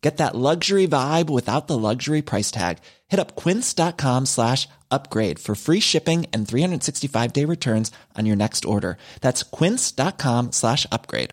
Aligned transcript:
Get 0.00 0.16
that 0.16 0.34
luxury 0.34 0.88
vibe 0.88 1.28
without 1.28 1.66
the 1.66 1.76
luxury 1.76 2.22
price 2.22 2.50
tag. 2.50 2.78
Hit 3.08 3.20
up 3.20 3.36
quince.com 3.36 4.26
slash 4.26 4.66
upgrade 4.90 5.38
for 5.38 5.54
free 5.54 5.80
shipping 5.80 6.26
and 6.32 6.48
365 6.48 7.32
day 7.32 7.44
returns 7.44 7.92
on 8.16 8.26
your 8.26 8.36
next 8.36 8.64
order. 8.64 8.96
That's 9.20 9.42
quince.com 9.42 10.52
slash 10.52 10.86
upgrade. 10.90 11.30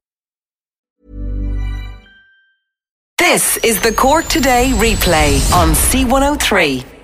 This 3.17 3.57
is 3.57 3.81
the 3.81 3.91
Cork 3.91 4.27
Today 4.27 4.71
replay 4.75 5.51
on 5.51 5.69
C103. 5.69 6.96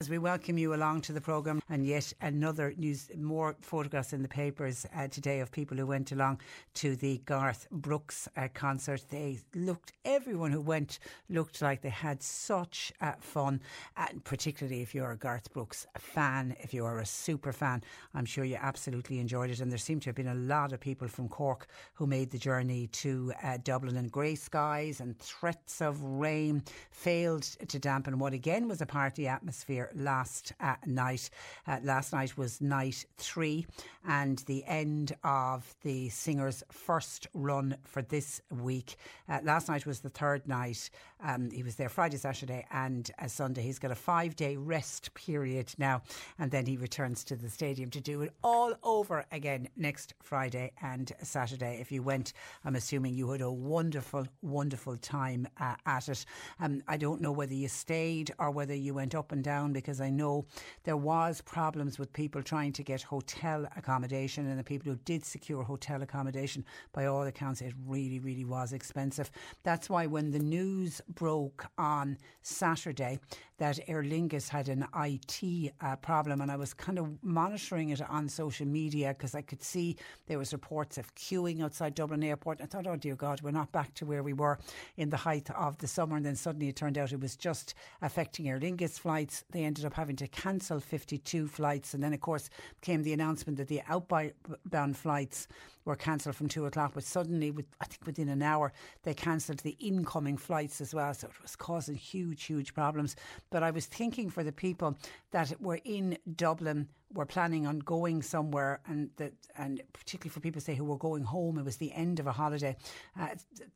As 0.00 0.08
we 0.08 0.18
welcome 0.18 0.56
you 0.58 0.74
along 0.74 1.00
to 1.02 1.12
the 1.12 1.20
programme, 1.20 1.60
and 1.68 1.84
yet 1.84 2.12
another 2.20 2.72
news, 2.76 3.10
more 3.16 3.56
photographs 3.62 4.12
in 4.12 4.22
the 4.22 4.28
papers 4.28 4.86
uh, 4.94 5.08
today 5.08 5.40
of 5.40 5.50
people 5.50 5.76
who 5.76 5.86
went 5.86 6.12
along 6.12 6.40
to 6.74 6.94
the 6.94 7.18
Garth 7.24 7.66
Brooks 7.72 8.28
uh, 8.36 8.46
concert. 8.54 9.02
They 9.10 9.40
looked, 9.56 9.94
everyone 10.04 10.52
who 10.52 10.60
went 10.60 11.00
looked 11.28 11.60
like 11.60 11.82
they 11.82 11.88
had 11.88 12.22
such 12.22 12.92
uh, 13.00 13.14
fun, 13.18 13.60
and 13.96 14.22
particularly 14.22 14.82
if 14.82 14.94
you're 14.94 15.10
a 15.10 15.16
Garth 15.16 15.52
Brooks 15.52 15.84
fan, 15.96 16.54
if 16.60 16.72
you 16.72 16.84
are 16.84 17.00
a 17.00 17.06
super 17.06 17.52
fan, 17.52 17.82
I'm 18.14 18.24
sure 18.24 18.44
you 18.44 18.56
absolutely 18.60 19.18
enjoyed 19.18 19.50
it. 19.50 19.58
And 19.58 19.68
there 19.68 19.78
seemed 19.78 20.02
to 20.02 20.10
have 20.10 20.16
been 20.16 20.28
a 20.28 20.34
lot 20.36 20.72
of 20.72 20.78
people 20.78 21.08
from 21.08 21.28
Cork 21.28 21.66
who 21.94 22.06
made 22.06 22.30
the 22.30 22.38
journey 22.38 22.86
to 22.86 23.32
uh, 23.42 23.58
Dublin, 23.64 23.96
and 23.96 24.12
grey 24.12 24.36
skies 24.36 25.00
and 25.00 25.18
threats 25.18 25.82
of 25.82 26.00
rain 26.00 26.62
failed 26.92 27.42
to 27.42 27.80
dampen 27.80 28.20
what 28.20 28.32
again 28.32 28.68
was 28.68 28.80
a 28.80 28.86
party 28.86 29.26
atmosphere 29.26 29.87
last 29.94 30.52
uh, 30.60 30.74
night. 30.86 31.30
Uh, 31.66 31.78
last 31.82 32.12
night 32.12 32.36
was 32.36 32.60
night 32.60 33.04
three 33.16 33.66
and 34.06 34.38
the 34.40 34.64
end 34.64 35.14
of 35.24 35.74
the 35.82 36.08
singer's 36.08 36.62
first 36.70 37.26
run 37.34 37.76
for 37.84 38.02
this 38.02 38.40
week. 38.50 38.96
Uh, 39.28 39.38
last 39.42 39.68
night 39.68 39.86
was 39.86 40.00
the 40.00 40.08
third 40.08 40.46
night. 40.48 40.90
Um, 41.20 41.50
he 41.50 41.62
was 41.62 41.76
there 41.76 41.88
Friday, 41.88 42.16
Saturday, 42.16 42.66
and 42.70 43.10
uh, 43.18 43.26
Sunday. 43.26 43.62
He's 43.62 43.78
got 43.78 43.90
a 43.90 43.96
five 43.96 44.36
day 44.36 44.56
rest 44.56 45.12
period 45.14 45.72
now, 45.78 46.02
and 46.38 46.50
then 46.50 46.66
he 46.66 46.76
returns 46.76 47.24
to 47.24 47.36
the 47.36 47.50
stadium 47.50 47.90
to 47.90 48.00
do 48.00 48.22
it 48.22 48.32
all 48.42 48.74
over 48.82 49.24
again 49.32 49.68
next 49.76 50.14
Friday 50.22 50.72
and 50.82 51.12
Saturday. 51.22 51.78
If 51.80 51.90
you 51.90 52.02
went, 52.02 52.32
I'm 52.64 52.76
assuming 52.76 53.14
you 53.14 53.30
had 53.30 53.40
a 53.40 53.50
wonderful, 53.50 54.26
wonderful 54.42 54.96
time 54.96 55.48
uh, 55.60 55.74
at 55.86 56.08
it. 56.08 56.24
Um, 56.60 56.82
I 56.88 56.96
don't 56.96 57.20
know 57.20 57.32
whether 57.32 57.54
you 57.54 57.68
stayed 57.68 58.32
or 58.38 58.50
whether 58.50 58.74
you 58.74 58.94
went 58.94 59.14
up 59.14 59.32
and 59.32 59.42
down 59.42 59.72
because 59.72 60.00
I 60.00 60.10
know 60.10 60.46
there 60.84 60.96
was 60.96 61.40
problems 61.40 61.98
with 61.98 62.12
people 62.12 62.42
trying 62.42 62.72
to 62.72 62.82
get 62.82 63.02
hotel 63.02 63.66
accommodation 63.76 64.46
and 64.48 64.58
the 64.58 64.64
people 64.64 64.92
who 64.92 64.98
did 65.04 65.24
secure 65.24 65.62
hotel 65.62 66.02
accommodation 66.02 66.64
by 66.92 67.06
all 67.06 67.22
accounts 67.22 67.60
it 67.60 67.74
really 67.86 68.18
really 68.18 68.44
was 68.44 68.72
expensive 68.72 69.30
that's 69.62 69.88
why 69.88 70.06
when 70.06 70.30
the 70.30 70.38
news 70.38 71.00
broke 71.08 71.66
on 71.76 72.18
Saturday 72.42 73.18
that 73.58 73.80
Aer 73.88 74.02
Lingus 74.02 74.48
had 74.48 74.68
an 74.68 74.86
IT 74.96 75.72
uh, 75.80 75.96
problem, 75.96 76.40
and 76.40 76.50
I 76.50 76.56
was 76.56 76.72
kind 76.72 76.98
of 76.98 77.22
monitoring 77.22 77.90
it 77.90 78.00
on 78.08 78.28
social 78.28 78.66
media 78.66 79.14
because 79.16 79.34
I 79.34 79.42
could 79.42 79.62
see 79.62 79.96
there 80.26 80.38
was 80.38 80.52
reports 80.52 80.96
of 80.96 81.14
queuing 81.16 81.62
outside 81.62 81.94
Dublin 81.94 82.22
Airport. 82.22 82.60
I 82.62 82.66
thought, 82.66 82.86
oh 82.86 82.96
dear 82.96 83.16
God, 83.16 83.42
we're 83.42 83.50
not 83.50 83.72
back 83.72 83.94
to 83.94 84.06
where 84.06 84.22
we 84.22 84.32
were 84.32 84.58
in 84.96 85.10
the 85.10 85.16
height 85.16 85.50
of 85.50 85.78
the 85.78 85.88
summer. 85.88 86.16
And 86.16 86.24
then 86.24 86.36
suddenly 86.36 86.68
it 86.68 86.76
turned 86.76 86.96
out 86.96 87.12
it 87.12 87.20
was 87.20 87.36
just 87.36 87.74
affecting 88.00 88.48
Aer 88.48 88.60
Lingus 88.60 88.98
flights. 88.98 89.44
They 89.50 89.64
ended 89.64 89.84
up 89.84 89.94
having 89.94 90.16
to 90.16 90.28
cancel 90.28 90.80
52 90.80 91.48
flights, 91.48 91.94
and 91.94 92.02
then 92.02 92.12
of 92.12 92.20
course 92.20 92.48
came 92.80 93.02
the 93.02 93.12
announcement 93.12 93.58
that 93.58 93.68
the 93.68 93.82
outbound 93.88 94.96
flights 94.96 95.48
were 95.88 95.96
cancelled 95.96 96.36
from 96.36 96.48
two 96.48 96.66
o'clock. 96.66 96.92
But 96.94 97.02
suddenly, 97.02 97.50
with 97.50 97.66
I 97.80 97.86
think 97.86 98.06
within 98.06 98.28
an 98.28 98.42
hour, 98.42 98.72
they 99.02 99.14
cancelled 99.14 99.60
the 99.60 99.76
incoming 99.80 100.36
flights 100.36 100.80
as 100.80 100.94
well. 100.94 101.12
So 101.14 101.28
it 101.28 101.42
was 101.42 101.56
causing 101.56 101.96
huge, 101.96 102.44
huge 102.44 102.74
problems. 102.74 103.16
But 103.50 103.62
I 103.62 103.70
was 103.70 103.86
thinking 103.86 104.30
for 104.30 104.44
the 104.44 104.52
people 104.52 104.96
that 105.30 105.60
were 105.60 105.80
in 105.84 106.18
Dublin 106.36 106.88
were 107.14 107.24
planning 107.24 107.66
on 107.66 107.78
going 107.78 108.20
somewhere, 108.20 108.80
and 108.86 109.10
that, 109.16 109.32
and 109.56 109.80
particularly 109.92 110.30
for 110.30 110.40
people 110.40 110.60
say 110.60 110.74
who 110.74 110.84
were 110.84 110.98
going 110.98 111.24
home, 111.24 111.58
it 111.58 111.64
was 111.64 111.78
the 111.78 111.92
end 111.92 112.20
of 112.20 112.26
a 112.26 112.32
holiday. 112.32 112.76
Uh, 113.18 113.28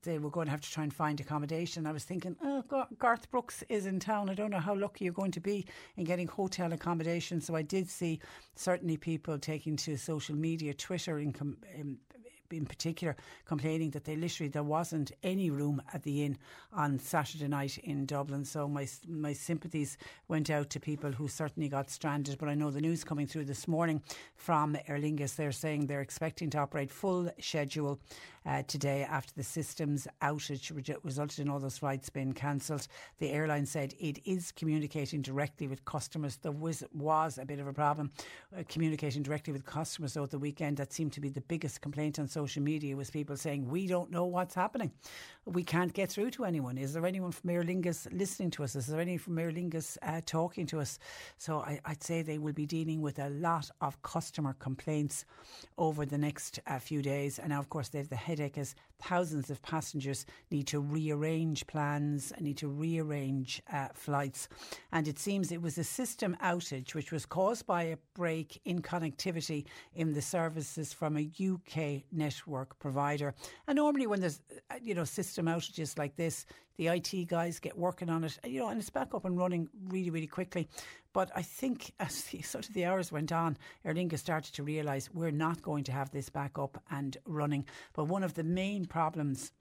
they 0.03 0.19
were 0.19 0.31
going 0.31 0.47
to 0.47 0.51
have 0.51 0.61
to 0.61 0.71
try 0.71 0.83
and 0.83 0.93
find 0.93 1.19
accommodation. 1.19 1.87
I 1.87 1.93
was 1.93 2.05
thinking, 2.05 2.37
oh, 2.43 2.63
Garth 2.99 3.31
Brooks 3.31 3.65
is 3.69 3.87
in 3.87 4.01
town. 4.01 4.29
I 4.29 4.35
don't 4.35 4.51
know 4.51 4.59
how 4.59 4.75
lucky 4.75 5.05
you're 5.05 5.15
going 5.15 5.31
to 5.33 5.41
be 5.41 5.67
in 5.97 6.05
getting 6.05 6.29
hotel 6.29 6.73
accommodation. 6.73 7.41
So 7.41 7.57
I 7.57 7.63
did 7.63 7.89
see 7.89 8.21
certainly 8.55 8.99
people 8.99 9.39
taking 9.39 9.77
to 9.77 9.97
social 9.97 10.35
media, 10.35 10.75
Twitter, 10.75 11.19
in, 11.19 11.35
in 11.75 11.99
in 12.53 12.67
particular 12.67 13.17
complaining 13.47 13.91
that 13.91 14.05
they 14.05 14.17
literally 14.17 14.49
there 14.49 14.63
wasn't 14.63 15.13
any 15.23 15.51
room 15.51 15.83
at 15.93 16.03
the 16.03 16.25
inn 16.25 16.39
on 16.73 16.99
Saturday 16.99 17.49
night 17.49 17.79
in 17.79 18.07
Dublin. 18.07 18.45
So 18.45 18.69
my 18.69 18.87
my 19.09 19.33
sympathies 19.33 19.97
went 20.29 20.51
out 20.51 20.71
to 20.71 20.81
people 20.81 21.13
who 21.13 21.29
certainly 21.29 21.69
got 21.69 21.91
stranded. 21.91 22.39
But 22.39 22.49
I 22.49 22.55
know 22.55 22.71
the 22.71 22.81
news 22.81 23.05
coming 23.05 23.27
through 23.27 23.45
this 23.45 23.67
morning 23.69 24.03
from 24.37 24.77
Aer 24.89 24.99
Lingus, 24.99 25.37
they're 25.37 25.53
saying 25.53 25.87
they're 25.87 26.01
expecting 26.01 26.51
to 26.51 26.59
operate 26.59 26.91
full 26.91 27.31
schedule 27.41 27.99
uh, 28.47 28.63
today 28.67 29.05
after 29.05 29.33
the 29.35 29.43
systems 29.43 30.07
outage 30.23 30.73
resulted 31.03 31.39
in 31.41 31.49
all 31.49 31.59
those 31.59 31.79
flights 31.79 32.09
being 32.09 32.33
cancelled. 32.33 32.87
The 33.19 33.31
airline 33.31 33.67
said 33.67 33.95
it 33.99 34.19
is 34.25 34.53
communicating 34.53 35.23
directly 35.23 35.67
with 35.67 35.85
customers. 35.85 36.37
There 36.37 36.53
was, 36.53 36.83
was 36.93 37.39
a 37.39 37.45
bit 37.45 37.59
of 37.59 37.67
a 37.67 37.73
problem 37.73 38.11
uh, 38.57 38.63
communicating 38.69 39.23
directly 39.23 39.53
with 39.53 39.65
customers 39.65 40.17
over 40.17 40.29
the 40.29 40.39
weekend. 40.39 40.77
That 40.77 40.93
seemed 40.93 41.13
to 41.15 41.21
be 41.21 41.29
the 41.29 41.41
biggest 41.43 41.81
complaint 41.81 42.19
on 42.19 42.29
social 42.29 42.63
media 42.63 42.97
was 42.97 43.11
people 43.11 43.37
saying, 43.37 43.69
we 43.69 43.87
don't 43.87 44.11
know 44.11 44.25
what's 44.25 44.55
happening. 44.55 44.93
We 45.45 45.65
can't 45.65 45.93
get 45.93 46.11
through 46.11 46.31
to 46.33 46.45
anyone. 46.45 46.79
Is 46.79 46.93
there 46.93 47.07
anyone 47.07 47.33
from 47.33 47.51
Aer 47.51 47.63
Lingus 47.63 48.07
listening 48.13 48.51
to 48.53 48.65
us? 48.65 48.77
Is 48.77 48.87
there 48.87 49.01
anyone 49.01 49.19
from 49.19 49.39
Aer 49.39 49.51
Lingus 49.51 49.99
uh, 50.03 50.21
talking 50.25 50.67
to 50.67 50.81
us? 50.81 50.99
So 51.39 51.59
I, 51.61 51.81
would 51.89 52.03
say 52.03 52.23
they 52.23 52.39
will 52.39 52.53
be 52.53 52.67
dealing 52.67 53.03
with 53.03 53.19
a 53.19 53.29
lot 53.31 53.71
of 53.81 54.01
customer 54.03 54.55
complaints 54.59 55.25
over 55.79 56.07
the 56.07 56.19
next 56.19 56.61
uh, 56.67 56.79
few 56.79 57.03
days. 57.03 57.39
And 57.39 57.51
now, 57.51 57.59
of 57.59 57.69
course, 57.69 57.89
they 57.89 57.99
have 57.99 58.09
the 58.09 58.17
headache 58.33 58.57
as 58.57 58.75
thousands 58.99 59.51
of 59.51 59.61
passengers 59.61 60.25
need 60.51 60.67
to 60.69 60.81
rearrange 60.81 61.67
plans, 61.67 62.33
and 62.33 62.43
need 62.47 62.57
to 62.57 62.69
rearrange 62.69 63.63
uh, 63.71 63.89
flights. 63.93 64.49
And 64.93 65.07
it 65.07 65.19
seems 65.19 65.53
it 65.53 65.61
was 65.61 65.77
a 65.77 65.85
system 65.85 66.35
outage 66.43 66.95
which 66.95 67.13
was 67.13 67.27
caused 67.27 67.67
by 67.67 67.83
a 67.83 67.99
break 68.15 68.59
in 68.65 68.81
connectivity 68.81 69.67
in 69.95 70.15
the 70.15 70.23
services 70.23 70.93
from 70.95 71.19
a 71.19 71.31
UK 71.41 72.05
network 72.11 72.79
provider. 72.79 73.35
And 73.67 73.77
normally, 73.77 74.07
when 74.07 74.21
there's 74.21 74.41
uh, 74.71 74.77
you 74.83 74.95
know 74.95 75.05
system 75.05 75.47
outages 75.47 75.99
like 75.99 76.17
this, 76.17 76.47
the 76.77 76.89
IT 76.89 77.29
guys 77.29 77.59
get 77.59 77.77
working 77.77 78.09
on 78.09 78.25
it, 78.25 78.39
you 78.47 78.61
know, 78.61 78.69
and 78.69 78.81
it's 78.81 78.91
back 78.91 79.15
up 79.15 79.27
and 79.27 79.37
running 79.37 79.69
really, 79.89 80.11
really 80.11 80.27
quickly. 80.27 80.69
But 81.13 81.31
I 81.35 81.43
think 81.43 81.93
as 82.01 82.23
the, 82.25 82.43
sort 82.43 82.69
of 82.69 82.75
the 82.75 82.85
hours 82.85 83.13
went 83.13 83.33
on, 83.33 83.57
Aer 83.85 83.95
Lingus 83.95 84.19
started 84.19 84.55
to 84.55 84.63
realise 84.63 85.13
we're 85.13 85.31
not 85.31 85.63
going 85.63 85.85
to 85.85 85.93
have 85.93 86.11
this 86.11 86.29
back 86.29 86.59
up 86.59 86.83
and 86.91 87.17
running. 87.27 87.67
But 87.93 88.05
one 88.05 88.23
of 88.23 88.35
the 88.35 88.45
main 88.45 88.87
problems 88.87 89.53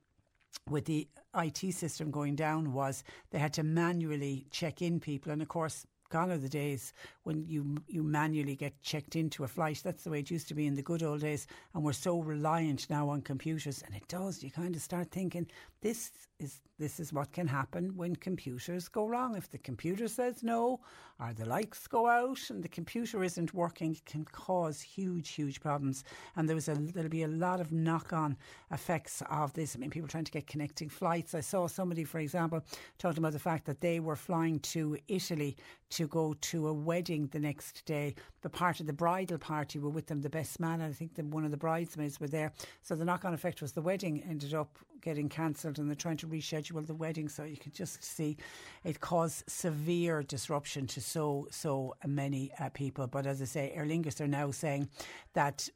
with 0.69 0.85
the 0.85 1.07
IT 1.35 1.73
system 1.73 2.11
going 2.11 2.35
down 2.35 2.73
was 2.73 3.03
they 3.31 3.39
had 3.39 3.53
to 3.53 3.63
manually 3.63 4.45
check 4.51 4.81
in 4.81 4.99
people. 4.99 5.31
And 5.31 5.41
of 5.41 5.47
course, 5.47 5.85
gone 6.09 6.29
are 6.29 6.37
the 6.37 6.49
days 6.49 6.93
when 7.23 7.45
you 7.45 7.77
you 7.87 8.03
manually 8.03 8.55
get 8.55 8.79
checked 8.81 9.15
into 9.15 9.43
a 9.43 9.47
flight. 9.47 9.81
That's 9.83 10.03
the 10.03 10.11
way 10.11 10.19
it 10.19 10.29
used 10.29 10.49
to 10.49 10.53
be 10.53 10.67
in 10.67 10.75
the 10.75 10.83
good 10.83 11.01
old 11.01 11.21
days. 11.21 11.47
And 11.73 11.83
we're 11.83 11.93
so 11.93 12.19
reliant 12.19 12.89
now 12.89 13.09
on 13.09 13.21
computers, 13.21 13.81
and 13.85 13.95
it 13.95 14.07
does. 14.07 14.43
You 14.43 14.51
kind 14.51 14.75
of 14.75 14.81
start 14.81 15.09
thinking 15.09 15.47
this 15.81 16.11
is 16.39 16.59
this 16.79 16.99
is 16.99 17.13
what 17.13 17.31
can 17.31 17.47
happen 17.47 17.95
when 17.95 18.15
computers 18.15 18.87
go 18.87 19.05
wrong. 19.05 19.35
If 19.35 19.51
the 19.51 19.59
computer 19.59 20.07
says 20.07 20.41
no, 20.41 20.79
or 21.19 21.31
the 21.31 21.45
lights 21.45 21.85
go 21.85 22.07
out, 22.07 22.39
and 22.49 22.63
the 22.63 22.67
computer 22.67 23.23
isn't 23.23 23.53
working, 23.53 23.91
it 23.91 24.05
can 24.05 24.25
cause 24.25 24.81
huge, 24.81 25.29
huge 25.29 25.61
problems. 25.61 26.03
And 26.35 26.49
there 26.49 26.55
was 26.55 26.67
a 26.67 26.73
there'll 26.73 27.09
be 27.09 27.23
a 27.23 27.27
lot 27.27 27.61
of 27.61 27.71
knock-on 27.71 28.35
effects 28.71 29.21
of 29.29 29.53
this. 29.53 29.75
I 29.75 29.79
mean, 29.79 29.91
people 29.91 30.09
trying 30.09 30.23
to 30.25 30.31
get 30.31 30.47
connecting 30.47 30.89
flights. 30.89 31.35
I 31.35 31.41
saw 31.41 31.67
somebody, 31.67 32.03
for 32.03 32.19
example, 32.19 32.63
talking 32.97 33.19
about 33.19 33.33
the 33.33 33.39
fact 33.39 33.65
that 33.65 33.81
they 33.81 33.99
were 33.99 34.15
flying 34.15 34.59
to 34.59 34.97
Italy 35.07 35.57
to 35.91 36.07
go 36.07 36.33
to 36.33 36.67
a 36.67 36.73
wedding 36.73 37.27
the 37.27 37.39
next 37.39 37.85
day. 37.85 38.15
The 38.41 38.49
part 38.49 38.79
of 38.79 38.87
the 38.87 38.93
bridal 38.93 39.37
party 39.37 39.77
were 39.77 39.89
with 39.89 40.07
them, 40.07 40.21
the 40.21 40.29
best 40.29 40.59
man, 40.59 40.81
and 40.81 40.91
I 40.91 40.95
think 40.95 41.15
the, 41.15 41.23
one 41.23 41.45
of 41.45 41.51
the 41.51 41.57
bridesmaids 41.57 42.19
were 42.19 42.27
there. 42.27 42.53
So 42.81 42.95
the 42.95 43.05
knock 43.05 43.25
on 43.25 43.33
effect 43.33 43.61
was 43.61 43.73
the 43.73 43.81
wedding 43.81 44.23
ended 44.27 44.53
up 44.53 44.79
getting 45.01 45.29
cancelled 45.29 45.79
and 45.79 45.89
they're 45.89 45.95
trying 45.95 46.17
to 46.17 46.27
reschedule 46.27 46.85
the 46.85 46.93
wedding. 46.93 47.29
So 47.29 47.43
you 47.43 47.57
can 47.57 47.71
just 47.71 48.03
see 48.03 48.37
it 48.83 48.99
caused 48.99 49.49
severe 49.49 50.23
disruption 50.23 50.87
to 50.87 51.01
so, 51.01 51.47
so 51.51 51.95
many 52.05 52.51
uh, 52.59 52.69
people. 52.69 53.07
But 53.07 53.25
as 53.25 53.41
I 53.41 53.45
say, 53.45 53.71
Aer 53.75 53.85
Lingus 53.85 54.21
are 54.21 54.27
now 54.27 54.51
saying 54.51 54.89
that 55.33 55.69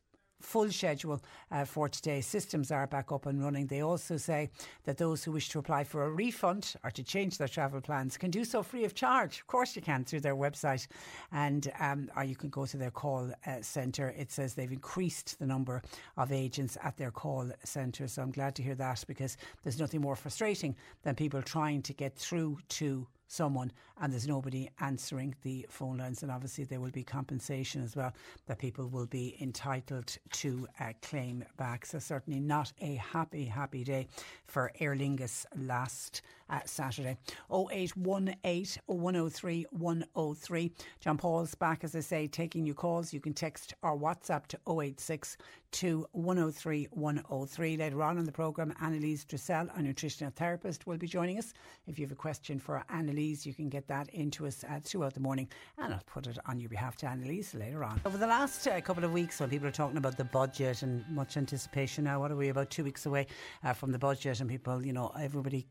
full 0.45 0.71
schedule 0.71 1.21
uh, 1.51 1.65
for 1.65 1.89
today. 1.89 2.21
Systems 2.21 2.71
are 2.71 2.87
back 2.87 3.11
up 3.11 3.25
and 3.25 3.43
running. 3.43 3.67
They 3.67 3.81
also 3.81 4.17
say 4.17 4.49
that 4.85 4.97
those 4.97 5.23
who 5.23 5.31
wish 5.31 5.49
to 5.49 5.59
apply 5.59 5.83
for 5.83 6.03
a 6.03 6.11
refund 6.11 6.75
or 6.83 6.91
to 6.91 7.03
change 7.03 7.37
their 7.37 7.47
travel 7.47 7.81
plans 7.81 8.17
can 8.17 8.31
do 8.31 8.45
so 8.45 8.63
free 8.63 8.85
of 8.85 8.93
charge. 8.93 9.39
Of 9.39 9.47
course, 9.47 9.75
you 9.75 9.81
can 9.81 10.05
through 10.05 10.21
their 10.21 10.35
website, 10.35 10.87
and 11.31 11.71
um, 11.79 12.09
or 12.15 12.23
you 12.23 12.35
can 12.35 12.49
go 12.49 12.65
to 12.65 12.77
their 12.77 12.91
call 12.91 13.31
uh, 13.45 13.61
centre. 13.61 14.13
It 14.17 14.31
says 14.31 14.53
they've 14.53 14.71
increased 14.71 15.39
the 15.39 15.45
number 15.45 15.81
of 16.17 16.31
agents 16.31 16.77
at 16.83 16.97
their 16.97 17.11
call 17.11 17.51
centre. 17.63 18.07
So 18.07 18.21
I'm 18.21 18.31
glad 18.31 18.55
to 18.55 18.63
hear 18.63 18.75
that 18.75 19.03
because 19.07 19.37
there's 19.63 19.79
nothing 19.79 20.01
more 20.01 20.15
frustrating 20.15 20.75
than 21.03 21.15
people 21.15 21.41
trying 21.41 21.81
to 21.83 21.93
get 21.93 22.15
through 22.15 22.59
to 22.69 23.07
someone 23.27 23.71
and 24.01 24.11
there's 24.11 24.27
nobody 24.27 24.69
answering 24.79 25.35
the 25.43 25.65
phone 25.69 25.97
lines 25.97 26.23
and 26.23 26.31
obviously 26.31 26.63
there 26.63 26.79
will 26.79 26.91
be 26.91 27.03
compensation 27.03 27.83
as 27.83 27.95
well 27.95 28.13
that 28.47 28.59
people 28.59 28.87
will 28.87 29.05
be 29.05 29.37
entitled 29.41 30.17
to 30.31 30.67
uh, 30.79 30.91
claim 31.01 31.43
back. 31.57 31.85
So 31.85 31.99
certainly 31.99 32.39
not 32.39 32.71
a 32.81 32.95
happy 32.95 33.45
happy 33.45 33.83
day 33.83 34.07
for 34.45 34.71
Aer 34.79 34.95
Lingus 34.95 35.45
last 35.57 36.21
uh, 36.49 36.59
Saturday 36.65 37.17
0818 37.51 38.81
103 38.85 39.65
103 39.71 40.71
John 40.99 41.17
Paul's 41.17 41.55
back 41.55 41.83
as 41.83 41.95
I 41.95 42.01
say 42.01 42.27
taking 42.27 42.65
your 42.65 42.75
calls 42.75 43.13
you 43.13 43.19
can 43.19 43.33
text 43.33 43.73
or 43.81 43.97
WhatsApp 43.97 44.47
to 44.47 44.59
086 44.67 45.37
to 45.71 46.05
103 46.13 46.87
103 46.91 47.77
later 47.77 48.03
on 48.03 48.17
in 48.17 48.25
the 48.25 48.31
programme 48.31 48.73
Annalise 48.81 49.25
Dressel 49.25 49.67
a 49.75 49.81
nutritional 49.81 50.31
therapist 50.35 50.87
will 50.87 50.97
be 50.97 51.07
joining 51.07 51.37
us 51.37 51.53
if 51.87 51.99
you 51.99 52.05
have 52.05 52.11
a 52.11 52.15
question 52.15 52.59
for 52.59 52.83
Annalise. 52.89 53.45
You 53.45 53.53
can 53.53 53.69
get 53.69 53.87
that 53.87 54.09
into 54.09 54.45
us 54.45 54.63
uh, 54.63 54.79
throughout 54.81 55.13
the 55.13 55.19
morning, 55.19 55.47
and 55.77 55.93
I'll 55.93 56.01
put 56.05 56.27
it 56.27 56.37
on 56.45 56.59
your 56.59 56.69
behalf 56.69 56.95
to 56.97 57.07
Annalise 57.07 57.53
later 57.53 57.83
on. 57.83 58.01
Over 58.05 58.17
the 58.17 58.27
last 58.27 58.67
uh, 58.67 58.79
couple 58.81 59.03
of 59.03 59.11
weeks, 59.11 59.39
when 59.39 59.49
people 59.49 59.67
are 59.67 59.71
talking 59.71 59.97
about 59.97 60.17
the 60.17 60.23
budget 60.23 60.81
and 60.81 61.05
much 61.09 61.37
anticipation 61.37 62.03
now, 62.05 62.19
what 62.19 62.31
are 62.31 62.35
we 62.35 62.49
about 62.49 62.69
two 62.69 62.83
weeks 62.83 63.05
away 63.05 63.27
uh, 63.63 63.73
from 63.73 63.91
the 63.91 63.99
budget? 63.99 64.39
And 64.39 64.49
people, 64.49 64.85
you 64.85 64.93
know, 64.93 65.11
everybody, 65.19 65.65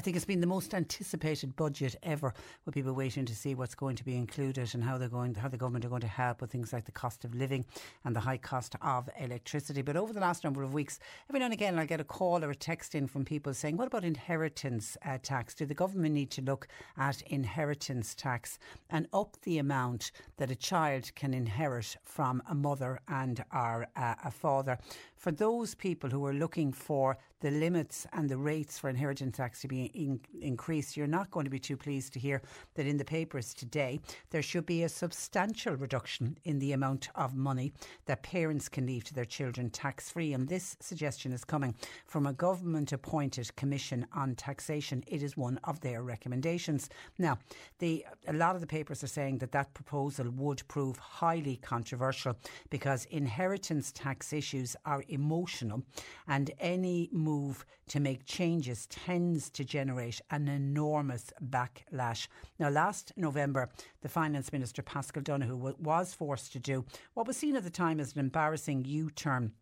I 0.00 0.02
think 0.02 0.16
it's 0.16 0.24
been 0.24 0.40
the 0.40 0.46
most 0.46 0.72
anticipated 0.72 1.54
budget 1.56 1.94
ever, 2.02 2.32
with 2.64 2.74
people 2.74 2.94
waiting 2.94 3.26
to 3.26 3.36
see 3.36 3.54
what's 3.54 3.74
going 3.74 3.96
to 3.96 4.04
be 4.04 4.16
included 4.16 4.70
and 4.72 4.82
how 4.82 4.96
they're 4.96 5.10
going, 5.10 5.34
how 5.34 5.48
the 5.48 5.58
government 5.58 5.84
are 5.84 5.90
going 5.90 6.00
to 6.00 6.06
help 6.06 6.40
with 6.40 6.50
things 6.50 6.72
like 6.72 6.86
the 6.86 6.90
cost 6.90 7.22
of 7.26 7.34
living 7.34 7.66
and 8.06 8.16
the 8.16 8.20
high 8.20 8.38
cost 8.38 8.76
of 8.80 9.10
electricity. 9.18 9.82
But 9.82 9.98
over 9.98 10.14
the 10.14 10.20
last 10.20 10.42
number 10.42 10.62
of 10.62 10.72
weeks, 10.72 11.00
every 11.28 11.38
now 11.38 11.44
and 11.44 11.52
again, 11.52 11.78
I 11.78 11.84
get 11.84 12.00
a 12.00 12.04
call 12.04 12.42
or 12.42 12.50
a 12.50 12.54
text 12.54 12.94
in 12.94 13.08
from 13.08 13.26
people 13.26 13.52
saying, 13.52 13.76
"What 13.76 13.88
about 13.88 14.04
inheritance 14.04 14.96
uh, 15.04 15.18
tax? 15.22 15.54
Do 15.54 15.66
the 15.66 15.74
government 15.74 16.14
need 16.14 16.30
to 16.30 16.40
look 16.40 16.66
at 16.96 17.20
inheritance 17.26 18.14
tax 18.14 18.58
and 18.88 19.06
up 19.12 19.36
the 19.42 19.58
amount 19.58 20.12
that 20.38 20.50
a 20.50 20.56
child 20.56 21.14
can 21.14 21.34
inherit 21.34 21.98
from 22.04 22.42
a 22.48 22.54
mother 22.54 23.00
and 23.06 23.44
or 23.52 23.86
uh, 23.96 24.14
a 24.24 24.30
father. 24.30 24.78
For 25.16 25.30
those 25.30 25.74
people 25.74 26.08
who 26.08 26.24
are 26.24 26.32
looking 26.32 26.72
for 26.72 27.18
the 27.40 27.50
limits 27.50 28.06
and 28.14 28.28
the 28.28 28.38
rates 28.38 28.78
for 28.78 28.88
inheritance 28.88 29.36
tax 29.36 29.60
to 29.60 29.68
be 29.68 29.89
in- 29.94 30.20
increased, 30.40 30.96
you're 30.96 31.06
not 31.06 31.30
going 31.30 31.44
to 31.44 31.50
be 31.50 31.58
too 31.58 31.76
pleased 31.76 32.12
to 32.12 32.18
hear 32.18 32.42
that 32.74 32.86
in 32.86 32.96
the 32.96 33.04
papers 33.04 33.54
today 33.54 34.00
there 34.30 34.42
should 34.42 34.66
be 34.66 34.82
a 34.82 34.88
substantial 34.88 35.74
reduction 35.74 36.36
in 36.44 36.58
the 36.58 36.72
amount 36.72 37.08
of 37.14 37.34
money 37.34 37.72
that 38.06 38.22
parents 38.22 38.68
can 38.68 38.86
leave 38.86 39.04
to 39.04 39.14
their 39.14 39.24
children 39.24 39.70
tax 39.70 40.10
free. 40.10 40.32
And 40.32 40.48
this 40.48 40.76
suggestion 40.80 41.32
is 41.32 41.44
coming 41.44 41.74
from 42.06 42.26
a 42.26 42.32
government 42.32 42.92
appointed 42.92 43.54
commission 43.56 44.06
on 44.12 44.34
taxation. 44.34 45.04
It 45.06 45.22
is 45.22 45.36
one 45.36 45.58
of 45.64 45.80
their 45.80 46.02
recommendations. 46.02 46.88
Now, 47.18 47.38
the, 47.78 48.04
a 48.26 48.32
lot 48.32 48.54
of 48.54 48.60
the 48.60 48.66
papers 48.66 49.02
are 49.02 49.08
saying 49.08 49.38
that 49.38 49.52
that 49.52 49.74
proposal 49.74 50.30
would 50.30 50.66
prove 50.68 50.96
highly 50.96 51.56
controversial 51.56 52.36
because 52.70 53.04
inheritance 53.06 53.92
tax 53.92 54.32
issues 54.32 54.76
are 54.84 55.04
emotional 55.08 55.82
and 56.28 56.50
any 56.58 57.08
move 57.12 57.64
to 57.88 58.00
make 58.00 58.24
changes 58.24 58.86
tends 58.86 59.50
to 59.50 59.64
generate 59.64 59.79
an 59.88 60.48
enormous 60.48 61.32
backlash. 61.48 62.28
Now, 62.58 62.68
last 62.68 63.12
November, 63.16 63.70
the 64.02 64.08
Finance 64.08 64.52
Minister 64.52 64.82
Paschal 64.82 65.22
Donohoe 65.22 65.76
was 65.78 66.14
forced 66.14 66.52
to 66.52 66.58
do 66.58 66.84
what 67.14 67.26
was 67.26 67.36
seen 67.36 67.56
at 67.56 67.64
the 67.64 67.70
time 67.70 68.00
as 68.00 68.12
an 68.12 68.20
embarrassing 68.20 68.84
U 68.84 69.10
turn 69.10 69.52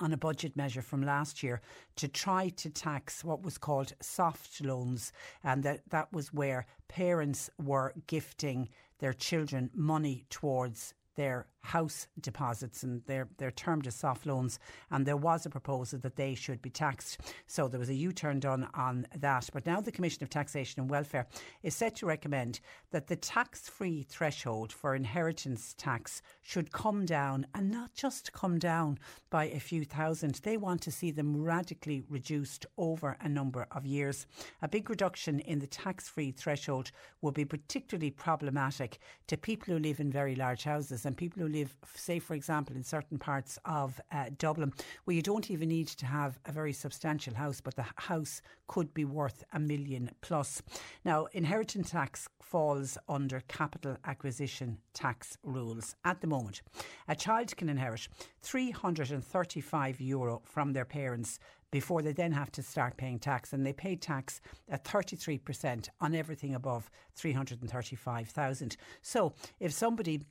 on 0.00 0.12
a 0.12 0.16
budget 0.16 0.56
measure 0.56 0.82
from 0.82 1.02
last 1.02 1.42
year 1.42 1.60
to 1.96 2.08
try 2.08 2.48
to 2.50 2.70
tax 2.70 3.24
what 3.24 3.42
was 3.42 3.58
called 3.58 3.92
soft 4.00 4.60
loans 4.60 5.12
and 5.42 5.62
that 5.62 5.80
that 5.90 6.12
was 6.12 6.32
where 6.32 6.66
parents 6.88 7.50
were 7.58 7.94
gifting 8.06 8.68
their 8.98 9.12
children 9.12 9.70
money 9.74 10.24
towards 10.30 10.94
their 11.18 11.46
house 11.62 12.06
deposits 12.20 12.84
and 12.84 13.02
they're, 13.06 13.28
they're 13.36 13.50
termed 13.50 13.86
as 13.88 13.94
soft 13.94 14.24
loans. 14.24 14.58
And 14.90 15.04
there 15.04 15.16
was 15.16 15.44
a 15.44 15.50
proposal 15.50 15.98
that 15.98 16.14
they 16.14 16.34
should 16.34 16.62
be 16.62 16.70
taxed. 16.70 17.20
So 17.46 17.66
there 17.66 17.80
was 17.80 17.90
a 17.90 17.94
U 17.94 18.12
turn 18.12 18.38
done 18.38 18.68
on 18.72 19.06
that. 19.18 19.50
But 19.52 19.66
now 19.66 19.80
the 19.80 19.92
Commission 19.92 20.22
of 20.22 20.30
Taxation 20.30 20.80
and 20.80 20.88
Welfare 20.88 21.26
is 21.62 21.74
set 21.74 21.96
to 21.96 22.06
recommend 22.06 22.60
that 22.92 23.08
the 23.08 23.16
tax 23.16 23.68
free 23.68 24.06
threshold 24.08 24.72
for 24.72 24.94
inheritance 24.94 25.74
tax 25.76 26.22
should 26.40 26.72
come 26.72 27.04
down 27.04 27.46
and 27.52 27.68
not 27.70 27.92
just 27.94 28.32
come 28.32 28.58
down 28.58 28.98
by 29.28 29.46
a 29.46 29.60
few 29.60 29.84
thousand. 29.84 30.36
They 30.36 30.56
want 30.56 30.80
to 30.82 30.92
see 30.92 31.10
them 31.10 31.42
radically 31.42 32.04
reduced 32.08 32.64
over 32.78 33.16
a 33.20 33.28
number 33.28 33.66
of 33.72 33.84
years. 33.84 34.26
A 34.62 34.68
big 34.68 34.88
reduction 34.88 35.40
in 35.40 35.58
the 35.58 35.66
tax 35.66 36.08
free 36.08 36.30
threshold 36.30 36.92
will 37.20 37.32
be 37.32 37.44
particularly 37.44 38.10
problematic 38.10 38.98
to 39.26 39.36
people 39.36 39.74
who 39.74 39.80
live 39.80 40.00
in 40.00 40.10
very 40.10 40.36
large 40.36 40.62
houses 40.62 41.04
and 41.08 41.16
people 41.16 41.42
who 41.42 41.48
live 41.48 41.74
say, 41.94 42.18
for 42.18 42.34
example, 42.34 42.76
in 42.76 42.84
certain 42.84 43.18
parts 43.18 43.58
of 43.64 43.98
uh, 44.12 44.26
Dublin, 44.36 44.72
where 45.04 45.16
you 45.16 45.22
don't 45.22 45.50
even 45.50 45.70
need 45.70 45.88
to 45.88 46.06
have 46.06 46.38
a 46.44 46.52
very 46.52 46.72
substantial 46.72 47.34
house, 47.34 47.62
but 47.62 47.74
the 47.76 47.86
house 47.96 48.42
could 48.66 48.92
be 48.92 49.06
worth 49.06 49.42
a 49.54 49.58
million 49.58 50.10
plus. 50.20 50.62
Now, 51.04 51.26
inheritance 51.32 51.90
tax 51.90 52.28
falls 52.42 52.98
under 53.08 53.40
capital 53.48 53.96
acquisition 54.04 54.78
tax 54.92 55.38
rules. 55.42 55.96
At 56.04 56.20
the 56.20 56.26
moment, 56.26 56.60
a 57.08 57.16
child 57.16 57.56
can 57.56 57.70
inherit 57.70 58.06
335 58.42 60.00
euro 60.00 60.42
from 60.44 60.74
their 60.74 60.84
parents 60.84 61.38
before 61.70 62.02
they 62.02 62.12
then 62.12 62.32
have 62.32 62.50
to 62.52 62.62
start 62.62 62.96
paying 62.96 63.18
tax. 63.18 63.52
And 63.52 63.64
they 63.64 63.72
pay 63.72 63.96
tax 63.96 64.40
at 64.68 64.84
33% 64.84 65.88
on 66.00 66.14
everything 66.14 66.54
above 66.54 66.90
335,000. 67.14 68.76
So 69.02 69.34
if 69.60 69.72
somebody 69.72 70.22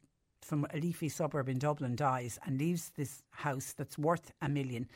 from 0.48 0.66
a 0.74 0.78
leafy 0.78 1.10
suburb 1.10 1.50
in 1.50 1.60
Dublin 1.60 1.96
dies 1.96 2.40
and 2.46 2.58
leaves 2.58 2.92
this 2.96 3.22
house 3.32 3.74
that's 3.74 3.98
worth 3.98 4.32
a 4.42 4.48
million 4.48 4.88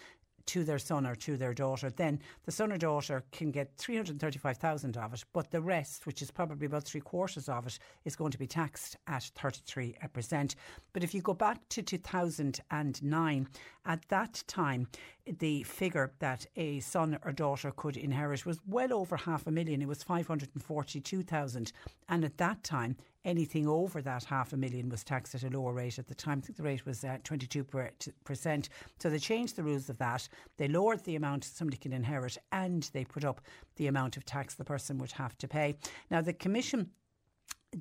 to 0.47 0.63
their 0.63 0.79
son 0.79 1.05
or 1.05 1.15
to 1.15 1.37
their 1.37 1.53
daughter, 1.53 1.89
then 1.89 2.19
the 2.45 2.51
son 2.51 2.71
or 2.71 2.77
daughter 2.77 3.23
can 3.31 3.51
get 3.51 3.77
335,000 3.77 4.97
of 4.97 5.13
it, 5.13 5.23
but 5.33 5.51
the 5.51 5.61
rest, 5.61 6.05
which 6.05 6.21
is 6.21 6.31
probably 6.31 6.65
about 6.65 6.83
three 6.83 7.01
quarters 7.01 7.47
of 7.47 7.67
it, 7.67 7.77
is 8.05 8.15
going 8.15 8.31
to 8.31 8.39
be 8.39 8.47
taxed 8.47 8.97
at 9.07 9.29
33%. 9.37 10.55
But 10.93 11.03
if 11.03 11.13
you 11.13 11.21
go 11.21 11.33
back 11.33 11.59
to 11.69 11.81
2009, 11.81 13.47
at 13.85 14.07
that 14.09 14.43
time, 14.47 14.87
the 15.25 15.63
figure 15.63 16.11
that 16.19 16.45
a 16.55 16.79
son 16.79 17.17
or 17.23 17.31
daughter 17.31 17.71
could 17.71 17.97
inherit 17.97 18.45
was 18.45 18.59
well 18.65 18.93
over 18.93 19.17
half 19.17 19.47
a 19.47 19.51
million. 19.51 19.81
It 19.81 19.87
was 19.87 20.03
542,000. 20.03 21.71
And 22.09 22.25
at 22.25 22.37
that 22.37 22.63
time, 22.63 22.97
anything 23.23 23.67
over 23.67 24.01
that 24.01 24.23
half 24.23 24.53
a 24.53 24.57
million 24.57 24.89
was 24.89 25.03
taxed 25.03 25.35
at 25.35 25.43
a 25.43 25.49
lower 25.49 25.73
rate 25.73 25.99
at 25.99 26.07
the 26.07 26.15
time. 26.15 26.39
I 26.39 26.41
think 26.41 26.57
the 26.57 26.63
rate 26.63 26.85
was 26.85 27.03
uh, 27.03 27.17
22%. 27.23 28.69
So 28.99 29.09
they 29.09 29.19
changed 29.19 29.55
the 29.55 29.63
rules 29.63 29.89
of 29.89 29.97
that. 29.99 30.27
They 30.57 30.67
lowered 30.67 31.03
the 31.03 31.15
amount 31.15 31.43
somebody 31.43 31.77
can 31.77 31.93
inherit 31.93 32.37
and 32.51 32.89
they 32.93 33.05
put 33.05 33.23
up 33.23 33.41
the 33.75 33.87
amount 33.87 34.17
of 34.17 34.25
tax 34.25 34.55
the 34.55 34.65
person 34.65 34.97
would 34.97 35.11
have 35.13 35.37
to 35.39 35.47
pay. 35.47 35.75
Now, 36.09 36.21
the 36.21 36.33
Commission 36.33 36.89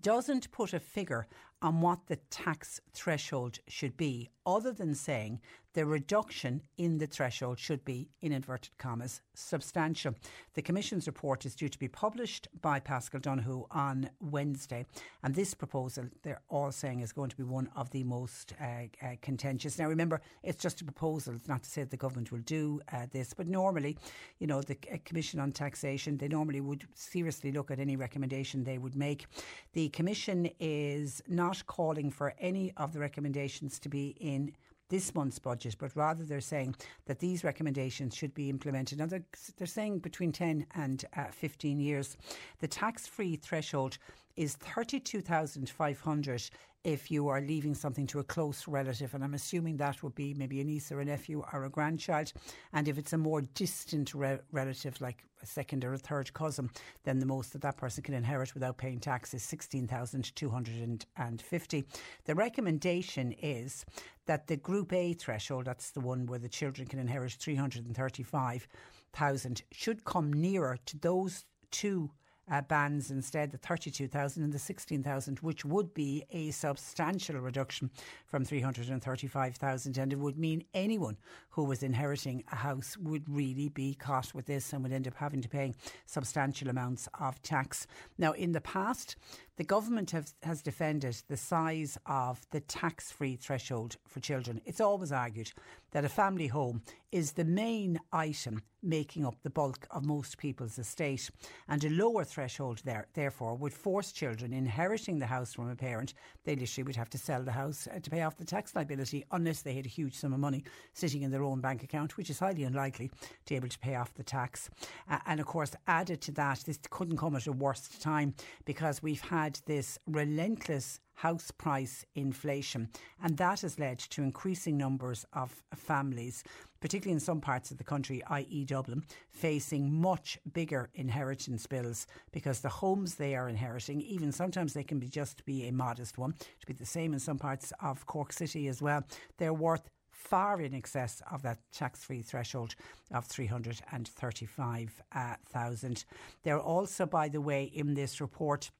doesn't 0.00 0.50
put 0.52 0.72
a 0.72 0.80
figure 0.80 1.26
on 1.62 1.80
what 1.80 2.06
the 2.06 2.16
tax 2.30 2.80
threshold 2.92 3.58
should 3.68 3.96
be, 3.96 4.30
other 4.46 4.72
than 4.72 4.94
saying 4.94 5.40
the 5.74 5.86
reduction 5.86 6.62
in 6.76 6.98
the 6.98 7.06
threshold 7.06 7.58
should 7.58 7.84
be, 7.84 8.08
in 8.20 8.32
inverted 8.32 8.76
commas, 8.78 9.20
substantial. 9.34 10.14
The 10.54 10.62
Commission's 10.62 11.06
report 11.06 11.46
is 11.46 11.54
due 11.54 11.68
to 11.68 11.78
be 11.78 11.88
published 11.88 12.48
by 12.60 12.80
Paschal 12.80 13.20
Donohoe 13.20 13.66
on 13.70 14.10
Wednesday, 14.20 14.84
and 15.22 15.34
this 15.34 15.54
proposal, 15.54 16.06
they're 16.22 16.42
all 16.48 16.72
saying, 16.72 17.00
is 17.00 17.12
going 17.12 17.30
to 17.30 17.36
be 17.36 17.44
one 17.44 17.68
of 17.76 17.90
the 17.90 18.04
most 18.04 18.54
uh, 18.60 18.64
uh, 19.02 19.14
contentious. 19.22 19.78
Now, 19.78 19.88
remember, 19.88 20.20
it's 20.42 20.62
just 20.62 20.80
a 20.80 20.84
proposal, 20.84 21.34
it's 21.34 21.48
not 21.48 21.62
to 21.62 21.70
say 21.70 21.82
that 21.82 21.90
the 21.90 21.96
government 21.96 22.32
will 22.32 22.40
do 22.40 22.80
uh, 22.92 23.06
this, 23.12 23.32
but 23.32 23.46
normally, 23.46 23.96
you 24.38 24.46
know, 24.46 24.62
the 24.62 24.76
uh, 24.92 24.96
Commission 25.04 25.38
on 25.38 25.52
Taxation, 25.52 26.16
they 26.16 26.28
normally 26.28 26.60
would 26.60 26.84
seriously 26.94 27.52
look 27.52 27.70
at 27.70 27.78
any 27.78 27.96
recommendation 27.96 28.64
they 28.64 28.78
would 28.78 28.96
make. 28.96 29.26
The 29.72 29.88
Commission 29.90 30.50
is 30.58 31.22
not 31.28 31.66
calling 31.66 32.10
for 32.10 32.34
any 32.40 32.72
of 32.76 32.92
the 32.92 32.98
recommendations 32.98 33.78
to 33.80 33.88
be 33.88 34.16
in 34.20 34.52
this 34.90 35.14
month's 35.14 35.38
budget, 35.38 35.76
but 35.78 35.96
rather 35.96 36.24
they're 36.24 36.40
saying 36.40 36.74
that 37.06 37.20
these 37.20 37.42
recommendations 37.42 38.14
should 38.14 38.34
be 38.34 38.50
implemented. 38.50 38.98
Now, 38.98 39.06
they're, 39.06 39.24
they're 39.56 39.66
saying 39.66 40.00
between 40.00 40.32
10 40.32 40.66
and 40.74 41.04
uh, 41.16 41.24
15 41.30 41.80
years. 41.80 42.18
The 42.58 42.68
tax 42.68 43.06
free 43.06 43.36
threshold 43.36 43.96
is 44.36 44.56
32,500 44.56 46.50
if 46.82 47.10
you 47.10 47.28
are 47.28 47.42
leaving 47.42 47.74
something 47.74 48.06
to 48.06 48.20
a 48.20 48.24
close 48.24 48.66
relative, 48.66 49.12
and 49.14 49.22
I'm 49.22 49.34
assuming 49.34 49.76
that 49.76 50.02
would 50.02 50.14
be 50.14 50.32
maybe 50.32 50.58
a 50.60 50.64
niece 50.64 50.90
or 50.90 51.00
a 51.00 51.04
nephew 51.04 51.44
or 51.52 51.64
a 51.64 51.70
grandchild. 51.70 52.32
And 52.72 52.88
if 52.88 52.96
it's 52.96 53.12
a 53.12 53.18
more 53.18 53.42
distant 53.42 54.14
re- 54.14 54.38
relative, 54.50 54.98
like 55.00 55.24
a 55.42 55.46
second 55.46 55.84
or 55.84 55.92
a 55.92 55.98
third 55.98 56.32
cousin, 56.32 56.70
then 57.04 57.18
the 57.18 57.26
most 57.26 57.52
that 57.52 57.60
that 57.62 57.76
person 57.76 58.02
can 58.02 58.14
inherit 58.14 58.54
without 58.54 58.78
paying 58.78 58.98
tax 58.98 59.34
is 59.34 59.42
16,250. 59.42 61.84
The 62.24 62.34
recommendation 62.34 63.32
is 63.32 63.84
that 64.26 64.46
the 64.46 64.56
Group 64.56 64.90
A 64.92 65.12
threshold, 65.12 65.66
that's 65.66 65.90
the 65.90 66.00
one 66.00 66.24
where 66.26 66.38
the 66.38 66.48
children 66.48 66.88
can 66.88 66.98
inherit 66.98 67.32
335,000, 67.32 69.62
should 69.72 70.04
come 70.04 70.32
nearer 70.32 70.78
to 70.86 70.98
those 70.98 71.44
two 71.70 72.10
uh, 72.50 72.62
instead, 73.10 73.52
the 73.52 73.58
32,000 73.58 74.42
and 74.42 74.52
the 74.52 74.58
16,000, 74.58 75.38
which 75.38 75.64
would 75.64 75.94
be 75.94 76.24
a 76.30 76.50
substantial 76.50 77.36
reduction 77.36 77.90
from 78.26 78.44
335,000. 78.44 79.98
And 79.98 80.12
it 80.12 80.18
would 80.18 80.38
mean 80.38 80.64
anyone 80.74 81.16
who 81.50 81.64
was 81.64 81.82
inheriting 81.82 82.42
a 82.50 82.56
house 82.56 82.96
would 82.96 83.28
really 83.28 83.68
be 83.68 83.94
caught 83.94 84.34
with 84.34 84.46
this 84.46 84.72
and 84.72 84.82
would 84.82 84.92
end 84.92 85.06
up 85.06 85.14
having 85.14 85.40
to 85.42 85.48
pay 85.48 85.72
substantial 86.06 86.68
amounts 86.68 87.08
of 87.20 87.40
tax. 87.42 87.86
Now, 88.18 88.32
in 88.32 88.52
the 88.52 88.60
past, 88.60 89.16
the 89.60 89.64
government 89.64 90.12
have, 90.12 90.32
has 90.42 90.62
defended 90.62 91.22
the 91.28 91.36
size 91.36 91.98
of 92.06 92.40
the 92.50 92.60
tax 92.60 93.12
free 93.12 93.36
threshold 93.36 93.98
for 94.08 94.18
children. 94.20 94.58
It's 94.64 94.80
always 94.80 95.12
argued 95.12 95.52
that 95.90 96.02
a 96.02 96.08
family 96.08 96.46
home 96.46 96.80
is 97.12 97.32
the 97.32 97.44
main 97.44 98.00
item 98.10 98.62
making 98.82 99.26
up 99.26 99.36
the 99.42 99.50
bulk 99.50 99.86
of 99.90 100.04
most 100.04 100.38
people's 100.38 100.78
estate, 100.78 101.28
and 101.68 101.84
a 101.84 101.90
lower 101.90 102.24
threshold 102.24 102.80
there, 102.84 103.06
therefore, 103.12 103.54
would 103.54 103.74
force 103.74 104.12
children 104.12 104.54
inheriting 104.54 105.18
the 105.18 105.26
house 105.26 105.52
from 105.52 105.68
a 105.68 105.76
parent. 105.76 106.14
They 106.44 106.56
literally 106.56 106.84
would 106.84 106.96
have 106.96 107.10
to 107.10 107.18
sell 107.18 107.42
the 107.42 107.52
house 107.52 107.86
uh, 107.94 107.98
to 108.00 108.10
pay 108.10 108.22
off 108.22 108.38
the 108.38 108.44
tax 108.44 108.74
liability 108.74 109.24
unless 109.32 109.60
they 109.62 109.74
had 109.74 109.84
a 109.84 109.90
huge 109.90 110.14
sum 110.14 110.32
of 110.32 110.40
money 110.40 110.64
sitting 110.94 111.22
in 111.22 111.30
their 111.30 111.44
own 111.44 111.60
bank 111.60 111.82
account, 111.82 112.16
which 112.16 112.30
is 112.30 112.38
highly 112.38 112.62
unlikely 112.62 113.08
to 113.08 113.50
be 113.50 113.56
able 113.56 113.68
to 113.68 113.78
pay 113.80 113.96
off 113.96 114.14
the 114.14 114.22
tax. 114.22 114.70
Uh, 115.10 115.18
and 115.26 115.40
of 115.40 115.46
course, 115.46 115.74
added 115.86 116.20
to 116.22 116.32
that, 116.32 116.62
this 116.64 116.78
couldn't 116.88 117.18
come 117.18 117.36
at 117.36 117.46
a 117.46 117.52
worse 117.52 117.88
time 118.00 118.34
because 118.64 119.02
we've 119.02 119.20
had 119.20 119.49
this 119.66 119.98
relentless 120.06 121.00
house 121.14 121.50
price 121.50 122.06
inflation. 122.14 122.88
And 123.22 123.36
that 123.36 123.60
has 123.60 123.78
led 123.78 123.98
to 123.98 124.22
increasing 124.22 124.78
numbers 124.78 125.26
of 125.34 125.62
families, 125.74 126.42
particularly 126.80 127.12
in 127.12 127.20
some 127.20 127.42
parts 127.42 127.70
of 127.70 127.76
the 127.76 127.84
country, 127.84 128.22
i.e., 128.30 128.64
Dublin, 128.64 129.04
facing 129.28 129.92
much 129.92 130.38
bigger 130.52 130.88
inheritance 130.94 131.66
bills 131.66 132.06
because 132.32 132.60
the 132.60 132.70
homes 132.70 133.16
they 133.16 133.34
are 133.34 133.50
inheriting, 133.50 134.00
even 134.00 134.32
sometimes 134.32 134.72
they 134.72 134.82
can 134.82 134.98
be 134.98 135.08
just 135.08 135.44
be 135.44 135.68
a 135.68 135.72
modest 135.72 136.16
one, 136.16 136.32
to 136.32 136.66
be 136.66 136.72
the 136.72 136.86
same 136.86 137.12
in 137.12 137.18
some 137.18 137.38
parts 137.38 137.70
of 137.82 138.06
Cork 138.06 138.32
City 138.32 138.66
as 138.68 138.80
well, 138.80 139.04
they're 139.36 139.52
worth 139.52 139.90
far 140.20 140.60
in 140.60 140.74
excess 140.74 141.22
of 141.30 141.42
that 141.42 141.58
tax 141.72 142.04
free 142.04 142.20
threshold 142.22 142.74
of 143.12 143.24
335,000. 143.26 145.92
Uh, 145.92 145.96
they're 146.42 146.60
also, 146.60 147.06
by 147.06 147.28
the 147.28 147.40
way, 147.40 147.64
in 147.64 147.94
this 147.94 148.20
report, 148.20 148.70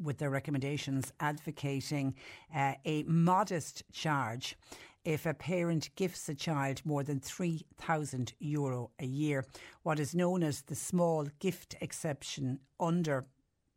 with 0.00 0.18
their 0.18 0.30
recommendations 0.30 1.12
advocating 1.20 2.14
uh, 2.54 2.74
a 2.84 3.02
modest 3.04 3.82
charge 3.92 4.56
if 5.04 5.24
a 5.24 5.34
parent 5.34 5.90
gifts 5.96 6.28
a 6.28 6.34
child 6.34 6.82
more 6.84 7.02
than 7.02 7.20
3,000 7.20 8.34
euro 8.38 8.90
a 8.98 9.06
year. 9.06 9.46
What 9.82 9.98
is 9.98 10.14
known 10.14 10.42
as 10.42 10.62
the 10.62 10.74
small 10.74 11.26
gift 11.38 11.74
exception 11.80 12.60
under 12.78 13.26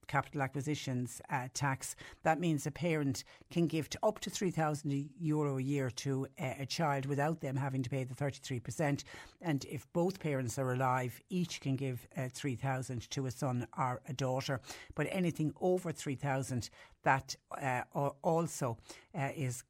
capital 0.08 0.42
acquisitions 0.42 1.22
uh, 1.30 1.48
tax. 1.54 1.96
That 2.24 2.40
means 2.40 2.66
a 2.66 2.72
parent 2.72 3.24
can 3.52 3.68
gift 3.68 3.96
up 4.04 4.20
to 4.22 4.30
3,000 4.30 5.10
euro 5.20 5.58
a 5.58 5.62
year 5.62 5.90
to 5.90 6.28
uh, 6.40 6.54
a 6.60 6.66
child 6.66 7.06
without 7.06 7.42
them 7.42 7.56
having 7.56 7.84
to 7.84 7.90
pay 7.90 8.04
the 8.04 8.16
33%. 8.16 9.04
And 9.42 9.66
if 9.66 9.92
both 9.94 10.20
parents 10.20 10.58
are 10.58 10.74
alive, 10.74 11.20
each 11.30 11.62
can 11.62 11.76
give 11.76 12.08
uh, 12.18 12.30
3,000 12.34 13.10
to 13.12 13.26
a 13.26 13.32
son 13.32 13.68
or 13.78 14.02
a 14.08 14.14
daughter. 14.14 14.60
But 14.96 15.08
anything 15.10 15.54
over 15.62 15.92
3,000, 15.92 16.70
that 17.04 17.36
uh, 17.62 17.82
also 18.22 18.78
uh, 19.18 19.30
is 19.36 19.64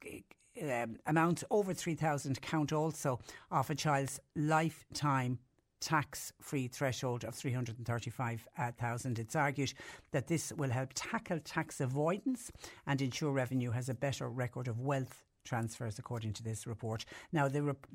um, 0.61 0.97
amounts 1.07 1.43
over 1.49 1.73
3,000 1.73 2.41
count 2.41 2.71
also 2.71 3.19
off 3.51 3.69
a 3.69 3.75
child's 3.75 4.19
lifetime 4.35 5.39
tax 5.83 6.31
free 6.39 6.67
threshold 6.67 7.23
of 7.25 7.35
335,000. 7.35 9.19
It's 9.19 9.35
argued 9.35 9.73
that 10.11 10.27
this 10.27 10.53
will 10.53 10.69
help 10.69 10.91
tackle 10.95 11.39
tax 11.39 11.81
avoidance 11.81 12.51
and 12.87 13.01
ensure 13.01 13.31
revenue 13.31 13.71
has 13.71 13.89
a 13.89 13.93
better 13.93 14.29
record 14.29 14.67
of 14.67 14.79
wealth 14.79 15.25
transfers, 15.43 15.99
according 15.99 16.33
to 16.33 16.43
this 16.43 16.65
report. 16.67 17.05
Now, 17.31 17.49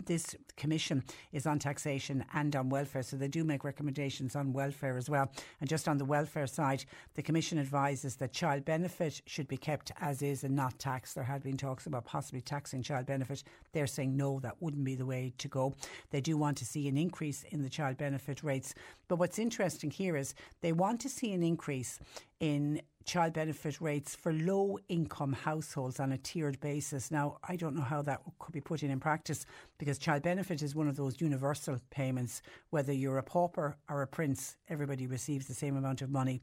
this 0.06 0.36
commission 0.56 1.04
is 1.32 1.46
on 1.46 1.58
taxation 1.58 2.24
and 2.34 2.54
on 2.54 2.68
welfare, 2.68 3.02
so 3.02 3.16
they 3.16 3.28
do 3.28 3.44
make 3.44 3.64
recommendations 3.64 4.36
on 4.36 4.52
welfare 4.52 4.96
as 4.96 5.08
well. 5.08 5.30
And 5.60 5.68
just 5.68 5.88
on 5.88 5.98
the 5.98 6.04
welfare 6.04 6.46
side, 6.46 6.84
the 7.14 7.22
commission 7.22 7.58
advises 7.58 8.16
that 8.16 8.32
child 8.32 8.64
benefit 8.64 9.22
should 9.26 9.48
be 9.48 9.56
kept 9.56 9.92
as 10.00 10.22
is 10.22 10.44
and 10.44 10.54
not 10.54 10.78
taxed. 10.78 11.14
There 11.14 11.24
had 11.24 11.42
been 11.42 11.56
talks 11.56 11.86
about 11.86 12.04
possibly 12.04 12.40
taxing 12.40 12.82
child 12.82 13.06
benefit. 13.06 13.42
They're 13.72 13.86
saying 13.86 14.16
no, 14.16 14.40
that 14.40 14.60
wouldn't 14.60 14.84
be 14.84 14.94
the 14.94 15.06
way 15.06 15.32
to 15.38 15.48
go. 15.48 15.74
They 16.10 16.20
do 16.20 16.36
want 16.36 16.58
to 16.58 16.64
see 16.64 16.88
an 16.88 16.96
increase 16.96 17.44
in 17.50 17.62
the 17.62 17.68
child 17.68 17.96
benefit 17.96 18.42
rates. 18.42 18.74
But 19.08 19.16
what's 19.16 19.38
interesting 19.38 19.90
here 19.90 20.16
is 20.16 20.34
they 20.60 20.72
want 20.72 21.00
to 21.00 21.08
see 21.08 21.32
an 21.32 21.42
increase 21.42 21.98
in 22.40 22.80
child 23.08 23.32
benefit 23.32 23.80
rates 23.80 24.14
for 24.14 24.34
low 24.34 24.78
income 24.90 25.32
households 25.32 25.98
on 25.98 26.12
a 26.12 26.18
tiered 26.18 26.60
basis. 26.60 27.10
Now, 27.10 27.38
I 27.48 27.56
don't 27.56 27.74
know 27.74 27.82
how 27.82 28.02
that 28.02 28.20
could 28.38 28.52
be 28.52 28.60
put 28.60 28.82
in 28.82 28.90
in 28.90 29.00
practice 29.00 29.46
because 29.78 29.98
child 29.98 30.22
benefit 30.22 30.60
is 30.60 30.74
one 30.74 30.88
of 30.88 30.96
those 30.96 31.18
universal 31.18 31.80
payments. 31.88 32.42
Whether 32.68 32.92
you're 32.92 33.16
a 33.16 33.22
pauper 33.22 33.78
or 33.88 34.02
a 34.02 34.06
prince, 34.06 34.58
everybody 34.68 35.06
receives 35.06 35.46
the 35.46 35.54
same 35.54 35.74
amount 35.74 36.02
of 36.02 36.10
money, 36.10 36.42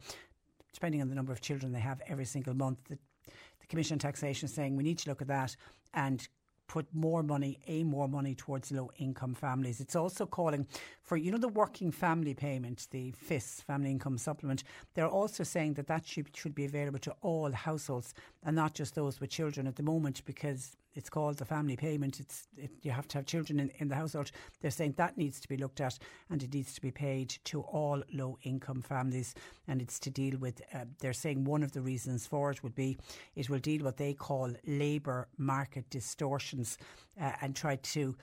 depending 0.73 1.03
on 1.03 1.07
the 1.07 1.15
number 1.15 1.31
of 1.31 1.39
children 1.39 1.71
they 1.71 1.79
have 1.79 2.01
every 2.07 2.25
single 2.25 2.55
month. 2.55 2.79
The, 2.89 2.97
the 3.25 3.67
Commission 3.67 3.95
on 3.95 3.99
Taxation 3.99 4.47
is 4.47 4.53
saying 4.53 4.75
we 4.75 4.83
need 4.83 4.97
to 4.97 5.09
look 5.09 5.21
at 5.21 5.27
that 5.27 5.55
and 5.93 6.27
put 6.67 6.87
more 6.95 7.21
money, 7.21 7.59
aim 7.67 7.87
more 7.87 8.07
money 8.07 8.33
towards 8.33 8.71
low 8.71 8.89
income 8.97 9.35
families. 9.35 9.79
It's 9.79 9.95
also 9.95 10.25
calling 10.25 10.65
for, 11.05 11.17
you 11.17 11.31
know, 11.31 11.37
the 11.37 11.47
working 11.47 11.91
family 11.91 12.33
payment, 12.33 12.87
the 12.89 13.11
FIS, 13.11 13.61
Family 13.61 13.91
Income 13.91 14.17
Supplement. 14.17 14.63
They're 14.95 15.07
also 15.07 15.43
saying 15.43 15.75
that 15.75 15.87
that 15.87 16.05
should, 16.05 16.35
should 16.35 16.55
be 16.55 16.65
available 16.65 16.99
to 16.99 17.15
all 17.21 17.51
households 17.51 18.13
and 18.43 18.55
not 18.55 18.73
just 18.73 18.95
those 18.95 19.21
with 19.21 19.29
children 19.29 19.67
at 19.67 19.75
the 19.75 19.83
moment 19.83 20.23
because 20.25 20.75
it's 20.95 21.09
called 21.09 21.37
the 21.37 21.45
family 21.45 21.75
payment. 21.75 22.19
It's 22.19 22.47
it, 22.57 22.71
you 22.81 22.89
have 22.91 23.07
to 23.09 23.19
have 23.19 23.25
children 23.25 23.59
in, 23.59 23.69
in 23.77 23.87
the 23.89 23.95
household. 23.95 24.31
They're 24.61 24.71
saying 24.71 24.95
that 24.97 25.17
needs 25.17 25.39
to 25.41 25.47
be 25.47 25.57
looked 25.57 25.81
at 25.81 25.99
and 26.29 26.41
it 26.41 26.53
needs 26.53 26.73
to 26.73 26.81
be 26.81 26.91
paid 26.91 27.35
to 27.45 27.61
all 27.61 28.01
low 28.11 28.37
income 28.43 28.81
families. 28.81 29.35
And 29.67 29.81
it's 29.81 29.99
to 29.99 30.09
deal 30.09 30.37
with. 30.39 30.61
Uh, 30.73 30.85
they're 30.99 31.13
saying 31.13 31.43
one 31.43 31.63
of 31.63 31.73
the 31.73 31.81
reasons 31.81 32.25
for 32.25 32.49
it 32.49 32.63
would 32.63 32.75
be 32.75 32.97
it 33.35 33.49
will 33.49 33.59
deal 33.59 33.83
what 33.83 33.97
they 33.97 34.13
call 34.13 34.51
labour 34.65 35.27
market 35.37 35.87
distortions 35.89 36.77
uh, 37.21 37.33
and 37.41 37.55
try 37.55 37.75
to 37.75 38.15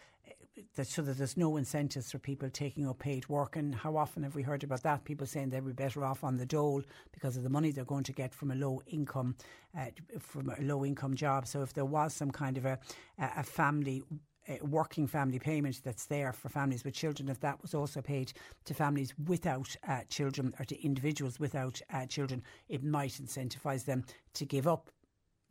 that 0.77 0.87
so 0.87 1.03
that 1.03 1.19
there's 1.19 1.37
no 1.37 1.57
incentives 1.57 2.11
for 2.11 2.19
people 2.19 2.49
taking 2.51 2.87
up 2.87 2.99
paid 2.99 3.29
work. 3.29 3.57
And 3.57 3.75
how 3.75 3.97
often 3.97 4.23
have 4.23 4.35
we 4.35 4.43
heard 4.43 4.65
about 4.65 4.83
that? 4.83 5.05
People 5.05 5.27
saying 5.27 5.51
they'd 5.51 5.65
be 5.65 5.73
better 5.73 6.05
off 6.05 6.25
on 6.25 6.37
the 6.37 6.47
dole 6.47 6.83
because 7.13 7.37
of 7.37 7.43
the 7.43 7.49
money 7.49 7.71
they're 7.71 7.85
going 7.85 8.05
to 8.05 8.13
get 8.13 8.35
from 8.35 8.51
a 8.51 8.55
low 8.55 8.83
income 8.87 9.37
uh, 9.79 9.87
from 10.19 10.51
a 10.51 10.63
low 10.63 10.85
income 10.85 11.15
job. 11.15 11.47
So 11.47 11.63
if 11.63 11.73
there 11.73 11.85
was 11.85 12.13
some 12.15 12.31
kind 12.31 12.57
of 12.59 12.67
a 12.67 12.79
a 13.19 13.43
family 13.43 14.03
uh, 14.49 14.55
working 14.63 15.07
family 15.07 15.39
payment 15.39 15.81
that's 15.85 16.07
there 16.07 16.33
for 16.33 16.49
families 16.49 16.85
with 16.85 16.95
children, 16.95 17.29
if 17.29 17.41
that 17.41 17.61
was 17.63 17.75
also 17.75 18.03
paid 18.03 18.33
to 18.65 18.75
families 18.75 19.15
without 19.27 19.75
uh, 19.89 20.01
children 20.09 20.53
or 20.59 20.65
to 20.65 20.85
individuals 20.85 21.39
without 21.39 21.81
uh, 21.93 22.07
children, 22.07 22.43
it 22.69 22.83
might 22.83 23.13
incentivise 23.13 23.85
them 23.85 24.05
to 24.35 24.45
give 24.45 24.67
up 24.67 24.91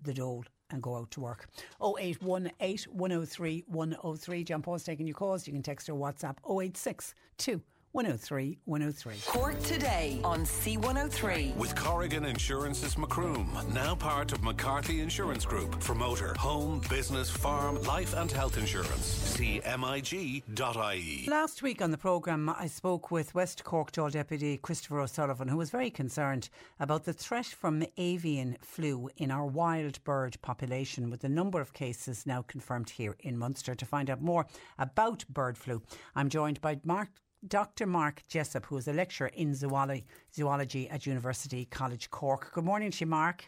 the 0.02 0.14
dole 0.14 0.44
and 0.70 0.82
go 0.82 0.96
out 0.96 1.12
to 1.12 1.22
work. 1.22 1.48
0818 1.82 2.92
103 2.92 3.64
103. 3.68 4.44
John 4.44 4.62
Paul's 4.62 4.84
taking 4.84 5.08
your 5.08 5.16
calls. 5.16 5.48
You 5.48 5.54
can 5.54 5.64
text 5.64 5.90
or 5.90 5.94
WhatsApp 5.94 6.38
086 6.50 7.14
2 7.38 7.62
103 7.94 8.58
103. 8.66 9.16
Cork 9.26 9.62
today 9.64 10.20
on 10.24 10.46
C103. 10.46 11.56
With 11.58 11.76
Corrigan 11.76 12.26
Insurance's 12.26 12.98
Macroom, 12.98 13.50
now 13.74 13.96
part 13.96 14.32
of 14.32 14.42
McCarthy 14.44 15.02
Insurance 15.02 15.46
Group 15.46 15.84
for 15.84 15.94
motor, 15.94 16.34
home, 16.40 16.82
business, 16.90 17.30
farm, 17.30 17.82
life 17.84 18.16
and 18.16 18.32
health 18.32 18.58
insurance. 18.58 19.06
See 19.06 19.60
MIG.ie. 19.66 21.26
Last 21.28 21.62
week 21.62 21.82
on 21.82 21.92
the 21.92 21.98
programme, 21.98 22.48
I 22.50 22.68
spoke 22.68 23.12
with 23.12 23.36
West 23.36 23.66
Cork 23.66 23.92
Dáil 23.92 24.12
Deputy 24.12 24.58
Christopher 24.58 25.02
O'Sullivan, 25.02 25.50
who 25.50 25.58
was 25.58 25.70
very 25.70 25.90
concerned 25.90 26.50
about 26.80 27.04
the 27.04 27.14
threat 27.14 27.46
from 27.46 27.84
avian 27.98 28.58
flu 28.62 29.10
in 29.18 29.32
our 29.32 29.46
wild 29.46 30.02
bird 30.06 30.38
population, 30.42 31.10
with 31.10 31.22
the 31.22 31.30
number 31.30 31.60
of 31.60 31.74
cases 31.74 32.26
now 32.26 32.42
confirmed 32.42 32.92
here 32.92 33.18
in 33.20 33.38
Munster. 33.38 33.76
To 33.76 33.86
find 33.86 34.10
out 34.10 34.22
more 34.22 34.46
about 34.80 35.26
bird 35.28 35.58
flu, 35.58 35.82
I'm 36.16 36.30
joined 36.30 36.62
by 36.62 36.80
Mark 36.86 37.10
Dr. 37.48 37.88
Mark 37.88 38.24
Jessopp, 38.30 38.66
who 38.66 38.78
is 38.78 38.88
a 38.88 38.94
lecturer 38.94 39.28
in 39.34 39.54
zoology, 39.56 40.90
at 40.90 41.06
University 41.08 41.66
College 41.66 42.10
Cork. 42.12 42.52
Good 42.54 42.64
morning 42.64 42.92
to 42.92 43.00
you, 43.02 43.08
Mark. 43.08 43.46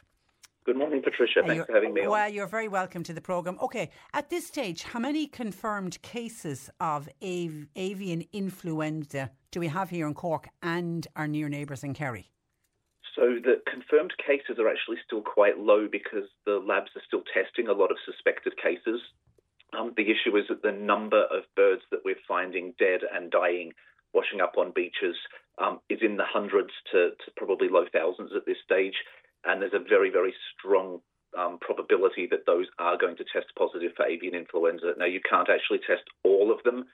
Good 0.65 0.77
morning, 0.77 1.01
Patricia. 1.03 1.41
Uh, 1.43 1.47
Thanks 1.47 1.65
for 1.67 1.73
having 1.73 1.93
me 1.93 2.07
Well, 2.07 2.13
on. 2.25 2.33
you're 2.33 2.47
very 2.47 2.69
welcome 2.69 3.03
to 3.03 3.13
the 3.13 3.21
programme. 3.21 3.57
Okay, 3.61 3.89
at 4.13 4.29
this 4.29 4.47
stage, 4.47 4.83
how 4.83 4.99
many 4.99 5.27
confirmed 5.27 6.01
cases 6.01 6.69
of 6.79 7.07
av- 7.21 7.67
avian 7.75 8.23
influenza 8.33 9.29
do 9.51 9.59
we 9.59 9.67
have 9.67 9.89
here 9.89 10.07
in 10.07 10.13
Cork 10.13 10.47
and 10.63 11.05
our 11.15 11.27
near 11.27 11.49
neighbours 11.49 11.83
in 11.83 11.93
Kerry? 11.93 12.31
So 13.15 13.35
the 13.43 13.61
confirmed 13.69 14.13
cases 14.25 14.57
are 14.57 14.67
actually 14.69 14.97
still 15.05 15.21
quite 15.21 15.59
low 15.59 15.87
because 15.91 16.23
the 16.45 16.63
labs 16.65 16.89
are 16.95 17.01
still 17.05 17.21
testing 17.31 17.67
a 17.67 17.73
lot 17.73 17.91
of 17.91 17.97
suspected 18.05 18.53
cases. 18.57 19.01
Um, 19.77 19.93
the 19.97 20.03
issue 20.03 20.37
is 20.37 20.45
that 20.49 20.61
the 20.61 20.71
number 20.71 21.23
of 21.23 21.43
birds 21.55 21.81
that 21.91 22.01
we're 22.05 22.21
finding 22.27 22.73
dead 22.77 23.01
and 23.13 23.31
dying, 23.31 23.73
washing 24.13 24.41
up 24.41 24.53
on 24.57 24.71
beaches, 24.75 25.15
um, 25.57 25.79
is 25.89 25.99
in 26.01 26.17
the 26.17 26.25
hundreds 26.25 26.71
to, 26.91 27.11
to, 27.11 27.31
probably 27.37 27.69
low 27.69 27.85
thousands 27.91 28.31
at 28.35 28.45
this 28.45 28.57
stage. 28.63 28.95
And 29.45 29.61
there's 29.61 29.73
a 29.73 29.79
very, 29.79 30.09
very 30.09 30.33
strong 30.53 31.01
um, 31.37 31.57
probability 31.59 32.27
that 32.29 32.45
those 32.45 32.67
are 32.79 32.97
going 32.97 33.17
to 33.17 33.25
test 33.33 33.47
positive 33.57 33.91
for 33.95 34.05
avian 34.05 34.35
influenza. 34.35 34.93
Now, 34.97 35.05
you 35.05 35.21
can't 35.27 35.49
actually 35.49 35.79
test 35.79 36.03
all 36.23 36.51
of 36.51 36.63
them, 36.63 36.85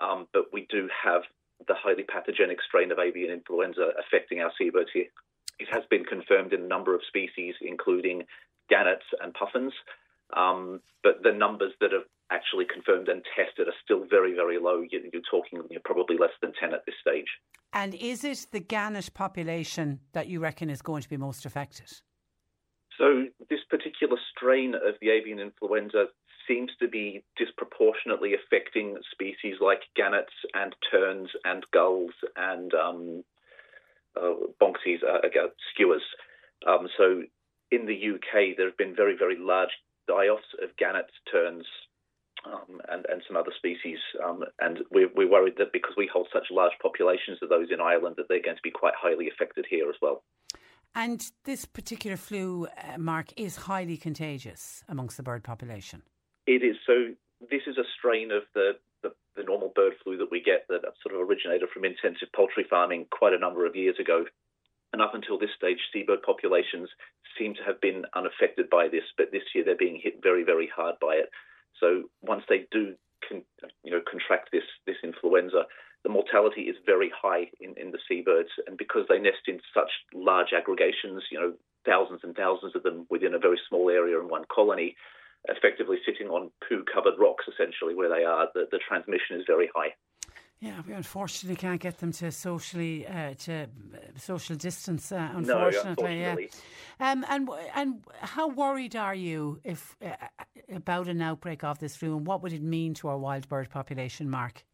um, 0.00 0.26
but 0.32 0.52
we 0.52 0.66
do 0.70 0.88
have 1.04 1.22
the 1.68 1.74
highly 1.76 2.02
pathogenic 2.02 2.58
strain 2.66 2.90
of 2.90 2.98
avian 2.98 3.30
influenza 3.30 3.92
affecting 4.00 4.40
our 4.40 4.52
seabirds 4.58 4.90
here. 4.92 5.06
It 5.58 5.68
has 5.70 5.84
been 5.90 6.04
confirmed 6.04 6.52
in 6.52 6.62
a 6.62 6.66
number 6.66 6.94
of 6.94 7.02
species, 7.06 7.54
including 7.60 8.24
gannets 8.68 9.04
and 9.20 9.34
puffins. 9.34 9.72
Um, 10.36 10.80
but 11.02 11.22
the 11.22 11.32
numbers 11.32 11.72
that 11.80 11.92
have 11.92 12.04
actually 12.30 12.64
confirmed 12.72 13.08
and 13.08 13.22
tested 13.36 13.68
are 13.68 13.74
still 13.84 14.04
very, 14.08 14.34
very 14.34 14.58
low. 14.58 14.82
You're, 14.90 15.02
talking 15.30 15.60
you're 15.70 15.80
probably 15.84 16.16
less 16.16 16.32
than 16.40 16.52
10 16.58 16.72
at 16.72 16.84
this 16.86 16.94
stage. 17.00 17.26
And 17.72 17.94
is 17.94 18.24
it 18.24 18.46
the 18.52 18.60
gannet 18.60 19.10
population 19.14 20.00
that 20.12 20.28
you 20.28 20.40
reckon 20.40 20.70
is 20.70 20.82
going 20.82 21.02
to 21.02 21.08
be 21.08 21.16
most 21.16 21.44
affected? 21.44 21.92
So, 22.98 23.24
this 23.48 23.60
particular 23.70 24.16
strain 24.34 24.74
of 24.74 24.94
the 25.00 25.10
avian 25.10 25.40
influenza 25.40 26.06
seems 26.46 26.70
to 26.80 26.88
be 26.88 27.24
disproportionately 27.36 28.32
affecting 28.34 28.96
species 29.10 29.56
like 29.60 29.80
gannets 29.96 30.32
and 30.54 30.74
terns 30.90 31.30
and 31.44 31.64
gulls 31.72 32.12
and 32.36 32.74
um, 32.74 33.24
uh, 34.16 34.34
bonxies, 34.60 35.02
uh, 35.02 35.26
skuas. 35.72 36.04
Um, 36.66 36.88
so, 36.98 37.22
in 37.70 37.86
the 37.86 38.14
UK, 38.14 38.56
there 38.56 38.66
have 38.66 38.76
been 38.76 38.94
very, 38.94 39.16
very 39.16 39.36
large 39.38 39.70
die-offs 40.12 40.50
of 40.62 40.68
gannets, 40.82 41.14
terns, 41.30 41.66
um, 42.50 42.72
and, 42.92 43.02
and 43.10 43.22
some 43.26 43.36
other 43.40 43.54
species. 43.56 44.00
Um, 44.24 44.38
and 44.60 44.74
we're, 44.94 45.10
we're 45.16 45.30
worried 45.36 45.56
that 45.58 45.72
because 45.72 45.94
we 45.96 46.08
hold 46.12 46.28
such 46.32 46.46
large 46.50 46.76
populations 46.86 47.38
of 47.42 47.48
those 47.48 47.68
in 47.74 47.80
Ireland, 47.80 48.16
that 48.18 48.26
they're 48.28 48.48
going 48.48 48.60
to 48.62 48.68
be 48.70 48.70
quite 48.82 48.96
highly 49.04 49.28
affected 49.32 49.64
here 49.74 49.88
as 49.88 49.98
well. 50.02 50.18
And 50.94 51.18
this 51.44 51.64
particular 51.64 52.18
flu, 52.18 52.66
uh, 52.66 52.98
Mark, 52.98 53.28
is 53.36 53.56
highly 53.72 53.96
contagious 53.96 54.84
amongst 54.88 55.16
the 55.16 55.22
bird 55.22 55.42
population. 55.42 56.02
It 56.46 56.62
is. 56.62 56.76
So 56.86 56.94
this 57.52 57.62
is 57.66 57.78
a 57.78 57.86
strain 57.96 58.28
of 58.30 58.42
the, 58.54 58.72
the, 59.02 59.10
the 59.36 59.44
normal 59.44 59.72
bird 59.74 59.94
flu 60.02 60.18
that 60.18 60.30
we 60.30 60.42
get 60.42 60.66
that 60.68 60.82
sort 61.02 61.14
of 61.14 61.20
originated 61.26 61.68
from 61.72 61.84
intensive 61.84 62.28
poultry 62.36 62.66
farming 62.68 63.06
quite 63.10 63.32
a 63.32 63.38
number 63.38 63.66
of 63.66 63.74
years 63.74 63.96
ago. 63.98 64.26
And 64.92 65.00
up 65.00 65.14
until 65.14 65.38
this 65.38 65.50
stage, 65.56 65.78
seabird 65.92 66.22
populations 66.22 66.88
seem 67.38 67.54
to 67.54 67.62
have 67.64 67.80
been 67.80 68.04
unaffected 68.14 68.68
by 68.68 68.88
this, 68.88 69.04
but 69.16 69.32
this 69.32 69.42
year 69.54 69.64
they're 69.64 69.76
being 69.76 70.00
hit 70.02 70.22
very, 70.22 70.44
very 70.44 70.68
hard 70.74 70.96
by 71.00 71.14
it. 71.14 71.30
So 71.80 72.10
once 72.20 72.44
they 72.48 72.66
do, 72.70 72.94
con, 73.26 73.42
you 73.84 73.90
know, 73.90 74.02
contract 74.08 74.50
this 74.52 74.68
this 74.86 74.96
influenza, 75.02 75.64
the 76.04 76.10
mortality 76.10 76.62
is 76.62 76.76
very 76.84 77.10
high 77.14 77.48
in, 77.60 77.74
in 77.76 77.90
the 77.90 77.98
seabirds, 78.08 78.50
and 78.66 78.76
because 78.76 79.06
they 79.08 79.18
nest 79.18 79.48
in 79.48 79.60
such 79.72 79.90
large 80.12 80.52
aggregations, 80.52 81.22
you 81.30 81.40
know, 81.40 81.54
thousands 81.86 82.20
and 82.22 82.36
thousands 82.36 82.76
of 82.76 82.82
them 82.82 83.06
within 83.08 83.34
a 83.34 83.38
very 83.38 83.58
small 83.68 83.88
area 83.88 84.20
in 84.20 84.28
one 84.28 84.44
colony, 84.52 84.94
effectively 85.48 85.98
sitting 86.04 86.28
on 86.28 86.50
poo-covered 86.68 87.18
rocks, 87.18 87.44
essentially 87.48 87.94
where 87.94 88.08
they 88.08 88.24
are, 88.24 88.48
the, 88.54 88.68
the 88.70 88.78
transmission 88.86 89.38
is 89.38 89.44
very 89.46 89.70
high. 89.74 89.90
Yeah, 90.62 90.80
we 90.86 90.92
unfortunately 90.92 91.56
can't 91.56 91.80
get 91.80 91.98
them 91.98 92.12
to 92.12 92.30
socially 92.30 93.04
uh, 93.04 93.34
to 93.34 93.64
uh, 93.64 93.66
social 94.16 94.54
distance. 94.54 95.10
Uh, 95.10 95.28
unfortunately, 95.34 95.80
no, 95.82 95.90
unfortunately. 95.90 96.50
yeah. 97.00 97.10
Um, 97.10 97.26
and 97.28 97.48
and 97.74 98.04
how 98.20 98.46
worried 98.46 98.94
are 98.94 99.14
you 99.14 99.58
if 99.64 99.96
uh, 100.00 100.14
about 100.72 101.08
an 101.08 101.20
outbreak 101.20 101.64
of 101.64 101.80
this 101.80 101.96
flu, 101.96 102.16
and 102.16 102.24
what 102.24 102.44
would 102.44 102.52
it 102.52 102.62
mean 102.62 102.94
to 102.94 103.08
our 103.08 103.18
wild 103.18 103.48
bird 103.48 103.70
population, 103.70 104.30
Mark? 104.30 104.64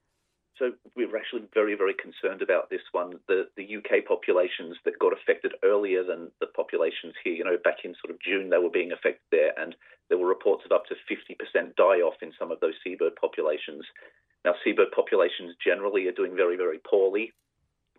So 0.59 0.72
we're 0.94 1.16
actually 1.16 1.48
very, 1.55 1.74
very 1.74 1.94
concerned 1.94 2.42
about 2.42 2.68
this 2.68 2.85
one. 2.92 3.14
The 3.27 3.48
the 3.57 3.77
UK 3.77 4.05
populations 4.07 4.77
that 4.85 4.98
got 4.98 5.14
affected 5.14 5.53
earlier 5.64 6.05
than 6.05 6.31
the 6.38 6.48
populations 6.48 7.14
here. 7.24 7.33
You 7.33 7.44
know, 7.44 7.57
back 7.64 7.79
in 7.85 7.94
sort 8.05 8.12
of 8.12 8.20
June, 8.20 8.51
they 8.51 8.59
were 8.59 8.68
being 8.68 8.92
affected 8.92 9.24
there, 9.31 9.59
and 9.59 9.74
there 10.11 10.18
were 10.18 10.29
reports 10.29 10.64
of 10.66 10.72
up 10.72 10.85
to 10.88 10.96
50% 11.09 11.77
die 11.77 12.05
off 12.05 12.20
in 12.20 12.33
some 12.38 12.53
of 12.53 12.61
those 12.61 12.74
seabird 12.85 13.16
populations. 13.16 13.87
Now, 14.48 14.54
seabird 14.64 14.92
populations 14.96 15.54
generally 15.62 16.06
are 16.06 16.12
doing 16.12 16.34
very, 16.34 16.56
very 16.56 16.78
poorly. 16.78 17.34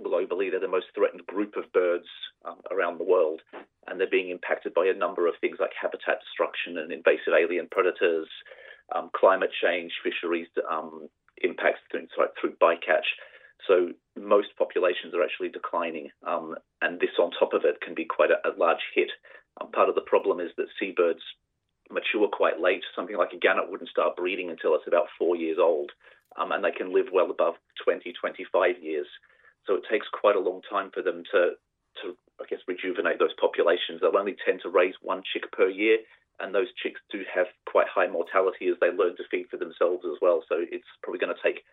Globally, 0.04 0.50
they're 0.50 0.60
the 0.60 0.68
most 0.68 0.88
threatened 0.96 1.28
group 1.28 1.56
of 1.56 1.72
birds 1.72 2.08
um, 2.44 2.58
around 2.72 2.98
the 2.98 3.04
world, 3.04 3.42
and 3.86 4.00
they're 4.00 4.10
being 4.10 4.32
impacted 4.32 4.74
by 4.74 4.88
a 4.88 4.98
number 4.98 5.28
of 5.28 5.36
things 5.40 5.58
like 5.60 5.70
habitat 5.80 6.18
destruction 6.26 6.80
and 6.80 6.92
invasive 6.92 7.38
alien 7.40 7.68
predators, 7.70 8.28
um, 8.96 9.12
climate 9.16 9.52
change, 9.62 9.92
fisheries 10.04 10.48
um, 10.68 11.08
impacts 11.44 11.82
through, 11.92 12.08
through 12.42 12.56
bycatch. 12.60 13.06
So 13.68 13.94
most 14.18 14.48
populations 14.58 15.14
are 15.14 15.22
actually 15.22 15.50
declining, 15.50 16.10
um, 16.26 16.56
and 16.82 17.00
this 17.00 17.14
on 17.20 17.30
top 17.30 17.54
of 17.54 17.62
it 17.64 17.80
can 17.80 17.94
be 17.94 18.06
quite 18.06 18.32
a, 18.32 18.42
a 18.50 18.58
large 18.58 18.82
hit. 18.96 19.12
Um, 19.62 19.70
part 19.70 19.90
of 19.90 19.94
the 19.94 20.02
problem 20.02 20.40
is 20.40 20.50
that 20.58 20.66
seabirds 20.80 21.22
mature 21.92 22.28
quite 22.28 22.60
late. 22.60 22.82
Something 22.96 23.18
like 23.18 23.34
a 23.34 23.38
gannet 23.38 23.70
wouldn't 23.70 23.92
start 23.92 24.18
breeding 24.18 24.50
until 24.50 24.74
it's 24.74 24.88
about 24.88 25.14
four 25.20 25.36
years 25.36 25.60
old 25.62 25.92
um, 26.38 26.52
and 26.52 26.64
they 26.64 26.72
can 26.72 26.94
live 26.94 27.08
well 27.14 27.32
above 27.32 27.56
20, 27.84 28.14
25 28.14 28.76
years. 28.82 29.08
So 29.66 29.76
it 29.76 29.84
takes 29.90 30.08
quite 30.10 30.36
a 30.36 30.40
long 30.40 30.62
time 30.70 30.92
for 30.94 31.02
them 31.02 31.24
to, 31.32 31.56
to 32.02 32.18
I 32.40 32.46
guess, 32.50 32.60
rejuvenate 32.68 33.20
those 33.20 33.36
populations. 33.40 34.02
They'll 34.02 34.18
only 34.18 34.36
tend 34.46 34.62
to 34.64 34.70
raise 34.70 34.96
one 35.02 35.22
chick 35.34 35.52
per 35.52 35.70
year, 35.70 35.98
and 36.40 36.56
those 36.56 36.68
chicks 36.82 37.02
do 37.12 37.22
have 37.34 37.48
quite 37.66 37.88
high 37.88 38.08
mortality 38.08 38.68
as 38.68 38.78
they 38.80 38.88
learn 38.88 39.18
to 39.18 39.24
feed 39.30 39.48
for 39.50 39.58
themselves 39.58 40.06
as 40.06 40.18
well. 40.22 40.44
So 40.48 40.56
it's 40.60 40.88
probably 41.04 41.20
going 41.20 41.36
to 41.36 41.44
take 41.44 41.64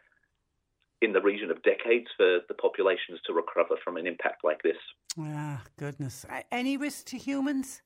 in 1.03 1.13
the 1.13 1.21
region 1.21 1.51
of 1.51 1.63
decades 1.63 2.09
for 2.17 2.41
the 2.49 2.55
populations 2.55 3.21
to 3.27 3.33
recover 3.33 3.77
from 3.85 3.97
an 3.97 4.07
impact 4.07 4.43
like 4.43 4.63
this. 4.63 4.77
Ah, 5.19 5.63
goodness. 5.79 6.25
Any 6.51 6.77
risk 6.77 7.07
to 7.07 7.19
humans? 7.19 7.83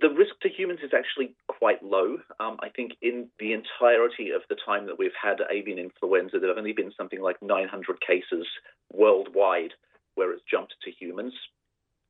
The 0.00 0.10
risk 0.10 0.34
to 0.42 0.48
humans 0.48 0.80
is 0.82 0.92
actually 0.94 1.34
quite 1.48 1.82
low. 1.82 2.18
Um, 2.40 2.56
I 2.60 2.68
think 2.68 2.92
in 3.02 3.28
the 3.38 3.52
entirety 3.52 4.30
of 4.30 4.42
the 4.48 4.56
time 4.66 4.86
that 4.86 4.98
we've 4.98 5.16
had 5.20 5.38
avian 5.50 5.78
influenza, 5.78 6.38
there 6.38 6.48
have 6.48 6.58
only 6.58 6.72
been 6.72 6.92
something 6.96 7.20
like 7.20 7.40
900 7.42 8.00
cases 8.00 8.46
worldwide 8.92 9.72
where 10.14 10.32
it's 10.32 10.42
jumped 10.50 10.74
to 10.82 10.90
humans 10.90 11.34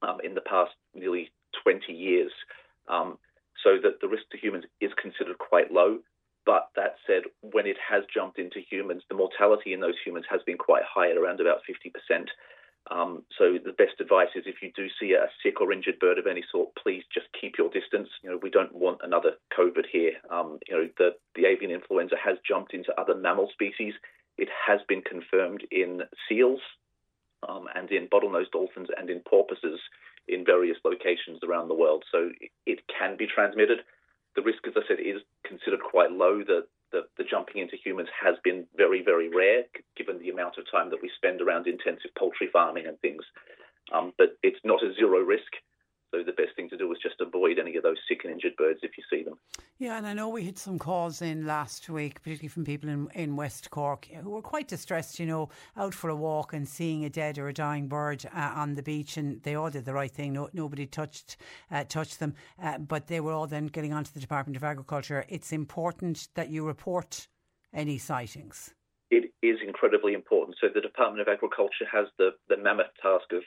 um, 0.03 0.19
in 0.23 0.35
the 0.35 0.41
past 0.41 0.73
nearly 0.95 1.31
20 1.65 1.93
years. 1.93 2.33
Um, 2.89 3.19
so 3.65 3.79
that 3.83 4.01
the 4.01 4.09
risk 4.09 4.23
to 4.31 4.39
humans 4.39 4.65
is 4.81 4.93
considered 5.01 5.39
quite 5.39 5.73
low. 5.73 5.99
But 6.45 6.69
that 6.77 6.97
said, 7.07 7.23
when 7.41 7.67
it 7.67 7.77
has 7.83 8.05
jumped 8.13 8.39
into 8.39 8.61
humans, 8.61 9.03
the 9.09 9.17
mortality 9.17 9.73
in 9.73 9.81
those 9.81 9.99
humans 10.05 10.27
has 10.31 10.41
been 10.47 10.57
quite 10.57 10.85
high 10.87 11.11
at 11.11 11.17
around 11.17 11.41
about 11.41 11.63
50%. 11.67 12.27
Um, 12.91 13.25
so 13.37 13.59
the 13.63 13.73
best 13.73 14.01
advice 14.01 14.29
is 14.37 14.45
if 14.47 14.63
you 14.63 14.71
do 14.75 14.87
see 15.01 15.13
a 15.13 15.27
sick 15.43 15.61
or 15.61 15.73
injured 15.73 15.99
bird 15.99 16.19
of 16.19 16.27
any 16.27 16.45
sort, 16.51 16.71
please 16.81 17.03
just 17.13 17.27
keep 17.39 17.59
your 17.59 17.71
distance. 17.71 18.09
You 18.23 18.31
know, 18.31 18.39
we 18.41 18.51
don't 18.51 18.75
want 18.75 19.01
another 19.03 19.33
COVID 19.59 19.87
here. 19.91 20.13
Um, 20.31 20.59
you 20.69 20.75
know, 20.75 20.89
the, 20.99 21.11
the 21.35 21.47
avian 21.47 21.71
influenza 21.71 22.15
has 22.23 22.39
jumped 22.47 22.75
into 22.75 22.99
other 23.01 23.15
mammal 23.15 23.49
species. 23.53 23.95
It 24.39 24.49
has 24.67 24.81
been 24.89 25.03
confirmed 25.03 25.65
in 25.71 26.03
seals 26.29 26.61
um, 27.49 27.67
and 27.75 27.91
in 27.91 28.09
bottlenose 28.09 28.51
dolphins 28.53 28.89
and 28.97 29.11
in 29.11 29.21
porpoises 29.29 29.81
in 30.29 30.45
various 30.45 30.77
locations 30.85 31.41
around 31.43 31.69
the 31.69 31.75
world. 31.75 32.05
So 32.11 32.31
it 32.67 32.81
can 32.87 33.17
be 33.17 33.27
transmitted. 33.27 33.79
The 34.35 34.43
risk, 34.43 34.67
as 34.67 34.75
I 34.77 34.87
said, 34.87 34.99
is 35.01 35.23
considered 35.47 35.81
quite 35.81 36.13
low. 36.13 36.43
The, 36.45 36.67
the, 36.93 37.03
the, 37.19 37.25
jumping 37.25 37.63
into 37.63 37.77
humans 37.77 38.09
has 38.23 38.37
been 38.45 38.67
very, 38.77 39.03
very 39.03 39.29
rare, 39.29 39.65
given 39.97 40.19
the 40.19 40.31
amount 40.31 40.59
of 40.59 40.65
time 40.71 40.91
that 40.91 41.03
we 41.03 41.11
spend 41.17 41.41
around 41.41 41.67
intensive 41.67 42.11
poultry 42.19 42.49
farming 42.53 42.87
and 42.87 42.99
things. 43.01 43.23
Um, 43.93 44.13
but 44.19 44.37
it's 44.43 44.61
not 44.65 44.83
a 44.83 44.95
zero 44.95 45.21
risk. 45.21 45.51
So 46.17 46.23
the 46.23 46.33
best 46.33 46.57
thing 46.57 46.71
to 46.71 46.79
do 46.79 46.91
is 46.93 46.99
just 47.03 47.21
avoid 47.21 47.59
any 47.59 47.77
of 47.77 47.83
those 47.83 47.99
sick 48.09 48.21
and 48.25 48.33
injured 48.33 48.57
birds 48.57 48.81
if 48.83 48.93
you 48.97 49.05
see 49.11 49.23
them. 49.23 49.39
Yeah, 49.79 49.99
and 49.99 50.07
I 50.07 50.15
know 50.15 50.31
we 50.31 50.45
had 50.45 50.57
some 50.57 50.79
calls 50.79 51.21
in 51.21 51.45
last 51.45 51.91
week, 51.91 52.23
particularly 52.23 52.49
from 52.49 52.65
people 52.65 52.89
in, 52.89 53.09
in 53.15 53.37
West 53.37 53.69
Cork 53.71 54.07
who 54.07 54.31
were 54.31 54.41
quite 54.41 54.67
distressed, 54.67 55.19
you 55.19 55.27
know, 55.27 55.51
out 55.77 55.93
for 55.93 56.09
a 56.09 56.17
walk 56.17 56.55
and 56.55 56.67
seeing 56.67 57.05
a 57.05 57.11
dead 57.11 57.37
or 57.37 57.49
a 57.49 57.53
dying 57.53 57.87
bird 57.87 58.25
uh, 58.35 58.53
on 58.55 58.75
the 58.75 58.83
beach, 58.83 59.19
and 59.19 59.43
they 59.43 59.57
all 59.57 59.69
did 59.69 59.85
the 59.85 59.93
right 59.93 60.11
thing. 60.11 60.33
No, 60.33 60.49
nobody 60.55 60.87
touched 60.87 61.37
uh, 61.71 61.85
touched 61.85 62.19
them, 62.19 62.33
uh, 62.63 62.79
but 62.79 63.09
they 63.09 63.21
were 63.21 63.33
all 63.33 63.47
then 63.47 63.67
getting 63.67 63.93
onto 63.93 64.13
the 64.13 64.21
Department 64.21 64.57
of 64.57 64.65
Agriculture. 64.65 65.27
It's 65.29 65.53
important 65.53 66.29
that 66.35 66.49
you 66.49 66.65
report 66.65 67.29
any 67.75 67.99
sightings. 67.99 68.73
It 69.11 69.33
is 69.43 69.59
incredibly 69.65 70.15
important. 70.15 70.57
So 70.61 70.69
the 70.75 70.81
Department 70.81 71.21
of 71.21 71.29
Agriculture 71.29 71.85
has 71.93 72.07
the, 72.17 72.31
the 72.49 72.57
mammoth 72.57 72.87
task 73.03 73.33
of 73.33 73.43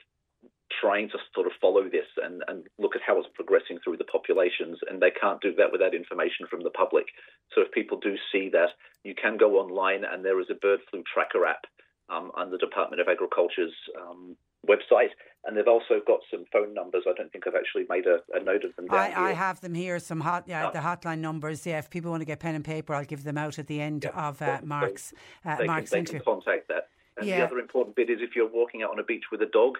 trying 0.80 1.08
to 1.10 1.18
sort 1.34 1.46
of 1.46 1.52
follow 1.60 1.84
this 1.84 2.06
and, 2.22 2.42
and 2.48 2.66
look 2.78 2.94
at 2.94 3.02
how 3.06 3.18
it's 3.18 3.28
progressing 3.34 3.78
through 3.82 3.96
the 3.96 4.04
populations, 4.04 4.78
and 4.88 5.00
they 5.00 5.10
can't 5.10 5.40
do 5.40 5.54
that 5.56 5.72
without 5.72 5.94
information 5.94 6.46
from 6.48 6.62
the 6.62 6.70
public. 6.70 7.06
So 7.54 7.62
if 7.62 7.72
people 7.72 7.98
do 7.98 8.16
see 8.32 8.48
that, 8.52 8.70
you 9.02 9.14
can 9.14 9.36
go 9.36 9.58
online, 9.58 10.04
and 10.04 10.24
there 10.24 10.40
is 10.40 10.46
a 10.50 10.54
bird 10.54 10.80
flu 10.90 11.02
tracker 11.12 11.46
app 11.46 11.64
um, 12.08 12.30
on 12.34 12.50
the 12.50 12.58
Department 12.58 13.00
of 13.00 13.08
Agriculture's 13.08 13.74
um, 14.00 14.36
website, 14.68 15.10
and 15.44 15.56
they've 15.56 15.68
also 15.68 16.00
got 16.06 16.20
some 16.30 16.44
phone 16.52 16.74
numbers. 16.74 17.04
I 17.08 17.12
don't 17.16 17.32
think 17.32 17.46
I've 17.46 17.54
actually 17.54 17.86
made 17.88 18.06
a, 18.06 18.20
a 18.36 18.42
note 18.42 18.64
of 18.64 18.76
them. 18.76 18.86
I, 18.90 19.30
I, 19.30 19.32
have 19.32 19.60
them 19.60 19.74
here. 19.74 19.98
Some 19.98 20.20
hot, 20.20 20.44
yeah, 20.46 20.68
oh. 20.68 20.72
the 20.72 20.80
hotline 20.80 21.20
numbers. 21.20 21.66
Yeah, 21.66 21.78
if 21.78 21.88
people 21.88 22.10
want 22.10 22.20
to 22.20 22.26
get 22.26 22.40
pen 22.40 22.54
and 22.54 22.64
paper, 22.64 22.94
I'll 22.94 23.04
give 23.04 23.24
them 23.24 23.38
out 23.38 23.58
at 23.58 23.66
the 23.66 23.80
end 23.80 24.04
yeah. 24.04 24.28
of 24.28 24.42
uh, 24.42 24.60
Mark's 24.62 25.12
uh, 25.44 25.56
they 25.56 25.66
Mark's 25.66 25.90
can, 25.90 26.04
they 26.04 26.10
can 26.10 26.20
contact 26.20 26.68
that. 26.68 26.88
And 27.16 27.26
yeah. 27.26 27.38
the 27.38 27.46
other 27.46 27.58
important 27.58 27.96
bit 27.96 28.10
is 28.10 28.18
if 28.20 28.36
you're 28.36 28.48
walking 28.48 28.82
out 28.82 28.90
on 28.90 28.98
a 28.98 29.04
beach 29.04 29.24
with 29.32 29.42
a 29.42 29.46
dog, 29.46 29.78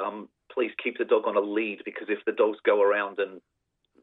um, 0.00 0.28
please 0.52 0.70
keep 0.82 0.98
the 0.98 1.04
dog 1.04 1.26
on 1.26 1.36
a 1.36 1.40
lead 1.40 1.82
because 1.84 2.08
if 2.08 2.24
the 2.26 2.32
dogs 2.32 2.58
go 2.64 2.82
around 2.82 3.18
and 3.18 3.40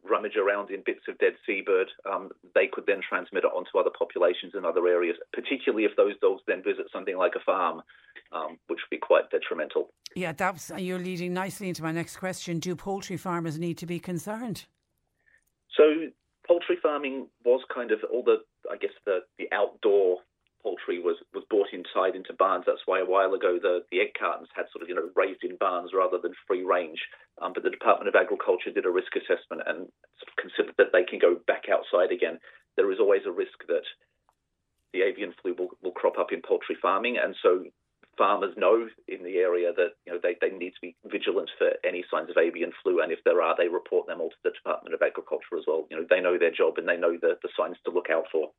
rummage 0.03 0.35
around 0.35 0.69
in 0.69 0.83
bits 0.85 1.01
of 1.07 1.17
dead 1.17 1.33
seabird, 1.45 1.87
um, 2.11 2.29
they 2.55 2.67
could 2.71 2.85
then 2.85 2.99
transmit 3.07 3.43
it 3.43 3.51
onto 3.55 3.77
other 3.77 3.89
populations 3.97 4.53
in 4.55 4.65
other 4.65 4.87
areas, 4.87 5.15
particularly 5.31 5.85
if 5.85 5.95
those 5.95 6.13
dogs 6.21 6.41
then 6.47 6.61
visit 6.63 6.85
something 6.91 7.17
like 7.17 7.33
a 7.35 7.43
farm, 7.45 7.81
um, 8.31 8.57
which 8.67 8.79
would 8.83 8.89
be 8.89 8.97
quite 8.97 9.29
detrimental. 9.31 9.89
Yeah, 10.15 10.33
that's 10.33 10.71
you're 10.77 10.99
leading 10.99 11.33
nicely 11.33 11.69
into 11.69 11.83
my 11.83 11.91
next 11.91 12.17
question. 12.17 12.59
Do 12.59 12.75
poultry 12.75 13.17
farmers 13.17 13.57
need 13.57 13.77
to 13.79 13.85
be 13.85 13.99
concerned? 13.99 14.65
So 15.75 15.83
poultry 16.47 16.77
farming 16.81 17.27
was 17.45 17.61
kind 17.73 17.91
of 17.91 17.99
all 18.11 18.23
the, 18.23 18.37
I 18.71 18.77
guess, 18.77 18.91
the, 19.05 19.19
the 19.39 19.47
outdoor 19.51 20.19
poultry 20.63 20.99
was, 20.99 21.17
was 21.33 21.43
brought 21.49 21.75
inside 21.75 22.15
into 22.15 22.33
barns. 22.33 22.63
That's 22.65 22.87
why 22.87 22.99
a 22.99 23.05
while 23.05 23.33
ago 23.35 23.59
the, 23.61 23.83
the 23.91 23.99
egg 23.99 24.15
cartons 24.17 24.49
had 24.55 24.65
sort 24.71 24.81
of 24.81 24.89
you 24.89 24.95
know 24.95 25.11
raised 25.15 25.43
in 25.43 25.57
barns 25.59 25.91
rather 25.93 26.17
than 26.17 26.33
free 26.47 26.63
range. 26.63 26.99
Um, 27.41 27.51
but 27.53 27.63
the 27.63 27.69
Department 27.69 28.07
of 28.07 28.15
Agriculture 28.15 28.71
did 28.71 28.85
a 28.85 28.89
risk 28.89 29.11
assessment 29.15 29.67
and 29.67 29.91
sort 30.17 30.31
of 30.31 30.35
considered 30.39 30.75
that 30.77 30.95
they 30.95 31.03
can 31.03 31.19
go 31.19 31.35
back 31.45 31.67
outside 31.67 32.11
again. 32.11 32.39
There 32.77 32.91
is 32.91 32.99
always 32.99 33.27
a 33.27 33.31
risk 33.31 33.59
that 33.67 33.85
the 34.93 35.01
avian 35.01 35.33
flu 35.41 35.53
will, 35.57 35.69
will 35.81 35.91
crop 35.91 36.17
up 36.17 36.31
in 36.31 36.41
poultry 36.41 36.77
farming, 36.81 37.17
and 37.17 37.35
so 37.41 37.65
farmers 38.17 38.53
know 38.55 38.87
in 39.07 39.23
the 39.23 39.37
area 39.37 39.73
that 39.73 39.97
you 40.05 40.13
know 40.13 40.19
they, 40.21 40.37
they 40.39 40.55
need 40.55 40.71
to 40.71 40.81
be 40.81 40.95
vigilant 41.05 41.49
for 41.57 41.71
any 41.83 42.05
signs 42.09 42.29
of 42.29 42.37
avian 42.37 42.71
flu, 42.81 43.01
and 43.01 43.11
if 43.11 43.19
there 43.25 43.41
are, 43.41 43.55
they 43.57 43.67
report 43.67 44.07
them 44.07 44.21
all 44.21 44.29
to 44.29 44.41
the 44.43 44.51
Department 44.51 44.93
of 44.93 45.01
Agriculture 45.01 45.57
as 45.57 45.65
well. 45.67 45.85
You 45.89 45.97
know 45.97 46.05
they 46.09 46.21
know 46.21 46.37
their 46.37 46.53
job 46.53 46.77
and 46.77 46.87
they 46.87 46.97
know 46.97 47.17
the, 47.19 47.37
the 47.41 47.49
signs 47.57 47.77
to 47.85 47.91
look 47.91 48.09
out 48.09 48.25
for. 48.31 48.51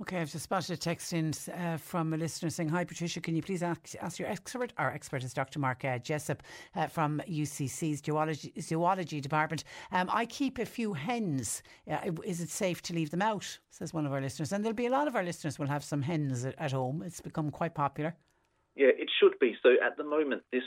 Okay, 0.00 0.18
I've 0.18 0.32
just 0.32 0.44
spotted 0.44 0.70
a 0.70 0.76
text 0.78 1.12
in 1.12 1.34
uh, 1.54 1.76
from 1.76 2.14
a 2.14 2.16
listener 2.16 2.48
saying, 2.48 2.70
Hi 2.70 2.84
Patricia, 2.84 3.20
can 3.20 3.36
you 3.36 3.42
please 3.42 3.62
ask, 3.62 3.94
ask 4.00 4.18
your 4.18 4.28
expert? 4.28 4.72
Our 4.78 4.90
expert 4.90 5.22
is 5.22 5.34
Dr. 5.34 5.58
Mark 5.58 5.84
uh, 5.84 5.98
Jessopp 5.98 6.40
uh, 6.74 6.86
from 6.86 7.20
UCC's 7.28 8.02
zoology, 8.02 8.50
zoology 8.62 9.20
department. 9.20 9.64
Um, 9.92 10.08
I 10.10 10.24
keep 10.24 10.58
a 10.58 10.64
few 10.64 10.94
hens. 10.94 11.62
Uh, 11.90 11.98
is 12.24 12.40
it 12.40 12.48
safe 12.48 12.80
to 12.82 12.94
leave 12.94 13.10
them 13.10 13.20
out? 13.20 13.58
Says 13.68 13.92
one 13.92 14.06
of 14.06 14.12
our 14.14 14.22
listeners. 14.22 14.52
And 14.52 14.64
there'll 14.64 14.74
be 14.74 14.86
a 14.86 14.90
lot 14.90 15.06
of 15.06 15.16
our 15.16 15.22
listeners 15.22 15.58
will 15.58 15.66
have 15.66 15.84
some 15.84 16.00
hens 16.00 16.46
at, 16.46 16.54
at 16.56 16.72
home. 16.72 17.02
It's 17.04 17.20
become 17.20 17.50
quite 17.50 17.74
popular. 17.74 18.16
Yeah, 18.76 18.92
it 18.96 19.10
should 19.20 19.38
be. 19.38 19.54
So 19.62 19.74
at 19.84 19.98
the 19.98 20.04
moment, 20.04 20.44
this 20.50 20.64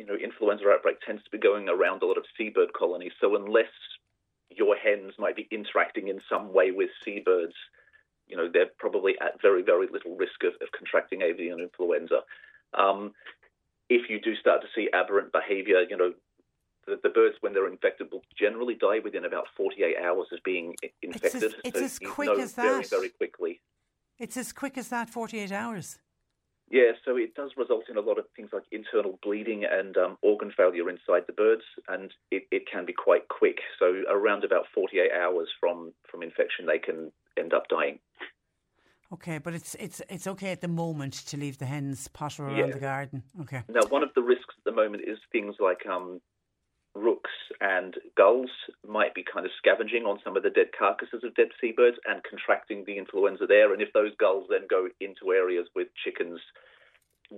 you 0.00 0.06
know 0.06 0.16
influenza 0.16 0.64
outbreak 0.68 0.96
tends 1.06 1.22
to 1.22 1.30
be 1.30 1.38
going 1.38 1.68
around 1.68 2.02
a 2.02 2.06
lot 2.06 2.18
of 2.18 2.24
seabird 2.36 2.72
colonies. 2.72 3.12
So 3.20 3.36
unless 3.36 3.70
your 4.50 4.74
hens 4.74 5.12
might 5.16 5.36
be 5.36 5.46
interacting 5.52 6.08
in 6.08 6.20
some 6.28 6.52
way 6.52 6.72
with 6.72 6.90
seabirds, 7.04 7.54
you 8.28 8.36
know, 8.36 8.48
they're 8.52 8.70
probably 8.78 9.14
at 9.20 9.40
very, 9.40 9.62
very 9.62 9.86
little 9.90 10.16
risk 10.16 10.42
of, 10.44 10.54
of 10.60 10.68
contracting 10.76 11.22
avian 11.22 11.60
influenza. 11.60 12.20
Um, 12.74 13.12
if 13.88 14.10
you 14.10 14.20
do 14.20 14.34
start 14.36 14.60
to 14.62 14.68
see 14.74 14.88
aberrant 14.92 15.32
behaviour, 15.32 15.82
you 15.88 15.96
know, 15.96 16.12
the, 16.86 16.98
the, 17.02 17.08
birds, 17.08 17.36
when 17.40 17.52
they're 17.52 17.68
infected, 17.68 18.08
will 18.10 18.22
generally 18.38 18.74
die 18.74 18.98
within 19.02 19.24
about 19.24 19.46
48 19.56 19.96
hours 20.02 20.26
of 20.32 20.38
being 20.44 20.74
infected. 21.02 21.42
It's 21.42 21.54
as, 21.54 21.60
it's 21.64 21.78
so 21.78 21.84
as 21.84 21.98
quick 21.98 22.38
as 22.38 22.52
that. 22.54 22.62
Very, 22.62 22.84
very 22.84 23.08
quickly. 23.10 23.60
It's 24.18 24.36
as 24.36 24.52
quick 24.52 24.76
as 24.78 24.88
that, 24.88 25.08
48 25.08 25.52
hours. 25.52 25.98
Yeah, 26.70 26.92
so 27.04 27.16
it 27.16 27.34
does 27.34 27.52
result 27.56 27.84
in 27.88 27.96
a 27.96 28.00
lot 28.00 28.18
of 28.18 28.26
things 28.36 28.50
like 28.52 28.64
internal 28.72 29.18
bleeding 29.22 29.64
and 29.64 29.96
um, 29.96 30.18
organ 30.20 30.52
failure 30.54 30.90
inside 30.90 31.22
the 31.26 31.32
birds, 31.32 31.62
and 31.88 32.12
it, 32.30 32.46
it 32.50 32.70
can 32.70 32.84
be 32.84 32.92
quite 32.92 33.28
quick. 33.28 33.58
So 33.78 34.02
around 34.10 34.44
about 34.44 34.66
48 34.74 35.10
hours 35.12 35.48
from, 35.58 35.92
from 36.10 36.22
infection, 36.22 36.66
they 36.66 36.78
can 36.78 37.10
end 37.38 37.54
up 37.54 37.68
dying. 37.68 37.98
Okay, 39.10 39.38
but 39.38 39.54
it's 39.54 39.74
it's 39.76 40.02
it's 40.10 40.26
okay 40.26 40.52
at 40.52 40.60
the 40.60 40.68
moment 40.68 41.14
to 41.28 41.36
leave 41.38 41.58
the 41.58 41.64
hens 41.64 42.08
potter 42.08 42.44
around 42.44 42.58
yeah. 42.58 42.66
the 42.66 42.78
garden. 42.78 43.22
Okay. 43.40 43.62
Now, 43.68 43.86
one 43.88 44.02
of 44.02 44.10
the 44.14 44.22
risks 44.22 44.54
at 44.58 44.64
the 44.64 44.72
moment 44.72 45.02
is 45.06 45.18
things 45.32 45.54
like 45.60 45.86
um, 45.86 46.20
rooks 46.94 47.30
and 47.60 47.94
gulls 48.16 48.50
might 48.86 49.14
be 49.14 49.24
kind 49.24 49.46
of 49.46 49.52
scavenging 49.56 50.04
on 50.04 50.18
some 50.22 50.36
of 50.36 50.42
the 50.42 50.50
dead 50.50 50.68
carcasses 50.78 51.24
of 51.24 51.34
dead 51.34 51.48
seabirds 51.60 51.96
and 52.06 52.22
contracting 52.28 52.84
the 52.86 52.98
influenza 52.98 53.46
there. 53.46 53.72
And 53.72 53.80
if 53.80 53.92
those 53.94 54.12
gulls 54.18 54.46
then 54.50 54.66
go 54.68 54.88
into 55.00 55.32
areas 55.32 55.66
with 55.74 55.88
chickens, 56.04 56.40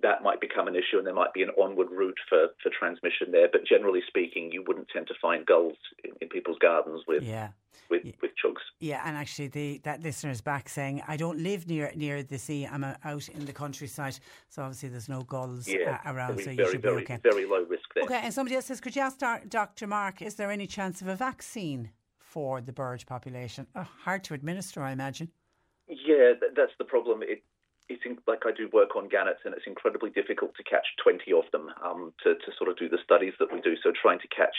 that 0.03 0.23
might 0.23 0.41
become 0.41 0.69
an 0.69 0.77
issue 0.77 0.99
and 0.99 1.07
there 1.07 1.15
might 1.15 1.35
be 1.35 1.43
an 1.43 1.51
onward 1.61 1.89
route 1.91 2.19
for, 2.29 2.49
for 2.63 2.71
transmission 2.79 3.33
there. 3.33 3.49
But 3.51 3.67
generally 3.67 4.01
speaking, 4.07 4.51
you 4.53 4.63
wouldn't 4.67 4.89
tend 4.89 5.09
to 5.09 5.15
find 5.21 5.45
gulls 5.45 5.77
in, 6.05 6.13
in 6.21 6.29
people's 6.29 6.59
gardens 6.61 7.03
with 7.09 7.23
yeah. 7.23 7.49
with, 7.91 8.05
yeah. 8.05 8.13
with 8.23 8.31
chugs. 8.43 8.61
Yeah, 8.79 9.03
and 9.05 9.17
actually 9.17 9.49
the 9.49 9.79
that 9.85 10.03
listener 10.03 10.31
is 10.31 10.41
back 10.41 10.69
saying, 10.69 11.03
I 11.09 11.17
don't 11.17 11.41
live 11.41 11.67
near 11.67 11.93
near 11.97 12.23
the 12.23 12.39
sea, 12.39 12.67
I'm 12.71 12.85
out 12.85 13.29
in 13.29 13.45
the 13.45 13.53
countryside. 13.53 14.19
So 14.49 14.63
obviously 14.63 14.91
there's 14.91 15.09
no 15.09 15.23
gulls 15.23 15.67
yeah, 15.67 15.99
uh, 16.05 16.13
around, 16.13 16.39
so 16.39 16.45
very, 16.45 16.57
you 16.57 16.71
should 16.71 16.83
very, 16.83 16.97
be 16.99 17.03
okay. 17.03 17.19
Very 17.23 17.47
low 17.47 17.65
risk 17.65 17.85
there. 17.95 18.05
Okay, 18.05 18.21
and 18.23 18.33
somebody 18.33 18.55
else 18.57 18.67
says, 18.67 18.81
could 18.81 18.95
you 18.95 19.03
ask 19.03 19.19
Dr. 19.49 19.87
Mark, 19.87 20.23
is 20.23 20.35
there 20.37 20.51
any 20.51 20.67
chance 20.67 21.03
of 21.03 21.09
a 21.09 21.17
vaccine 21.17 21.91
for 22.19 22.61
the 22.61 22.73
bird 22.73 23.05
population? 23.07 23.67
Oh, 23.75 23.89
hard 24.05 24.23
to 24.25 24.35
administer, 24.35 24.83
I 24.83 24.93
imagine. 24.93 25.31
Yeah, 25.89 26.35
that's 26.55 26.73
the 26.79 26.85
problem. 26.85 27.23
It 27.23 27.43
it's 27.91 28.07
in, 28.07 28.17
like 28.27 28.47
I 28.47 28.53
do 28.55 28.71
work 28.73 28.95
on 28.95 29.09
gannets, 29.11 29.43
and 29.45 29.53
it's 29.53 29.67
incredibly 29.67 30.11
difficult 30.11 30.55
to 30.57 30.63
catch 30.63 30.87
20 31.03 31.33
of 31.35 31.45
them 31.51 31.69
um, 31.83 32.15
to, 32.23 32.35
to 32.35 32.51
sort 32.57 32.71
of 32.71 32.79
do 32.79 32.89
the 32.89 33.03
studies 33.03 33.35
that 33.39 33.53
we 33.53 33.61
do. 33.61 33.75
So 33.83 33.91
trying 33.91 34.21
to 34.21 34.31
catch 34.31 34.55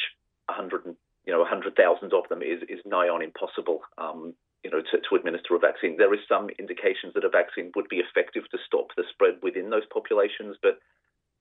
100, 0.51 0.83
you 1.25 1.33
know, 1.33 1.39
100,000 1.39 1.71
of 2.13 2.27
them 2.29 2.43
is, 2.43 2.61
is 2.67 2.83
nigh 2.85 3.07
on 3.07 3.23
impossible. 3.23 3.81
Um, 3.97 4.35
you 4.63 4.69
know, 4.69 4.81
to, 4.81 5.01
to 5.01 5.15
administer 5.15 5.55
a 5.55 5.59
vaccine. 5.59 5.97
There 5.97 6.13
is 6.13 6.19
some 6.29 6.49
indications 6.59 7.15
that 7.15 7.25
a 7.25 7.33
vaccine 7.33 7.71
would 7.75 7.89
be 7.89 7.97
effective 7.97 8.43
to 8.51 8.59
stop 8.63 8.93
the 8.95 9.03
spread 9.09 9.41
within 9.41 9.71
those 9.71 9.89
populations, 9.91 10.55
but 10.61 10.77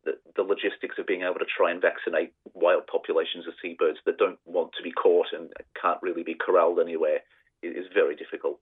the, 0.05 0.17
the, 0.37 0.43
logistics 0.43 0.97
of 0.97 1.07
being 1.07 1.21
able 1.21 1.37
to 1.37 1.45
try 1.45 1.71
and 1.71 1.83
vaccinate 1.83 2.33
wild 2.55 2.87
populations 2.87 3.47
of 3.47 3.53
seabirds 3.61 3.99
that 4.07 4.17
don't 4.17 4.39
want 4.47 4.73
to 4.73 4.83
be 4.83 4.91
caught 4.91 5.27
and 5.37 5.53
can't 5.77 6.01
really 6.01 6.23
be 6.23 6.33
corralled 6.33 6.81
anywhere 6.81 7.21
is, 7.63 7.85
is 7.85 7.93
very 7.93 8.17
difficult. 8.17 8.59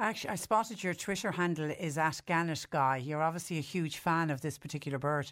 Actually, 0.00 0.30
I 0.30 0.34
spotted 0.34 0.82
your 0.82 0.94
Twitter 0.94 1.30
handle 1.30 1.70
is 1.70 1.98
at 1.98 2.20
Gannet 2.26 2.66
Guy. 2.70 2.96
You're 2.96 3.22
obviously 3.22 3.58
a 3.58 3.62
huge 3.62 3.98
fan 3.98 4.28
of 4.30 4.40
this 4.40 4.58
particular 4.58 4.98
bird. 4.98 5.30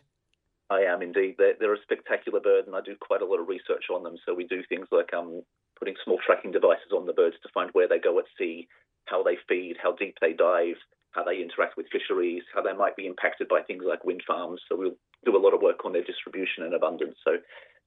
I 0.71 0.83
am 0.83 1.03
indeed. 1.03 1.35
They're, 1.37 1.55
they're, 1.59 1.75
a 1.75 1.83
spectacular 1.83 2.39
bird, 2.39 2.67
and 2.67 2.77
I 2.77 2.81
do 2.81 2.97
quite 3.01 3.23
a 3.23 3.27
lot 3.27 3.41
of 3.41 3.49
research 3.49 3.87
on 3.93 4.05
them. 4.05 4.17
So 4.25 4.35
we 4.35 4.47
do 4.47 4.63
things 4.69 4.87
like 4.93 5.13
um, 5.13 5.43
putting 5.79 5.95
small 6.05 6.19
tracking 6.25 6.53
devices 6.53 6.93
on 6.95 7.07
the 7.07 7.13
birds 7.13 7.37
to 7.43 7.49
find 7.53 7.71
where 7.73 7.89
they 7.89 7.99
go 7.99 8.19
at 8.21 8.25
sea, 8.39 8.69
how 9.07 9.23
they 9.23 9.37
feed, 9.49 9.77
how 9.83 9.93
deep 9.93 10.17
they 10.21 10.33
dive, 10.33 10.77
how 11.11 11.25
they 11.25 11.43
interact 11.43 11.77
with 11.77 11.87
fisheries, 11.91 12.43
how 12.55 12.63
they 12.63 12.73
might 12.73 12.97
be 12.97 13.07
impacted 13.07 13.49
by 13.49 13.63
things 13.63 13.83
like 13.87 14.05
wind 14.05 14.23
farms. 14.27 14.61
So 14.69 14.77
we'll 14.77 14.97
do 15.25 15.37
a 15.37 15.43
lot 15.43 15.55
of 15.55 15.61
work 15.61 15.85
on 15.85 15.93
their 15.93 16.05
distribution 16.05 16.63
and 16.63 16.73
abundance. 16.73 17.17
So, 17.25 17.39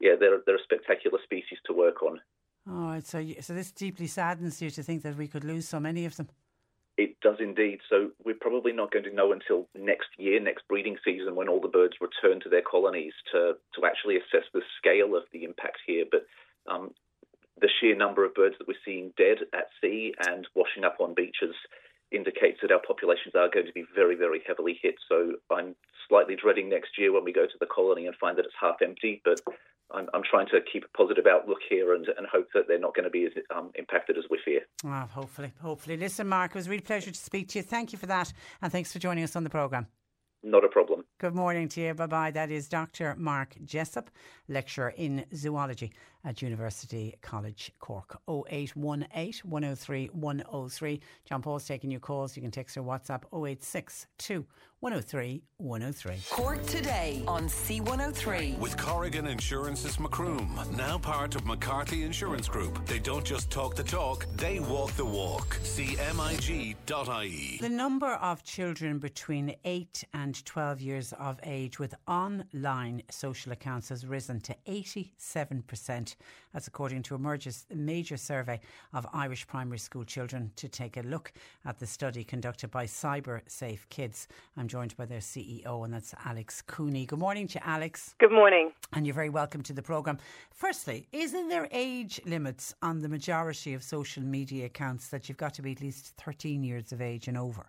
yeah, 0.02 0.16
they're, 0.20 0.42
they're 0.46 0.58
a 0.58 0.64
spectacular 0.64 1.20
species 1.24 1.58
to 1.68 1.74
work 1.74 2.04
on. 2.04 2.20
All 2.70 2.88
right, 2.88 3.06
so 3.06 3.24
so 3.42 3.54
this 3.54 3.72
deeply 3.72 4.08
saddens 4.08 4.60
you 4.60 4.72
to 4.72 4.82
think 4.82 5.04
that 5.04 5.16
we 5.16 5.28
could 5.28 5.44
lose 5.44 5.68
so 5.68 5.80
many 5.80 6.06
of 6.06 6.16
them. 6.18 6.28
It 6.98 7.20
does 7.20 7.38
indeed. 7.40 7.80
So 7.90 8.12
we're 8.24 8.40
probably 8.40 8.72
not 8.72 8.92
going 8.92 9.04
to 9.06 9.14
know 9.14 9.34
until 9.34 9.68
next 9.78 10.08
year, 10.18 10.40
next 10.40 10.68
breeding 10.68 10.98
season, 11.04 11.36
when 11.36 11.50
all 11.50 11.60
the 11.60 11.68
birds 11.68 11.96
return 12.00 12.40
to 12.42 12.50
their 12.50 12.62
colonies 12.62 13.14
to 13.34 13.54
to 13.76 13.86
actually 13.86 14.16
assess 14.16 14.48
the 14.54 14.62
scale 14.78 15.16
of 15.16 15.24
the 15.34 15.44
impact 15.44 15.80
here. 15.86 16.06
But 16.10 16.26
um, 16.72 16.92
the 17.60 17.70
sheer 17.80 17.96
number 17.96 18.26
of 18.26 18.34
birds 18.34 18.56
that 18.60 18.68
we're 18.68 18.76
seeing 18.86 19.12
dead 19.18 19.40
at 19.54 19.68
sea 19.82 20.14
and 20.28 20.48
washing 20.56 20.84
up 20.84 20.98
on 21.00 21.14
beaches 21.14 21.56
indicates 22.16 22.60
that 22.62 22.72
our 22.72 22.82
populations 22.86 23.36
are 23.36 23.50
going 23.50 23.66
to 23.66 23.74
be 23.74 23.86
very, 23.94 24.16
very 24.16 24.42
heavily 24.48 24.80
hit. 24.82 24.96
So 25.10 25.34
I'm 25.52 25.76
slightly 26.08 26.36
dreading 26.36 26.70
next 26.70 26.98
year 26.98 27.12
when 27.14 27.24
we 27.24 27.34
go 27.34 27.46
to 27.46 27.58
the 27.60 27.66
colony 27.66 28.08
and 28.08 28.16
find 28.16 28.38
that 28.38 28.46
it's 28.46 28.54
half 28.60 28.78
empty. 28.82 29.22
But 29.24 29.42
I'm, 29.92 30.08
I'm 30.14 30.24
trying 30.30 30.48
to 30.48 30.60
keep 30.72 30.84
a 30.86 30.98
positive 30.98 31.26
outlook 31.28 31.60
here 31.70 31.94
and, 31.94 32.08
and 32.18 32.26
hope 32.28 32.48
that 32.54 32.68
they're 32.68 32.80
not 32.80 32.96
going 32.96 33.04
to 33.04 33.10
be 33.10 33.26
as 33.26 33.32
um, 33.56 33.72
impacted 33.76 34.18
as 34.18 34.26
we 34.30 34.40
fear. 34.44 34.62
Oh, 34.84 35.08
hopefully, 35.12 35.52
hopefully. 35.62 35.98
Listen, 35.98 36.28
Mark, 36.28 36.52
it 36.52 36.56
was 36.56 36.68
a 36.68 36.72
real 36.72 36.82
pleasure 36.82 37.12
to 37.12 37.18
speak 37.18 37.50
to 37.50 37.60
you. 37.60 37.64
Thank 37.64 37.92
you 37.92 38.00
for 38.00 38.08
that, 38.08 38.34
and 38.62 38.72
thanks 38.72 38.92
for 38.92 39.00
joining 39.00 39.24
us 39.24 39.36
on 39.36 39.44
the 39.44 39.50
programme. 39.50 39.88
Not 40.44 40.64
a 40.64 40.68
problem. 40.68 41.06
Good 41.18 41.34
morning 41.34 41.70
to 41.70 41.82
you. 41.82 41.94
Bye 41.94 42.08
bye. 42.08 42.32
That 42.32 42.52
is 42.52 42.68
Dr. 42.68 43.16
Mark 43.18 43.56
Jessopp, 43.64 44.08
lecturer 44.50 44.94
in 44.98 45.24
zoology 45.34 45.94
at 46.26 46.42
University 46.42 47.16
College 47.22 47.72
Cork. 47.80 48.20
0818 48.28 49.50
103 49.50 50.08
103. 50.12 51.00
John 51.24 51.42
Paul's 51.42 51.66
taking 51.66 51.90
your 51.90 52.02
calls. 52.02 52.36
You 52.36 52.42
can 52.42 52.52
text 52.52 52.76
or 52.76 52.84
WhatsApp 52.84 53.24
0862 53.32 54.46
103 54.82 55.42
103. 55.58 56.18
Cork 56.30 56.66
today 56.66 57.24
on 57.28 57.48
C103. 57.48 58.60
With 58.60 58.78
Corrigan 58.78 59.26
Insurance's 59.28 60.00
Macroom, 60.00 60.60
now 60.76 60.98
part 60.98 61.36
of 61.36 61.46
McCarthy 61.46 62.04
Insurance 62.04 62.48
Group. 62.48 62.86
They 62.86 63.00
don't 63.00 63.26
just 63.26 63.50
talk 63.50 63.76
the 63.76 63.84
talk, 63.84 64.26
they 64.36 64.60
walk 64.60 64.92
the 64.92 65.06
walk. 65.06 65.58
CMIG.ie. 65.64 67.58
The 67.62 67.70
number 67.70 68.14
of 68.14 68.44
children 68.44 69.00
between 69.00 69.56
8 69.64 70.04
and 70.14 70.46
12 70.46 70.82
years 70.82 71.05
of 71.14 71.40
age 71.44 71.80
with 71.80 71.96
online 72.08 73.02
social 73.10 73.52
accounts 73.52 73.90
has 73.90 74.06
risen 74.06 74.40
to 74.42 74.56
87%. 74.68 76.16
That's 76.54 76.68
according 76.68 77.04
to 77.04 77.16
a 77.16 77.76
major 77.76 78.18
survey 78.18 78.60
of 78.94 79.06
Irish 79.14 79.48
primary 79.48 79.80
school 79.80 80.04
children 80.04 80.52
to 80.56 80.68
take 80.68 80.98
a 80.98 81.02
look 81.02 81.34
at 81.66 81.80
the 81.80 81.86
study 81.86 82.24
conducted 82.24 82.72
by 82.72 82.86
Cyber 82.86 83.42
Safe 83.48 83.88
Kids. 83.90 84.28
I'm 84.58 84.68
joined 84.68 84.96
by 84.98 85.06
their 85.06 85.20
CEO, 85.20 85.84
and 85.86 85.94
that's 85.94 86.14
Alex 86.26 86.62
Cooney. 86.62 87.06
Good 87.06 87.20
morning 87.20 87.48
to 87.50 87.60
you, 87.60 87.66
Alex. 87.66 88.16
Good 88.20 88.32
morning. 88.32 88.72
And 88.94 89.06
you're 89.06 89.16
very 89.16 89.30
welcome 89.30 89.62
to 89.64 89.74
the 89.74 89.82
programme. 89.82 90.18
Firstly, 90.52 91.08
isn't 91.12 91.50
there 91.50 91.68
age 91.72 92.22
limits 92.26 92.74
on 92.82 93.02
the 93.02 93.10
majority 93.10 93.74
of 93.74 93.84
social 93.84 94.24
media 94.24 94.66
accounts 94.66 95.10
that 95.10 95.28
you've 95.28 95.38
got 95.38 95.54
to 95.56 95.62
be 95.62 95.72
at 95.74 95.82
least 95.82 96.14
13 96.24 96.64
years 96.64 96.92
of 96.92 97.02
age 97.02 97.28
and 97.28 97.38
over? 97.38 97.68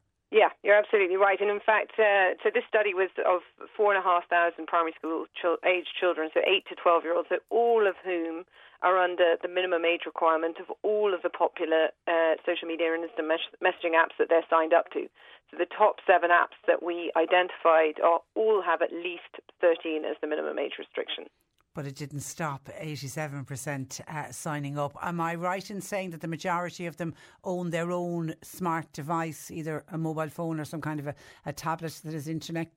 You're 0.66 0.74
absolutely 0.74 1.14
right. 1.14 1.38
And 1.40 1.46
in 1.48 1.62
fact, 1.62 1.94
uh, 1.94 2.34
so 2.42 2.50
this 2.50 2.66
study 2.66 2.90
was 2.90 3.06
of 3.22 3.46
four 3.78 3.94
and 3.94 4.02
a 4.02 4.02
half 4.02 4.26
thousand 4.26 4.66
primary 4.66 4.98
school 4.98 5.30
ch- 5.30 5.62
age 5.62 5.86
children, 5.94 6.28
so 6.34 6.42
eight 6.42 6.66
to 6.66 6.74
twelve 6.74 7.04
year 7.06 7.14
olds, 7.14 7.30
so 7.30 7.38
all 7.54 7.86
of 7.86 7.94
whom 8.02 8.42
are 8.82 8.98
under 8.98 9.38
the 9.40 9.46
minimum 9.46 9.84
age 9.86 10.02
requirement 10.10 10.58
of 10.58 10.66
all 10.82 11.14
of 11.14 11.22
the 11.22 11.30
popular 11.30 11.94
uh, 12.10 12.34
social 12.42 12.66
media 12.66 12.90
and 12.90 13.06
instant 13.06 13.30
mes- 13.30 13.54
messaging 13.62 13.94
apps 13.94 14.18
that 14.18 14.26
they're 14.28 14.44
signed 14.50 14.74
up 14.74 14.90
to. 14.90 15.06
So 15.54 15.56
the 15.56 15.70
top 15.70 16.02
seven 16.02 16.34
apps 16.34 16.58
that 16.66 16.82
we 16.82 17.14
identified 17.14 18.02
are, 18.02 18.18
all 18.34 18.58
have 18.58 18.82
at 18.82 18.90
least 18.90 19.38
13 19.62 20.02
as 20.02 20.18
the 20.20 20.26
minimum 20.26 20.58
age 20.58 20.82
restriction 20.82 21.30
but 21.76 21.86
it 21.86 21.94
didn't 21.94 22.20
stop 22.20 22.70
87% 22.82 24.00
uh, 24.08 24.32
signing 24.32 24.78
up. 24.78 24.96
Am 25.02 25.20
I 25.20 25.34
right 25.34 25.70
in 25.70 25.82
saying 25.82 26.10
that 26.10 26.22
the 26.22 26.26
majority 26.26 26.86
of 26.86 26.96
them 26.96 27.12
own 27.44 27.68
their 27.68 27.92
own 27.92 28.34
smart 28.42 28.90
device, 28.94 29.50
either 29.50 29.84
a 29.92 29.98
mobile 29.98 30.30
phone 30.30 30.58
or 30.58 30.64
some 30.64 30.80
kind 30.80 30.98
of 30.98 31.06
a, 31.06 31.14
a 31.44 31.52
tablet 31.52 32.00
that 32.02 32.14
has 32.14 32.28
internet 32.28 32.72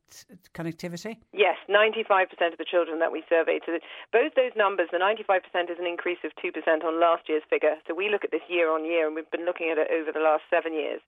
connectivity? 0.54 1.16
Yes, 1.32 1.56
95% 1.70 2.28
of 2.52 2.58
the 2.58 2.66
children 2.70 3.00
that 3.00 3.14
we 3.14 3.24
surveyed. 3.30 3.62
So 3.66 3.80
both 4.12 4.36
those 4.36 4.52
numbers, 4.58 4.90
the 4.92 5.00
95% 5.00 5.72
is 5.72 5.80
an 5.80 5.88
increase 5.88 6.20
of 6.26 6.32
2% 6.44 6.52
on 6.84 7.00
last 7.00 7.30
year's 7.30 7.44
figure. 7.50 7.76
So 7.88 7.96
we 7.96 8.10
look 8.10 8.26
at 8.26 8.32
this 8.32 8.44
year 8.50 8.70
on 8.70 8.84
year, 8.84 9.08
and 9.08 9.16
we've 9.16 9.32
been 9.32 9.46
looking 9.46 9.70
at 9.72 9.78
it 9.78 9.88
over 9.90 10.12
the 10.12 10.20
last 10.20 10.44
seven 10.50 10.74
years. 10.74 11.00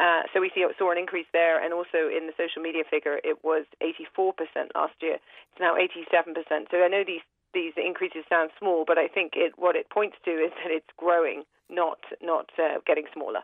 Uh, 0.00 0.22
so 0.34 0.40
we 0.40 0.50
see, 0.52 0.66
saw 0.76 0.90
an 0.90 0.98
increase 0.98 1.30
there, 1.32 1.62
and 1.62 1.72
also 1.72 2.10
in 2.10 2.26
the 2.26 2.34
social 2.36 2.60
media 2.60 2.82
figure, 2.90 3.20
it 3.22 3.38
was 3.44 3.64
84% 3.80 4.34
last 4.74 4.98
year. 5.00 5.16
It's 5.16 5.60
now 5.60 5.76
87%. 5.78 6.34
So 6.70 6.82
I 6.82 6.88
know 6.88 7.04
these 7.06 7.22
these 7.54 7.72
increases 7.76 8.24
sound 8.28 8.50
small, 8.58 8.84
but 8.86 8.98
I 8.98 9.08
think 9.08 9.32
it, 9.36 9.52
what 9.56 9.76
it 9.76 9.90
points 9.90 10.16
to 10.24 10.30
is 10.30 10.52
that 10.62 10.70
it's 10.70 10.86
growing, 10.96 11.44
not 11.70 11.98
not 12.22 12.50
uh, 12.58 12.78
getting 12.86 13.06
smaller. 13.12 13.40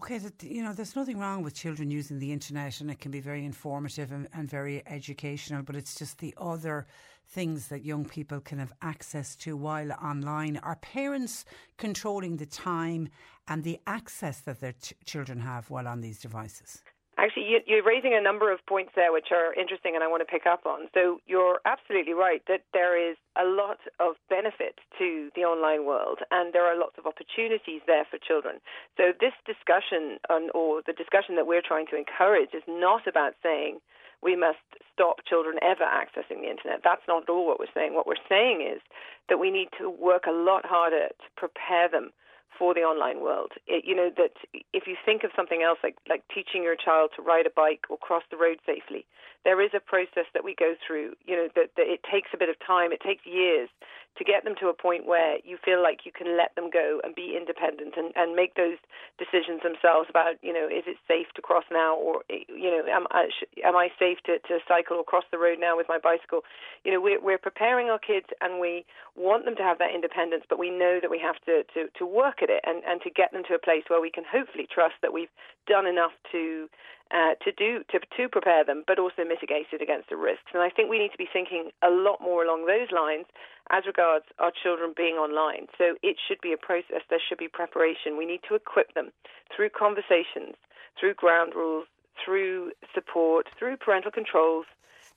Okay, 0.00 0.20
you 0.42 0.62
know, 0.62 0.72
there's 0.72 0.96
nothing 0.96 1.20
wrong 1.20 1.44
with 1.44 1.54
children 1.54 1.88
using 1.88 2.18
the 2.18 2.32
internet, 2.32 2.80
and 2.80 2.90
it 2.90 2.98
can 2.98 3.12
be 3.12 3.20
very 3.20 3.44
informative 3.44 4.10
and, 4.10 4.28
and 4.34 4.50
very 4.50 4.82
educational. 4.88 5.62
But 5.62 5.76
it's 5.76 5.94
just 5.94 6.18
the 6.18 6.34
other 6.36 6.86
things 7.28 7.68
that 7.68 7.84
young 7.84 8.04
people 8.04 8.40
can 8.40 8.58
have 8.58 8.72
access 8.82 9.36
to 9.36 9.56
while 9.56 9.92
online. 9.92 10.56
Are 10.58 10.76
parents 10.76 11.44
controlling 11.78 12.36
the 12.36 12.46
time 12.46 13.08
and 13.46 13.62
the 13.62 13.78
access 13.86 14.40
that 14.40 14.60
their 14.60 14.72
ch- 14.72 14.94
children 15.04 15.38
have 15.40 15.70
while 15.70 15.86
on 15.86 16.00
these 16.00 16.18
devices? 16.18 16.82
Actually, 17.24 17.56
you're 17.64 17.82
raising 17.82 18.12
a 18.12 18.20
number 18.20 18.52
of 18.52 18.60
points 18.68 18.92
there 18.94 19.10
which 19.10 19.32
are 19.32 19.54
interesting 19.54 19.94
and 19.94 20.04
I 20.04 20.08
want 20.08 20.20
to 20.20 20.28
pick 20.28 20.44
up 20.44 20.66
on. 20.66 20.92
So 20.92 21.24
you're 21.24 21.56
absolutely 21.64 22.12
right 22.12 22.42
that 22.48 22.68
there 22.76 23.00
is 23.00 23.16
a 23.40 23.48
lot 23.48 23.80
of 23.98 24.20
benefit 24.28 24.76
to 24.98 25.30
the 25.34 25.40
online 25.40 25.86
world 25.86 26.20
and 26.30 26.52
there 26.52 26.68
are 26.68 26.76
lots 26.76 27.00
of 27.00 27.06
opportunities 27.06 27.80
there 27.86 28.04
for 28.04 28.20
children. 28.20 28.60
So 28.98 29.16
this 29.16 29.32
discussion 29.48 30.20
on, 30.28 30.52
or 30.52 30.82
the 30.84 30.92
discussion 30.92 31.36
that 31.40 31.46
we're 31.48 31.64
trying 31.64 31.86
to 31.88 31.96
encourage 31.96 32.52
is 32.52 32.66
not 32.68 33.08
about 33.08 33.32
saying 33.42 33.80
we 34.20 34.36
must 34.36 34.60
stop 34.92 35.24
children 35.24 35.56
ever 35.64 35.88
accessing 35.88 36.44
the 36.44 36.52
internet. 36.52 36.84
That's 36.84 37.08
not 37.08 37.24
at 37.24 37.32
all 37.32 37.46
what 37.46 37.56
we're 37.56 37.72
saying. 37.72 37.94
What 37.96 38.06
we're 38.06 38.20
saying 38.28 38.60
is 38.60 38.84
that 39.30 39.40
we 39.40 39.50
need 39.50 39.68
to 39.80 39.88
work 39.88 40.28
a 40.28 40.36
lot 40.36 40.68
harder 40.68 41.08
to 41.08 41.28
prepare 41.40 41.88
them 41.88 42.12
for 42.58 42.74
the 42.74 42.80
online 42.80 43.20
world. 43.20 43.52
It, 43.66 43.84
you 43.84 43.94
know 43.94 44.10
that 44.16 44.32
if 44.72 44.86
you 44.86 44.96
think 45.04 45.24
of 45.24 45.30
something 45.36 45.62
else 45.62 45.78
like 45.82 45.96
like 46.08 46.22
teaching 46.32 46.62
your 46.62 46.76
child 46.76 47.10
to 47.16 47.22
ride 47.22 47.46
a 47.46 47.54
bike 47.54 47.84
or 47.90 47.98
cross 47.98 48.22
the 48.30 48.36
road 48.36 48.58
safely, 48.66 49.06
there 49.44 49.60
is 49.60 49.70
a 49.74 49.80
process 49.80 50.26
that 50.34 50.44
we 50.44 50.54
go 50.54 50.74
through. 50.86 51.14
You 51.24 51.36
know 51.36 51.48
that, 51.54 51.70
that 51.76 51.86
it 51.86 52.00
takes 52.10 52.30
a 52.32 52.38
bit 52.38 52.48
of 52.48 52.56
time. 52.64 52.92
It 52.92 53.00
takes 53.00 53.26
years 53.26 53.68
to 54.16 54.24
get 54.24 54.44
them 54.44 54.54
to 54.60 54.68
a 54.68 54.74
point 54.74 55.06
where 55.06 55.38
you 55.44 55.58
feel 55.64 55.82
like 55.82 56.06
you 56.06 56.12
can 56.12 56.36
let 56.36 56.54
them 56.54 56.70
go 56.70 57.00
and 57.02 57.14
be 57.14 57.34
independent 57.36 57.94
and, 57.96 58.12
and 58.14 58.36
make 58.36 58.54
those 58.54 58.78
decisions 59.18 59.62
themselves 59.62 60.06
about 60.08 60.36
you 60.42 60.52
know 60.52 60.66
is 60.66 60.84
it 60.86 60.96
safe 61.06 61.26
to 61.34 61.42
cross 61.42 61.64
now 61.70 61.96
or 61.96 62.22
you 62.28 62.70
know 62.70 62.82
am 62.86 63.06
I 63.10 63.28
am 63.64 63.76
I 63.76 63.88
safe 63.98 64.18
to, 64.26 64.38
to 64.46 64.58
cycle 64.66 64.98
or 64.98 65.04
cross 65.04 65.24
the 65.30 65.38
road 65.38 65.58
now 65.58 65.76
with 65.76 65.86
my 65.88 65.98
bicycle? 65.98 66.42
You 66.84 66.92
know 66.92 67.00
we're 67.00 67.20
we're 67.20 67.38
preparing 67.38 67.90
our 67.90 67.98
kids 67.98 68.26
and 68.40 68.60
we 68.60 68.84
want 69.16 69.44
them 69.44 69.56
to 69.56 69.62
have 69.62 69.78
that 69.78 69.94
independence, 69.94 70.44
but 70.48 70.58
we 70.58 70.70
know 70.70 70.98
that 71.00 71.10
we 71.10 71.18
have 71.18 71.38
to 71.46 71.64
to, 71.74 71.90
to 71.98 72.06
work 72.06 72.42
at 72.42 72.50
it 72.50 72.62
and, 72.66 72.82
and 72.86 73.02
to 73.02 73.10
get 73.10 73.32
them 73.32 73.42
to 73.48 73.54
a 73.54 73.58
place 73.58 73.84
where 73.88 74.00
we 74.00 74.10
can 74.10 74.24
hopefully 74.24 74.66
trust 74.70 74.94
that 75.02 75.12
we've 75.12 75.32
done 75.66 75.86
enough 75.86 76.12
to 76.32 76.68
uh, 77.10 77.34
to 77.44 77.52
do 77.52 77.82
to 77.90 78.00
to 78.16 78.28
prepare 78.28 78.64
them, 78.64 78.84
but 78.86 78.98
also 78.98 79.24
mitigate 79.24 79.66
it 79.72 79.82
against 79.82 80.08
the 80.08 80.16
risks. 80.16 80.50
And 80.52 80.62
I 80.62 80.70
think 80.70 80.90
we 80.90 80.98
need 80.98 81.12
to 81.12 81.18
be 81.18 81.28
thinking 81.30 81.70
a 81.82 81.90
lot 81.90 82.20
more 82.20 82.44
along 82.44 82.66
those 82.66 82.90
lines 82.90 83.26
as 83.70 83.86
regards 83.86 84.26
our 84.38 84.52
children 84.52 84.92
being 84.96 85.14
online. 85.14 85.66
So 85.78 85.96
it 86.02 86.16
should 86.26 86.40
be 86.40 86.52
a 86.52 86.56
process. 86.56 87.02
There 87.08 87.20
should 87.26 87.38
be 87.38 87.48
preparation. 87.48 88.18
We 88.18 88.26
need 88.26 88.40
to 88.48 88.54
equip 88.54 88.94
them 88.94 89.10
through 89.54 89.70
conversations, 89.70 90.56
through 90.98 91.14
ground 91.14 91.54
rules, 91.54 91.86
through 92.24 92.72
support, 92.94 93.46
through 93.58 93.76
parental 93.76 94.10
controls, 94.10 94.66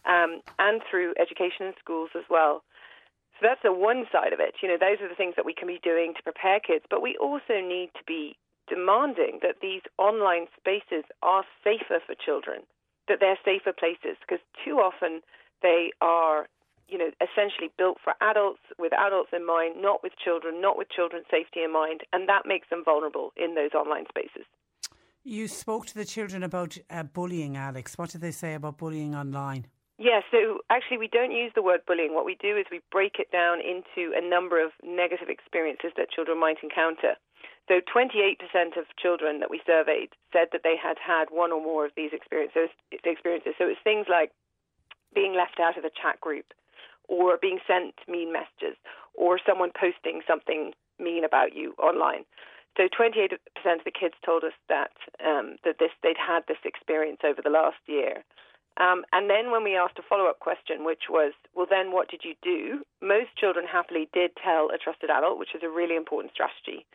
um, 0.05 0.41
and 0.60 0.81
through 0.89 1.13
education 1.19 1.67
in 1.67 1.73
schools 1.79 2.10
as 2.15 2.23
well. 2.29 2.63
So 3.39 3.45
that's 3.47 3.62
the 3.62 3.73
one 3.73 4.05
side 4.12 4.33
of 4.33 4.39
it. 4.39 4.55
You 4.63 4.69
know, 4.69 4.77
those 4.79 4.99
are 5.01 5.10
the 5.10 5.15
things 5.15 5.36
that 5.36 5.45
we 5.45 5.53
can 5.53 5.67
be 5.67 5.79
doing 5.83 6.13
to 6.15 6.23
prepare 6.23 6.60
kids. 6.60 6.86
But 6.89 7.03
we 7.03 7.15
also 7.17 7.62
need 7.62 7.91
to 7.93 8.03
be 8.07 8.36
demanding 8.67 9.39
that 9.43 9.62
these 9.62 9.81
online 9.97 10.47
spaces 10.57 11.05
are 11.21 11.43
safer 11.63 11.99
for 12.05 12.15
children, 12.15 12.63
that 13.07 13.19
they're 13.19 13.38
safer 13.45 13.73
places, 13.73 14.17
because 14.21 14.43
too 14.65 14.77
often 14.79 15.21
they 15.62 15.91
are, 16.01 16.47
you 16.88 16.97
know, 16.97 17.12
essentially 17.21 17.71
built 17.78 17.97
for 18.04 18.13
adults 18.21 18.62
with 18.78 18.93
adults 18.93 19.30
in 19.34 19.45
mind, 19.45 19.82
not 19.82 20.04
with 20.04 20.13
children, 20.23 20.62
not 20.62 20.78
with 20.78 20.89
children's 20.89 21.26
safety 21.30 21.62
in 21.63 21.71
mind, 21.71 22.02
and 22.13 22.28
that 22.30 22.45
makes 22.45 22.69
them 22.69 22.84
vulnerable 22.84 23.34
in 23.36 23.56
those 23.56 23.73
online 23.73 24.06
spaces. 24.10 24.45
You 25.23 25.47
spoke 25.47 25.86
to 25.88 25.95
the 25.95 26.06
children 26.06 26.43
about 26.43 26.78
uh, 26.89 27.04
bullying, 27.04 27.58
Alex. 27.58 27.97
What 27.97 28.12
did 28.12 28.21
they 28.21 28.32
say 28.32 28.54
about 28.54 28.78
bullying 28.78 29.13
online? 29.13 29.67
Yeah, 29.97 30.21
so 30.32 30.60
actually, 30.69 31.00
we 31.00 31.08
don't 31.08 31.32
use 31.32 31.52
the 31.56 31.63
word 31.63 31.82
bullying. 31.88 32.13
What 32.13 32.26
we 32.26 32.38
do 32.39 32.56
is 32.56 32.65
we 32.71 32.82
break 32.91 33.17
it 33.19 33.32
down 33.32 33.60
into 33.60 34.13
a 34.15 34.21
number 34.21 34.63
of 34.63 34.71
negative 34.86 35.28
experiences 35.28 35.91
that 35.97 36.12
children 36.12 36.39
might 36.39 36.58
encounter. 36.62 37.15
So 37.67 37.82
28% 37.84 38.38
of 38.78 38.86
children 38.95 39.41
that 39.41 39.50
we 39.50 39.60
surveyed 39.65 40.15
said 40.32 40.47
that 40.54 40.62
they 40.63 40.78
had 40.82 40.95
had 41.02 41.28
one 41.30 41.52
or 41.52 41.62
more 41.62 41.86
of 41.86 41.91
these 41.97 42.12
experiences. 42.13 42.69
Experiences. 43.04 43.56
So 43.58 43.65
it's 43.65 43.82
things 43.84 44.06
like 44.08 44.32
being 45.13 45.36
left 45.36 45.60
out 45.60 45.78
of 45.78 45.84
a 45.84 45.89
chat 45.89 46.21
group, 46.21 46.54
or 47.08 47.38
being 47.41 47.60
sent 47.67 47.96
mean 48.08 48.32
messages, 48.32 48.78
or 49.15 49.39
someone 49.46 49.72
posting 49.80 50.22
something 50.28 50.74
mean 51.00 51.24
about 51.24 51.56
you 51.56 51.74
online. 51.80 52.26
So 52.78 52.88
28% 52.88 53.34
of 53.34 53.84
the 53.86 53.91
kids 53.91 54.13
told 54.24 54.43
us 54.43 54.54
that 54.70 54.93
um, 55.26 55.58
that 55.63 55.80
this 55.80 55.91
they'd 56.04 56.17
had 56.17 56.43
this 56.48 56.62
experience 56.63 57.22
over 57.24 57.41
the 57.41 57.50
last 57.50 57.82
year. 57.88 58.24
Um, 58.78 59.04
and 59.12 59.28
then 59.28 59.50
when 59.50 59.63
we 59.63 59.76
asked 59.76 59.98
a 59.98 60.06
follow-up 60.08 60.39
question, 60.39 60.86
which 60.86 61.10
was, 61.10 61.34
well, 61.56 61.65
then 61.67 61.91
what 61.91 62.10
did 62.10 62.22
you 62.24 62.36
do? 62.43 62.86
Most 63.02 63.36
children 63.36 63.65
happily 63.65 64.08
did 64.13 64.32
tell 64.38 64.70
a 64.70 64.78
trusted 64.78 65.10
adult, 65.10 65.39
which 65.39 65.56
is 65.56 65.63
a 65.63 65.70
really 65.70 65.96
important 65.96 66.32
strategy. 66.32 66.86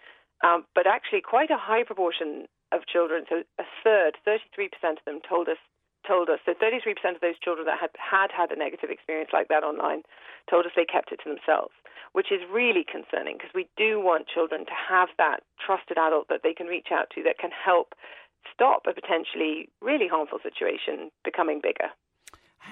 Um, 0.45 0.65
but 0.77 0.87
actually, 0.87 1.23
quite 1.23 1.51
a 1.51 1.59
high 1.59 1.83
proportion 1.83 2.47
of 2.71 2.87
children, 2.87 3.25
so 3.29 3.43
a 3.59 3.65
third, 3.83 4.17
33% 4.27 4.71
of 4.99 5.05
them 5.05 5.19
told 5.29 5.49
us 5.49 5.59
told 6.07 6.29
us. 6.29 6.39
So 6.45 6.53
33% 6.55 7.15
of 7.15 7.21
those 7.21 7.39
children 7.43 7.67
that 7.67 7.79
had, 7.81 7.91
had 7.99 8.31
had 8.31 8.51
a 8.51 8.59
negative 8.59 8.91
experience 8.91 9.31
like 9.33 9.49
that 9.49 9.65
online 9.65 10.03
told 10.49 10.67
us 10.67 10.73
they 10.77 10.85
kept 10.85 11.13
it 11.13 11.21
to 11.25 11.29
themselves, 11.31 11.73
which 12.13 12.33
is 12.33 12.41
really 12.51 12.85
concerning 12.85 13.37
because 13.39 13.55
we 13.55 13.69
do 13.77 14.01
want 14.01 14.27
children 14.27 14.67
to 14.67 14.77
have 14.77 15.09
that 15.19 15.43
trusted 15.65 15.99
adult 15.99 16.29
that 16.29 16.41
they 16.43 16.55
can 16.55 16.67
reach 16.67 16.89
out 16.93 17.11
to 17.15 17.23
that 17.23 17.39
can 17.39 17.51
help 17.51 17.95
stop 18.53 18.83
a 18.89 18.93
potentially 18.93 19.69
really 19.81 20.09
harmful 20.09 20.39
situation 20.43 21.11
becoming 21.25 21.61
bigger. 21.63 21.91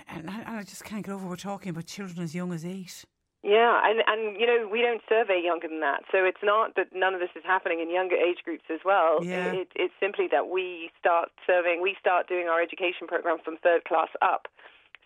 And 0.09 0.31
I, 0.31 0.59
I 0.59 0.63
just 0.63 0.85
can't 0.85 1.05
get 1.05 1.13
over 1.13 1.27
we're 1.27 1.37
talking 1.37 1.71
about 1.71 1.87
children 1.87 2.23
as 2.23 2.35
young 2.35 2.53
as 2.53 2.65
eight. 2.65 3.05
Yeah, 3.43 3.81
and 3.85 4.03
and 4.07 4.39
you 4.39 4.47
know 4.47 4.69
we 4.69 4.83
don't 4.83 5.01
survey 5.09 5.41
younger 5.43 5.67
than 5.67 5.81
that, 5.81 6.05
so 6.13 6.25
it's 6.25 6.45
not 6.45 6.77
that 6.77 6.93
none 6.93 7.15
of 7.15 7.21
this 7.21 7.33
is 7.35 7.43
happening 7.45 7.81
in 7.81 7.89
younger 7.89 8.17
age 8.17 8.45
groups 8.45 8.65
as 8.69 8.81
well. 8.85 9.25
Yeah. 9.25 9.65
It, 9.65 9.69
it's 9.75 9.95
simply 9.99 10.29
that 10.31 10.49
we 10.49 10.91
start 11.01 11.31
surveying, 11.47 11.81
we 11.81 11.97
start 11.99 12.29
doing 12.29 12.49
our 12.49 12.61
education 12.61 13.09
program 13.09 13.39
from 13.43 13.57
third 13.57 13.85
class 13.85 14.13
up. 14.21 14.47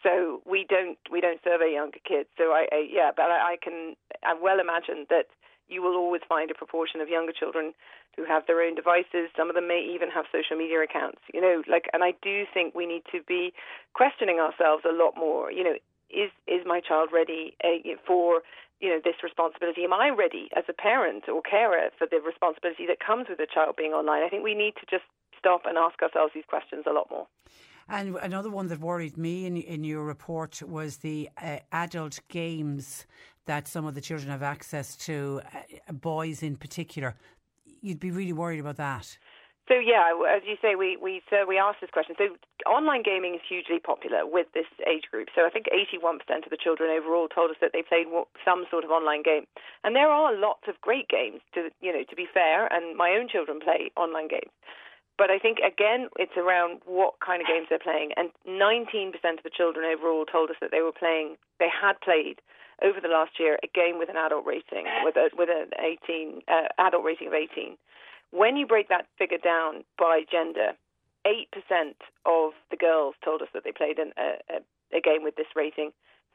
So 0.03 0.43
we 0.45 0.67
don't 0.69 0.99
we 1.13 1.21
don't 1.21 1.39
survey 1.45 1.73
younger 1.75 2.01
kids. 2.03 2.29
So 2.37 2.51
I, 2.51 2.67
I 2.73 2.89
yeah, 2.91 3.11
but 3.15 3.31
I, 3.31 3.55
I 3.55 3.57
can 3.63 3.95
I 4.27 4.35
well 4.35 4.59
imagine 4.59 5.07
that 5.11 5.31
you 5.69 5.81
will 5.81 5.95
always 5.95 6.23
find 6.29 6.51
a 6.51 6.55
proportion 6.55 7.01
of 7.01 7.09
younger 7.09 7.33
children 7.33 7.73
who 8.17 8.25
have 8.25 8.47
their 8.47 8.61
own 8.63 8.75
devices. 8.75 9.31
Some 9.37 9.49
of 9.49 9.55
them 9.55 9.67
may 9.67 9.81
even 9.81 10.11
have 10.11 10.27
social 10.31 10.57
media 10.57 10.83
accounts. 10.83 11.21
You 11.33 11.41
know, 11.41 11.63
like, 11.71 11.89
and 11.93 12.05
I 12.05 12.13
do 12.23 12.45
think 12.53 12.75
we 12.75 12.87
need 12.87 13.03
to 13.13 13.23
be 13.27 13.53
questioning 13.95 14.39
ourselves 14.39 14.85
a 14.85 14.93
lot 14.93 15.15
more. 15.17 15.51
You 15.51 15.65
know, 15.65 15.77
is 16.15 16.31
is 16.47 16.63
my 16.65 16.81
child 16.81 17.11
ready 17.13 17.57
uh, 17.65 17.99
for 18.07 18.43
you 18.81 18.89
know 18.89 19.01
this 19.03 19.17
responsibility? 19.23 19.85
Am 19.85 19.93
I 19.93 20.11
ready 20.11 20.49
as 20.57 20.65
a 20.69 20.73
parent 20.73 21.29
or 21.29 21.43
carer 21.43 21.91
for 21.99 22.07
the 22.11 22.21
responsibility 22.21 22.87
that 22.87 22.99
comes 23.05 23.27
with 23.29 23.41
a 23.41 23.47
child 23.53 23.77
being 23.77 23.93
online? 23.93 24.23
I 24.23 24.29
think 24.29 24.45
we 24.45 24.55
need 24.55 24.75
to 24.81 24.87
just 24.89 25.05
stop 25.39 25.63
and 25.67 25.77
ask 25.77 26.01
ourselves 26.03 26.33
these 26.35 26.45
questions 26.49 26.85
a 26.89 26.93
lot 26.93 27.09
more. 27.11 27.27
And 27.89 28.17
another 28.17 28.51
one 28.51 28.69
that 28.69 28.81
worried 28.81 29.17
me 29.19 29.47
in 29.47 29.57
in 29.57 29.85
your 29.85 30.05
report 30.05 30.63
was 30.63 30.99
the 30.99 31.29
uh, 31.43 31.59
adult 31.73 32.21
games 32.29 33.07
that 33.47 33.69
some 33.69 33.85
of 33.85 33.95
the 33.95 34.01
children 34.01 34.31
have 34.31 34.43
access 34.43 34.97
to, 34.97 35.43
uh, 35.55 35.93
boys 35.93 36.43
in 36.43 36.57
particular. 36.57 37.15
You'd 37.83 38.01
be 38.01 38.11
really 38.11 38.33
worried 38.33 38.61
about 38.61 38.77
that. 38.77 39.19
So 39.67 39.81
yeah, 39.81 40.13
as 40.29 40.43
you 40.45 40.57
say, 40.61 40.75
we 40.75 40.97
we 41.01 41.23
so 41.31 41.47
we 41.49 41.57
asked 41.57 41.81
this 41.81 41.91
question. 41.91 42.15
So 42.19 42.37
online 42.69 43.03
gaming 43.03 43.35
is 43.35 43.41
hugely 43.49 43.81
popular 43.81 44.27
with 44.29 44.47
this 44.53 44.69
age 44.85 45.09
group. 45.11 45.29
So 45.35 45.47
I 45.47 45.51
think 45.51 45.67
81% 45.73 46.21
of 46.45 46.51
the 46.51 46.61
children 46.61 46.91
overall 46.93 47.29
told 47.29 47.51
us 47.51 47.57
that 47.63 47.73
they 47.73 47.81
played 47.81 48.07
some 48.45 48.67
sort 48.71 48.85
of 48.85 48.91
online 48.91 49.23
game, 49.23 49.49
and 49.83 49.97
there 49.97 50.11
are 50.11 50.37
lots 50.37 50.69
of 50.69 50.81
great 50.83 51.09
games. 51.09 51.41
To 51.55 51.71
you 51.81 51.93
know, 51.93 52.05
to 52.05 52.17
be 52.17 52.29
fair, 52.29 52.69
and 52.69 52.97
my 52.97 53.17
own 53.17 53.29
children 53.29 53.59
play 53.59 53.91
online 53.97 54.29
games. 54.29 54.53
But 55.17 55.31
I 55.31 55.39
think 55.39 55.59
again, 55.65 56.09
it's 56.19 56.37
around 56.37 56.83
what 56.85 57.15
kind 57.25 57.41
of 57.41 57.49
games 57.49 57.69
they're 57.71 57.79
playing. 57.79 58.13
And 58.19 58.31
19% 58.45 59.15
of 59.15 59.45
the 59.45 59.51
children 59.51 59.87
overall 59.87 60.27
told 60.27 60.51
us 60.51 60.57
that 60.61 60.73
they 60.73 60.83
were 60.83 60.93
playing, 60.93 61.37
they 61.61 61.71
had 61.71 62.01
played 62.03 62.43
over 62.83 63.01
the 63.01 63.09
last 63.09 63.39
year 63.39 63.57
a 63.63 63.69
game 63.69 63.99
with 63.99 64.11
an 64.11 64.17
adult 64.17 64.45
rating, 64.45 64.85
with 65.05 65.17
a 65.17 65.31
with 65.39 65.49
an 65.49 65.71
18 65.79 66.43
uh, 66.49 66.69
adult 66.79 67.05
rating 67.05 67.29
of 67.29 67.35
18. 67.35 67.79
When 68.35 68.57
you 68.57 68.67
break 68.67 68.89
that 68.89 69.07
figure 69.17 69.39
down 69.39 69.85
by 69.97 70.23
gender, 70.27 70.75
8% 71.25 71.47
of 72.27 72.51
the 72.69 72.77
girls 72.77 73.15
told 73.25 73.43
us 73.43 73.49
that 73.55 73.63
they 73.63 73.71
played 73.71 74.01
an, 74.01 74.11
a, 74.19 74.59
a 74.91 75.01
game 75.01 75.23
with 75.23 75.37
this 75.37 75.55
rating. 75.55 75.93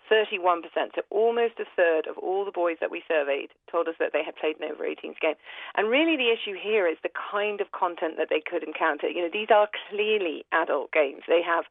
31%, 0.09 0.63
so 0.95 1.01
almost 1.11 1.59
a 1.59 1.65
third 1.75 2.07
of 2.07 2.17
all 2.17 2.45
the 2.45 2.55
boys 2.55 2.77
that 2.79 2.89
we 2.89 3.03
surveyed 3.05 3.49
told 3.69 3.87
us 3.87 3.93
that 3.99 4.09
they 4.11 4.23
had 4.23 4.35
played 4.37 4.55
an 4.57 4.71
over 4.71 4.83
18s 4.83 5.19
game. 5.19 5.35
And 5.75 5.91
really 5.91 6.15
the 6.15 6.31
issue 6.31 6.57
here 6.57 6.87
is 6.87 6.97
the 7.03 7.11
kind 7.13 7.61
of 7.61 7.73
content 7.73 8.15
that 8.17 8.29
they 8.31 8.41
could 8.41 8.63
encounter. 8.63 9.07
You 9.07 9.21
know, 9.21 9.29
these 9.31 9.51
are 9.53 9.69
clearly 9.91 10.45
adult 10.51 10.91
games. 10.93 11.23
They 11.27 11.43
have 11.45 11.65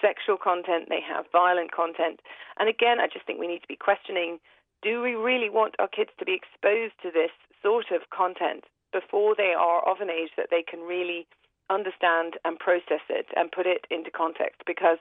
sexual 0.00 0.38
content, 0.38 0.88
they 0.88 1.04
have 1.06 1.26
violent 1.30 1.70
content. 1.70 2.18
And 2.58 2.68
again, 2.68 2.98
I 2.98 3.06
just 3.06 3.26
think 3.26 3.38
we 3.38 3.46
need 3.46 3.62
to 3.62 3.68
be 3.68 3.76
questioning 3.76 4.40
do 4.82 5.00
we 5.00 5.14
really 5.14 5.48
want 5.48 5.76
our 5.78 5.88
kids 5.88 6.10
to 6.18 6.24
be 6.24 6.34
exposed 6.34 6.94
to 7.02 7.12
this 7.12 7.30
sort 7.62 7.92
of 7.92 8.10
content 8.10 8.64
before 8.94 9.34
they 9.36 9.52
are 9.58 9.82
of 9.86 10.00
an 10.00 10.08
age 10.08 10.30
that 10.38 10.48
they 10.50 10.62
can 10.62 10.80
really 10.80 11.26
understand 11.68 12.34
and 12.44 12.58
process 12.58 13.04
it 13.10 13.26
and 13.36 13.50
put 13.50 13.66
it 13.66 13.86
into 13.90 14.10
context 14.10 14.62
because 14.66 14.98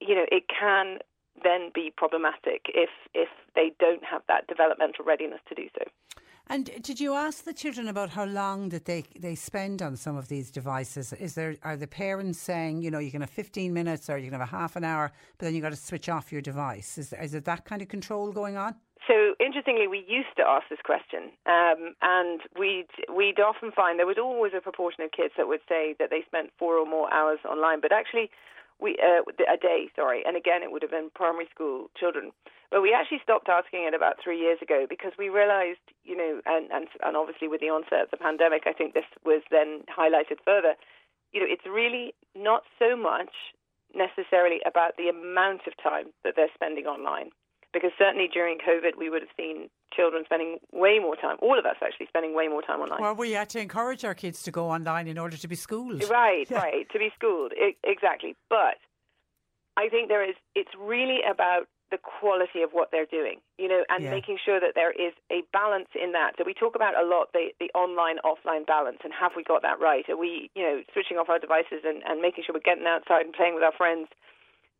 you 0.00 0.14
know 0.14 0.26
it 0.32 0.44
can 0.48 0.98
then 1.44 1.70
be 1.74 1.92
problematic 1.96 2.62
if 2.74 2.90
if 3.14 3.28
they 3.54 3.72
don't 3.78 4.04
have 4.04 4.22
that 4.26 4.46
developmental 4.48 5.04
readiness 5.04 5.40
to 5.48 5.54
do 5.54 5.68
so. 5.78 5.84
And 6.50 6.70
did 6.82 6.98
you 6.98 7.12
ask 7.12 7.44
the 7.44 7.52
children 7.52 7.88
about 7.88 8.08
how 8.08 8.24
long 8.24 8.70
that 8.70 8.86
they 8.86 9.04
they 9.18 9.34
spend 9.34 9.82
on 9.82 9.96
some 9.96 10.16
of 10.16 10.28
these 10.28 10.50
devices? 10.50 11.12
Is 11.12 11.34
there 11.34 11.56
are 11.62 11.76
the 11.76 11.86
parents 11.86 12.38
saying 12.38 12.82
you 12.82 12.90
know 12.90 12.98
you 12.98 13.10
can 13.10 13.20
have 13.20 13.30
fifteen 13.30 13.74
minutes 13.74 14.08
or 14.08 14.16
you 14.16 14.30
can 14.30 14.40
have 14.40 14.48
a 14.48 14.56
half 14.56 14.74
an 14.74 14.84
hour, 14.84 15.12
but 15.36 15.44
then 15.44 15.54
you 15.54 15.60
got 15.60 15.70
to 15.70 15.76
switch 15.76 16.08
off 16.08 16.32
your 16.32 16.40
device? 16.40 16.96
Is 16.96 17.12
is 17.12 17.32
that 17.32 17.64
kind 17.66 17.82
of 17.82 17.88
control 17.88 18.32
going 18.32 18.56
on? 18.56 18.74
So 19.06 19.34
interestingly, 19.38 19.86
we 19.86 20.04
used 20.08 20.34
to 20.36 20.44
ask 20.46 20.68
this 20.68 20.82
question, 20.84 21.30
um, 21.46 21.94
and 22.02 22.40
we'd 22.58 22.90
we'd 23.14 23.38
often 23.38 23.70
find 23.70 23.98
there 23.98 24.06
was 24.06 24.18
always 24.18 24.52
a 24.56 24.60
proportion 24.60 25.04
of 25.04 25.12
kids 25.12 25.34
that 25.36 25.46
would 25.46 25.60
say 25.68 25.94
that 25.98 26.10
they 26.10 26.22
spent 26.26 26.50
four 26.58 26.76
or 26.76 26.86
more 26.86 27.12
hours 27.12 27.38
online, 27.48 27.80
but 27.80 27.92
actually, 27.92 28.30
we 28.80 28.96
uh, 28.98 29.22
a 29.46 29.56
day, 29.56 29.88
sorry, 29.94 30.24
and 30.26 30.36
again 30.36 30.62
it 30.62 30.72
would 30.72 30.82
have 30.82 30.90
been 30.90 31.10
primary 31.14 31.48
school 31.54 31.90
children. 31.96 32.32
But 32.70 32.82
we 32.82 32.92
actually 32.92 33.20
stopped 33.22 33.48
asking 33.48 33.84
it 33.84 33.94
about 33.94 34.16
three 34.22 34.38
years 34.38 34.58
ago 34.60 34.86
because 34.88 35.12
we 35.18 35.30
realised, 35.30 35.80
you 36.04 36.16
know, 36.16 36.40
and, 36.44 36.70
and 36.72 36.88
and 37.04 37.16
obviously 37.16 37.48
with 37.48 37.60
the 37.60 37.70
onset 37.70 38.02
of 38.02 38.10
the 38.10 38.16
pandemic, 38.16 38.64
I 38.66 38.72
think 38.72 38.94
this 38.94 39.08
was 39.24 39.42
then 39.50 39.84
highlighted 39.86 40.42
further. 40.44 40.74
You 41.32 41.40
know, 41.40 41.46
it's 41.48 41.66
really 41.66 42.14
not 42.34 42.62
so 42.78 42.96
much 42.96 43.32
necessarily 43.94 44.60
about 44.66 44.96
the 44.96 45.08
amount 45.08 45.62
of 45.66 45.72
time 45.82 46.12
that 46.24 46.34
they're 46.36 46.52
spending 46.54 46.86
online 46.86 47.30
because 47.72 47.90
certainly 47.98 48.28
during 48.32 48.58
COVID, 48.58 48.96
we 48.98 49.10
would 49.10 49.22
have 49.22 49.30
seen 49.36 49.68
children 49.94 50.22
spending 50.24 50.58
way 50.72 50.98
more 50.98 51.16
time, 51.16 51.36
all 51.42 51.58
of 51.58 51.66
us 51.66 51.76
actually 51.82 52.06
spending 52.06 52.34
way 52.34 52.48
more 52.48 52.62
time 52.62 52.80
online. 52.80 53.00
Well, 53.00 53.14
we 53.14 53.32
had 53.32 53.48
to 53.50 53.60
encourage 53.60 54.04
our 54.04 54.14
kids 54.14 54.42
to 54.44 54.50
go 54.50 54.70
online 54.70 55.08
in 55.08 55.18
order 55.18 55.36
to 55.36 55.48
be 55.48 55.56
schooled. 55.56 56.04
Right, 56.08 56.46
yeah. 56.50 56.58
right, 56.58 56.88
to 56.90 56.98
be 56.98 57.10
schooled, 57.14 57.52
I- 57.60 57.76
exactly. 57.84 58.36
But 58.48 58.76
I 59.76 59.88
think 59.88 60.08
there 60.08 60.28
is, 60.28 60.36
it's 60.54 60.70
really 60.78 61.18
about 61.28 61.66
the 61.90 61.98
quality 61.98 62.60
of 62.60 62.70
what 62.72 62.90
they're 62.92 63.08
doing, 63.08 63.40
you 63.56 63.68
know, 63.68 63.82
and 63.88 64.04
yeah. 64.04 64.10
making 64.10 64.38
sure 64.44 64.60
that 64.60 64.74
there 64.74 64.92
is 64.92 65.12
a 65.32 65.40
balance 65.52 65.88
in 65.96 66.12
that. 66.12 66.32
So 66.36 66.44
we 66.44 66.52
talk 66.52 66.74
about 66.76 66.92
a 66.92 67.04
lot 67.04 67.32
the, 67.32 67.48
the 67.60 67.70
online 67.72 68.16
offline 68.24 68.66
balance 68.66 68.98
and 69.04 69.12
have 69.18 69.32
we 69.36 69.42
got 69.42 69.62
that 69.62 69.80
right? 69.80 70.04
Are 70.08 70.16
we, 70.16 70.50
you 70.54 70.62
know, 70.62 70.82
switching 70.92 71.16
off 71.16 71.30
our 71.30 71.38
devices 71.38 71.84
and, 71.84 72.02
and 72.04 72.20
making 72.20 72.44
sure 72.44 72.52
we're 72.52 72.60
getting 72.60 72.86
outside 72.86 73.24
and 73.24 73.32
playing 73.32 73.54
with 73.54 73.64
our 73.64 73.72
friends 73.72 74.08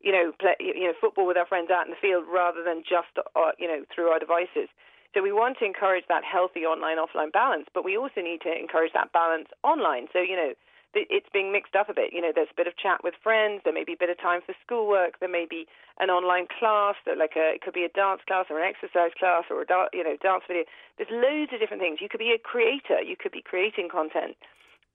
you 0.01 0.11
know, 0.11 0.31
play, 0.39 0.55
you 0.59 0.87
know, 0.87 0.93
football 0.99 1.27
with 1.27 1.37
our 1.37 1.45
friends 1.47 1.69
out 1.69 1.85
in 1.85 1.91
the 1.91 2.01
field 2.01 2.25
rather 2.31 2.63
than 2.63 2.83
just, 2.87 3.11
uh, 3.17 3.51
you 3.57 3.67
know, 3.67 3.83
through 3.93 4.07
our 4.07 4.19
devices. 4.19 4.69
So 5.13 5.23
we 5.23 5.31
want 5.33 5.57
to 5.59 5.65
encourage 5.65 6.05
that 6.07 6.23
healthy 6.23 6.69
online-offline 6.69 7.33
balance, 7.33 7.65
but 7.73 7.83
we 7.83 7.97
also 7.97 8.21
need 8.21 8.41
to 8.41 8.53
encourage 8.53 8.93
that 8.93 9.11
balance 9.11 9.49
online. 9.63 10.07
So 10.13 10.19
you 10.19 10.35
know, 10.35 10.53
it's 10.93 11.29
being 11.33 11.51
mixed 11.51 11.75
up 11.75 11.89
a 11.89 11.93
bit. 11.93 12.13
You 12.13 12.21
know, 12.21 12.31
there's 12.33 12.49
a 12.51 12.57
bit 12.57 12.67
of 12.67 12.77
chat 12.77 13.03
with 13.03 13.13
friends. 13.21 13.61
There 13.63 13.73
may 13.73 13.83
be 13.83 13.93
a 13.93 13.99
bit 13.99 14.09
of 14.09 14.17
time 14.17 14.41
for 14.45 14.55
schoolwork. 14.65 15.19
There 15.19 15.29
may 15.29 15.45
be 15.49 15.65
an 15.99 16.09
online 16.09 16.47
class, 16.47 16.95
that 17.05 17.17
like 17.17 17.37
a 17.37 17.53
it 17.57 17.61
could 17.61 17.73
be 17.73 17.85
a 17.85 17.93
dance 17.93 18.21
class 18.25 18.45
or 18.49 18.59
an 18.59 18.65
exercise 18.65 19.13
class 19.17 19.45
or 19.49 19.61
a 19.61 19.67
you 19.93 20.03
know 20.03 20.17
dance 20.21 20.43
video. 20.47 20.63
There's 20.97 21.11
loads 21.11 21.53
of 21.53 21.59
different 21.59 21.81
things. 21.81 21.99
You 22.01 22.09
could 22.09 22.21
be 22.21 22.33
a 22.33 22.41
creator. 22.41 23.01
You 23.01 23.15
could 23.17 23.31
be 23.31 23.41
creating 23.41 23.89
content. 23.89 24.37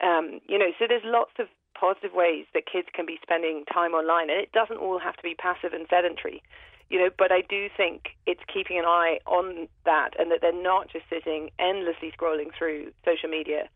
Um, 0.02 0.40
you 0.46 0.58
know, 0.58 0.74
so 0.78 0.86
there's 0.88 1.06
lots 1.06 1.38
of 1.38 1.46
positive 1.74 2.12
ways 2.14 2.46
that 2.54 2.64
kids 2.66 2.88
can 2.92 3.06
be 3.06 3.18
spending 3.22 3.64
time 3.72 3.92
online, 3.92 4.30
and 4.30 4.40
it 4.40 4.52
doesn't 4.52 4.78
all 4.78 4.98
have 4.98 5.16
to 5.16 5.22
be 5.22 5.34
passive 5.34 5.72
and 5.72 5.86
sedentary. 5.88 6.42
You 6.90 6.98
know, 6.98 7.10
but 7.16 7.32
I 7.32 7.40
do 7.40 7.68
think 7.74 8.10
it's 8.26 8.42
keeping 8.52 8.78
an 8.78 8.84
eye 8.84 9.18
on 9.26 9.68
that, 9.84 10.10
and 10.18 10.30
that 10.30 10.40
they're 10.40 10.52
not 10.52 10.88
just 10.88 11.06
sitting 11.08 11.50
endlessly 11.58 12.12
scrolling 12.12 12.54
through 12.56 12.92
social 13.04 13.28
media, 13.28 13.68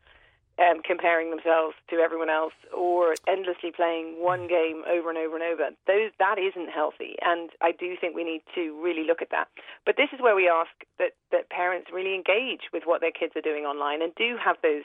um, 0.58 0.82
comparing 0.84 1.30
themselves 1.30 1.74
to 1.88 1.96
everyone 1.96 2.28
else, 2.28 2.52
or 2.76 3.14
endlessly 3.26 3.70
playing 3.70 4.22
one 4.22 4.46
game 4.46 4.84
over 4.86 5.08
and 5.08 5.18
over 5.18 5.36
and 5.36 5.44
over. 5.44 5.70
Those 5.86 6.10
that 6.18 6.38
isn't 6.38 6.68
healthy, 6.68 7.16
and 7.22 7.50
I 7.62 7.72
do 7.72 7.96
think 7.98 8.14
we 8.14 8.24
need 8.24 8.42
to 8.54 8.78
really 8.82 9.04
look 9.06 9.22
at 9.22 9.30
that. 9.30 9.48
But 9.86 9.96
this 9.96 10.10
is 10.12 10.20
where 10.20 10.36
we 10.36 10.48
ask 10.48 10.70
that 10.98 11.12
that 11.32 11.48
parents 11.48 11.90
really 11.92 12.14
engage 12.14 12.68
with 12.72 12.82
what 12.84 13.00
their 13.00 13.12
kids 13.12 13.34
are 13.36 13.42
doing 13.42 13.64
online 13.64 14.02
and 14.02 14.14
do 14.16 14.36
have 14.36 14.56
those 14.62 14.84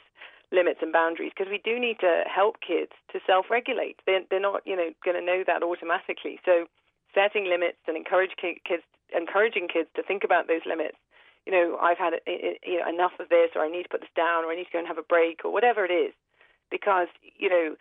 limits 0.53 0.79
and 0.81 0.93
boundaries 0.93 1.33
because 1.35 1.49
we 1.49 1.59
do 1.65 1.79
need 1.79 1.97
to 1.99 2.23
help 2.29 2.61
kids 2.61 2.93
to 3.11 3.19
self-regulate. 3.25 3.99
They're, 4.05 4.21
they're 4.29 4.39
not, 4.39 4.61
you 4.65 4.77
know, 4.77 4.93
going 5.03 5.17
to 5.17 5.25
know 5.25 5.43
that 5.45 5.63
automatically. 5.63 6.39
So 6.45 6.69
setting 7.13 7.49
limits 7.49 7.81
and 7.87 7.97
encourage 7.97 8.37
kids, 8.39 8.85
encouraging 9.09 9.67
kids 9.67 9.89
to 9.95 10.03
think 10.03 10.23
about 10.23 10.47
those 10.47 10.65
limits. 10.65 10.97
You 11.45 11.51
know, 11.51 11.77
I've 11.81 11.97
had 11.97 12.13
eh, 12.13 12.55
eh, 12.55 12.57
you 12.63 12.79
know 12.79 12.87
enough 12.87 13.13
of 13.19 13.27
this, 13.29 13.51
or 13.55 13.61
I 13.61 13.69
need 13.69 13.83
to 13.83 13.89
put 13.89 14.01
this 14.01 14.15
down, 14.15 14.45
or 14.45 14.51
I 14.51 14.55
need 14.55 14.65
to 14.65 14.71
go 14.71 14.79
and 14.79 14.87
have 14.87 14.97
a 14.97 15.03
break, 15.03 15.43
or 15.43 15.51
whatever 15.51 15.83
it 15.83 15.91
is, 15.91 16.13
because 16.71 17.07
you 17.35 17.49
know 17.49 17.75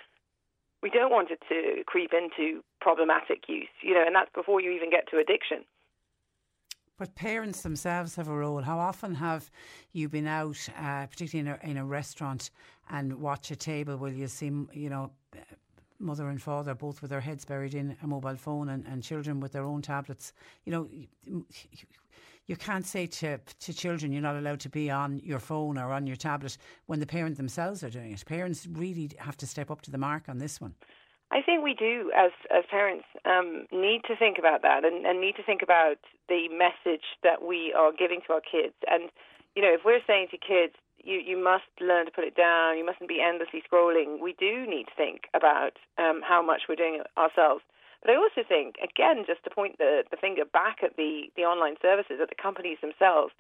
we 0.83 0.91
don't 0.91 1.13
want 1.13 1.31
it 1.31 1.39
to 1.49 1.85
creep 1.87 2.11
into 2.13 2.65
problematic 2.81 3.47
use. 3.49 3.71
You 3.81 3.95
know, 3.95 4.03
and 4.05 4.15
that's 4.17 4.35
before 4.35 4.61
you 4.61 4.73
even 4.73 4.91
get 4.91 5.09
to 5.11 5.19
addiction. 5.19 5.63
But 7.03 7.17
parents 7.17 7.63
themselves 7.63 8.15
have 8.15 8.29
a 8.29 8.33
role. 8.33 8.63
How 8.63 8.79
often 8.79 9.13
have 9.17 9.51
you 9.93 10.09
been 10.09 10.29
out, 10.29 10.57
uh, 10.79 11.07
particularly 11.07 11.51
in 11.51 11.59
a, 11.61 11.69
in 11.69 11.77
a 11.77 11.85
restaurant, 11.85 12.53
and 12.91 13.21
watch 13.21 13.51
a 13.51 13.57
table 13.57 13.97
where 13.97 14.13
you 14.13 14.29
see, 14.29 14.53
you 14.73 14.89
know, 14.89 15.11
mother 15.99 16.29
and 16.29 16.41
father 16.41 16.77
both 16.77 17.03
with 17.03 17.11
their 17.11 17.21
heads 17.21 17.45
buried 17.45 17.75
in 17.75 17.97
a 18.05 18.07
mobile 18.07 18.37
phone 18.37 18.69
and, 18.69 18.87
and 18.87 19.03
children 19.03 19.41
with 19.41 19.51
their 19.51 19.65
own 19.65 19.83
tablets? 19.83 20.33
You 20.65 20.71
know, 20.71 21.43
you 22.47 22.55
can't 22.55 22.87
say 22.87 23.09
to, 23.09 23.39
to 23.39 23.73
children 23.75 24.13
you're 24.13 24.23
not 24.23 24.37
allowed 24.37 24.61
to 24.61 24.69
be 24.69 24.89
on 24.89 25.19
your 25.25 25.41
phone 25.41 25.79
or 25.79 25.91
on 25.93 26.07
your 26.07 26.15
tablet 26.15 26.57
when 26.87 27.01
the 27.01 27.07
parent 27.07 27.37
themselves 27.37 27.83
are 27.83 27.91
doing 27.91 28.13
it. 28.13 28.25
Parents 28.25 28.69
really 28.71 29.11
have 29.19 29.37
to 29.39 29.47
step 29.49 29.73
up 29.73 29.83
to 29.83 29.91
the 29.91 29.99
mark 29.99 30.29
on 30.29 30.39
this 30.39 30.61
one. 30.61 30.77
I 31.33 31.41
think 31.41 31.65
we 31.65 31.73
do, 31.73 32.13
as 32.15 32.31
as 32.53 32.65
parents, 32.71 33.07
um, 33.25 33.67
need 33.73 34.03
to 34.07 34.15
think 34.15 34.37
about 34.39 34.61
that 34.63 34.85
and, 34.85 35.07
and 35.07 35.21
need 35.21 35.37
to 35.37 35.43
think 35.43 35.63
about 35.63 35.97
the 36.29 36.49
message 36.53 37.17
that 37.23 37.43
we 37.43 37.73
are 37.73 37.91
giving 37.91 38.21
to 38.27 38.35
our 38.35 38.45
kids. 38.45 38.77
And 38.87 39.09
you 39.57 39.63
know, 39.63 39.73
if 39.73 39.81
we're 39.85 40.05
saying 40.07 40.29
to 40.31 40.37
kids, 40.37 40.77
you 41.03 41.17
you 41.17 41.43
must 41.43 41.73
learn 41.81 42.05
to 42.05 42.13
put 42.13 42.25
it 42.25 42.37
down, 42.37 42.77
you 42.77 42.85
mustn't 42.85 43.09
be 43.09 43.25
endlessly 43.25 43.63
scrolling. 43.65 44.21
We 44.21 44.37
do 44.39 44.69
need 44.69 44.93
to 44.93 44.95
think 44.95 45.33
about 45.33 45.81
um, 45.97 46.21
how 46.21 46.45
much 46.45 46.69
we're 46.69 46.77
doing 46.77 47.01
ourselves. 47.17 47.65
But 48.03 48.11
I 48.13 48.17
also 48.17 48.43
think, 48.47 48.77
again, 48.83 49.25
just 49.27 49.45
to 49.45 49.51
point 49.51 49.79
the, 49.79 50.03
the 50.11 50.17
finger 50.17 50.45
back 50.45 50.83
at 50.83 50.97
the, 50.97 51.31
the 51.37 51.43
online 51.43 51.77
services, 51.81 52.19
at 52.21 52.29
the 52.29 52.35
companies 52.35 52.79
themselves, 52.83 53.33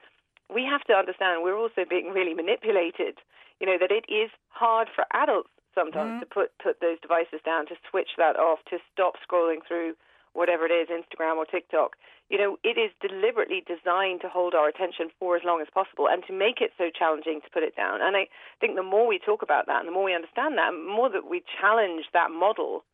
we 0.47 0.62
have 0.62 0.84
to 0.86 0.95
understand 0.95 1.43
we're 1.43 1.59
also 1.59 1.82
being 1.82 2.14
really 2.14 2.32
manipulated. 2.32 3.18
You 3.59 3.66
know, 3.66 3.76
that 3.80 3.90
it 3.90 4.07
is 4.07 4.30
hard 4.51 4.86
for 4.95 5.05
adults 5.12 5.51
sometimes 5.74 6.18
mm. 6.18 6.20
to 6.20 6.26
put 6.26 6.50
put 6.62 6.80
those 6.80 7.00
devices 7.00 7.40
down, 7.44 7.66
to 7.66 7.76
switch 7.90 8.10
that 8.18 8.36
off, 8.36 8.60
to 8.70 8.78
stop 8.92 9.14
scrolling 9.22 9.64
through 9.66 9.94
whatever 10.32 10.64
it 10.64 10.72
is, 10.72 10.88
Instagram 10.88 11.36
or 11.36 11.44
TikTok. 11.44 11.96
You 12.30 12.38
know, 12.38 12.56
it 12.64 12.78
is 12.78 12.90
deliberately 13.06 13.62
designed 13.66 14.22
to 14.22 14.28
hold 14.28 14.54
our 14.54 14.68
attention 14.68 15.10
for 15.18 15.36
as 15.36 15.42
long 15.44 15.60
as 15.60 15.68
possible 15.72 16.08
and 16.08 16.24
to 16.26 16.32
make 16.32 16.60
it 16.60 16.72
so 16.78 16.88
challenging 16.88 17.40
to 17.44 17.50
put 17.50 17.62
it 17.62 17.76
down. 17.76 18.00
And 18.00 18.16
I 18.16 18.28
think 18.60 18.76
the 18.76 18.82
more 18.82 19.06
we 19.06 19.18
talk 19.18 19.42
about 19.42 19.66
that 19.66 19.80
and 19.80 19.88
the 19.88 19.92
more 19.92 20.04
we 20.04 20.14
understand 20.14 20.56
that, 20.56 20.72
the 20.72 20.92
more 20.92 21.10
that 21.10 21.28
we 21.28 21.42
challenge 21.60 22.06
that 22.14 22.30
model, 22.30 22.84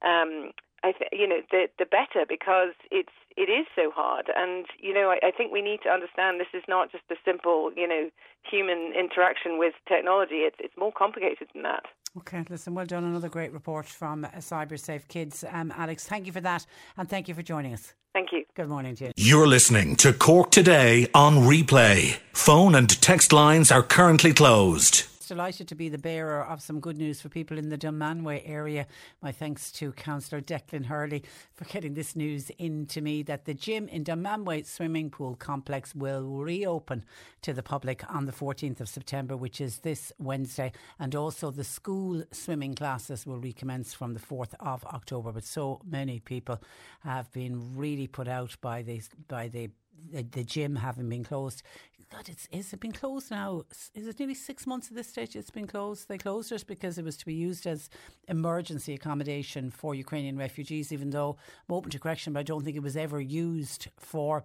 um, 0.00 0.52
I 0.82 0.92
th- 0.92 1.10
you 1.12 1.26
know, 1.26 1.40
the 1.50 1.68
the 1.78 1.86
better 1.86 2.24
because 2.28 2.72
it's 2.90 3.12
it 3.36 3.50
is 3.50 3.66
so 3.74 3.90
hard. 3.90 4.30
And 4.34 4.66
you 4.78 4.94
know, 4.94 5.10
I, 5.10 5.28
I 5.28 5.30
think 5.30 5.52
we 5.52 5.62
need 5.62 5.80
to 5.82 5.90
understand 5.90 6.40
this 6.40 6.54
is 6.54 6.64
not 6.68 6.92
just 6.92 7.04
a 7.10 7.16
simple, 7.24 7.72
you 7.76 7.88
know, 7.88 8.10
human 8.48 8.92
interaction 8.96 9.58
with 9.58 9.74
technology. 9.88 10.46
It's 10.46 10.56
it's 10.58 10.76
more 10.76 10.92
complicated 10.92 11.48
than 11.52 11.62
that. 11.64 11.84
Okay, 12.18 12.44
listen, 12.48 12.74
well 12.74 12.86
done. 12.86 13.04
Another 13.04 13.28
great 13.28 13.52
report 13.52 13.86
from 13.86 14.24
uh, 14.24 14.28
Cyber 14.38 14.78
Safe 14.78 15.06
Kids. 15.08 15.44
Um, 15.50 15.72
Alex, 15.76 16.06
thank 16.06 16.26
you 16.26 16.32
for 16.32 16.40
that 16.40 16.64
and 16.96 17.08
thank 17.08 17.28
you 17.28 17.34
for 17.34 17.42
joining 17.42 17.74
us. 17.74 17.92
Thank 18.14 18.32
you. 18.32 18.44
Good 18.54 18.68
morning 18.68 18.96
to 18.96 19.06
you. 19.06 19.12
You're 19.16 19.46
listening 19.46 19.96
to 19.96 20.14
Cork 20.14 20.50
Today 20.50 21.08
on 21.12 21.36
replay. 21.36 22.16
Phone 22.32 22.74
and 22.74 22.88
text 23.02 23.32
lines 23.32 23.70
are 23.70 23.82
currently 23.82 24.32
closed 24.32 25.04
delighted 25.26 25.68
to 25.68 25.74
be 25.74 25.88
the 25.88 25.98
bearer 25.98 26.44
of 26.44 26.62
some 26.62 26.80
good 26.80 26.96
news 26.96 27.20
for 27.20 27.28
people 27.28 27.58
in 27.58 27.68
the 27.68 27.78
Dunmanway 27.78 28.42
area. 28.44 28.86
My 29.22 29.32
thanks 29.32 29.70
to 29.72 29.92
Councillor 29.92 30.40
Declan 30.40 30.86
Hurley 30.86 31.24
for 31.54 31.64
getting 31.64 31.94
this 31.94 32.16
news 32.16 32.50
in 32.58 32.86
to 32.86 33.00
me 33.00 33.22
that 33.24 33.44
the 33.44 33.54
gym 33.54 33.88
in 33.88 34.04
Dunmanway 34.04 34.66
swimming 34.66 35.10
pool 35.10 35.34
complex 35.36 35.94
will 35.94 36.22
reopen 36.22 37.04
to 37.42 37.52
the 37.52 37.62
public 37.62 38.02
on 38.12 38.26
the 38.26 38.32
14th 38.32 38.80
of 38.80 38.88
September, 38.88 39.36
which 39.36 39.60
is 39.60 39.78
this 39.78 40.12
Wednesday, 40.18 40.72
and 40.98 41.14
also 41.14 41.50
the 41.50 41.64
school 41.64 42.22
swimming 42.32 42.74
classes 42.74 43.26
will 43.26 43.38
recommence 43.38 43.94
from 43.94 44.14
the 44.14 44.20
4th 44.20 44.54
of 44.60 44.84
October. 44.84 45.32
But 45.32 45.44
so 45.44 45.80
many 45.84 46.20
people 46.20 46.60
have 47.00 47.32
been 47.32 47.76
really 47.76 48.06
put 48.06 48.28
out 48.28 48.56
by 48.60 48.82
the 48.82 49.02
by 49.28 49.48
the 49.48 49.70
the, 50.12 50.22
the 50.22 50.44
gym 50.44 50.76
having 50.76 51.08
been 51.08 51.24
closed. 51.24 51.62
God, 52.10 52.28
it's 52.28 52.46
is 52.52 52.72
it 52.72 52.80
been 52.80 52.92
closed 52.92 53.32
now? 53.32 53.62
Is 53.94 54.06
it 54.06 54.18
nearly 54.20 54.34
six 54.34 54.64
months 54.64 54.88
at 54.88 54.94
this 54.94 55.08
stage? 55.08 55.34
It's 55.34 55.50
been 55.50 55.66
closed. 55.66 56.08
They 56.08 56.18
closed 56.18 56.52
it 56.52 56.64
because 56.66 56.98
it 56.98 57.04
was 57.04 57.16
to 57.16 57.26
be 57.26 57.34
used 57.34 57.66
as 57.66 57.90
emergency 58.28 58.94
accommodation 58.94 59.70
for 59.70 59.94
Ukrainian 59.94 60.38
refugees. 60.38 60.92
Even 60.92 61.10
though 61.10 61.36
I'm 61.68 61.74
open 61.74 61.90
to 61.90 61.98
correction, 61.98 62.32
but 62.32 62.40
I 62.40 62.44
don't 62.44 62.64
think 62.64 62.76
it 62.76 62.82
was 62.82 62.96
ever 62.96 63.20
used 63.20 63.88
for 63.96 64.44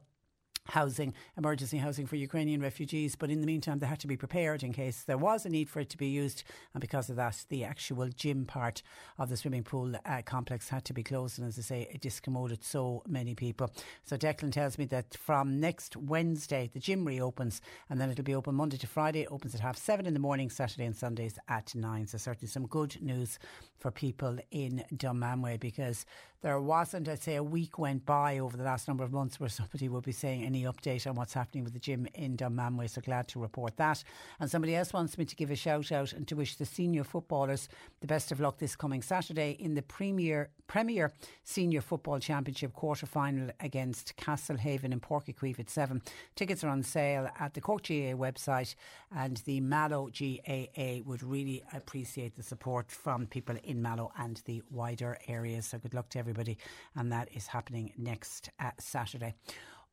housing, 0.66 1.14
emergency 1.38 1.78
housing 1.78 2.06
for 2.06 2.16
Ukrainian 2.16 2.62
refugees. 2.62 3.16
But 3.16 3.30
in 3.30 3.42
the 3.42 3.48
meantime, 3.48 3.80
they 3.80 3.88
had 3.88 4.00
to 4.00 4.08
be 4.08 4.18
prepared 4.18 4.64
in 4.64 4.74
case 4.74 5.04
there 5.04 5.18
was 5.18 5.46
a 5.46 5.50
need 5.50 5.70
for 5.70 5.80
it 5.80 5.90
to 5.90 5.98
be 5.98 6.08
used. 6.08 6.44
And 6.74 6.82
because 6.82 7.10
of 7.10 7.16
that, 7.18 7.46
the 7.50 7.64
actual 7.64 8.08
gym 8.10 8.46
part 8.46 8.82
of 9.18 9.30
the 9.30 9.38
swimming 9.38 9.64
pool 9.64 9.94
uh, 10.06 10.22
complex 10.26 10.70
had 10.70 10.86
to 10.86 10.94
be 10.94 11.04
closed. 11.04 11.40
And 11.40 11.48
as 11.48 11.58
I 11.58 11.62
say, 11.62 11.90
it 11.92 12.02
discommoded 12.02 12.64
so 12.64 13.04
many 13.08 13.36
people. 13.36 13.72
So 14.04 14.18
Declan 14.18 14.52
tells 14.52 14.78
me 14.78 14.86
that 14.86 15.16
from 15.16 15.60
next 15.60 15.98
Wednesday, 15.98 16.70
the 16.74 16.80
gym 16.80 17.06
reopens 17.06 17.62
and 17.90 18.00
then 18.00 18.10
it'll 18.10 18.24
be 18.24 18.36
open 18.36 18.56
Monday 18.56 18.78
to 18.78 18.88
Friday. 18.88 19.22
It 19.22 19.32
opens 19.32 19.56
at 19.56 19.62
half 19.62 19.78
seven 19.78 20.06
in 20.06 20.14
the 20.14 20.20
morning, 20.20 20.50
Saturday 20.50 20.86
and 20.86 20.96
Sundays 20.96 21.38
at 21.48 21.74
nine. 21.76 22.08
So 22.08 22.18
certainly 22.18 22.48
some 22.48 22.68
good 22.68 23.02
news 23.02 23.40
for 23.80 23.92
people 23.92 24.38
in 24.52 24.84
Dunmanway 24.94 25.60
because 25.60 26.06
there 26.42 26.60
wasn't, 26.60 27.08
I'd 27.08 27.22
say, 27.22 27.36
a 27.36 27.44
week 27.44 27.78
went 27.78 28.06
by 28.06 28.40
over 28.40 28.58
the 28.58 28.64
last 28.64 28.88
number 28.88 29.04
of 29.04 29.12
months 29.12 29.40
where 29.40 29.50
somebody 29.50 29.90
would 29.90 30.04
be 30.04 30.12
saying 30.12 30.44
any 30.44 30.64
update 30.64 31.08
on 31.08 31.16
what's 31.16 31.34
happening 31.34 31.64
with 31.64 31.74
the 31.74 31.80
gym 31.80 32.08
in 32.16 32.36
Dunmanway. 32.36 32.90
So 32.90 33.02
glad 33.02 33.28
to 33.30 33.40
report 33.40 33.78
that. 33.78 34.04
And 34.40 34.50
somebody 34.50 34.76
else 34.76 34.92
wants 34.92 35.18
me 35.18 35.26
to 35.26 35.36
give 35.36 35.52
a 35.52 35.56
shout 35.56 35.92
out 35.92 36.14
and 36.14 36.28
to 36.28 36.36
wish 36.36 36.56
the 36.56 36.66
senior 36.66 37.04
footballers 37.04 37.70
the 38.00 38.08
best 38.08 38.32
of 38.32 38.40
luck 38.40 38.58
this 38.58 38.76
coming 38.76 39.02
Saturday 39.02 39.52
in 39.60 39.76
the 39.76 39.84
Premier 39.84 40.50
Premier 40.72 41.12
Senior 41.44 41.82
Football 41.82 42.20
Championship 42.20 42.72
quarter 42.72 43.06
final 43.06 43.50
against 43.60 44.16
Castlehaven 44.16 44.94
in 44.94 45.02
Páirc 45.02 45.26
Uí 45.26 45.36
Chaoimh 45.36 45.60
at 45.60 45.70
7. 45.70 46.02
Tickets 46.34 46.64
are 46.64 46.70
on 46.70 46.82
sale 46.82 47.30
at 47.38 47.54
the 47.54 47.60
Cork 47.60 47.86
GAA 47.86 48.16
website, 48.16 48.76
and 49.14 49.36
the 49.46 49.60
Mallow 49.60 50.10
GAA 50.18 51.02
would 51.06 51.22
really 51.22 51.62
appreciate 51.74 52.38
the 52.38 52.44
support 52.44 52.90
from 52.90 53.28
people 53.28 53.58
in 53.66 53.82
Mallow 53.82 54.14
and 54.18 54.42
the 54.46 54.64
wider 54.72 55.18
areas. 55.28 55.66
So 55.66 55.78
good 55.78 55.94
luck 55.94 56.08
to 56.12 56.20
everybody, 56.32 56.58
and 56.96 57.12
that 57.12 57.28
is 57.36 57.48
happening 57.48 57.92
next 57.98 58.50
uh, 58.60 58.72
Saturday. 58.80 59.34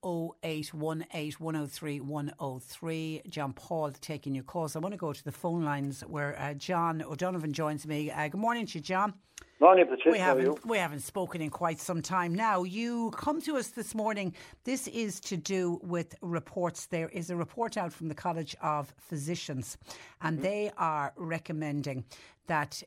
0818 0.05 1.33
103 1.45 2.01
103. 2.01 3.23
John 3.29 3.53
Paul 3.53 3.91
taking 4.01 4.37
your 4.37 4.45
calls. 4.45 4.77
I 4.77 4.79
want 4.79 4.93
to 4.93 4.99
go 4.99 5.13
to 5.13 5.25
the 5.25 5.33
phone 5.33 5.65
lines 5.65 6.03
where 6.03 6.39
uh, 6.39 6.55
John 6.55 7.03
O'Donovan 7.03 7.53
joins 7.53 7.89
me. 7.89 8.13
Uh, 8.13 8.29
good 8.29 8.41
morning 8.41 8.67
to 8.67 8.79
you, 8.79 8.81
John. 8.81 9.15
Morning, 9.61 9.87
Patricia. 9.87 10.11
We 10.13 10.19
haven't, 10.19 10.65
we 10.65 10.79
haven't 10.79 11.01
spoken 11.01 11.43
in 11.43 11.51
quite 11.51 11.81
some 11.81 12.01
time 12.01 12.33
now. 12.33 12.63
You 12.63 13.11
come 13.17 13.43
to 13.43 13.57
us 13.57 13.69
this 13.69 13.93
morning. 13.93 14.33
This 14.63 14.87
is 14.87 15.19
to 15.23 15.37
do 15.37 15.81
with 15.83 16.15
reports. 16.23 16.87
There 16.87 17.09
is 17.09 17.31
a 17.31 17.37
report 17.37 17.77
out 17.77 17.93
from 17.93 18.07
the 18.07 18.15
College 18.15 18.55
of 18.63 18.95
Physicians, 18.97 19.77
and 20.23 20.37
mm-hmm. 20.37 20.45
they 20.45 20.71
are 20.79 21.13
recommending 21.17 22.05
that 22.47 22.81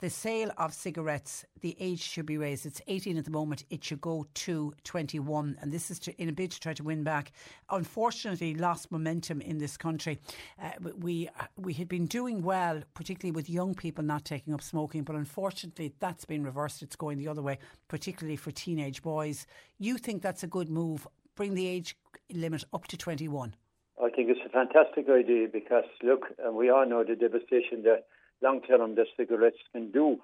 the 0.00 0.10
sale 0.10 0.50
of 0.56 0.72
cigarettes, 0.72 1.44
the 1.60 1.76
age 1.78 2.00
should 2.00 2.26
be 2.26 2.38
raised. 2.38 2.64
It's 2.64 2.80
18 2.88 3.18
at 3.18 3.26
the 3.26 3.30
moment. 3.30 3.64
It 3.68 3.84
should 3.84 4.00
go 4.00 4.26
to 4.34 4.72
21. 4.84 5.58
And 5.60 5.70
this 5.70 5.90
is 5.90 5.98
to, 6.00 6.20
in 6.20 6.28
a 6.28 6.32
bid 6.32 6.50
to 6.52 6.60
try 6.60 6.72
to 6.72 6.82
win 6.82 7.04
back. 7.04 7.32
Unfortunately, 7.68 8.54
lost 8.54 8.90
momentum 8.90 9.42
in 9.42 9.58
this 9.58 9.76
country. 9.76 10.18
Uh, 10.62 10.70
we, 10.98 11.28
we 11.56 11.74
had 11.74 11.88
been 11.88 12.06
doing 12.06 12.42
well, 12.42 12.82
particularly 12.94 13.34
with 13.34 13.50
young 13.50 13.74
people 13.74 14.02
not 14.02 14.24
taking 14.24 14.54
up 14.54 14.62
smoking. 14.62 15.02
But 15.02 15.16
unfortunately, 15.16 15.92
that's 16.00 16.24
been 16.24 16.44
reversed. 16.44 16.82
It's 16.82 16.96
going 16.96 17.18
the 17.18 17.28
other 17.28 17.42
way, 17.42 17.58
particularly 17.88 18.36
for 18.36 18.50
teenage 18.50 19.02
boys. 19.02 19.46
You 19.78 19.98
think 19.98 20.22
that's 20.22 20.42
a 20.42 20.48
good 20.48 20.70
move? 20.70 21.06
Bring 21.36 21.54
the 21.54 21.66
age 21.66 21.96
limit 22.32 22.64
up 22.72 22.86
to 22.88 22.96
21. 22.96 23.54
I 24.02 24.08
think 24.08 24.30
it's 24.30 24.40
a 24.46 24.48
fantastic 24.48 25.10
idea 25.10 25.46
because, 25.52 25.84
look, 26.02 26.26
we 26.52 26.70
all 26.70 26.88
know 26.88 27.04
the 27.04 27.16
devastation 27.16 27.82
that 27.82 28.06
long 28.42 28.60
term 28.62 28.94
the 28.94 29.06
cigarettes 29.16 29.58
can 29.72 29.90
do. 29.90 30.18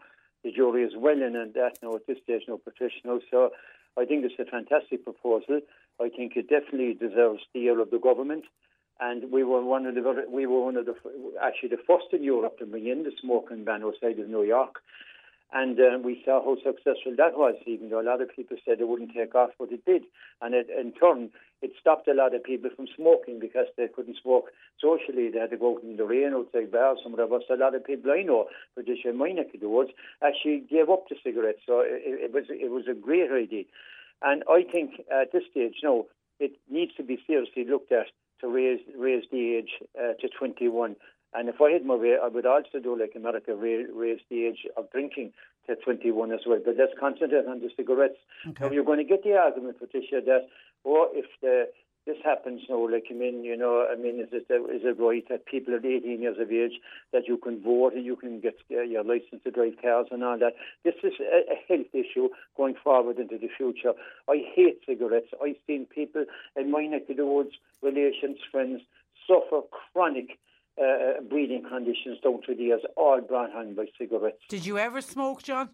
The 0.45 0.53
jury 0.53 0.85
is 0.85 0.93
well 0.97 1.21
in 1.21 1.37
on 1.37 1.53
that 1.55 1.79
now 1.83 1.95
at 1.97 2.07
this 2.07 2.19
stage, 2.23 2.43
no 2.47 2.59
professional. 2.59 3.21
So 3.31 3.51
I 3.99 4.05
think 4.05 4.25
it's 4.25 4.39
a 4.39 4.51
fantastic 4.51 5.05
proposal. 5.05 5.61
I 6.01 6.09
think 6.09 6.37
it 6.37 6.49
definitely 6.49 6.95
deserves 6.95 7.43
the 7.53 7.61
ear 7.61 7.81
of 7.81 7.91
the 7.91 7.99
government. 7.99 8.45
And 9.01 9.31
we 9.31 9.45
were 9.45 9.63
one 9.63 9.87
of 9.87 9.95
the 9.95 10.25
we 10.31 10.47
were 10.47 10.65
one 10.65 10.77
of 10.77 10.87
the 10.87 10.95
actually 11.43 11.71
the 11.71 11.83
first 11.87 12.07
in 12.13 12.23
Europe 12.23 12.59
to 12.59 12.67
bring 12.67 12.87
in 12.87 13.03
the 13.03 13.13
smoking 13.21 13.65
ban 13.65 13.83
outside 13.83 14.19
of 14.19 14.29
New 14.29 14.43
York. 14.43 14.77
And 15.53 15.79
uh, 15.79 15.99
we 16.03 16.23
saw 16.25 16.43
how 16.45 16.57
successful 16.57 17.15
that 17.17 17.39
was, 17.39 17.55
even 17.67 17.89
though 17.89 18.01
a 18.01 18.03
lot 18.03 18.21
of 18.21 18.35
people 18.35 18.57
said 18.65 18.81
it 18.81 18.89
wouldn't 18.89 19.15
take 19.15 19.35
off, 19.35 19.51
but 19.59 19.71
it 19.71 19.85
did. 19.85 20.03
And 20.43 20.55
it, 20.55 20.67
in 20.69 20.93
turn, 20.93 21.31
it 21.63 21.71
stopped 21.81 22.09
a 22.09 22.15
lot 22.15 22.35
of 22.35 22.43
people 22.43 22.71
from 22.75 22.89
smoking 22.97 23.39
because 23.39 23.67
they 23.77 23.87
couldn't 23.87 24.19
smoke 24.21 24.51
socially. 24.81 25.31
They 25.31 25.39
had 25.39 25.51
to 25.51 25.57
go 25.57 25.77
out 25.77 25.85
in 25.85 25.97
the 25.97 26.05
rain 26.05 26.35
outside 26.35 26.73
bars. 26.73 26.99
Some 27.03 27.19
of 27.19 27.33
us, 27.33 27.43
a 27.49 27.57
lot 27.57 27.75
of 27.75 27.85
people 27.85 28.11
I 28.11 28.23
know, 28.23 28.47
neck 28.77 29.55
of 29.55 29.61
the 29.61 29.69
woods, 29.69 29.91
actually 30.23 30.65
gave 30.69 30.91
up 30.91 31.09
the 31.09 31.17
cigarettes. 31.23 31.61
So 31.67 31.81
it, 31.81 32.03
it 32.05 32.33
was 32.33 32.45
it 32.51 32.71
was 32.71 32.85
a 32.91 32.95
great 32.95 33.31
idea. 33.31 33.65
And 34.23 34.43
I 34.51 34.63
think 34.63 35.03
at 35.13 35.33
this 35.33 35.45
stage, 35.51 35.77
no, 35.83 36.07
it 36.41 36.53
needs 36.71 36.95
to 36.97 37.03
be 37.03 37.19
seriously 37.27 37.65
looked 37.65 37.93
at 37.93 38.07
to 38.41 38.49
raise 38.49 38.81
raise 38.99 39.25
the 39.31 39.57
age 39.57 39.71
uh, 39.99 40.15
to 40.21 40.29
21. 40.29 40.97
And 41.37 41.49
if 41.51 41.61
I 41.61 41.71
had 41.73 41.85
my 41.85 41.95
way, 41.95 42.17
I 42.23 42.29
would 42.29 42.47
also 42.47 42.81
do 42.83 42.99
like 42.99 43.13
America, 43.15 43.55
raise, 43.55 43.87
raise 43.95 44.21
the 44.31 44.47
age 44.47 44.67
of 44.77 44.91
drinking 44.91 45.33
to 45.67 45.77
21 45.77 46.33
as 46.33 46.41
well. 46.47 46.61
But 46.65 46.77
let's 46.79 46.93
concentrate 46.99 47.47
on 47.47 47.61
the 47.61 47.69
cigarettes. 47.77 48.19
Okay. 48.49 48.65
Now, 48.65 48.71
you're 48.71 48.85
going 48.85 48.99
to 48.99 49.05
get 49.05 49.23
the 49.23 49.35
argument, 49.35 49.79
Patricia, 49.79 50.21
that, 50.25 50.49
or 50.85 51.09
if 51.13 51.27
the 51.43 51.69
this 52.07 52.17
happens 52.25 52.63
now, 52.71 52.89
like 52.89 53.07
I 53.11 53.15
mean, 53.15 53.43
you 53.43 53.57
know, 53.57 53.85
I 53.91 53.97
mean, 53.97 54.21
is 54.21 54.29
it 54.31 54.47
is 54.49 54.83
it 54.85 54.97
right 55.01 55.25
that 55.29 55.45
people 55.45 55.75
at 55.75 55.85
18 55.85 56.23
years 56.23 56.37
of 56.39 56.53
age 56.53 56.81
that 57.13 57.27
you 57.27 57.37
can 57.37 57.61
vote 57.61 57.95
and 57.95 58.05
you 58.05 58.15
can 58.15 58.39
get 58.39 58.55
uh, 58.71 58.83
your 58.83 59.03
license 59.03 59.43
to 59.43 59.51
drive 59.51 59.75
cars 59.83 60.07
and 60.13 60.23
all 60.23 60.39
that? 60.39 60.55
This 60.85 60.95
is 61.03 61.15
a, 61.21 61.53
a 61.53 61.57
health 61.67 61.93
issue 61.93 62.29
going 62.57 62.77
forward 62.83 63.19
into 63.19 63.39
the 63.39 63.49
future. 63.57 63.93
I 64.31 64.37
hate 64.55 64.79
cigarettes. 64.87 65.31
I've 65.43 65.57
seen 65.67 65.87
people 65.87 66.25
in 66.55 66.71
my 66.71 66.87
neck 66.87 67.11
of 67.11 67.17
the 67.17 67.27
woods, 67.27 67.57
relations, 67.83 68.39
friends, 68.53 68.83
suffer 69.27 69.63
chronic 69.93 70.39
uh, 70.81 71.23
breathing 71.29 71.63
conditions 71.69 72.19
down 72.23 72.41
to 72.47 72.55
the 72.55 72.63
years, 72.63 72.83
all 72.97 73.21
brought 73.21 73.55
on 73.55 73.75
by 73.75 73.87
cigarettes. 73.99 74.39
Did 74.49 74.67
you 74.67 74.79
ever 74.79 75.01
smoke, 75.01 75.43
John? 75.43 75.71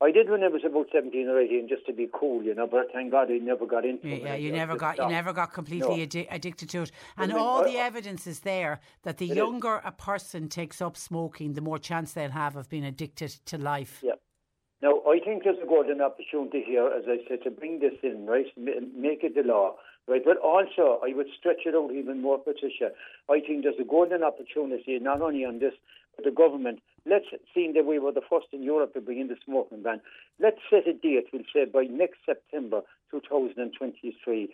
I 0.00 0.12
did 0.12 0.30
when 0.30 0.44
I 0.44 0.48
was 0.48 0.62
about 0.64 0.86
seventeen 0.92 1.26
or 1.26 1.40
eighteen, 1.40 1.66
just 1.68 1.84
to 1.86 1.92
be 1.92 2.08
cool, 2.12 2.44
you 2.44 2.54
know. 2.54 2.68
But 2.68 2.86
thank 2.92 3.10
God 3.10 3.32
I 3.32 3.38
never 3.38 3.66
got 3.66 3.84
into 3.84 4.06
yeah, 4.06 4.14
it. 4.14 4.22
Yeah, 4.22 4.34
you 4.36 4.52
never 4.52 4.76
got 4.76 4.96
you 4.96 5.08
never 5.08 5.32
got 5.32 5.52
completely 5.52 5.96
no. 5.96 6.06
addi- 6.06 6.28
addicted 6.30 6.70
to 6.70 6.82
it, 6.82 6.92
and 7.16 7.32
I 7.32 7.34
mean, 7.34 7.44
all 7.44 7.64
I, 7.64 7.72
the 7.72 7.78
evidence 7.78 8.28
is 8.28 8.40
there 8.40 8.78
that 9.02 9.18
the 9.18 9.26
younger 9.26 9.78
is. 9.78 9.82
a 9.84 9.90
person 9.90 10.48
takes 10.48 10.80
up 10.80 10.96
smoking, 10.96 11.54
the 11.54 11.60
more 11.60 11.80
chance 11.80 12.12
they'll 12.12 12.30
have 12.30 12.54
of 12.54 12.68
being 12.68 12.84
addicted 12.84 13.30
to 13.46 13.58
life. 13.58 14.00
Yeah. 14.00 14.12
Now, 14.80 15.02
I 15.08 15.18
think 15.18 15.42
there's 15.42 15.58
a 15.60 15.66
golden 15.66 16.00
opportunity 16.00 16.62
here, 16.64 16.86
as 16.86 17.02
I 17.08 17.16
said, 17.28 17.42
to 17.42 17.50
bring 17.50 17.80
this 17.80 17.94
in, 18.04 18.26
right? 18.26 18.46
Make 18.56 19.24
it 19.24 19.34
the 19.34 19.42
law, 19.42 19.74
right? 20.08 20.22
But 20.24 20.38
also, 20.38 21.00
I 21.04 21.14
would 21.14 21.28
stretch 21.38 21.66
it 21.66 21.74
out 21.74 21.90
even 21.92 22.22
more, 22.22 22.38
Patricia. 22.38 22.90
I 23.28 23.40
think 23.40 23.62
there's 23.62 23.80
a 23.80 23.84
golden 23.84 24.22
opportunity, 24.22 24.98
not 24.98 25.20
only 25.20 25.44
on 25.44 25.58
this, 25.58 25.74
but 26.16 26.24
the 26.24 26.30
government 26.30 26.80
let's, 27.08 27.26
seeing 27.54 27.72
that 27.74 27.86
we 27.86 27.98
were 27.98 28.12
the 28.12 28.22
first 28.28 28.46
in 28.52 28.62
Europe 28.62 28.94
to 28.94 29.00
bring 29.00 29.20
in 29.20 29.28
the 29.28 29.36
smoking 29.44 29.82
ban, 29.82 30.00
let's 30.38 30.58
set 30.70 30.86
a 30.86 30.92
date, 30.92 31.26
we'll 31.32 31.42
say 31.52 31.64
by 31.64 31.84
next 31.84 32.18
September 32.26 32.82
2023, 33.10 34.48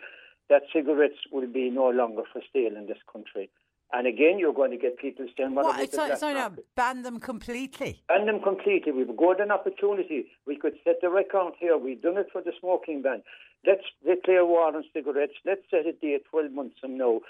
that 0.49 0.63
cigarettes 0.73 1.19
will 1.31 1.47
be 1.47 1.69
no 1.69 1.89
longer 1.89 2.23
for 2.31 2.41
sale 2.53 2.77
in 2.77 2.87
this 2.87 2.99
country. 3.11 3.49
And 3.93 4.07
again, 4.07 4.39
you're 4.39 4.53
going 4.53 4.71
to 4.71 4.77
get 4.77 4.97
people 4.97 5.27
saying, 5.37 5.53
"What 5.53 5.75
about 5.75 5.91
so, 5.91 6.15
so 6.15 6.55
ban 6.75 7.03
them 7.03 7.19
completely." 7.19 8.01
Ban 8.07 8.25
them 8.25 8.41
completely. 8.41 8.91
We've 8.91 9.15
got 9.15 9.39
an 9.39 9.51
opportunity. 9.51 10.25
We 10.47 10.57
could 10.57 10.73
set 10.83 11.01
the 11.01 11.09
record 11.09 11.53
here. 11.59 11.77
We've 11.77 12.01
done 12.01 12.17
it 12.17 12.27
for 12.33 12.41
the 12.41 12.51
smoking 12.59 13.03
ban. 13.03 13.21
Let's 13.65 13.83
declare 14.05 14.45
war 14.45 14.67
on 14.67 14.83
cigarettes. 14.93 15.33
Let's 15.45 15.61
set 15.71 15.87
a 15.87 15.93
date 15.93 16.23
12 16.29 16.51
months 16.51 16.75
from 16.79 16.97
now 16.97 17.21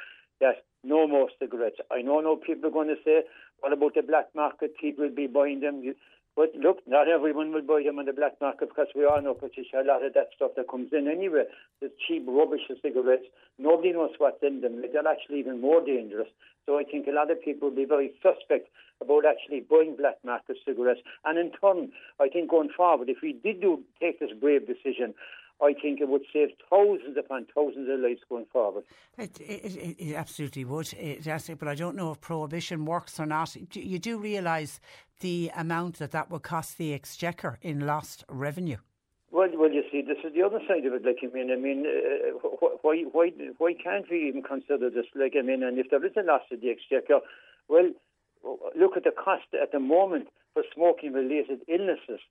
that 0.42 0.66
no 0.84 1.08
more 1.08 1.30
cigarettes. 1.40 1.78
I 1.92 2.02
know 2.02 2.20
no 2.20 2.36
people 2.36 2.70
are 2.70 2.74
going 2.74 2.90
to 2.90 3.02
say, 3.04 3.24
what 3.62 3.74
about 3.74 3.96
the 3.96 4.02
black 4.02 4.28
market? 4.36 4.78
People 4.78 5.06
will 5.06 5.16
be 5.16 5.28
buying 5.28 5.62
them. 5.62 5.96
But 6.36 6.52
look, 6.54 6.80
not 6.86 7.08
everyone 7.08 7.54
will 7.54 7.62
buy 7.62 7.84
them 7.84 7.98
on 7.98 8.06
the 8.06 8.14
black 8.14 8.34
market 8.42 8.68
because 8.68 8.88
we 8.94 9.06
all 9.06 9.22
know, 9.22 9.34
Patricia, 9.34 9.80
a 9.80 9.88
lot 9.88 10.04
of 10.04 10.14
that 10.14 10.30
stuff 10.36 10.52
that 10.58 10.70
comes 10.70 10.92
in 10.92 11.08
anyway, 11.08 11.44
the 11.82 11.90
cheap 12.06 12.26
rubbish 12.28 12.68
of 12.70 12.78
cigarettes, 12.82 13.24
nobody 13.58 13.94
knows 13.94 14.12
what's 14.18 14.44
in 14.44 14.60
them. 14.60 14.84
They're 14.92 15.08
actually 15.08 15.40
even 15.40 15.62
more 15.62 15.80
dangerous. 15.80 16.28
So 16.66 16.78
I 16.78 16.84
think 16.84 17.08
a 17.08 17.12
lot 17.12 17.32
of 17.32 17.42
people 17.42 17.70
will 17.70 17.76
be 17.76 17.86
very 17.86 18.12
suspect 18.22 18.68
about 19.02 19.24
actually 19.26 19.62
buying 19.62 19.96
black 19.96 20.16
market 20.26 20.58
cigarettes. 20.66 21.00
And 21.24 21.40
in 21.40 21.52
turn, 21.52 21.92
I 22.20 22.28
think 22.28 22.50
going 22.50 22.70
forward, 22.76 23.08
if 23.08 23.18
we 23.24 23.32
did 23.32 23.62
do 23.62 23.84
take 24.02 24.20
this 24.20 24.32
brave 24.40 24.68
decision, 24.68 25.14
I 25.62 25.74
think 25.74 26.02
it 26.02 26.10
would 26.10 26.24
save 26.34 26.50
thousands 26.70 27.18
upon 27.18 27.48
thousands 27.56 27.90
of 27.90 28.00
lives 28.00 28.22
going 28.28 28.46
forward. 28.52 28.84
It, 29.18 29.40
it, 29.40 29.96
it 29.98 30.16
absolutely 30.16 30.66
would, 30.66 30.94
it, 30.94 31.26
but 31.60 31.68
I 31.68 31.76
don't 31.76 31.96
know 31.96 32.12
if 32.12 32.20
prohibition 32.20 32.86
works 32.86 33.20
or 33.20 33.26
not. 33.26 33.56
You 33.74 33.98
do 33.98 34.18
realise 34.18 34.80
the 35.22 35.52
amount 35.56 36.00
that 36.00 36.12
that 36.12 36.30
would 36.30 36.44
cost 36.44 36.78
the 36.78 36.94
exchequer 36.94 37.58
in 37.62 37.86
lost 37.86 38.26
revenue. 38.30 38.78
Well, 39.32 39.50
well, 39.56 39.72
you 39.72 39.84
see, 39.92 40.02
this 40.02 40.18
is 40.24 40.34
the 40.34 40.44
other 40.44 40.60
side 40.68 40.86
of 40.86 40.94
it. 40.94 41.06
Like, 41.06 41.18
I 41.24 41.34
mean, 41.34 41.52
I 41.52 41.56
mean, 41.56 41.86
uh, 41.86 42.48
why, 42.82 43.04
why, 43.12 43.32
why 43.58 43.74
can't 43.82 44.06
we 44.10 44.28
even 44.28 44.44
consider 44.44 44.90
this? 44.90 45.06
Like, 45.16 45.34
I 45.38 45.42
mean, 45.42 45.64
and 45.64 45.78
if 45.78 45.90
there 45.90 46.06
is 46.06 46.14
a 46.18 46.24
loss 46.24 46.44
of 46.52 46.62
the 46.62 46.70
exchequer, 46.70 47.20
well, 47.68 47.92
look 48.78 48.96
at 48.96 49.04
the 49.04 49.12
cost 49.12 49.48
at 49.62 49.72
the 49.72 49.80
moment 49.80 50.28
for 50.54 50.64
smoking-related 50.74 51.62
illnesses 51.68 52.22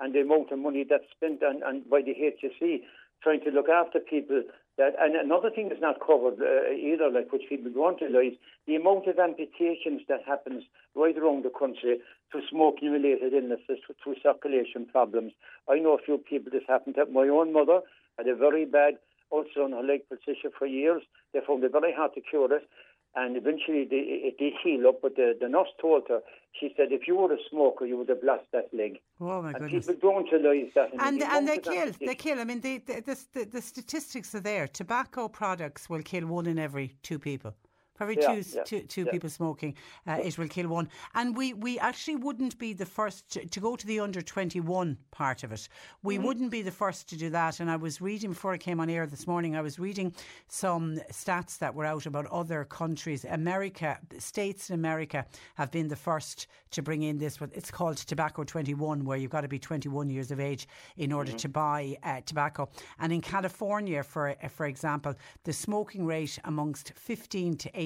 and 0.00 0.14
the 0.14 0.20
amount 0.20 0.50
of 0.52 0.58
money 0.58 0.84
that's 0.88 1.04
spent 1.16 1.42
on, 1.42 1.62
on 1.62 1.82
by 1.90 2.02
the 2.02 2.14
HSE 2.14 2.82
trying 3.22 3.40
to 3.40 3.50
look 3.50 3.68
after 3.68 3.98
people. 4.00 4.42
That 4.76 4.94
and 4.98 5.14
another 5.14 5.50
thing 5.50 5.68
that's 5.68 5.80
not 5.80 6.04
covered 6.04 6.42
uh, 6.42 6.72
either, 6.74 7.08
like 7.08 7.32
which 7.32 7.48
people 7.48 7.70
don't 7.70 8.00
realise, 8.00 8.34
the 8.66 8.74
amount 8.74 9.06
of 9.06 9.18
amputations 9.18 10.02
that 10.08 10.26
happens 10.26 10.64
right 10.96 11.16
around 11.16 11.44
the 11.44 11.54
country 11.56 11.98
through 12.30 12.42
smoking-related 12.50 13.32
illnesses, 13.32 13.78
through 14.02 14.16
circulation 14.20 14.86
problems. 14.86 15.32
I 15.70 15.78
know 15.78 15.94
a 15.94 16.02
few 16.04 16.18
people 16.18 16.50
this 16.50 16.66
happened 16.66 16.96
to. 16.96 17.06
My 17.06 17.28
own 17.28 17.52
mother 17.52 17.80
had 18.18 18.26
a 18.26 18.34
very 18.34 18.64
bad 18.64 18.94
ulcer 19.30 19.62
on 19.62 19.72
her 19.72 19.82
leg 19.82 20.08
position 20.08 20.50
for 20.58 20.66
years. 20.66 21.02
They 21.32 21.40
found 21.46 21.62
it 21.62 21.72
very 21.72 21.94
hard 21.94 22.14
to 22.14 22.20
cure 22.20 22.52
it 22.52 22.68
and 23.16 23.36
eventually 23.36 23.86
they, 23.88 23.96
it 24.28 24.38
did 24.38 24.54
heal 24.62 24.86
up. 24.88 25.00
But 25.02 25.16
the, 25.16 25.34
the 25.40 25.48
nurse 25.48 25.68
told 25.80 26.04
her, 26.08 26.20
she 26.58 26.72
said, 26.76 26.88
if 26.90 27.06
you 27.08 27.16
were 27.16 27.32
a 27.32 27.38
smoker, 27.50 27.84
you 27.86 27.96
would 27.98 28.08
have 28.08 28.22
lost 28.22 28.44
that 28.52 28.68
leg. 28.72 29.00
Oh 29.20 29.42
my 29.42 29.50
and 29.50 29.58
goodness! 29.58 29.86
People 29.86 30.12
don't 30.12 30.32
realise 30.32 30.72
that, 30.74 30.90
and 30.98 31.22
and 31.22 31.48
they 31.48 31.58
kill, 31.58 31.90
they 32.00 32.14
kill. 32.14 32.38
I 32.38 32.44
mean, 32.44 32.60
the, 32.60 32.78
the, 32.78 33.18
the, 33.32 33.44
the 33.44 33.62
statistics 33.62 34.34
are 34.34 34.40
there. 34.40 34.66
Tobacco 34.68 35.28
products 35.28 35.88
will 35.90 36.02
kill 36.02 36.26
one 36.26 36.46
in 36.46 36.58
every 36.58 36.94
two 37.02 37.18
people. 37.18 37.54
For 37.94 38.04
every 38.04 38.16
yeah, 38.20 38.34
two, 38.34 38.42
yeah, 38.54 38.62
two, 38.64 38.80
two 38.80 39.04
yeah. 39.04 39.12
people 39.12 39.30
smoking, 39.30 39.76
uh, 40.08 40.18
it 40.22 40.36
will 40.36 40.48
kill 40.48 40.66
one. 40.66 40.88
And 41.14 41.36
we, 41.36 41.54
we 41.54 41.78
actually 41.78 42.16
wouldn't 42.16 42.58
be 42.58 42.72
the 42.72 42.86
first 42.86 43.30
to, 43.32 43.46
to 43.46 43.60
go 43.60 43.76
to 43.76 43.86
the 43.86 44.00
under 44.00 44.20
21 44.20 44.98
part 45.12 45.44
of 45.44 45.52
it. 45.52 45.68
We 46.02 46.16
mm-hmm. 46.16 46.24
wouldn't 46.24 46.50
be 46.50 46.62
the 46.62 46.72
first 46.72 47.08
to 47.10 47.16
do 47.16 47.30
that. 47.30 47.60
And 47.60 47.70
I 47.70 47.76
was 47.76 48.00
reading, 48.00 48.30
before 48.30 48.52
I 48.52 48.58
came 48.58 48.80
on 48.80 48.90
air 48.90 49.06
this 49.06 49.28
morning, 49.28 49.54
I 49.54 49.60
was 49.60 49.78
reading 49.78 50.12
some 50.48 50.96
stats 51.12 51.58
that 51.58 51.72
were 51.72 51.84
out 51.84 52.06
about 52.06 52.26
other 52.26 52.64
countries. 52.64 53.24
America, 53.24 53.98
states 54.18 54.70
in 54.70 54.74
America 54.74 55.24
have 55.54 55.70
been 55.70 55.86
the 55.86 55.96
first 55.96 56.48
to 56.72 56.82
bring 56.82 57.04
in 57.04 57.18
this, 57.18 57.38
it's 57.52 57.70
called 57.70 57.98
Tobacco 57.98 58.42
21, 58.42 59.04
where 59.04 59.16
you've 59.16 59.30
got 59.30 59.42
to 59.42 59.48
be 59.48 59.60
21 59.60 60.10
years 60.10 60.32
of 60.32 60.40
age 60.40 60.66
in 60.96 61.12
order 61.12 61.30
mm-hmm. 61.30 61.38
to 61.38 61.48
buy 61.48 61.96
uh, 62.02 62.20
tobacco. 62.26 62.68
And 62.98 63.12
in 63.12 63.20
California, 63.20 64.02
for, 64.02 64.34
for 64.50 64.66
example, 64.66 65.14
the 65.44 65.52
smoking 65.52 66.04
rate 66.04 66.40
amongst 66.42 66.92
15 66.96 67.56
to 67.58 67.70
18 67.72 67.83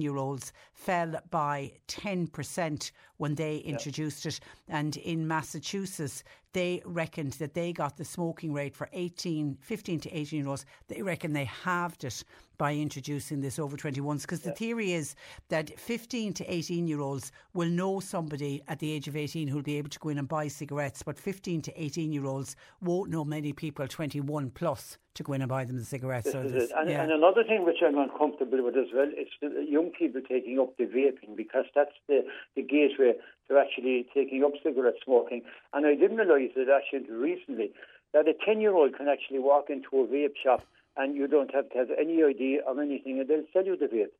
year 0.00 0.16
olds 0.16 0.52
fell 0.72 1.14
by 1.30 1.72
10% 1.88 2.90
when 3.16 3.34
they 3.34 3.58
introduced 3.58 4.26
it. 4.26 4.40
And 4.68 4.96
in 4.96 5.26
Massachusetts, 5.26 6.22
they 6.52 6.82
reckoned 6.84 7.34
that 7.34 7.54
they 7.54 7.72
got 7.72 7.96
the 7.96 8.04
smoking 8.04 8.52
rate 8.52 8.74
for 8.74 8.88
18, 8.92 9.58
15 9.60 10.00
to 10.00 10.10
18 10.10 10.38
year 10.40 10.48
olds. 10.48 10.64
They 10.88 11.02
reckon 11.02 11.32
they 11.32 11.44
halved 11.44 12.04
it 12.04 12.24
by 12.58 12.74
introducing 12.74 13.40
this 13.40 13.58
over 13.58 13.76
21s 13.76 14.22
because 14.22 14.44
yeah. 14.44 14.50
the 14.50 14.56
theory 14.56 14.92
is 14.92 15.14
that 15.48 15.78
15 15.78 16.32
to 16.34 16.52
18 16.52 16.88
year 16.88 17.00
olds 17.00 17.32
will 17.54 17.68
know 17.68 18.00
somebody 18.00 18.62
at 18.68 18.78
the 18.78 18.90
age 18.90 19.08
of 19.08 19.16
18 19.16 19.48
who'll 19.48 19.62
be 19.62 19.78
able 19.78 19.90
to 19.90 19.98
go 19.98 20.08
in 20.08 20.18
and 20.18 20.28
buy 20.28 20.48
cigarettes, 20.48 21.02
but 21.02 21.18
15 21.18 21.62
to 21.62 21.82
18 21.82 22.12
year 22.12 22.24
olds 22.24 22.56
won't 22.80 23.10
know 23.10 23.24
many 23.24 23.52
people 23.52 23.86
21 23.86 24.50
plus 24.50 24.98
to 25.16 25.22
go 25.22 25.32
in 25.32 25.42
and 25.42 25.48
buy 25.48 25.64
them 25.64 25.76
the 25.78 25.84
cigarettes. 25.84 26.30
So 26.30 26.42
this, 26.42 26.70
and, 26.76 26.88
yeah. 26.90 27.02
and, 27.02 27.12
another 27.12 27.44
thing 27.44 27.64
which 27.64 27.78
I'm 27.84 27.98
uncomfortable 27.98 28.64
with 28.64 28.76
as 28.76 28.88
well, 28.94 29.08
is 29.08 29.28
the 29.40 29.66
young 29.68 29.90
people 29.90 30.20
taking 30.26 30.58
up 30.58 30.76
the 30.76 30.84
vaping 30.84 31.36
because 31.36 31.64
that's 31.74 31.94
the, 32.08 32.24
the 32.54 32.62
gateway 32.62 33.14
to 33.48 33.58
actually 33.58 34.06
taking 34.14 34.44
up 34.44 34.52
cigarette 34.62 34.94
smoking. 35.04 35.42
And 35.72 35.86
I 35.86 35.94
didn't 35.94 36.16
realise 36.16 36.52
that 36.56 36.68
actually 36.68 37.10
recently 37.10 37.72
that 38.12 38.28
a 38.28 38.34
10 38.44 38.60
year 38.60 38.74
old 38.74 38.96
can 38.96 39.08
actually 39.08 39.40
walk 39.40 39.66
into 39.68 39.88
a 40.00 40.06
vape 40.06 40.36
shop 40.42 40.64
and 40.96 41.14
you 41.14 41.26
don't 41.26 41.52
have 41.54 41.68
to 41.70 41.78
have 41.78 41.88
any 41.98 42.22
idea 42.22 42.60
of 42.66 42.78
anything 42.78 43.20
and 43.20 43.28
they'll 43.28 43.44
sell 43.52 43.64
you 43.64 43.76
the 43.76 43.86
vape. 43.86 44.14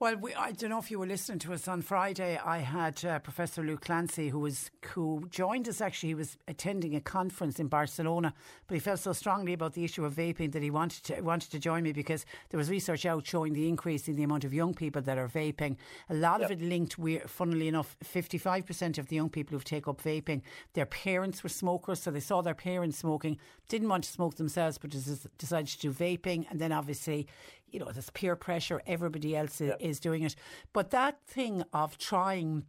Well, 0.00 0.16
we, 0.16 0.34
I 0.34 0.52
don't 0.52 0.70
know 0.70 0.78
if 0.78 0.90
you 0.90 0.98
were 0.98 1.04
listening 1.04 1.40
to 1.40 1.52
us 1.52 1.68
on 1.68 1.82
Friday. 1.82 2.40
I 2.42 2.60
had 2.60 3.04
uh, 3.04 3.18
Professor 3.18 3.62
Luke 3.62 3.82
Clancy, 3.82 4.30
who 4.30 4.38
was 4.38 4.70
who 4.94 5.26
joined 5.28 5.68
us. 5.68 5.82
Actually, 5.82 6.08
he 6.08 6.14
was 6.14 6.38
attending 6.48 6.96
a 6.96 7.02
conference 7.02 7.60
in 7.60 7.68
Barcelona, 7.68 8.32
but 8.66 8.76
he 8.76 8.80
felt 8.80 9.00
so 9.00 9.12
strongly 9.12 9.52
about 9.52 9.74
the 9.74 9.84
issue 9.84 10.06
of 10.06 10.14
vaping 10.14 10.52
that 10.52 10.62
he 10.62 10.70
wanted 10.70 11.04
to 11.04 11.20
wanted 11.20 11.50
to 11.50 11.58
join 11.58 11.82
me 11.82 11.92
because 11.92 12.24
there 12.48 12.56
was 12.56 12.70
research 12.70 13.04
out 13.04 13.26
showing 13.26 13.52
the 13.52 13.68
increase 13.68 14.08
in 14.08 14.16
the 14.16 14.22
amount 14.22 14.44
of 14.44 14.54
young 14.54 14.72
people 14.72 15.02
that 15.02 15.18
are 15.18 15.28
vaping. 15.28 15.76
A 16.08 16.14
lot 16.14 16.40
yep. 16.40 16.50
of 16.50 16.58
it 16.58 16.64
linked, 16.64 16.96
funnily 17.26 17.68
enough, 17.68 17.94
fifty 18.02 18.38
five 18.38 18.64
percent 18.64 18.96
of 18.96 19.08
the 19.08 19.16
young 19.16 19.28
people 19.28 19.58
who 19.58 19.62
take 19.62 19.86
up 19.86 20.00
vaping, 20.00 20.40
their 20.72 20.86
parents 20.86 21.42
were 21.42 21.50
smokers, 21.50 22.00
so 22.00 22.10
they 22.10 22.20
saw 22.20 22.40
their 22.40 22.54
parents 22.54 22.96
smoking, 22.96 23.36
didn't 23.68 23.90
want 23.90 24.04
to 24.04 24.10
smoke 24.10 24.36
themselves, 24.36 24.78
but 24.78 24.88
decided 25.36 25.66
to 25.66 25.78
do 25.78 25.92
vaping, 25.92 26.46
and 26.48 26.58
then 26.58 26.72
obviously 26.72 27.26
you 27.72 27.80
know, 27.80 27.90
there's 27.92 28.10
peer 28.10 28.36
pressure, 28.36 28.82
everybody 28.86 29.36
else 29.36 29.60
is, 29.60 29.72
is 29.80 30.00
doing 30.00 30.22
it. 30.22 30.34
But 30.72 30.90
that 30.90 31.20
thing 31.26 31.64
of 31.72 31.98
trying 31.98 32.64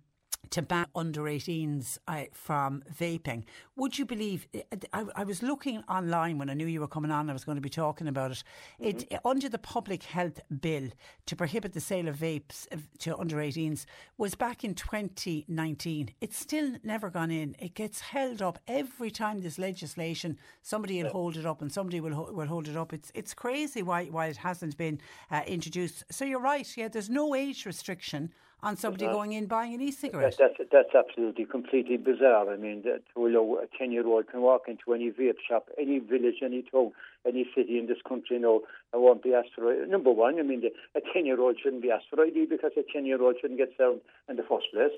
to 0.50 0.62
ban 0.62 0.88
under 0.96 1.22
18s 1.22 1.98
uh, 2.08 2.24
from 2.34 2.84
vaping. 2.94 3.44
Would 3.76 3.98
you 3.98 4.06
believe? 4.06 4.48
Uh, 4.54 4.78
I, 4.92 5.06
I, 5.16 5.24
was 5.24 5.42
looking 5.42 5.84
online 5.88 6.38
when 6.38 6.50
I 6.50 6.54
knew 6.54 6.66
you 6.66 6.82
were 6.82 6.88
coming 6.88 7.12
on. 7.12 7.30
I 7.30 7.34
was 7.34 7.46
going 7.46 7.56
to 7.56 7.62
be 7.62 7.70
talking 7.70 8.08
about 8.08 8.32
it. 8.32 8.44
Mm-hmm. 8.82 9.14
It 9.14 9.20
under 9.24 9.48
the 9.48 9.58
public 9.58 10.04
health 10.04 10.42
bill 10.62 10.90
to 11.28 11.36
prohibit 11.36 11.74
the 11.74 11.80
sale 11.80 12.08
of 12.08 12.18
vapes 12.18 12.68
uh, 12.72 12.78
to 13.00 13.18
under 13.18 13.38
18s 13.38 13.86
was 14.18 14.36
back 14.36 14.64
in 14.64 14.76
2019. 14.76 16.12
It's 16.20 16.38
still 16.38 16.74
never 16.84 17.10
gone 17.10 17.32
in. 17.32 17.56
It 17.60 17.74
gets 17.74 18.02
held 18.02 18.42
up 18.42 18.60
every 18.68 19.12
time 19.12 19.42
there's 19.42 19.60
legislation. 19.60 20.38
Somebody 20.62 20.98
will 20.98 21.06
yeah. 21.06 21.12
hold 21.12 21.38
it 21.38 21.46
up, 21.46 21.62
and 21.62 21.72
somebody 21.72 22.02
will 22.02 22.34
will 22.34 22.48
hold 22.48 22.68
it 22.68 22.76
up. 22.76 22.92
It's 22.94 23.12
it's 23.16 23.34
crazy 23.34 23.84
why 23.84 24.06
why 24.06 24.28
it 24.28 24.38
hasn't 24.38 24.76
been 24.78 25.00
uh, 25.30 25.44
introduced. 25.48 26.04
So 26.12 26.26
you're 26.26 26.42
right. 26.42 26.68
Yeah, 26.76 26.90
there's 26.90 27.10
no 27.10 27.36
age 27.36 27.66
restriction 27.66 28.34
on 28.64 28.78
somebody 28.78 29.06
uh, 29.06 29.12
going 29.12 29.34
in 29.34 29.46
buying 29.46 29.74
an 29.74 29.82
e-cigarette. 29.82 30.38
That, 30.38 30.54
that's, 30.58 30.70
that's 30.72 30.96
absolutely 30.96 31.46
completely 31.46 31.98
bizarre. 31.98 32.52
I 32.52 32.58
mean, 32.58 32.84
that, 32.84 33.02
you 33.16 33.60
a 33.60 33.84
10-year-old 33.84 34.28
can 34.30 34.42
walk 34.42 34.64
into 34.68 34.94
any 34.94 35.10
vape 35.12 35.38
shop, 35.48 35.70
any 35.80 36.00
village, 36.00 36.36
any 36.44 36.64
town, 36.64 36.92
any 37.26 37.48
city 37.56 37.80
in 37.80 37.88
this 37.88 37.98
country, 38.08 38.38
you 38.38 38.42
know, 38.42 38.62
and 38.94 39.02
won't 39.02 39.24
be 39.24 39.34
asked 39.34 39.56
for 39.56 39.86
Number 39.86 40.12
one, 40.12 40.40
I 40.40 40.44
mean, 40.44 40.64
a 40.96 41.00
10-year-old 41.00 41.58
shouldn't 41.62 41.82
be 41.82 41.92
asked 41.92 42.06
for 42.10 42.22
ID 42.22 42.46
because 42.50 42.72
a 42.78 42.98
10-year-old 42.98 43.36
shouldn't 43.42 43.60
get 43.60 43.72
served 43.78 44.02
in 44.30 44.36
the 44.36 44.44
first 44.44 44.66
place. 44.74 44.92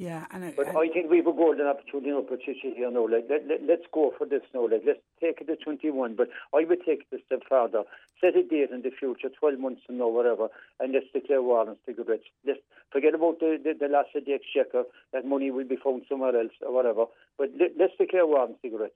Yeah, 0.00 0.24
and 0.30 0.46
I, 0.46 0.54
but 0.56 0.68
I, 0.68 0.80
I 0.80 0.88
think 0.88 1.10
we 1.10 1.18
have 1.18 1.26
a 1.26 1.32
golden 1.34 1.66
opportunity, 1.66 2.08
you 2.08 2.14
know, 2.14 2.22
Patricia, 2.22 2.72
here 2.74 2.90
now. 2.90 3.06
Like, 3.06 3.26
let, 3.28 3.46
let, 3.46 3.60
let's 3.68 3.84
go 3.92 4.14
for 4.16 4.26
this 4.26 4.40
now. 4.54 4.62
Like, 4.62 4.80
let's 4.86 4.98
take 5.20 5.42
it 5.42 5.46
to 5.48 5.56
21. 5.56 6.16
But 6.16 6.28
I 6.54 6.64
would 6.64 6.80
take 6.86 7.04
it 7.12 7.20
a 7.20 7.22
step 7.26 7.42
further. 7.46 7.82
Set 8.20 8.36
a 8.36 8.42
date 8.42 8.70
in 8.70 8.82
the 8.82 8.90
future, 8.90 9.28
12 9.38 9.58
months 9.58 9.82
from 9.86 9.98
now, 9.98 10.08
whatever, 10.08 10.48
and 10.78 10.92
let's 10.92 11.06
declare 11.12 11.42
war 11.42 11.60
on 11.60 11.76
cigarettes. 11.86 12.24
Let's 12.46 12.60
forget 12.92 13.14
about 13.14 13.40
the, 13.40 13.58
the, 13.62 13.72
the 13.78 13.88
loss 13.88 14.06
of 14.14 14.26
the 14.26 14.32
exchequer. 14.32 14.84
That 15.12 15.24
money 15.24 15.50
will 15.50 15.66
be 15.66 15.76
found 15.82 16.02
somewhere 16.08 16.38
else 16.38 16.52
or 16.60 16.72
whatever. 16.72 17.06
But 17.38 17.50
let, 17.58 17.70
let's 17.78 17.94
declare 17.98 18.26
war 18.26 18.42
on 18.42 18.56
cigarettes. 18.60 18.94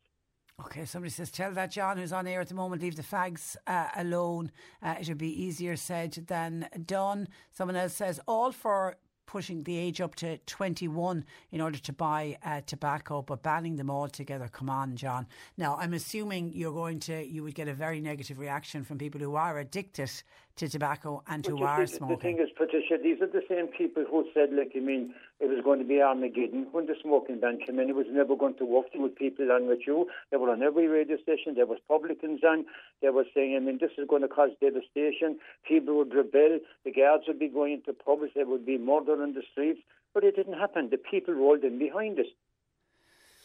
Okay, 0.61 0.85
somebody 0.85 1.11
says, 1.11 1.33
tell 1.33 1.53
that 1.53 1.73
John 1.73 1.99
who's 1.99 2.13
on 2.13 2.29
air 2.29 2.41
at 2.41 2.49
the 2.49 2.55
moment, 2.55 2.81
leave 2.81 2.95
the 2.95 3.03
fags 3.03 3.57
uh, 3.67 3.89
alone. 3.97 4.53
Uh, 4.81 4.95
it 5.01 5.09
would 5.09 5.19
be 5.19 5.43
easier 5.43 5.75
said 5.75 6.13
than 6.29 6.69
done. 6.87 7.27
Someone 7.51 7.77
else 7.77 7.95
says, 7.95 8.21
all 8.29 8.53
for 8.53 8.97
pushing 9.27 9.63
the 9.63 9.77
age 9.77 10.01
up 10.01 10.15
to 10.17 10.39
21 10.39 11.25
in 11.53 11.61
order 11.61 11.79
to 11.79 11.93
buy 11.93 12.37
uh, 12.45 12.61
tobacco, 12.67 13.23
but 13.23 13.43
banning 13.43 13.77
them 13.77 13.91
altogether. 13.91 14.49
Come 14.49 14.71
on, 14.71 14.97
John. 14.97 15.27
Now, 15.57 15.77
I'm 15.77 15.95
assuming 15.95 16.53
you're 16.53 16.73
going 16.73 17.01
to, 17.01 17.27
you 17.27 17.43
would 17.43 17.55
get 17.55 17.69
a 17.69 17.75
very 17.75 18.01
negative 18.01 18.39
reaction 18.39 18.85
from 18.85 18.99
people 18.99 19.21
who 19.21 19.35
are 19.37 19.59
addicted 19.59 20.11
to 20.57 20.69
tobacco 20.69 21.23
and 21.27 21.45
who 21.45 21.63
are 21.65 21.87
see, 21.87 21.97
smoking. 21.97 22.17
The 22.17 22.23
thing 22.23 22.39
is, 22.39 22.49
Patricia, 22.57 22.97
these 23.03 23.21
are 23.21 23.27
the 23.27 23.43
same 23.49 23.67
people 23.67 24.05
who 24.09 24.25
said, 24.33 24.53
like, 24.53 24.73
I 24.77 24.81
mean, 24.81 25.13
it 25.41 25.47
was 25.47 25.65
going 25.65 25.81
to 25.81 25.85
be 25.85 26.01
Armageddon 26.01 26.69
when 26.71 26.87
the 26.87 26.95
smoking 27.03 27.41
ban 27.41 27.59
came 27.59 27.81
in. 27.81 27.89
It 27.89 27.97
was 27.97 28.07
never 28.09 28.37
going 28.37 28.55
to 28.57 28.65
work. 28.65 28.87
There 28.93 29.03
were 29.03 29.09
people 29.09 29.51
on 29.51 29.67
with 29.67 29.81
you. 29.87 30.09
They 30.31 30.37
were 30.37 30.51
on 30.51 30.63
every 30.63 30.87
radio 30.87 31.17
station. 31.17 31.55
There 31.55 31.67
was 31.67 31.79
publicans 31.89 32.45
on. 32.45 32.67
They 33.03 33.11
were 33.11 33.25
saying, 33.35 33.57
I 33.57 33.59
mean, 33.59 33.79
this 33.81 33.91
is 33.99 34.07
going 34.09 34.23
to 34.23 34.29
cause 34.29 34.51
devastation. 34.61 35.39
People 35.67 35.97
would 35.97 36.15
rebel. 36.15 36.61
The 36.85 36.93
guards 36.93 37.25
would 37.27 37.41
be 37.41 37.49
going 37.49 37.73
into 37.75 37.93
pubs. 37.93 38.31
There 38.35 38.47
would 38.47 38.65
be 38.65 38.79
murder 38.79 39.23
in 39.25 39.35
the 39.35 39.43
streets. 39.51 39.81
But 40.13 40.23
it 40.23 40.37
didn't 40.37 40.59
happen. 40.59 40.91
The 40.91 40.99
people 40.99 41.35
rolled 41.35 41.65
in 41.65 41.79
behind 41.81 42.21
us. 42.21 42.27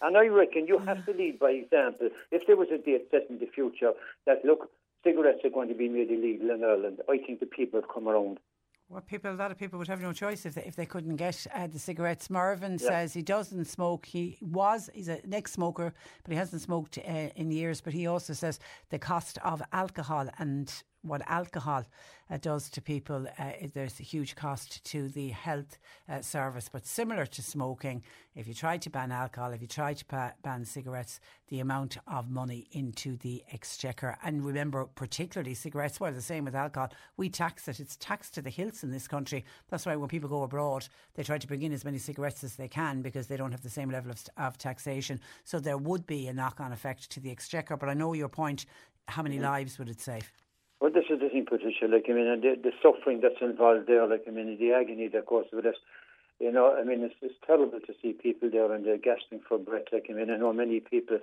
And 0.01 0.15
I 0.15 0.27
reckon 0.27 0.67
you 0.67 0.77
have 0.77 1.05
to 1.07 1.13
lead 1.13 1.39
by 1.39 1.49
example. 1.49 2.09
If 2.31 2.45
there 2.45 2.55
was 2.55 2.69
a 2.69 2.77
date 2.77 3.07
set 3.11 3.25
in 3.29 3.39
the 3.39 3.47
future 3.47 3.93
that, 4.25 4.45
look, 4.45 4.69
cigarettes 5.03 5.39
are 5.43 5.49
going 5.49 5.69
to 5.69 5.75
be 5.75 5.89
made 5.89 6.09
illegal 6.09 6.51
in 6.51 6.63
Ireland, 6.63 6.99
I 7.09 7.17
think 7.17 7.39
the 7.39 7.45
people 7.45 7.79
have 7.79 7.89
come 7.93 8.07
around. 8.07 8.39
Well, 8.89 9.01
people, 9.01 9.31
a 9.31 9.33
lot 9.33 9.51
of 9.51 9.59
people 9.59 9.77
would 9.77 9.87
have 9.87 10.01
no 10.01 10.13
choice 10.13 10.47
if 10.47 10.55
they, 10.55 10.63
if 10.63 10.75
they 10.75 10.87
couldn't 10.87 11.17
get 11.17 11.45
uh, 11.53 11.67
the 11.67 11.77
cigarettes. 11.77 12.27
Marvin 12.31 12.77
yeah. 12.81 12.87
says 12.87 13.13
he 13.13 13.21
doesn't 13.21 13.65
smoke. 13.65 14.07
He 14.07 14.39
was, 14.41 14.89
he's 14.95 15.09
an 15.09 15.31
ex 15.31 15.51
smoker, 15.51 15.93
but 16.23 16.31
he 16.31 16.37
hasn't 16.37 16.63
smoked 16.63 16.97
uh, 16.97 17.29
in 17.35 17.51
years. 17.51 17.81
But 17.81 17.93
he 17.93 18.07
also 18.07 18.33
says 18.33 18.59
the 18.89 18.97
cost 18.97 19.37
of 19.43 19.61
alcohol 19.73 20.27
and 20.39 20.73
what 21.01 21.21
alcohol 21.27 21.85
uh, 22.31 22.37
does 22.37 22.69
to 22.69 22.81
people, 22.81 23.27
uh, 23.39 23.51
there's 23.73 23.99
a 23.99 24.03
huge 24.03 24.35
cost 24.35 24.83
to 24.83 25.09
the 25.09 25.29
health 25.29 25.79
uh, 26.07 26.21
service. 26.21 26.69
But 26.71 26.85
similar 26.85 27.25
to 27.25 27.41
smoking, 27.41 28.03
if 28.35 28.47
you 28.47 28.53
try 28.53 28.77
to 28.77 28.89
ban 28.89 29.11
alcohol, 29.11 29.51
if 29.51 29.61
you 29.61 29.67
try 29.67 29.93
to 29.93 30.05
pa- 30.05 30.33
ban 30.43 30.65
cigarettes, 30.65 31.19
the 31.47 31.59
amount 31.59 31.97
of 32.07 32.29
money 32.29 32.67
into 32.71 33.17
the 33.17 33.43
exchequer. 33.51 34.17
And 34.23 34.45
remember, 34.45 34.85
particularly 34.85 35.55
cigarettes, 35.55 35.99
well, 35.99 36.11
the 36.11 36.21
same 36.21 36.45
with 36.45 36.53
alcohol, 36.53 36.91
we 37.17 37.29
tax 37.29 37.67
it. 37.67 37.79
It's 37.79 37.95
taxed 37.95 38.35
to 38.35 38.41
the 38.41 38.51
hilts 38.51 38.83
in 38.83 38.91
this 38.91 39.07
country. 39.07 39.43
That's 39.69 39.85
why 39.85 39.95
when 39.95 40.09
people 40.09 40.29
go 40.29 40.43
abroad, 40.43 40.87
they 41.15 41.23
try 41.23 41.39
to 41.39 41.47
bring 41.47 41.63
in 41.63 41.73
as 41.73 41.85
many 41.85 41.97
cigarettes 41.97 42.43
as 42.43 42.55
they 42.55 42.67
can 42.67 43.01
because 43.01 43.27
they 43.27 43.37
don't 43.37 43.51
have 43.51 43.63
the 43.63 43.69
same 43.69 43.89
level 43.89 44.11
of, 44.11 44.23
of 44.37 44.57
taxation. 44.57 45.19
So 45.45 45.59
there 45.59 45.77
would 45.77 46.05
be 46.05 46.27
a 46.27 46.33
knock 46.33 46.59
on 46.59 46.71
effect 46.71 47.09
to 47.11 47.19
the 47.19 47.31
exchequer. 47.31 47.77
But 47.77 47.89
I 47.89 47.93
know 47.95 48.13
your 48.13 48.29
point. 48.29 48.65
How 49.07 49.23
many 49.23 49.37
mm-hmm. 49.37 49.45
lives 49.45 49.79
would 49.79 49.89
it 49.89 49.99
save? 49.99 50.31
Well, 50.79 50.91
this 50.91 51.05
is 51.09 51.19
the 51.19 51.29
thing, 51.29 51.45
Patricia. 51.45 51.85
Like, 51.87 52.05
I 52.09 52.13
mean, 52.13 52.41
the, 52.41 52.55
the 52.61 52.71
suffering 52.81 53.19
that's 53.21 53.41
involved 53.41 53.87
there, 53.87 54.07
like, 54.07 54.23
I 54.27 54.31
mean, 54.31 54.57
the 54.57 54.73
agony 54.73 55.07
that 55.09 55.25
goes 55.25 55.45
with 55.51 55.65
it. 55.65 55.75
You 56.39 56.53
know, 56.53 56.73
I 56.73 56.85
mean, 56.85 57.01
it's, 57.03 57.15
it's 57.21 57.35
terrible 57.45 57.81
to 57.81 57.93
see 58.01 58.13
people 58.13 58.49
there 58.49 58.71
and 58.71 58.85
they're 58.85 58.97
gasping 58.97 59.41
for 59.47 59.57
breath. 59.57 59.91
Like, 59.91 60.07
I 60.09 60.13
mean, 60.13 60.29
I 60.29 60.37
know 60.37 60.53
many 60.53 60.79
people 60.79 61.19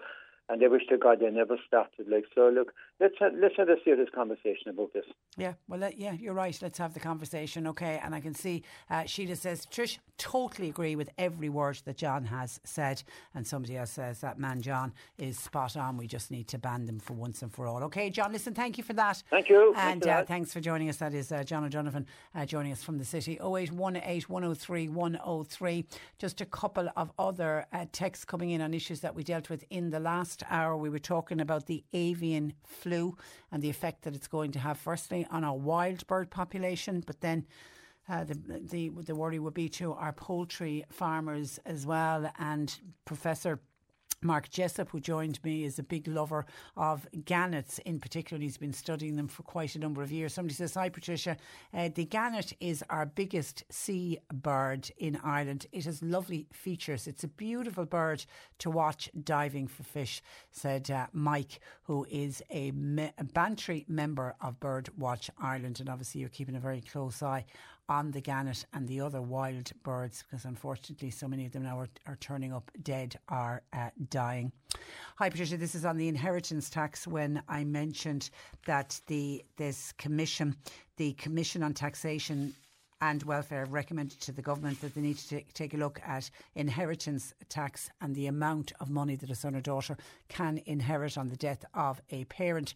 and 0.48 0.60
they 0.60 0.68
wish 0.68 0.86
to 0.88 0.96
God 0.96 1.20
they 1.20 1.30
never 1.30 1.56
started. 1.66 2.08
Like 2.08 2.24
so, 2.34 2.48
look, 2.48 2.72
let's 3.00 3.14
have, 3.20 3.32
let's 3.40 3.56
have 3.56 3.68
a 3.68 3.76
serious 3.84 4.08
conversation 4.14 4.68
about 4.68 4.92
this. 4.92 5.04
Yeah, 5.36 5.54
well, 5.68 5.82
uh, 5.82 5.90
yeah, 5.96 6.12
you're 6.12 6.34
right. 6.34 6.56
Let's 6.62 6.78
have 6.78 6.94
the 6.94 7.00
conversation, 7.00 7.66
okay? 7.68 8.00
And 8.02 8.14
I 8.14 8.20
can 8.20 8.34
see 8.34 8.62
uh, 8.90 9.04
Sheila 9.04 9.36
says, 9.36 9.66
Trish, 9.66 9.98
totally 10.18 10.68
agree 10.68 10.96
with 10.96 11.10
every 11.18 11.48
word 11.48 11.80
that 11.84 11.96
John 11.96 12.24
has 12.26 12.60
said, 12.64 13.02
and 13.34 13.46
somebody 13.46 13.76
else 13.76 13.90
says 13.90 14.20
that 14.20 14.38
man 14.38 14.62
John 14.62 14.94
is 15.18 15.38
spot 15.38 15.76
on. 15.76 15.96
We 15.96 16.06
just 16.06 16.30
need 16.30 16.48
to 16.48 16.58
ban 16.58 16.86
them 16.86 17.00
for 17.00 17.14
once 17.14 17.42
and 17.42 17.52
for 17.52 17.66
all. 17.66 17.82
Okay, 17.84 18.08
John, 18.08 18.32
listen, 18.32 18.54
thank 18.54 18.78
you 18.78 18.84
for 18.84 18.92
that. 18.94 19.22
Thank 19.30 19.48
you, 19.48 19.74
and 19.76 20.06
uh, 20.06 20.24
thanks 20.24 20.52
for 20.52 20.60
joining 20.60 20.88
us. 20.88 20.96
That 20.98 21.12
is 21.12 21.32
uh, 21.32 21.42
John 21.42 21.64
O'Donovan 21.64 22.06
uh, 22.34 22.46
joining 22.46 22.72
us 22.72 22.82
from 22.82 22.98
the 22.98 23.04
city. 23.04 23.38
0818 23.42 24.22
103 24.22 24.88
103. 24.88 25.84
Just 26.18 26.40
a 26.40 26.46
couple 26.46 26.88
of 26.96 27.10
other 27.18 27.66
uh, 27.72 27.86
texts 27.92 28.24
coming 28.24 28.50
in 28.50 28.60
on 28.60 28.72
issues 28.72 29.00
that 29.00 29.14
we 29.14 29.24
dealt 29.24 29.50
with 29.50 29.64
in 29.70 29.90
the 29.90 30.00
last 30.00 30.35
last 30.42 30.52
hour, 30.52 30.76
we 30.76 30.90
were 30.90 30.98
talking 30.98 31.40
about 31.40 31.66
the 31.66 31.82
avian 31.92 32.52
flu 32.64 33.16
and 33.50 33.62
the 33.62 33.70
effect 33.70 34.02
that 34.02 34.14
it's 34.14 34.28
going 34.28 34.52
to 34.52 34.58
have, 34.58 34.78
firstly, 34.78 35.26
on 35.30 35.44
our 35.44 35.56
wild 35.56 36.06
bird 36.06 36.30
population, 36.30 37.02
but 37.06 37.20
then 37.20 37.46
uh, 38.08 38.24
the, 38.24 38.34
the 38.70 38.90
the 39.04 39.14
worry 39.14 39.38
would 39.38 39.54
be 39.54 39.68
to 39.68 39.92
our 39.94 40.12
poultry 40.12 40.84
farmers 40.90 41.58
as 41.66 41.86
well. 41.86 42.30
And 42.38 42.72
Professor 43.04 43.60
Mark 44.22 44.48
Jessopp, 44.50 44.88
who 44.90 45.00
joined 45.00 45.42
me, 45.44 45.64
is 45.64 45.78
a 45.78 45.82
big 45.82 46.08
lover 46.08 46.46
of 46.76 47.06
gannets 47.24 47.78
in 47.80 48.00
particular. 48.00 48.42
He's 48.42 48.56
been 48.56 48.72
studying 48.72 49.16
them 49.16 49.28
for 49.28 49.42
quite 49.42 49.74
a 49.74 49.78
number 49.78 50.02
of 50.02 50.10
years. 50.10 50.32
Somebody 50.32 50.54
says, 50.54 50.74
Hi, 50.74 50.88
Patricia. 50.88 51.36
Uh, 51.72 51.90
the 51.94 52.04
gannet 52.04 52.52
is 52.60 52.82
our 52.90 53.06
biggest 53.06 53.64
sea 53.70 54.18
bird 54.32 54.90
in 54.98 55.20
Ireland. 55.22 55.66
It 55.72 55.84
has 55.84 56.02
lovely 56.02 56.46
features. 56.52 57.06
It's 57.06 57.24
a 57.24 57.28
beautiful 57.28 57.84
bird 57.84 58.24
to 58.58 58.70
watch 58.70 59.10
diving 59.24 59.66
for 59.66 59.82
fish, 59.82 60.22
said 60.50 60.90
uh, 60.90 61.06
Mike, 61.12 61.60
who 61.84 62.06
is 62.10 62.42
a, 62.50 62.70
me- 62.72 63.12
a 63.18 63.24
Bantry 63.24 63.84
member 63.88 64.34
of 64.40 64.58
Bird 64.60 64.88
Watch 64.96 65.30
Ireland. 65.38 65.80
And 65.80 65.88
obviously, 65.88 66.20
you're 66.20 66.30
keeping 66.30 66.56
a 66.56 66.60
very 66.60 66.80
close 66.80 67.22
eye 67.22 67.44
on 67.88 68.10
the 68.10 68.20
gannet 68.20 68.64
and 68.72 68.86
the 68.88 69.00
other 69.00 69.22
wild 69.22 69.70
birds 69.82 70.22
because 70.22 70.44
unfortunately 70.44 71.10
so 71.10 71.28
many 71.28 71.46
of 71.46 71.52
them 71.52 71.62
now 71.62 71.78
are, 71.78 71.88
are 72.06 72.16
turning 72.16 72.52
up 72.52 72.70
dead 72.82 73.16
are 73.28 73.62
uh, 73.72 73.90
dying. 74.10 74.52
Hi 75.16 75.30
Patricia, 75.30 75.56
this 75.56 75.74
is 75.74 75.84
on 75.84 75.96
the 75.96 76.08
inheritance 76.08 76.68
tax 76.68 77.06
when 77.06 77.42
I 77.48 77.64
mentioned 77.64 78.30
that 78.66 79.00
the 79.06 79.44
this 79.56 79.92
commission, 79.92 80.56
the 80.96 81.12
Commission 81.14 81.62
on 81.62 81.74
Taxation 81.74 82.54
and 83.00 83.22
welfare 83.24 83.60
have 83.60 83.72
recommended 83.72 84.20
to 84.20 84.32
the 84.32 84.42
government 84.42 84.80
that 84.80 84.94
they 84.94 85.00
need 85.00 85.18
to 85.18 85.28
take, 85.28 85.52
take 85.52 85.74
a 85.74 85.76
look 85.76 86.00
at 86.06 86.30
inheritance 86.54 87.34
tax 87.48 87.90
and 88.00 88.14
the 88.14 88.26
amount 88.26 88.72
of 88.80 88.88
money 88.88 89.16
that 89.16 89.30
a 89.30 89.34
son 89.34 89.54
or 89.54 89.60
daughter 89.60 89.96
can 90.28 90.60
inherit 90.66 91.18
on 91.18 91.28
the 91.28 91.36
death 91.36 91.64
of 91.74 92.00
a 92.10 92.24
parent. 92.24 92.74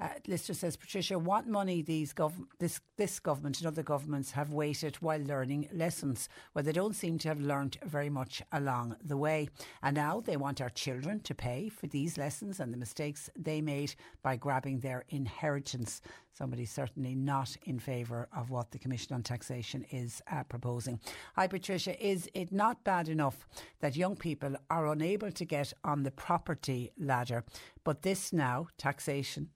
Uh, 0.00 0.08
Lister 0.26 0.54
says, 0.54 0.76
Patricia, 0.76 1.18
what 1.18 1.46
money 1.46 1.82
these 1.82 2.14
gov- 2.14 2.46
this 2.58 2.80
this 2.96 3.20
government 3.20 3.58
and 3.58 3.66
other 3.66 3.82
governments 3.82 4.32
have 4.32 4.52
waited 4.52 4.96
while 4.96 5.20
learning 5.20 5.68
lessons, 5.72 6.28
well, 6.54 6.64
they 6.64 6.72
don't 6.72 6.96
seem 6.96 7.18
to 7.18 7.28
have 7.28 7.40
learned 7.40 7.76
very 7.84 8.08
much 8.10 8.42
along 8.52 8.96
the 9.04 9.16
way, 9.16 9.48
and 9.82 9.96
now 9.96 10.20
they 10.20 10.36
want 10.36 10.60
our 10.60 10.70
children 10.70 11.20
to 11.20 11.34
pay 11.34 11.68
for 11.68 11.86
these 11.86 12.16
lessons 12.16 12.60
and 12.60 12.72
the 12.72 12.78
mistakes 12.78 13.28
they 13.36 13.60
made 13.60 13.94
by 14.22 14.36
grabbing 14.36 14.80
their 14.80 15.04
inheritance. 15.08 16.00
Somebody 16.38 16.66
certainly 16.66 17.16
not 17.16 17.56
in 17.64 17.80
favour 17.80 18.28
of 18.32 18.48
what 18.48 18.70
the 18.70 18.78
Commission 18.78 19.12
on 19.12 19.24
Taxation 19.24 19.84
is 19.90 20.22
uh, 20.30 20.44
proposing. 20.44 21.00
Hi, 21.34 21.48
Patricia. 21.48 22.00
Is 22.00 22.30
it 22.32 22.52
not 22.52 22.84
bad 22.84 23.08
enough 23.08 23.48
that 23.80 23.96
young 23.96 24.14
people 24.14 24.54
are 24.70 24.86
unable 24.86 25.32
to 25.32 25.44
get 25.44 25.72
on 25.82 26.04
the 26.04 26.12
property 26.12 26.92
ladder, 26.96 27.42
but 27.82 28.02
this 28.02 28.32
now, 28.32 28.68
taxation, 28.78 29.48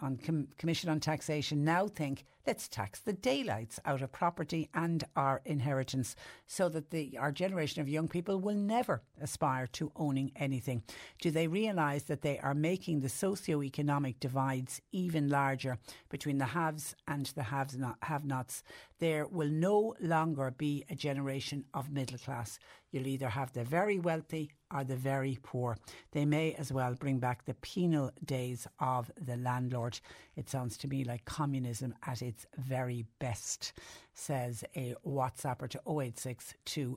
on 0.00 0.18
Com- 0.18 0.46
Commission 0.56 0.88
on 0.88 1.00
Taxation 1.00 1.64
now 1.64 1.88
think 1.88 2.24
let's 2.48 2.66
tax 2.66 3.00
the 3.00 3.12
daylights 3.12 3.78
out 3.84 4.00
of 4.00 4.10
property 4.10 4.70
and 4.72 5.04
our 5.14 5.42
inheritance 5.44 6.16
so 6.46 6.70
that 6.70 6.88
the 6.88 7.14
our 7.18 7.30
generation 7.30 7.82
of 7.82 7.90
young 7.90 8.08
people 8.08 8.40
will 8.40 8.54
never 8.54 9.02
aspire 9.20 9.66
to 9.66 9.92
owning 9.96 10.32
anything. 10.34 10.82
Do 11.20 11.30
they 11.30 11.46
realise 11.46 12.04
that 12.04 12.22
they 12.22 12.38
are 12.38 12.54
making 12.54 13.00
the 13.00 13.10
socio-economic 13.10 14.18
divides 14.18 14.80
even 14.92 15.28
larger 15.28 15.76
between 16.08 16.38
the 16.38 16.46
haves 16.46 16.96
and 17.06 17.26
the 17.26 17.42
haves 17.42 17.76
not, 17.76 17.98
have-nots? 18.00 18.62
There 18.98 19.26
will 19.26 19.50
no 19.50 19.94
longer 20.00 20.50
be 20.50 20.84
a 20.88 20.94
generation 20.94 21.66
of 21.74 21.90
middle 21.90 22.18
class. 22.18 22.58
You'll 22.90 23.06
either 23.06 23.28
have 23.28 23.52
the 23.52 23.64
very 23.64 23.98
wealthy 23.98 24.50
or 24.74 24.82
the 24.82 24.96
very 24.96 25.38
poor. 25.42 25.76
They 26.12 26.24
may 26.24 26.54
as 26.54 26.72
well 26.72 26.94
bring 26.94 27.18
back 27.18 27.44
the 27.44 27.54
penal 27.54 28.10
days 28.24 28.66
of 28.80 29.10
the 29.20 29.36
landlord. 29.36 30.00
It 30.36 30.48
sounds 30.48 30.78
to 30.78 30.88
me 30.88 31.04
like 31.04 31.26
communism 31.26 31.94
at 32.06 32.22
its 32.22 32.37
very 32.56 33.04
best, 33.18 33.72
says 34.14 34.64
a 34.76 34.94
WhatsApper 35.06 35.68
to 35.70 35.80
086 35.86 36.54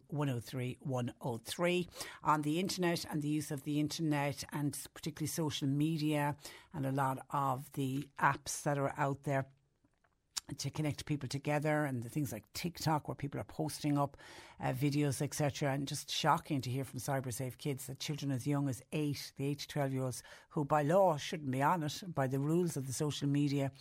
103 0.07 0.77
103. 0.81 1.87
On 2.23 2.41
the 2.41 2.59
internet 2.59 3.05
and 3.09 3.21
the 3.21 3.27
use 3.27 3.51
of 3.51 3.63
the 3.63 3.79
internet 3.79 4.43
and 4.51 4.77
particularly 4.93 5.27
social 5.27 5.67
media 5.67 6.35
and 6.73 6.85
a 6.85 6.91
lot 6.91 7.19
of 7.31 7.71
the 7.73 8.07
apps 8.19 8.63
that 8.63 8.77
are 8.77 8.93
out 8.97 9.23
there 9.23 9.45
to 10.57 10.69
connect 10.69 11.05
people 11.05 11.29
together 11.29 11.85
and 11.85 12.03
the 12.03 12.09
things 12.09 12.31
like 12.31 12.43
TikTok 12.53 13.07
where 13.07 13.15
people 13.15 13.39
are 13.39 13.45
posting 13.45 13.97
up 13.97 14.17
uh, 14.61 14.73
videos 14.73 15.21
etc 15.21 15.71
and 15.71 15.87
just 15.87 16.11
shocking 16.11 16.61
to 16.61 16.69
hear 16.69 16.83
from 16.83 16.99
cybersafe 16.99 17.57
kids 17.57 17.87
that 17.87 17.99
children 17.99 18.31
as 18.31 18.45
young 18.45 18.69
as 18.69 18.81
8 18.91 19.33
the 19.37 19.47
8 19.47 19.59
to 19.59 19.67
12 19.67 19.93
year 19.93 20.03
olds 20.03 20.23
who 20.49 20.65
by 20.65 20.83
law 20.83 21.17
shouldn't 21.17 21.51
be 21.51 21.61
on 21.61 21.83
it 21.83 22.03
by 22.13 22.27
the 22.27 22.39
rules 22.39 22.77
of 22.77 22.87
the 22.87 22.93
social 22.93 23.27
media 23.27 23.71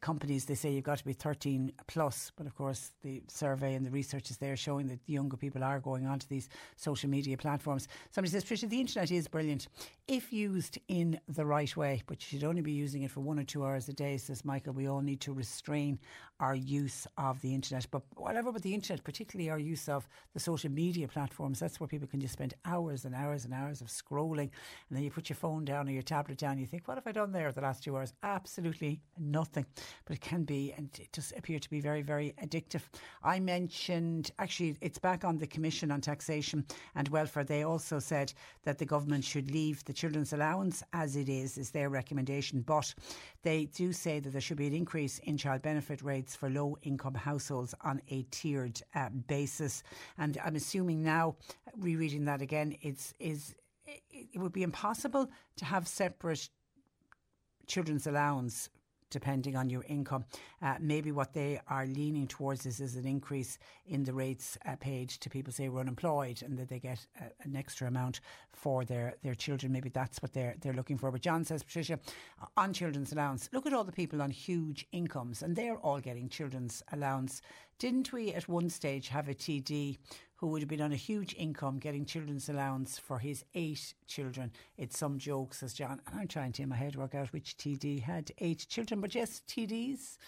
companies 0.00 0.44
they 0.46 0.54
say 0.54 0.70
you've 0.70 0.84
got 0.84 0.98
to 0.98 1.04
be 1.04 1.12
13 1.12 1.72
plus 1.86 2.32
but 2.36 2.46
of 2.46 2.54
course 2.54 2.92
the 3.02 3.22
survey 3.28 3.74
and 3.74 3.84
the 3.84 3.90
research 3.90 4.30
is 4.30 4.38
there 4.38 4.56
showing 4.56 4.86
that 4.86 4.98
younger 5.06 5.36
people 5.36 5.62
are 5.62 5.78
going 5.78 6.06
onto 6.06 6.26
these 6.28 6.48
social 6.76 7.08
media 7.08 7.36
platforms. 7.36 7.88
Somebody 8.10 8.32
says 8.32 8.44
Tricia 8.44 8.68
the 8.68 8.80
internet 8.80 9.10
is 9.10 9.28
brilliant. 9.28 9.68
If 10.08 10.32
used 10.32 10.78
in 10.88 11.20
the 11.28 11.44
right 11.44 11.74
way 11.76 12.02
but 12.06 12.20
you 12.20 12.38
should 12.38 12.46
only 12.46 12.62
be 12.62 12.72
using 12.72 13.02
it 13.02 13.10
for 13.10 13.20
one 13.20 13.38
or 13.38 13.44
two 13.44 13.64
hours 13.64 13.88
a 13.88 13.92
day 13.92 14.16
says 14.16 14.44
Michael 14.44 14.72
we 14.72 14.88
all 14.88 15.00
need 15.00 15.20
to 15.22 15.32
restrain 15.32 15.98
our 16.40 16.54
use 16.54 17.06
of 17.16 17.40
the 17.42 17.54
internet 17.54 17.86
but 17.90 18.02
whatever 18.16 18.48
about 18.48 18.62
the 18.62 18.74
internet 18.74 19.02
particularly 19.04 19.50
our 19.50 19.58
use 19.58 19.88
of 19.88 20.08
the 20.34 20.40
social 20.40 20.70
media 20.70 21.06
platforms 21.06 21.60
that's 21.60 21.78
where 21.78 21.88
people 21.88 22.08
can 22.08 22.20
just 22.20 22.32
spend 22.32 22.54
hours 22.64 23.04
and 23.04 23.14
hours 23.14 23.44
and 23.44 23.54
hours 23.54 23.80
of 23.80 23.86
scrolling 23.88 24.50
and 24.88 24.92
then 24.92 25.02
you 25.02 25.10
put 25.10 25.28
your 25.28 25.36
phone 25.36 25.64
down 25.64 25.88
or 25.88 25.92
your 25.92 26.02
tablet 26.02 26.38
down 26.38 26.52
and 26.52 26.60
you 26.60 26.66
think 26.66 26.88
what 26.88 26.96
have 26.96 27.06
I 27.06 27.12
done 27.12 27.32
there 27.32 27.52
the 27.52 27.60
last 27.60 27.84
two 27.84 27.96
hours 27.96 28.12
absolutely 28.22 29.00
nothing 29.18 29.66
but 30.04 30.16
it 30.16 30.20
can 30.20 30.44
be, 30.44 30.72
and 30.76 30.88
it 30.98 31.12
does 31.12 31.32
appear 31.36 31.58
to 31.58 31.70
be 31.70 31.80
very, 31.80 32.02
very 32.02 32.34
addictive. 32.42 32.82
I 33.22 33.40
mentioned, 33.40 34.30
actually, 34.38 34.76
it's 34.80 34.98
back 34.98 35.24
on 35.24 35.38
the 35.38 35.46
Commission 35.46 35.90
on 35.90 36.00
Taxation 36.00 36.64
and 36.94 37.08
Welfare. 37.08 37.44
They 37.44 37.62
also 37.62 37.98
said 37.98 38.32
that 38.64 38.78
the 38.78 38.86
government 38.86 39.24
should 39.24 39.50
leave 39.50 39.84
the 39.84 39.92
children's 39.92 40.32
allowance 40.32 40.82
as 40.92 41.16
it 41.16 41.28
is, 41.28 41.58
is 41.58 41.70
their 41.70 41.88
recommendation. 41.88 42.62
But 42.62 42.94
they 43.42 43.66
do 43.66 43.92
say 43.92 44.20
that 44.20 44.30
there 44.30 44.40
should 44.40 44.58
be 44.58 44.66
an 44.66 44.74
increase 44.74 45.18
in 45.20 45.36
child 45.36 45.62
benefit 45.62 46.02
rates 46.02 46.36
for 46.36 46.50
low 46.50 46.76
income 46.82 47.14
households 47.14 47.74
on 47.82 48.02
a 48.10 48.22
tiered 48.30 48.80
uh, 48.94 49.08
basis. 49.26 49.82
And 50.18 50.38
I'm 50.44 50.56
assuming 50.56 51.02
now, 51.02 51.36
rereading 51.78 52.26
that 52.26 52.42
again, 52.42 52.76
it's 52.82 53.14
is 53.18 53.54
it 53.86 54.38
would 54.38 54.52
be 54.52 54.62
impossible 54.62 55.28
to 55.56 55.64
have 55.64 55.88
separate 55.88 56.48
children's 57.66 58.06
allowance 58.06 58.68
depending 59.10 59.56
on 59.56 59.68
your 59.68 59.84
income. 59.88 60.24
Uh, 60.62 60.76
maybe 60.80 61.12
what 61.12 61.32
they 61.32 61.60
are 61.68 61.86
leaning 61.86 62.26
towards 62.26 62.66
is, 62.66 62.80
is 62.80 62.96
an 62.96 63.06
increase 63.06 63.58
in 63.86 64.04
the 64.04 64.12
rates 64.12 64.56
uh, 64.66 64.76
paid 64.76 65.08
to 65.08 65.28
people, 65.28 65.52
say, 65.52 65.66
who 65.66 65.76
are 65.76 65.80
unemployed 65.80 66.42
and 66.42 66.58
that 66.58 66.68
they 66.68 66.78
get 66.78 67.04
uh, 67.20 67.24
an 67.42 67.56
extra 67.56 67.88
amount 67.88 68.20
for 68.52 68.84
their, 68.84 69.14
their 69.22 69.34
children. 69.34 69.72
Maybe 69.72 69.88
that's 69.88 70.22
what 70.22 70.32
they're, 70.32 70.54
they're 70.60 70.72
looking 70.72 70.98
for. 70.98 71.10
But 71.10 71.22
John 71.22 71.44
says, 71.44 71.62
Patricia, 71.62 71.98
on 72.56 72.72
children's 72.72 73.12
allowance, 73.12 73.48
look 73.52 73.66
at 73.66 73.72
all 73.72 73.84
the 73.84 73.92
people 73.92 74.22
on 74.22 74.30
huge 74.30 74.86
incomes 74.92 75.42
and 75.42 75.56
they're 75.56 75.78
all 75.78 76.00
getting 76.00 76.28
children's 76.28 76.82
allowance. 76.92 77.42
Didn't 77.80 78.12
we 78.12 78.34
at 78.34 78.46
one 78.46 78.68
stage 78.68 79.08
have 79.08 79.26
a 79.30 79.34
TD 79.34 79.96
who 80.36 80.48
would 80.48 80.60
have 80.60 80.68
been 80.68 80.82
on 80.82 80.92
a 80.92 80.96
huge 80.96 81.34
income 81.38 81.78
getting 81.78 82.04
children's 82.04 82.50
allowance 82.50 82.98
for 82.98 83.18
his 83.18 83.42
eight 83.54 83.94
children. 84.06 84.52
It's 84.76 84.98
some 84.98 85.18
joke, 85.18 85.54
says 85.54 85.72
John. 85.72 85.98
And 86.06 86.20
I'm 86.20 86.28
trying 86.28 86.52
to 86.52 86.62
in 86.62 86.68
my 86.68 86.76
head 86.76 86.94
work 86.94 87.14
out 87.14 87.32
which 87.32 87.56
TD 87.56 88.02
had 88.02 88.32
eight 88.36 88.66
children. 88.68 89.00
But 89.00 89.14
yes, 89.14 89.40
TDs 89.48 90.18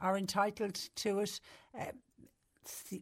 are 0.00 0.16
entitled 0.16 0.76
to 0.96 1.20
it. 1.20 1.40
Uh, 1.78 2.96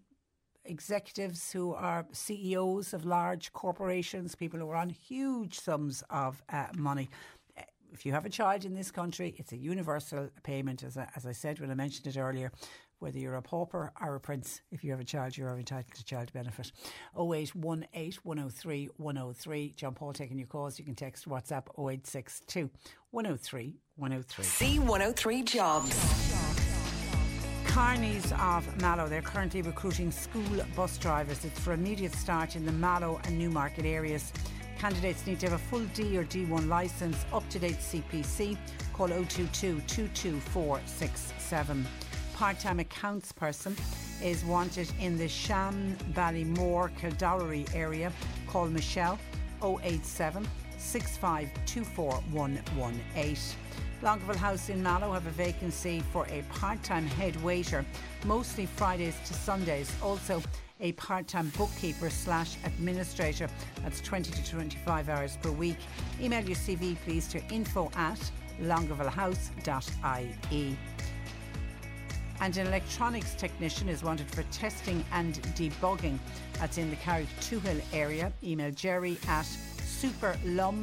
executives 0.65 1.53
who 1.53 1.73
are 1.73 2.05
CEOs 2.11 2.95
of 2.95 3.05
large 3.05 3.53
corporations, 3.53 4.35
people 4.35 4.59
who 4.59 4.69
are 4.69 4.77
on 4.77 4.91
huge 4.91 5.61
sums 5.61 6.03
of 6.11 6.43
uh, 6.49 6.67
money 6.77 7.09
uh, 7.57 7.63
if 7.93 8.07
you 8.07 8.13
have 8.13 8.25
a 8.25 8.31
child 8.31 8.65
in 8.65 8.75
this 8.75 8.91
country, 8.91 9.35
it's 9.37 9.53
a 9.53 9.57
universal 9.57 10.31
payment, 10.43 10.83
as 10.83 10.97
I, 10.97 11.09
as 11.15 11.27
I 11.27 11.33
said 11.33 11.61
when 11.61 11.71
I 11.71 11.75
mentioned 11.75 12.07
it 12.07 12.19
earlier, 12.19 12.51
whether 13.03 13.19
you're 13.19 13.35
a 13.35 13.43
pauper 13.43 13.93
or 14.01 14.15
a 14.15 14.21
prince. 14.21 14.63
If 14.71 14.85
you 14.85 14.93
have 14.93 15.01
a 15.01 15.05
child, 15.05 15.37
you're 15.37 15.59
entitled 15.59 15.93
to 15.95 16.05
child 16.05 16.33
benefit. 16.33 16.71
0818 17.19 18.21
103 18.23 18.91
103. 18.97 19.75
John 19.77 19.95
Paul 19.95 20.13
taking 20.13 20.39
your 20.39 20.47
calls. 20.47 20.79
You 20.79 20.85
can 20.85 20.95
text 20.95 21.29
WhatsApp 21.29 21.67
0862 21.77 22.71
103 23.11 23.75
103. 23.97 24.45
C103 24.45 25.45
Jobs. 25.45 25.91
Carneys 27.65 28.33
of 28.39 28.81
Mallow, 28.81 29.09
they're 29.09 29.23
currently 29.23 29.63
recruiting 29.63 30.13
school 30.13 30.45
bus 30.77 30.99
drivers. 30.99 31.45
It's 31.45 31.59
for 31.59 31.73
immediate 31.73 32.13
start 32.13 32.55
in 32.55 32.65
the 32.65 32.73
Mallow 32.73 33.21
and 33.25 33.39
Newmarket 33.39 33.85
areas. 33.85 34.33
Candidates 34.79 35.27
need 35.27 35.41
to 35.41 35.49
have 35.49 35.61
a 35.61 35.65
full 35.65 35.85
D 35.95 36.17
or 36.19 36.25
D1 36.25 36.69
licence, 36.69 37.25
up 37.33 37.49
to 37.49 37.59
date 37.59 37.79
CPC. 37.79 38.57
Call 38.93 39.09
022 39.09 39.81
22467 39.87 41.87
part-time 42.43 42.81
accounts 42.81 43.31
person 43.31 43.77
is 44.21 44.45
wanted 44.45 44.91
in 44.99 45.17
the 45.17 45.29
Sham 45.29 45.97
Ballymore 46.13 46.91
Kildorrery 46.99 47.73
area. 47.73 48.13
Call 48.49 48.67
Michelle 48.67 49.17
087 49.63 50.45
6524118. 50.77 53.55
Longueville 54.03 54.37
House 54.37 54.71
in 54.71 54.83
Mallow 54.83 55.13
have 55.13 55.29
a 55.29 55.31
vacancy 55.31 56.03
for 56.11 56.27
a 56.31 56.43
part-time 56.53 57.07
head 57.07 57.41
waiter, 57.45 57.87
mostly 58.25 58.67
Fridays 58.67 59.15
to 59.25 59.35
Sundays. 59.35 59.95
Also 60.03 60.43
a 60.81 60.91
part-time 60.95 61.53
bookkeeper 61.57 62.11
slash 62.11 62.57
administrator. 62.65 63.49
That's 63.85 64.01
20 64.01 64.33
to 64.33 64.51
25 64.51 65.09
hours 65.09 65.39
per 65.41 65.53
week. 65.53 65.79
Email 66.21 66.45
your 66.45 66.57
CV 66.57 66.97
please 67.05 67.29
to 67.29 67.41
info 67.55 67.89
at 67.95 68.19
longuevillehouse.ie 68.61 70.77
and 72.43 72.57
an 72.57 72.67
electronics 72.67 73.35
technician 73.37 73.89
is 73.89 74.03
wanted 74.03 74.29
for 74.29 74.43
testing 74.51 75.05
and 75.13 75.35
debugging. 75.55 76.19
That's 76.59 76.77
in 76.77 76.91
the 76.91 76.97
Carrick 76.97 77.29
Hill 77.29 77.81
area. 77.93 78.33
Email 78.43 78.73
jerry 78.73 79.17
at 79.29 79.47
superlum.ie. 79.47 80.77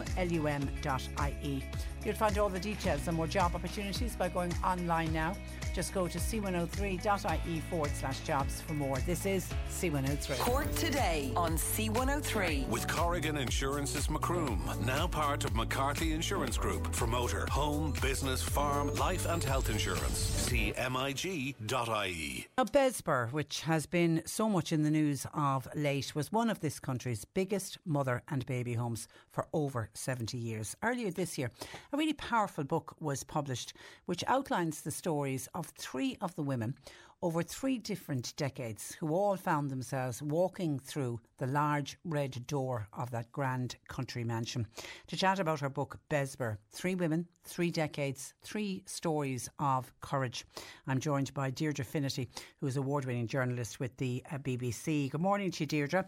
You'll 2.06 2.16
find 2.16 2.38
all 2.38 2.50
the 2.50 2.60
details 2.60 3.08
and 3.08 3.18
more 3.18 3.28
job 3.28 3.56
opportunities 3.56 4.16
by 4.16 4.30
going 4.30 4.54
online 4.64 5.12
now. 5.14 5.36
Just 5.74 5.94
go 5.94 6.08
to 6.08 6.18
c103.ie 6.18 7.60
forward 7.70 7.92
slash 7.96 8.20
jobs 8.22 8.62
for 8.62 8.74
more. 8.74 8.98
This 9.06 9.26
is 9.26 9.48
C103. 9.70 10.40
Cork 10.40 10.74
today 10.76 11.32
on 11.36 11.54
C103. 11.54 12.68
With 12.68 12.88
Corrigan 12.88 13.38
Insurance's 13.38 14.10
Macroom, 14.10 14.62
now 14.86 15.08
part 15.08 15.46
of 15.46 15.56
McCarthy 15.56 16.14
Insurance 16.14 16.58
Group 16.58 16.94
for 16.94 17.08
motor, 17.08 17.46
home, 17.52 17.94
business, 18.02 18.42
farm, 18.42 18.94
life 18.96 19.28
and 19.28 19.44
health 19.44 19.70
insurance. 19.70 20.18
See 20.18 20.74
MIG.ie. 20.78 22.48
Now, 22.58 22.64
Bessborough, 22.66 23.32
which 23.32 23.62
has 23.62 23.86
been 23.86 24.22
so 24.26 24.50
much 24.50 24.72
in 24.72 24.84
the 24.84 24.92
news 24.92 25.26
of 25.34 25.68
late, 25.76 26.16
was 26.16 26.32
one 26.32 26.50
of 26.50 26.60
this 26.60 26.80
country's 26.80 27.26
biggest 27.26 27.78
mother 27.86 28.24
and 28.30 28.46
baby 28.46 28.74
homes 28.74 29.08
for 29.32 29.48
over 29.54 29.90
70 29.94 30.38
years. 30.38 30.76
Earlier 30.82 31.12
this 31.12 31.38
year, 31.38 31.52
a 31.92 31.98
really 31.98 32.14
powerful 32.14 32.64
book 32.64 32.96
was 33.00 33.24
published 33.24 33.74
which 34.06 34.24
outlines 34.28 34.82
the 34.82 34.92
stories 34.92 35.48
of 35.54 35.68
three 35.68 36.18
of 36.22 36.36
the 36.36 36.44
women 36.44 36.76
over 37.22 37.44
three 37.44 37.78
different 37.78 38.34
decades 38.38 38.96
who 39.00 39.14
all 39.14 39.36
found 39.36 39.70
themselves 39.70 40.22
walking 40.22 40.80
through 40.80 41.20
the 41.38 41.48
large 41.48 41.98
red 42.06 42.48
door 42.48 42.88
of 42.94 43.12
that 43.12 43.30
grand 43.34 43.76
country 43.90 44.24
mansion. 44.24 44.66
To 45.08 45.18
chat 45.18 45.40
about 45.40 45.60
her 45.60 45.70
book, 45.70 46.00
Bessborough 46.10 46.58
Three 46.72 46.96
Women, 46.96 47.28
Three 47.44 47.72
Decades, 47.72 48.34
Three 48.42 48.84
Stories 48.86 49.50
of 49.60 49.92
Courage. 50.00 50.46
I'm 50.88 51.00
joined 51.00 51.34
by 51.34 51.50
Deirdre 51.50 51.84
Finnerty, 51.84 52.30
who 52.62 52.68
is 52.68 52.78
award 52.78 53.04
winning 53.04 53.28
journalist 53.28 53.82
with 53.82 53.98
the 53.98 54.24
uh, 54.32 54.38
BBC. 54.38 55.12
Good 55.12 55.22
morning 55.22 55.52
to 55.52 55.64
you, 55.64 55.68
Deirdre. 55.68 56.08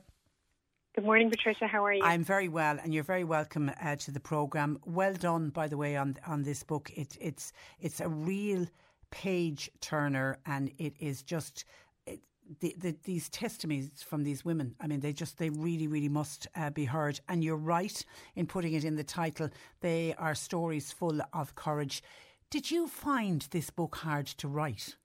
Good 0.93 1.05
morning, 1.05 1.29
Patricia. 1.29 1.67
How 1.67 1.85
are 1.85 1.93
you? 1.93 2.03
I'm 2.03 2.21
very 2.21 2.49
well, 2.49 2.77
and 2.83 2.93
you're 2.93 3.05
very 3.05 3.23
welcome 3.23 3.71
uh, 3.81 3.95
to 3.95 4.11
the 4.11 4.19
programme. 4.19 4.77
Well 4.85 5.13
done, 5.13 5.49
by 5.49 5.69
the 5.69 5.77
way, 5.77 5.95
on 5.95 6.17
on 6.27 6.43
this 6.43 6.63
book. 6.63 6.91
It, 6.93 7.17
it's 7.21 7.53
it's 7.79 8.01
a 8.01 8.09
real 8.09 8.67
page 9.09 9.71
turner, 9.79 10.39
and 10.45 10.69
it 10.77 10.95
is 10.99 11.23
just. 11.23 11.63
It, 12.05 12.19
the, 12.59 12.75
the, 12.77 12.97
these 13.05 13.29
testimonies 13.29 14.03
from 14.05 14.23
these 14.23 14.43
women, 14.43 14.75
I 14.81 14.87
mean, 14.87 14.99
they 14.99 15.13
just, 15.13 15.37
they 15.37 15.49
really, 15.49 15.87
really 15.87 16.09
must 16.09 16.47
uh, 16.53 16.69
be 16.69 16.83
heard. 16.83 17.21
And 17.29 17.41
you're 17.41 17.55
right 17.55 18.03
in 18.35 18.45
putting 18.45 18.73
it 18.73 18.83
in 18.83 18.97
the 18.97 19.05
title. 19.05 19.49
They 19.79 20.13
are 20.17 20.35
stories 20.35 20.91
full 20.91 21.21
of 21.31 21.55
courage. 21.55 22.03
Did 22.49 22.69
you 22.69 22.89
find 22.89 23.47
this 23.51 23.69
book 23.69 23.95
hard 23.95 24.27
to 24.27 24.49
write? 24.49 24.97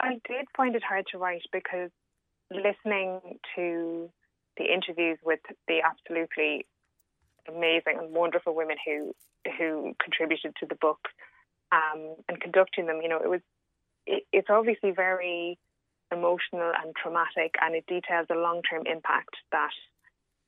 I 0.00 0.14
did 0.26 0.46
find 0.56 0.74
it 0.74 0.82
hard 0.82 1.06
to 1.12 1.18
write 1.18 1.42
because 1.52 1.90
listening 2.50 3.20
to 3.56 4.10
the 4.56 4.64
interviews 4.64 5.18
with 5.24 5.40
the 5.66 5.80
absolutely 5.84 6.66
amazing 7.48 7.98
and 7.98 8.12
wonderful 8.12 8.54
women 8.54 8.76
who 8.84 9.14
who 9.56 9.94
contributed 10.02 10.54
to 10.60 10.66
the 10.66 10.74
book 10.74 11.08
um, 11.72 12.16
and 12.28 12.40
conducting 12.40 12.86
them, 12.86 13.00
you 13.02 13.08
know, 13.08 13.20
it 13.22 13.28
was 13.28 13.40
it, 14.06 14.24
it's 14.32 14.48
obviously 14.50 14.90
very 14.90 15.58
emotional 16.10 16.72
and 16.82 16.94
traumatic, 16.96 17.54
and 17.60 17.74
it 17.74 17.86
details 17.86 18.26
the 18.28 18.34
long 18.34 18.62
term 18.62 18.84
impact 18.86 19.36
that 19.52 19.72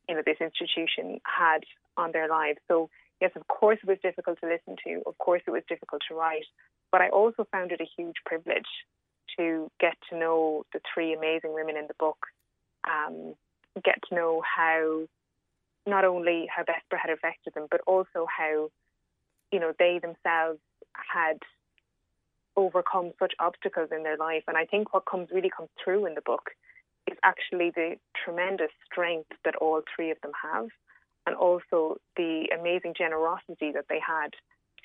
you 0.08 0.14
know 0.14 0.22
this 0.24 0.38
institution 0.40 1.20
had 1.24 1.60
on 1.96 2.12
their 2.12 2.28
lives. 2.28 2.58
So 2.68 2.88
yes, 3.20 3.32
of 3.36 3.46
course 3.48 3.78
it 3.82 3.88
was 3.88 3.98
difficult 4.02 4.38
to 4.40 4.48
listen 4.48 4.76
to. 4.84 5.02
Of 5.06 5.18
course 5.18 5.42
it 5.46 5.50
was 5.50 5.62
difficult 5.68 6.02
to 6.08 6.14
write, 6.14 6.46
but 6.90 7.00
I 7.00 7.08
also 7.10 7.46
found 7.52 7.72
it 7.72 7.80
a 7.80 7.88
huge 7.96 8.16
privilege 8.24 8.68
to 9.38 9.70
get 9.80 9.96
to 10.10 10.18
know 10.18 10.64
the 10.72 10.80
three 10.92 11.14
amazing 11.14 11.54
women 11.54 11.76
in 11.76 11.86
the 11.86 11.94
book, 11.98 12.26
um, 12.88 13.34
get 13.84 13.98
to 14.08 14.14
know 14.14 14.42
how 14.42 15.06
not 15.86 16.04
only 16.04 16.46
how 16.54 16.62
Bessborough 16.62 17.00
had 17.00 17.10
affected 17.10 17.54
them, 17.54 17.66
but 17.70 17.80
also 17.86 18.26
how 18.26 18.70
you 19.52 19.60
know 19.60 19.72
they 19.78 19.98
themselves 19.98 20.60
had 20.94 21.38
overcome 22.56 23.12
such 23.18 23.32
obstacles 23.38 23.88
in 23.94 24.02
their 24.02 24.16
life. 24.16 24.44
And 24.48 24.56
I 24.56 24.66
think 24.66 24.92
what 24.92 25.06
comes 25.06 25.28
really 25.32 25.50
comes 25.50 25.70
through 25.82 26.06
in 26.06 26.14
the 26.14 26.20
book 26.20 26.50
is 27.10 27.16
actually 27.22 27.70
the 27.70 27.96
tremendous 28.24 28.70
strength 28.84 29.30
that 29.44 29.56
all 29.56 29.82
three 29.94 30.10
of 30.10 30.20
them 30.20 30.32
have, 30.42 30.68
and 31.26 31.34
also 31.34 31.96
the 32.16 32.48
amazing 32.58 32.94
generosity 32.96 33.72
that 33.72 33.86
they 33.88 34.00
had 34.00 34.30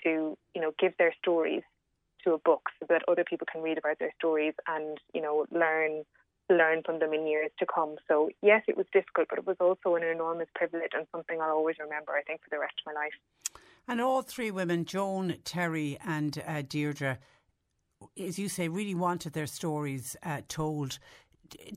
to, 0.03 0.37
you 0.53 0.61
know, 0.61 0.73
give 0.79 0.93
their 0.97 1.13
stories 1.21 1.63
to 2.25 2.33
a 2.33 2.37
book 2.37 2.63
so 2.79 2.85
that 2.89 3.03
other 3.07 3.23
people 3.23 3.47
can 3.51 3.61
read 3.61 3.77
about 3.77 3.99
their 3.99 4.11
stories 4.17 4.53
and, 4.67 4.99
you 5.13 5.21
know, 5.21 5.45
learn 5.51 6.03
learn 6.47 6.83
from 6.85 6.99
them 6.99 7.11
in 7.11 7.25
years 7.25 7.49
to 7.57 7.65
come. 7.65 7.95
So 8.07 8.29
yes, 8.43 8.61
it 8.67 8.77
was 8.77 8.85
difficult, 8.93 9.27
but 9.29 9.39
it 9.39 9.47
was 9.47 9.57
also 9.59 9.95
an 9.95 10.03
enormous 10.03 10.47
privilege 10.53 10.91
and 10.93 11.07
something 11.11 11.41
I'll 11.41 11.55
always 11.55 11.77
remember, 11.79 12.11
I 12.11 12.21
think, 12.21 12.43
for 12.43 12.49
the 12.51 12.59
rest 12.59 12.75
of 12.85 12.93
my 12.93 13.01
life. 13.01 13.13
And 13.87 13.99
all 14.01 14.21
three 14.21 14.51
women, 14.51 14.85
Joan, 14.85 15.37
Terry, 15.43 15.97
and 16.05 16.41
uh, 16.45 16.61
Deirdre, 16.61 17.17
as 18.19 18.37
you 18.37 18.47
say, 18.47 18.67
really 18.67 18.95
wanted 18.95 19.33
their 19.33 19.47
stories 19.47 20.15
uh, 20.23 20.41
told. 20.47 20.99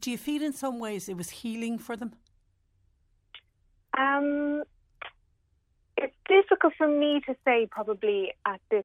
Do 0.00 0.10
you 0.10 0.18
feel 0.18 0.42
in 0.42 0.52
some 0.52 0.78
ways 0.78 1.08
it 1.08 1.16
was 1.16 1.30
healing 1.30 1.78
for 1.78 1.96
them? 1.96 2.12
Um, 3.96 4.64
it's 5.96 6.16
difficult 6.28 6.74
for 6.78 6.88
me 6.88 7.20
to 7.26 7.34
say, 7.44 7.68
probably 7.70 8.32
at 8.46 8.60
this. 8.70 8.84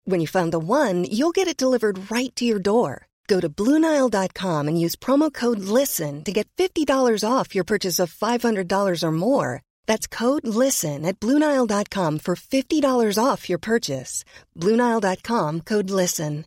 When 0.03 0.19
you 0.19 0.27
find 0.27 0.51
the 0.51 0.59
one, 0.59 1.05
you'll 1.05 1.31
get 1.31 1.47
it 1.47 1.55
delivered 1.55 2.11
right 2.11 2.35
to 2.35 2.43
your 2.43 2.59
door. 2.59 3.07
Go 3.27 3.39
to 3.39 3.47
Bluenile.com 3.49 4.67
and 4.67 4.79
use 4.79 4.97
promo 4.97 5.31
code 5.31 5.59
LISTEN 5.59 6.25
to 6.25 6.33
get 6.33 6.49
$50 6.57 7.23
off 7.23 7.55
your 7.55 7.63
purchase 7.63 7.97
of 7.97 8.13
$500 8.13 9.03
or 9.03 9.11
more. 9.13 9.61
That's 9.85 10.05
code 10.07 10.45
LISTEN 10.45 11.05
at 11.05 11.19
Bluenile.com 11.21 12.19
for 12.19 12.35
$50 12.35 13.23
off 13.23 13.47
your 13.47 13.59
purchase. 13.59 14.25
Bluenile.com 14.57 15.61
code 15.61 15.89
LISTEN. 15.89 16.45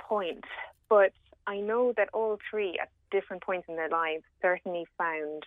Point, 0.00 0.44
but 0.88 1.12
I 1.48 1.58
know 1.60 1.92
that 1.96 2.08
all 2.12 2.38
three 2.48 2.78
at 2.80 2.90
different 3.10 3.42
points 3.42 3.66
in 3.68 3.76
their 3.76 3.88
lives 3.88 4.22
certainly 4.40 4.86
found 4.96 5.42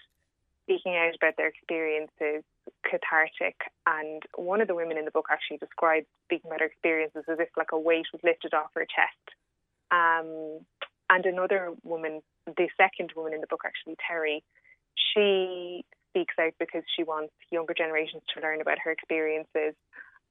speaking 0.70 0.96
out 0.96 1.16
about 1.16 1.36
their 1.38 1.48
experiences 1.48 2.44
cathartic. 2.86 3.56
And 3.88 4.22
one 4.36 4.62
of 4.62 4.68
the 4.68 4.76
women 4.76 4.98
in 4.98 5.06
the 5.06 5.12
book 5.12 5.26
actually 5.32 5.58
described 5.58 6.06
speaking 6.26 6.50
about 6.50 6.60
her 6.60 6.68
experiences 6.68 7.24
as 7.28 7.40
if 7.40 7.50
like 7.58 7.72
a 7.74 7.80
weight 7.80 8.06
was 8.14 8.22
lifted 8.24 8.54
off 8.54 8.70
her 8.76 8.86
chest. 8.86 9.26
Um, 9.90 10.62
and 11.10 11.26
another 11.26 11.74
woman, 11.84 12.22
the 12.46 12.70
second 12.78 13.14
woman 13.16 13.34
in 13.34 13.42
the 13.42 13.48
book, 13.50 13.64
actually 13.66 13.96
Terry, 14.08 14.44
she 14.94 15.84
speaks 16.12 16.36
out 16.40 16.54
because 16.60 16.84
she 16.96 17.04
wants 17.04 17.34
younger 17.52 17.74
generations 17.74 18.22
to 18.34 18.42
learn 18.42 18.62
about 18.62 18.78
her 18.84 18.92
experiences. 18.92 19.74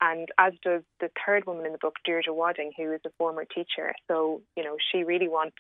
And 0.00 0.28
as 0.38 0.52
does 0.62 0.82
the 1.00 1.10
third 1.26 1.46
woman 1.46 1.66
in 1.66 1.72
the 1.72 1.78
book, 1.78 1.96
Deirdre 2.04 2.32
Wadding, 2.32 2.70
who 2.76 2.92
is 2.92 3.00
a 3.04 3.10
former 3.18 3.44
teacher. 3.44 3.92
So, 4.06 4.42
you 4.56 4.62
know, 4.62 4.76
she 4.92 5.02
really 5.02 5.28
wants 5.28 5.56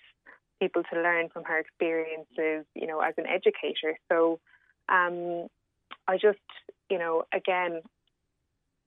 people 0.60 0.82
to 0.92 1.00
learn 1.00 1.28
from 1.30 1.42
her 1.44 1.58
experiences, 1.58 2.64
you 2.74 2.86
know, 2.86 3.00
as 3.00 3.14
an 3.18 3.26
educator. 3.26 3.98
So, 4.08 4.38
um, 4.88 5.48
I 6.06 6.16
just, 6.16 6.38
you 6.90 6.98
know, 6.98 7.24
again, 7.32 7.82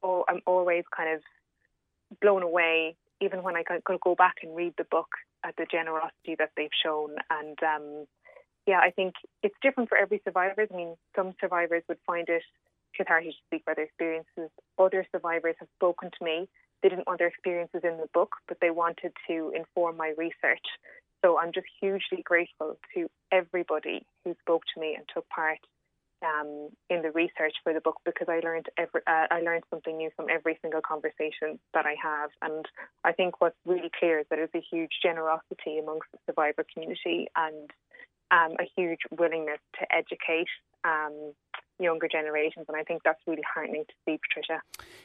oh, 0.03 0.25
I'm 0.27 0.41
always 0.45 0.83
kind 0.95 1.15
of 1.15 1.21
blown 2.21 2.43
away, 2.43 2.95
even 3.21 3.43
when 3.43 3.55
I 3.55 3.63
could 3.63 3.99
go 4.01 4.15
back 4.15 4.35
and 4.43 4.55
read 4.55 4.73
the 4.77 4.85
book, 4.85 5.09
at 5.43 5.55
the 5.57 5.65
generosity 5.69 6.35
that 6.37 6.51
they've 6.55 6.69
shown, 6.83 7.15
and 7.29 7.57
um, 7.63 8.05
yeah, 8.67 8.79
I 8.79 8.91
think 8.91 9.15
it's 9.41 9.55
different 9.61 9.89
for 9.89 9.97
every 9.97 10.21
survivor. 10.23 10.67
I 10.71 10.75
mean, 10.75 10.95
some 11.15 11.33
survivors 11.41 11.83
would 11.89 11.97
find 12.05 12.27
it 12.29 12.43
cathartic 12.95 13.31
to 13.31 13.35
speak 13.47 13.63
about 13.63 13.77
their 13.77 13.85
experiences. 13.85 14.51
Other 14.77 15.05
survivors 15.11 15.55
have 15.59 15.69
spoken 15.77 16.11
to 16.11 16.25
me. 16.25 16.47
They 16.83 16.89
didn't 16.89 17.07
want 17.07 17.19
their 17.19 17.27
experiences 17.27 17.81
in 17.83 17.97
the 17.97 18.07
book, 18.13 18.35
but 18.47 18.57
they 18.61 18.69
wanted 18.69 19.13
to 19.27 19.51
inform 19.55 19.97
my 19.97 20.13
research. 20.17 20.65
So 21.23 21.39
I'm 21.39 21.51
just 21.53 21.67
hugely 21.79 22.23
grateful 22.23 22.77
to 22.95 23.07
everybody 23.31 24.05
who 24.25 24.35
spoke 24.41 24.63
to 24.73 24.81
me 24.81 24.95
and 24.95 25.05
took 25.13 25.27
part 25.29 25.59
um, 26.23 26.69
in 26.89 27.01
the 27.01 27.11
research 27.11 27.53
for 27.63 27.73
the 27.73 27.81
book 27.81 27.97
because 28.05 28.27
I 28.29 28.39
learned 28.39 28.67
every, 28.77 29.01
uh, 29.07 29.27
I 29.29 29.41
learned 29.41 29.63
something 29.69 29.97
new 29.97 30.09
from 30.15 30.27
every 30.29 30.57
single 30.61 30.81
conversation 30.81 31.59
that 31.73 31.85
I 31.85 31.95
have, 32.01 32.29
and 32.41 32.65
I 33.03 33.11
think 33.11 33.41
what's 33.41 33.57
really 33.65 33.91
clear 33.97 34.19
is 34.19 34.25
that 34.29 34.37
there's 34.37 34.49
a 34.55 34.65
huge 34.75 34.91
generosity 35.03 35.79
amongst 35.79 36.07
the 36.11 36.19
survivor 36.25 36.65
community 36.73 37.27
and 37.35 37.69
um, 38.31 38.55
a 38.59 38.69
huge 38.75 38.99
willingness 39.11 39.59
to 39.79 39.85
educate 39.93 40.47
um, 40.83 41.33
younger 41.79 42.07
generations, 42.07 42.65
and 42.67 42.77
I 42.77 42.83
think 42.83 43.01
that's 43.03 43.19
really 43.27 43.43
heartening 43.53 43.85
to 43.85 43.93
see, 44.05 44.19
Patricia. 44.29 44.61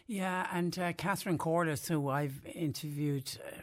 Yeah, 0.07 0.47
and 0.53 0.79
uh, 0.79 0.93
Catherine 0.93 1.39
Corless, 1.39 1.89
who 1.89 2.09
I've 2.09 2.41
interviewed. 2.47 3.39
Uh, 3.45 3.61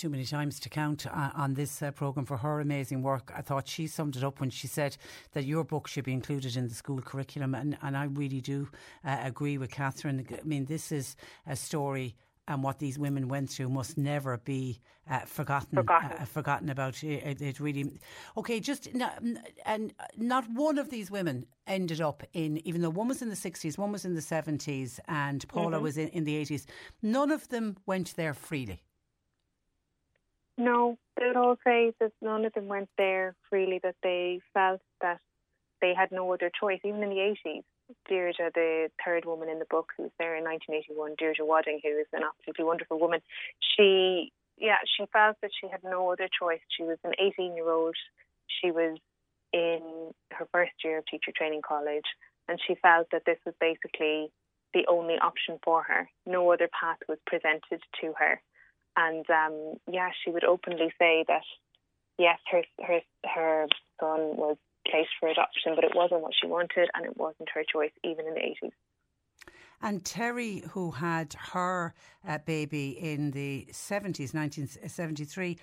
too 0.00 0.08
many 0.08 0.24
times 0.24 0.58
to 0.58 0.70
count 0.70 1.06
uh, 1.06 1.30
on 1.34 1.52
this 1.52 1.82
uh, 1.82 1.90
programme 1.90 2.24
for 2.24 2.38
her 2.38 2.60
amazing 2.60 3.02
work. 3.02 3.30
I 3.36 3.42
thought 3.42 3.68
she 3.68 3.86
summed 3.86 4.16
it 4.16 4.24
up 4.24 4.40
when 4.40 4.48
she 4.48 4.66
said 4.66 4.96
that 5.32 5.44
your 5.44 5.62
book 5.62 5.86
should 5.86 6.04
be 6.04 6.14
included 6.14 6.56
in 6.56 6.68
the 6.68 6.74
school 6.74 7.02
curriculum, 7.02 7.54
and, 7.54 7.76
and 7.82 7.94
I 7.94 8.04
really 8.04 8.40
do 8.40 8.68
uh, 9.04 9.18
agree 9.22 9.58
with 9.58 9.70
Catherine. 9.70 10.26
I 10.32 10.42
mean, 10.42 10.64
this 10.64 10.90
is 10.90 11.16
a 11.46 11.54
story 11.54 12.16
and 12.48 12.64
what 12.64 12.78
these 12.78 12.98
women 12.98 13.28
went 13.28 13.50
through 13.50 13.68
must 13.68 13.98
never 13.98 14.38
be 14.38 14.80
uh, 15.10 15.20
forgotten. 15.20 15.76
Forgotten. 15.76 16.12
Uh, 16.18 16.24
forgotten 16.24 16.70
about 16.70 17.04
it, 17.04 17.42
it, 17.42 17.60
really. 17.60 18.00
Okay, 18.38 18.58
just 18.58 18.92
not, 18.94 19.22
and 19.66 19.92
not 20.16 20.44
one 20.50 20.78
of 20.78 20.88
these 20.88 21.10
women 21.10 21.44
ended 21.66 22.00
up 22.00 22.22
in. 22.32 22.56
Even 22.66 22.80
though 22.80 22.90
one 22.90 23.08
was 23.08 23.20
in 23.20 23.28
the 23.28 23.36
sixties, 23.36 23.76
one 23.76 23.92
was 23.92 24.06
in 24.06 24.14
the 24.14 24.22
seventies, 24.22 24.98
and 25.08 25.46
Paula 25.48 25.76
mm-hmm. 25.76 25.82
was 25.82 25.98
in, 25.98 26.08
in 26.08 26.24
the 26.24 26.34
eighties. 26.34 26.66
None 27.02 27.30
of 27.30 27.48
them 27.50 27.76
went 27.86 28.16
there 28.16 28.34
freely. 28.34 28.82
No, 30.60 30.98
they 31.18 31.26
would 31.26 31.38
all 31.38 31.56
say 31.64 31.94
that 32.00 32.12
none 32.20 32.44
of 32.44 32.52
them 32.52 32.68
went 32.68 32.90
there 32.98 33.34
freely. 33.48 33.80
That 33.82 33.96
they 34.02 34.40
felt 34.52 34.82
that 35.00 35.18
they 35.80 35.94
had 35.94 36.12
no 36.12 36.30
other 36.30 36.50
choice. 36.50 36.80
Even 36.84 37.02
in 37.02 37.08
the 37.08 37.20
eighties, 37.20 37.64
Deirdre, 38.06 38.50
the 38.54 38.90
third 39.02 39.24
woman 39.24 39.48
in 39.48 39.58
the 39.58 39.64
book 39.64 39.92
who 39.96 40.02
was 40.04 40.12
there 40.18 40.36
in 40.36 40.44
1981, 40.44 41.14
Deirdre 41.18 41.46
Wadding, 41.46 41.80
who 41.82 41.98
is 41.98 42.06
an 42.12 42.24
absolutely 42.28 42.66
wonderful 42.66 43.00
woman, 43.00 43.20
she, 43.58 44.32
yeah, 44.58 44.76
she 44.84 45.06
felt 45.10 45.38
that 45.40 45.50
she 45.58 45.66
had 45.66 45.82
no 45.82 46.12
other 46.12 46.28
choice. 46.28 46.60
She 46.76 46.82
was 46.82 46.98
an 47.04 47.12
18 47.18 47.54
year 47.56 47.70
old. 47.70 47.96
She 48.60 48.70
was 48.70 48.98
in 49.54 50.12
her 50.32 50.46
first 50.52 50.72
year 50.84 50.98
of 50.98 51.06
teacher 51.06 51.32
training 51.34 51.62
college, 51.66 52.04
and 52.48 52.60
she 52.66 52.74
felt 52.74 53.06
that 53.12 53.22
this 53.24 53.38
was 53.46 53.54
basically 53.58 54.30
the 54.74 54.84
only 54.88 55.14
option 55.14 55.58
for 55.64 55.82
her. 55.84 56.06
No 56.26 56.52
other 56.52 56.68
path 56.68 56.98
was 57.08 57.18
presented 57.26 57.80
to 58.02 58.12
her. 58.18 58.42
And 58.96 59.24
um, 59.30 59.74
yeah, 59.90 60.10
she 60.24 60.30
would 60.30 60.44
openly 60.44 60.92
say 60.98 61.24
that 61.28 61.44
yes, 62.18 62.38
her 62.50 62.62
her 62.80 63.00
her 63.24 63.66
son 64.00 64.36
was 64.36 64.56
placed 64.88 65.10
for 65.18 65.28
adoption, 65.28 65.72
but 65.74 65.84
it 65.84 65.92
wasn't 65.94 66.22
what 66.22 66.32
she 66.40 66.46
wanted 66.46 66.88
and 66.94 67.06
it 67.06 67.16
wasn't 67.16 67.48
her 67.54 67.64
choice, 67.70 67.92
even 68.04 68.26
in 68.26 68.34
the 68.34 68.40
80s. 68.40 68.72
And 69.82 70.04
Terry, 70.04 70.62
who 70.72 70.90
had 70.90 71.34
her 71.52 71.94
uh, 72.26 72.38
baby 72.44 72.90
in 72.90 73.30
the 73.30 73.66
70s, 73.70 74.34
1973, 74.34 75.58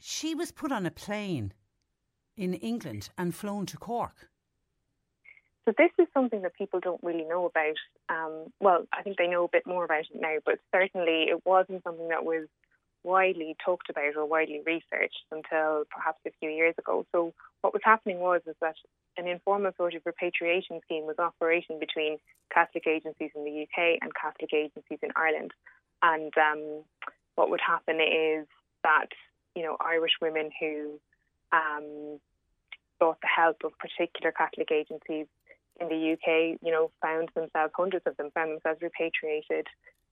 she 0.00 0.34
was 0.34 0.50
put 0.50 0.72
on 0.72 0.86
a 0.86 0.90
plane 0.90 1.52
in 2.36 2.54
England 2.54 3.10
and 3.16 3.34
flown 3.34 3.66
to 3.66 3.76
Cork. 3.76 4.30
So 5.64 5.74
this 5.76 5.90
is 5.98 6.08
something 6.12 6.42
that 6.42 6.54
people 6.54 6.80
don't 6.80 7.02
really 7.02 7.24
know 7.24 7.44
about. 7.44 7.76
Um, 8.08 8.46
well, 8.60 8.86
I 8.92 9.02
think 9.02 9.18
they 9.18 9.28
know 9.28 9.44
a 9.44 9.48
bit 9.48 9.66
more 9.66 9.84
about 9.84 10.00
it 10.00 10.20
now, 10.20 10.36
but 10.44 10.58
certainly 10.74 11.26
it 11.28 11.44
wasn't 11.44 11.84
something 11.84 12.08
that 12.08 12.24
was 12.24 12.48
widely 13.02 13.56
talked 13.64 13.90
about 13.90 14.16
or 14.16 14.26
widely 14.26 14.60
researched 14.64 15.24
until 15.30 15.84
perhaps 15.90 16.20
a 16.26 16.30
few 16.38 16.50
years 16.50 16.74
ago. 16.78 17.06
So 17.12 17.32
what 17.62 17.72
was 17.72 17.82
happening 17.84 18.18
was 18.18 18.42
is 18.46 18.56
that 18.60 18.76
an 19.16 19.26
informal 19.26 19.72
sort 19.76 19.94
of 19.94 20.02
repatriation 20.04 20.80
scheme 20.84 21.06
was 21.06 21.16
operating 21.18 21.78
between 21.78 22.18
Catholic 22.52 22.86
agencies 22.86 23.30
in 23.34 23.44
the 23.44 23.62
UK 23.62 23.98
and 24.00 24.12
Catholic 24.14 24.52
agencies 24.52 24.98
in 25.02 25.10
Ireland. 25.16 25.52
And 26.02 26.32
um, 26.36 26.84
what 27.34 27.50
would 27.50 27.60
happen 27.66 27.96
is 28.00 28.46
that 28.82 29.08
you 29.54 29.62
know 29.62 29.76
Irish 29.80 30.12
women 30.20 30.50
who 30.60 30.98
um, 31.52 32.18
sought 32.98 33.20
the 33.20 33.28
help 33.34 33.58
of 33.64 33.72
particular 33.78 34.32
Catholic 34.32 34.70
agencies 34.70 35.26
in 35.80 35.88
the 35.88 36.12
UK, 36.12 36.58
you 36.62 36.70
know, 36.70 36.90
found 37.02 37.30
themselves 37.34 37.72
hundreds 37.74 38.06
of 38.06 38.16
them 38.16 38.30
found 38.34 38.52
themselves 38.52 38.80
repatriated 38.82 39.66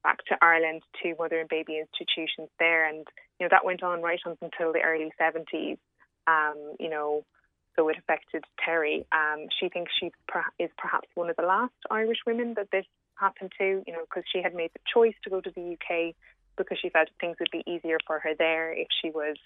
back 0.09 0.25
to 0.25 0.39
Ireland 0.41 0.81
to 1.03 1.15
mother 1.19 1.39
and 1.39 1.49
baby 1.49 1.77
institutions 1.79 2.49
there, 2.59 2.89
and 2.89 3.07
you 3.39 3.45
know 3.45 3.49
that 3.51 3.65
went 3.65 3.83
on 3.83 4.01
right 4.01 4.21
on 4.25 4.39
until 4.41 4.73
the 4.73 4.81
early 4.81 5.13
seventies. 5.19 5.77
Um, 6.27 6.77
you 6.81 6.89
know, 6.89 7.25
so 7.77 7.89
it 7.89 7.99
affected 7.99 8.45
Terry. 8.65 9.07
Um, 9.13 9.49
she 9.61 9.69
thinks 9.69 9.93
she 10.01 10.11
is 10.59 10.71
perhaps 10.79 11.09
one 11.15 11.29
of 11.29 11.37
the 11.37 11.43
last 11.43 11.75
Irish 11.91 12.19
women 12.27 12.55
that 12.57 12.71
this 12.73 12.87
happened 13.21 13.53
to. 13.59 13.83
You 13.87 13.93
know, 13.93 14.05
because 14.09 14.25
she 14.33 14.41
had 14.43 14.55
made 14.55 14.71
the 14.73 14.81
choice 14.93 15.15
to 15.25 15.31
go 15.31 15.43
to 15.43 15.51
the 15.55 15.77
UK 15.77 16.15
because 16.57 16.79
she 16.81 16.89
felt 16.89 17.09
things 17.21 17.37
would 17.39 17.51
be 17.53 17.63
easier 17.71 17.99
for 18.07 18.19
her 18.19 18.35
there 18.37 18.73
if 18.73 18.89
she 19.01 19.11
was 19.11 19.37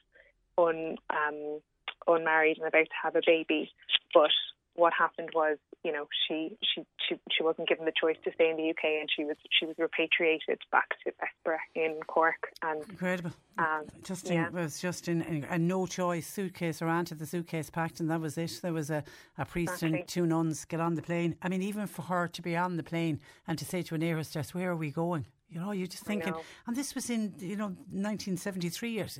un, 0.56 0.96
um, 1.10 1.60
unmarried 2.06 2.58
and 2.58 2.66
about 2.68 2.84
to 2.84 3.02
have 3.02 3.16
a 3.16 3.20
baby. 3.26 3.70
But 4.14 4.30
what 4.74 4.92
happened 4.96 5.30
was, 5.34 5.58
you 5.84 5.92
know, 5.92 6.06
she, 6.26 6.56
she 6.62 6.84
she 7.08 7.16
she 7.30 7.42
wasn't 7.42 7.68
given 7.68 7.84
the 7.84 7.92
choice 7.98 8.16
to 8.24 8.32
stay 8.34 8.50
in 8.50 8.56
the 8.56 8.70
UK, 8.70 9.00
and 9.00 9.08
she 9.14 9.24
was 9.24 9.36
she 9.58 9.66
was 9.66 9.74
repatriated 9.78 10.60
back 10.70 10.90
to 11.04 11.12
Bessborough 11.12 11.58
in 11.74 11.98
Cork. 12.06 12.50
And 12.62 12.82
incredible, 12.88 13.32
um, 13.58 13.84
just 14.04 14.28
in, 14.28 14.34
yeah. 14.34 14.46
it 14.46 14.52
was 14.52 14.80
just 14.80 15.08
in, 15.08 15.44
a 15.50 15.58
no 15.58 15.86
choice 15.86 16.26
suitcase 16.26 16.80
or 16.80 17.02
to 17.02 17.14
the 17.14 17.26
suitcase 17.26 17.70
packed, 17.70 18.00
and 18.00 18.10
that 18.10 18.20
was 18.20 18.38
it. 18.38 18.60
There 18.62 18.72
was 18.72 18.90
a, 18.90 19.02
a 19.38 19.44
priest 19.44 19.74
exactly. 19.74 20.00
and 20.00 20.08
two 20.08 20.26
nuns 20.26 20.64
get 20.64 20.80
on 20.80 20.94
the 20.94 21.02
plane. 21.02 21.36
I 21.42 21.48
mean, 21.48 21.62
even 21.62 21.86
for 21.86 22.02
her 22.02 22.28
to 22.28 22.42
be 22.42 22.56
on 22.56 22.76
the 22.76 22.82
plane 22.82 23.20
and 23.48 23.58
to 23.58 23.64
say 23.64 23.82
to 23.82 23.94
an 23.96 24.02
air 24.02 24.16
hostess, 24.16 24.54
"Where 24.54 24.70
are 24.70 24.76
we 24.76 24.90
going?" 24.90 25.26
You 25.53 25.61
know, 25.61 25.72
you're 25.72 25.86
just 25.86 26.05
thinking, 26.05 26.32
and 26.66 26.74
this 26.74 26.94
was 26.94 27.11
in, 27.11 27.34
you 27.38 27.57
know, 27.57 27.66
1973 27.66 28.90
years. 28.90 29.18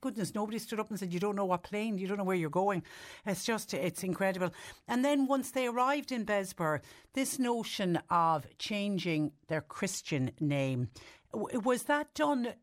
Goodness, 0.00 0.34
nobody 0.34 0.58
stood 0.58 0.80
up 0.80 0.88
and 0.88 0.98
said, 0.98 1.12
you 1.12 1.20
don't 1.20 1.36
know 1.36 1.44
what 1.44 1.62
plane, 1.62 1.98
you 1.98 2.08
don't 2.08 2.16
know 2.16 2.24
where 2.24 2.36
you're 2.36 2.48
going. 2.48 2.82
It's 3.26 3.44
just, 3.44 3.74
it's 3.74 4.02
incredible. 4.02 4.50
And 4.88 5.04
then 5.04 5.26
once 5.26 5.50
they 5.50 5.66
arrived 5.66 6.10
in 6.10 6.24
Bessborough, 6.24 6.80
this 7.12 7.38
notion 7.38 7.98
of 8.08 8.46
changing 8.58 9.32
their 9.48 9.60
Christian 9.60 10.30
name, 10.40 10.88
was 11.34 11.82
that 11.82 12.14
done? 12.14 12.54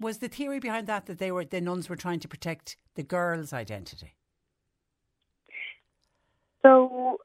Was 0.00 0.18
the 0.18 0.28
theory 0.28 0.58
behind 0.58 0.86
that 0.86 1.04
that 1.06 1.18
they 1.18 1.30
were, 1.30 1.44
the 1.44 1.60
nuns 1.60 1.90
were 1.90 1.96
trying 1.96 2.20
to 2.20 2.28
protect 2.28 2.78
the 2.94 3.02
girl's 3.02 3.52
identity? 3.52 4.14
So, 6.62 7.18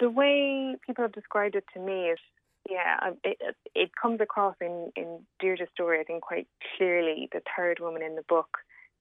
the 0.00 0.08
way 0.08 0.76
people 0.86 1.04
have 1.04 1.12
described 1.12 1.54
it 1.54 1.64
to 1.74 1.80
me 1.80 2.08
is 2.08 2.18
yeah, 2.68 3.10
it, 3.24 3.56
it 3.74 3.90
comes 4.00 4.20
across 4.20 4.54
in, 4.60 4.90
in 4.96 5.20
Deirdre's 5.40 5.70
story, 5.72 6.00
I 6.00 6.04
think, 6.04 6.22
quite 6.22 6.46
clearly, 6.76 7.28
the 7.32 7.40
third 7.56 7.78
woman 7.80 8.02
in 8.02 8.14
the 8.14 8.24
book. 8.28 8.48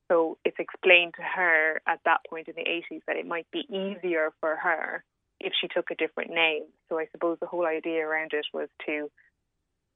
So 0.10 0.38
it's 0.46 0.60
explained 0.60 1.14
to 1.18 1.24
her 1.24 1.82
at 1.88 2.00
that 2.06 2.22
point 2.30 2.48
in 2.48 2.56
the 2.56 2.64
80s 2.64 3.02
that 3.08 3.18
it 3.18 3.28
might 3.28 3.48
be 3.52 3.66
easier 3.70 4.32
for 4.40 4.56
her 4.56 5.04
if 5.40 5.54
she 5.60 5.68
took 5.68 5.92
a 5.92 5.96
different 5.96 6.32
name. 6.32 6.64
So 6.90 6.98
I 6.98 7.08
suppose 7.12 7.38
the 7.40 7.48
whole 7.48 7.66
idea 7.66 8.08
around 8.08 8.32
it 8.34 8.46
was 8.54 8.70
to 8.86 9.10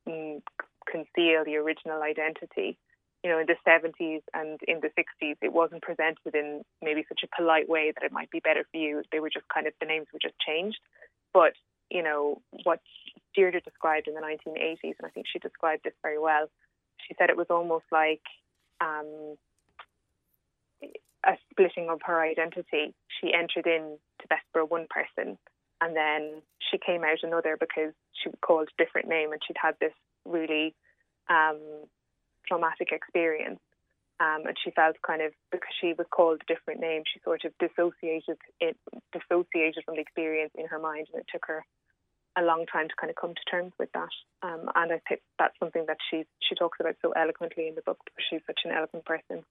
mm, 0.07 0.41
conceal 0.89 1.45
the 1.45 1.55
original 1.55 2.01
identity. 2.01 2.77
You 3.23 3.29
know, 3.29 3.39
in 3.39 3.45
the 3.45 3.55
70s 3.67 4.21
and 4.33 4.59
in 4.67 4.81
the 4.81 4.89
60s, 4.97 5.35
it 5.41 5.53
wasn't 5.53 5.83
presented 5.83 6.33
in 6.33 6.63
maybe 6.81 7.05
such 7.07 7.21
a 7.23 7.35
polite 7.35 7.69
way 7.69 7.93
that 7.93 8.03
it 8.03 8.11
might 8.11 8.31
be 8.31 8.39
better 8.39 8.65
for 8.71 8.77
you. 8.77 9.03
They 9.11 9.19
were 9.19 9.29
just 9.29 9.45
kind 9.53 9.67
of, 9.67 9.73
the 9.79 9.85
names 9.85 10.07
were 10.11 10.19
just 10.21 10.35
changed. 10.45 10.79
But, 11.33 11.53
you 11.91 12.01
know, 12.01 12.41
what 12.63 12.79
Deirdre 13.35 13.61
described 13.61 14.07
in 14.07 14.15
the 14.15 14.21
1980s, 14.21 14.95
and 14.97 15.05
I 15.05 15.09
think 15.09 15.25
she 15.31 15.39
described 15.39 15.83
this 15.83 15.93
very 16.01 16.17
well. 16.17 16.49
She 17.07 17.15
said 17.17 17.29
it 17.29 17.37
was 17.37 17.47
almost 17.49 17.85
like 17.91 18.21
um, 18.79 19.35
a 21.25 21.33
splitting 21.51 21.89
of 21.89 21.99
her 22.05 22.21
identity. 22.21 22.93
She 23.19 23.33
entered 23.33 23.67
in 23.67 23.97
to 24.21 24.27
Bessborough 24.27 24.69
one 24.69 24.87
person, 24.89 25.37
and 25.81 25.95
then 25.95 26.41
she 26.71 26.77
came 26.77 27.03
out 27.03 27.23
another 27.23 27.57
because 27.59 27.93
she 28.13 28.29
was 28.29 28.37
called 28.41 28.69
a 28.69 28.83
different 28.83 29.09
name, 29.09 29.33
and 29.33 29.41
she'd 29.45 29.57
had 29.61 29.75
this 29.81 29.93
really 30.25 30.73
um, 31.29 31.59
traumatic 32.47 32.89
experience. 32.91 33.59
Um, 34.21 34.45
and 34.45 34.55
she 34.63 34.69
felt 34.69 35.01
kind 35.01 35.23
of 35.23 35.33
because 35.51 35.73
she 35.81 35.93
was 35.97 36.05
called 36.11 36.41
a 36.43 36.53
different 36.53 36.79
name, 36.79 37.01
she 37.11 37.19
sort 37.23 37.43
of 37.43 37.53
dissociated 37.57 38.37
it, 38.59 38.77
dissociated 39.11 39.83
from 39.83 39.95
the 39.95 40.01
experience 40.01 40.51
in 40.53 40.67
her 40.67 40.77
mind, 40.77 41.07
and 41.11 41.21
it 41.21 41.27
took 41.31 41.43
her 41.47 41.65
a 42.37 42.43
long 42.43 42.65
time 42.71 42.87
to 42.87 42.95
kind 42.99 43.09
of 43.09 43.15
come 43.15 43.33
to 43.33 43.51
terms 43.51 43.73
with 43.79 43.89
that. 43.93 44.09
Um, 44.43 44.69
and 44.75 44.93
I 44.93 45.01
think 45.07 45.21
that's 45.37 45.57
something 45.59 45.85
that 45.87 45.97
she 46.09 46.23
she 46.47 46.55
talks 46.55 46.79
about 46.79 46.95
so 47.01 47.11
eloquently 47.11 47.67
in 47.67 47.75
the 47.75 47.81
book 47.81 47.99
because 48.05 48.25
she's 48.29 48.41
such 48.47 48.61
an 48.65 48.71
eloquent 48.71 49.05
person. 49.05 49.43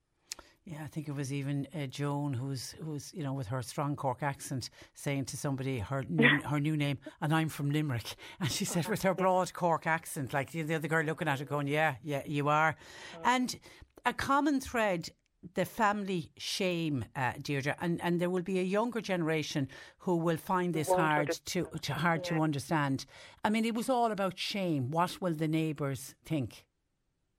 Yeah, 0.65 0.85
I 0.85 0.89
think 0.89 1.09
it 1.09 1.15
was 1.15 1.33
even 1.33 1.67
uh, 1.75 1.87
Joan 1.87 2.35
who's 2.35 2.75
who's 2.83 3.13
you 3.15 3.23
know 3.23 3.33
with 3.33 3.49
her 3.49 3.63
strong 3.63 3.97
Cork 3.97 4.23
accent 4.23 4.71
saying 4.95 5.25
to 5.27 5.37
somebody 5.37 5.79
her 5.79 6.05
new, 6.09 6.41
her 6.43 6.61
new 6.61 6.77
name, 6.77 6.99
and 7.21 7.35
I'm 7.35 7.49
from 7.49 7.71
Limerick, 7.71 8.15
and 8.41 8.51
she 8.51 8.65
said 8.65 8.87
with 8.89 9.03
her 9.03 9.15
broad 9.23 9.53
Cork 9.55 9.87
accent, 9.87 10.33
like 10.33 10.53
the 10.53 10.75
other 10.75 10.89
girl 10.89 11.05
looking 11.05 11.29
at 11.29 11.39
her 11.39 11.45
going, 11.45 11.67
yeah, 11.67 11.97
yeah, 12.03 12.23
you 12.27 12.49
are, 12.49 12.77
and 13.25 13.59
a 14.05 14.13
common 14.13 14.61
thread 14.61 15.09
the 15.55 15.65
family 15.65 16.31
shame, 16.37 17.05
uh, 17.17 17.33
Deirdre, 17.41 17.77
and, 17.81 18.01
and 18.03 18.21
there 18.21 18.31
will 18.31 18.43
be 18.43 18.59
a 18.59 18.63
younger 18.63 19.01
generation 19.01 19.69
who 19.99 20.17
will 20.17 20.37
find 20.37 20.75
this 20.75 20.89
hard 20.89 21.31
to, 21.47 21.67
to 21.81 21.95
hard 21.95 22.27
yeah. 22.27 22.37
to 22.37 22.43
understand. 22.43 23.07
I 23.45 23.51
mean, 23.51 23.65
it 23.65 23.75
was 23.75 23.89
all 23.89 24.13
about 24.13 24.39
shame. 24.39 24.91
What 24.91 25.21
will 25.21 25.35
the 25.35 25.49
neighbours 25.49 26.15
think? 26.25 26.67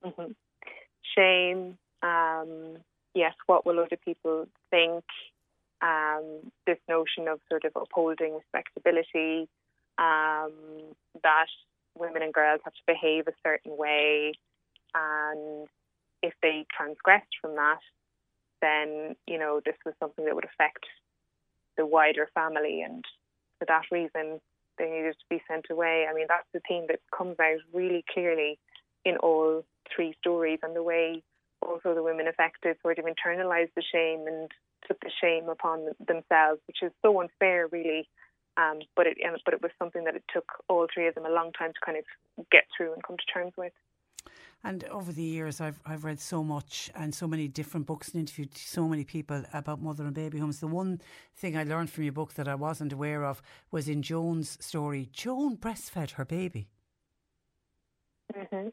Mm-hmm. 0.04 0.32
Shame. 1.16 1.78
Um, 2.02 2.78
yes, 3.14 3.34
what 3.46 3.66
will 3.66 3.80
other 3.80 3.98
people 4.04 4.48
think? 4.70 5.04
Um, 5.82 6.52
this 6.68 6.78
notion 6.88 7.28
of 7.28 7.40
sort 7.50 7.66
of 7.66 7.72
upholding 7.76 8.36
respectability, 8.36 9.48
um, 9.98 10.54
that 11.24 11.48
women 11.98 12.22
and 12.22 12.34
girls 12.34 12.62
have 12.64 12.74
to 12.74 12.80
behave 12.86 13.28
a 13.28 13.34
certain 13.44 13.76
way, 13.78 14.34
and 14.94 15.68
if 16.22 16.34
they 16.42 16.66
transgressed 16.76 17.36
from 17.42 17.56
that, 17.56 17.80
then 18.62 19.16
you 19.28 19.40
know 19.40 19.62
this 19.66 19.76
was 19.86 19.96
something 20.00 20.26
that 20.26 20.36
would 20.36 20.46
affect 20.46 20.86
the 21.78 21.86
wider 21.86 22.30
family, 22.34 22.82
and 22.82 23.04
for 23.60 23.66
that 23.66 23.84
reason, 23.92 24.40
they 24.78 24.90
needed 24.90 25.14
to 25.14 25.26
be 25.30 25.42
sent 25.48 25.66
away. 25.70 26.06
I 26.10 26.14
mean, 26.14 26.26
that's 26.28 26.48
the 26.54 26.62
theme 26.68 26.86
that 26.90 27.00
comes 27.16 27.40
out 27.40 27.60
really 27.74 28.04
clearly 28.14 28.60
in 29.06 29.18
all 29.18 29.64
three 29.96 30.16
stories, 30.20 30.60
and 30.64 30.76
the 30.76 30.84
way 30.84 31.24
also 31.62 31.94
the 31.94 32.04
women 32.04 32.28
affected 32.28 32.78
sort 32.82 33.00
of 33.00 33.06
internalized 33.06 33.74
the 33.76 33.84
shame 33.84 34.26
and 34.28 34.50
took 34.88 35.00
the 35.02 35.12
shame 35.22 35.50
upon 35.50 35.88
themselves, 36.00 36.60
which 36.68 36.82
is 36.82 36.92
so 37.02 37.20
unfair, 37.22 37.68
really. 37.68 38.10
Um, 38.58 38.80
but 38.96 39.08
it 39.08 39.18
but 39.46 39.54
it 39.54 39.62
was 39.62 39.72
something 39.80 40.04
that 40.04 40.16
it 40.16 40.24
took 40.34 40.46
all 40.68 40.88
three 40.94 41.08
of 41.08 41.16
them 41.16 41.26
a 41.26 41.30
long 41.30 41.52
time 41.54 41.72
to 41.72 41.86
kind 41.86 41.98
of 41.98 42.04
get 42.52 42.66
through 42.76 42.94
and 42.94 43.04
come 43.04 43.16
to 43.18 43.34
terms 43.34 43.54
with. 43.58 43.72
And 44.64 44.84
over 44.86 45.12
the 45.12 45.24
years, 45.24 45.60
I've 45.60 45.82
I've 45.86 46.04
read 46.04 46.20
so 46.20 46.44
much 46.44 46.92
and 46.94 47.16
so 47.16 47.28
many 47.28 47.48
different 47.48 47.88
books 47.88 48.10
and 48.10 48.20
interviewed 48.20 48.56
so 48.56 48.88
many 48.88 49.04
people 49.04 49.44
about 49.54 49.82
mother 49.82 50.06
and 50.06 50.14
baby 50.14 50.38
homes. 50.38 50.60
The 50.60 50.68
one 50.68 51.02
thing 51.36 51.58
I 51.58 51.64
learned 51.64 51.90
from 51.90 52.04
your 52.04 52.14
book 52.14 52.36
that 52.36 52.48
I 52.48 52.56
wasn't 52.56 52.94
aware 52.94 53.24
of 53.26 53.42
was 53.72 53.88
in 53.88 54.04
Joan's 54.04 54.64
story. 54.64 55.10
Joan 55.12 55.58
breastfed 55.58 56.12
her 56.12 56.26
baby. 56.26 56.68
Mm-hmm. 58.36 58.68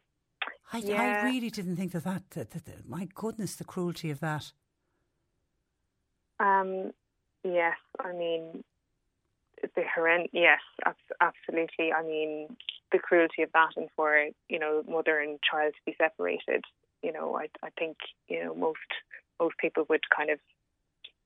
I, 0.72 0.78
yeah. 0.78 1.22
I 1.22 1.24
really 1.24 1.50
didn't 1.50 1.76
think 1.76 1.92
that 1.92 2.04
that, 2.04 2.30
that, 2.30 2.50
that, 2.50 2.66
that 2.66 2.88
my 2.88 3.08
goodness, 3.14 3.54
the 3.54 3.64
cruelty 3.64 4.10
of 4.10 4.20
that. 4.20 4.52
Um, 6.38 6.92
yes, 7.42 7.76
I 7.98 8.12
mean, 8.12 8.62
the 9.62 9.82
horrend. 9.82 10.28
Yes, 10.32 10.60
absolutely. 11.20 11.92
I 11.92 12.02
mean, 12.02 12.56
the 12.92 12.98
cruelty 12.98 13.42
of 13.42 13.52
that, 13.52 13.70
and 13.76 13.88
for 13.96 14.28
you 14.48 14.58
know, 14.58 14.82
mother 14.88 15.18
and 15.18 15.38
child 15.42 15.74
to 15.74 15.80
be 15.86 15.96
separated. 15.98 16.64
You 17.02 17.12
know, 17.12 17.36
I 17.36 17.48
I 17.62 17.70
think 17.78 17.96
you 18.28 18.44
know 18.44 18.54
most 18.54 18.78
most 19.40 19.56
people 19.58 19.86
would 19.88 20.02
kind 20.14 20.30
of 20.30 20.38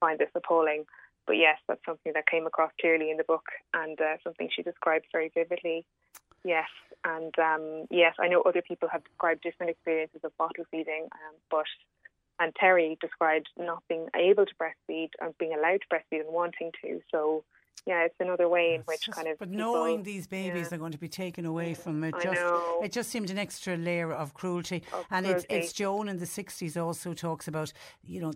find 0.01 0.19
this 0.19 0.31
appalling. 0.35 0.85
But 1.27 1.37
yes, 1.37 1.59
that's 1.69 1.85
something 1.87 2.13
that 2.15 2.27
came 2.27 2.47
across 2.47 2.73
clearly 2.81 3.11
in 3.11 3.17
the 3.17 3.25
book, 3.25 3.47
and 3.73 4.01
uh, 4.01 4.17
something 4.25 4.49
she 4.55 4.63
describes 4.63 5.05
very 5.13 5.31
vividly. 5.33 5.85
Yes, 6.45 6.69
and 7.05 7.33
um, 7.39 7.87
yes, 7.91 8.17
I 8.19 8.27
know 8.27 8.43
other 8.43 8.63
people 8.63 8.89
have 8.89 9.05
described 9.05 9.43
different 9.43 9.71
experiences 9.71 10.21
of 10.25 10.37
bottle 10.37 10.65
feeding, 10.71 11.05
um, 11.13 11.35
but 11.51 11.67
and 12.41 12.53
Terry 12.57 12.99
described 13.01 13.49
not 13.57 13.85
being 13.89 14.09
able 14.17 14.47
to 14.47 14.55
breastfeed 14.57 15.11
and 15.21 15.37
being 15.39 15.55
allowed 15.55 15.83
to 15.83 15.89
breastfeed 15.93 16.21
and 16.21 16.35
wanting 16.35 16.73
to. 16.83 17.01
So 17.13 17.45
yeah, 17.87 18.05
it's 18.05 18.15
another 18.21 18.49
way 18.49 18.75
in 18.75 18.83
which 18.83 19.07
just, 19.07 19.17
kind 19.17 19.27
of. 19.27 19.39
But 19.39 19.51
people, 19.51 19.73
knowing 19.73 20.03
these 20.05 20.29
babies 20.29 20.69
yeah. 20.71 20.77
are 20.77 20.79
going 20.79 20.93
to 20.93 20.99
be 20.99 21.09
taken 21.09 21.45
away 21.45 21.75
from 21.75 22.05
it, 22.05 22.15
just 22.23 22.41
it 22.83 22.93
just 22.93 23.11
seemed 23.11 23.31
an 23.31 23.39
extra 23.39 23.77
layer 23.77 24.13
of 24.13 24.35
cruelty. 24.35 24.85
Of 24.93 25.05
and 25.11 25.27
it's 25.27 25.45
cruelty. 25.45 25.65
it's 25.65 25.73
Joan 25.73 26.09
in 26.09 26.19
the 26.19 26.27
sixties 26.27 26.77
also 26.77 27.13
talks 27.13 27.49
about 27.49 27.73
you 28.05 28.21
know, 28.21 28.33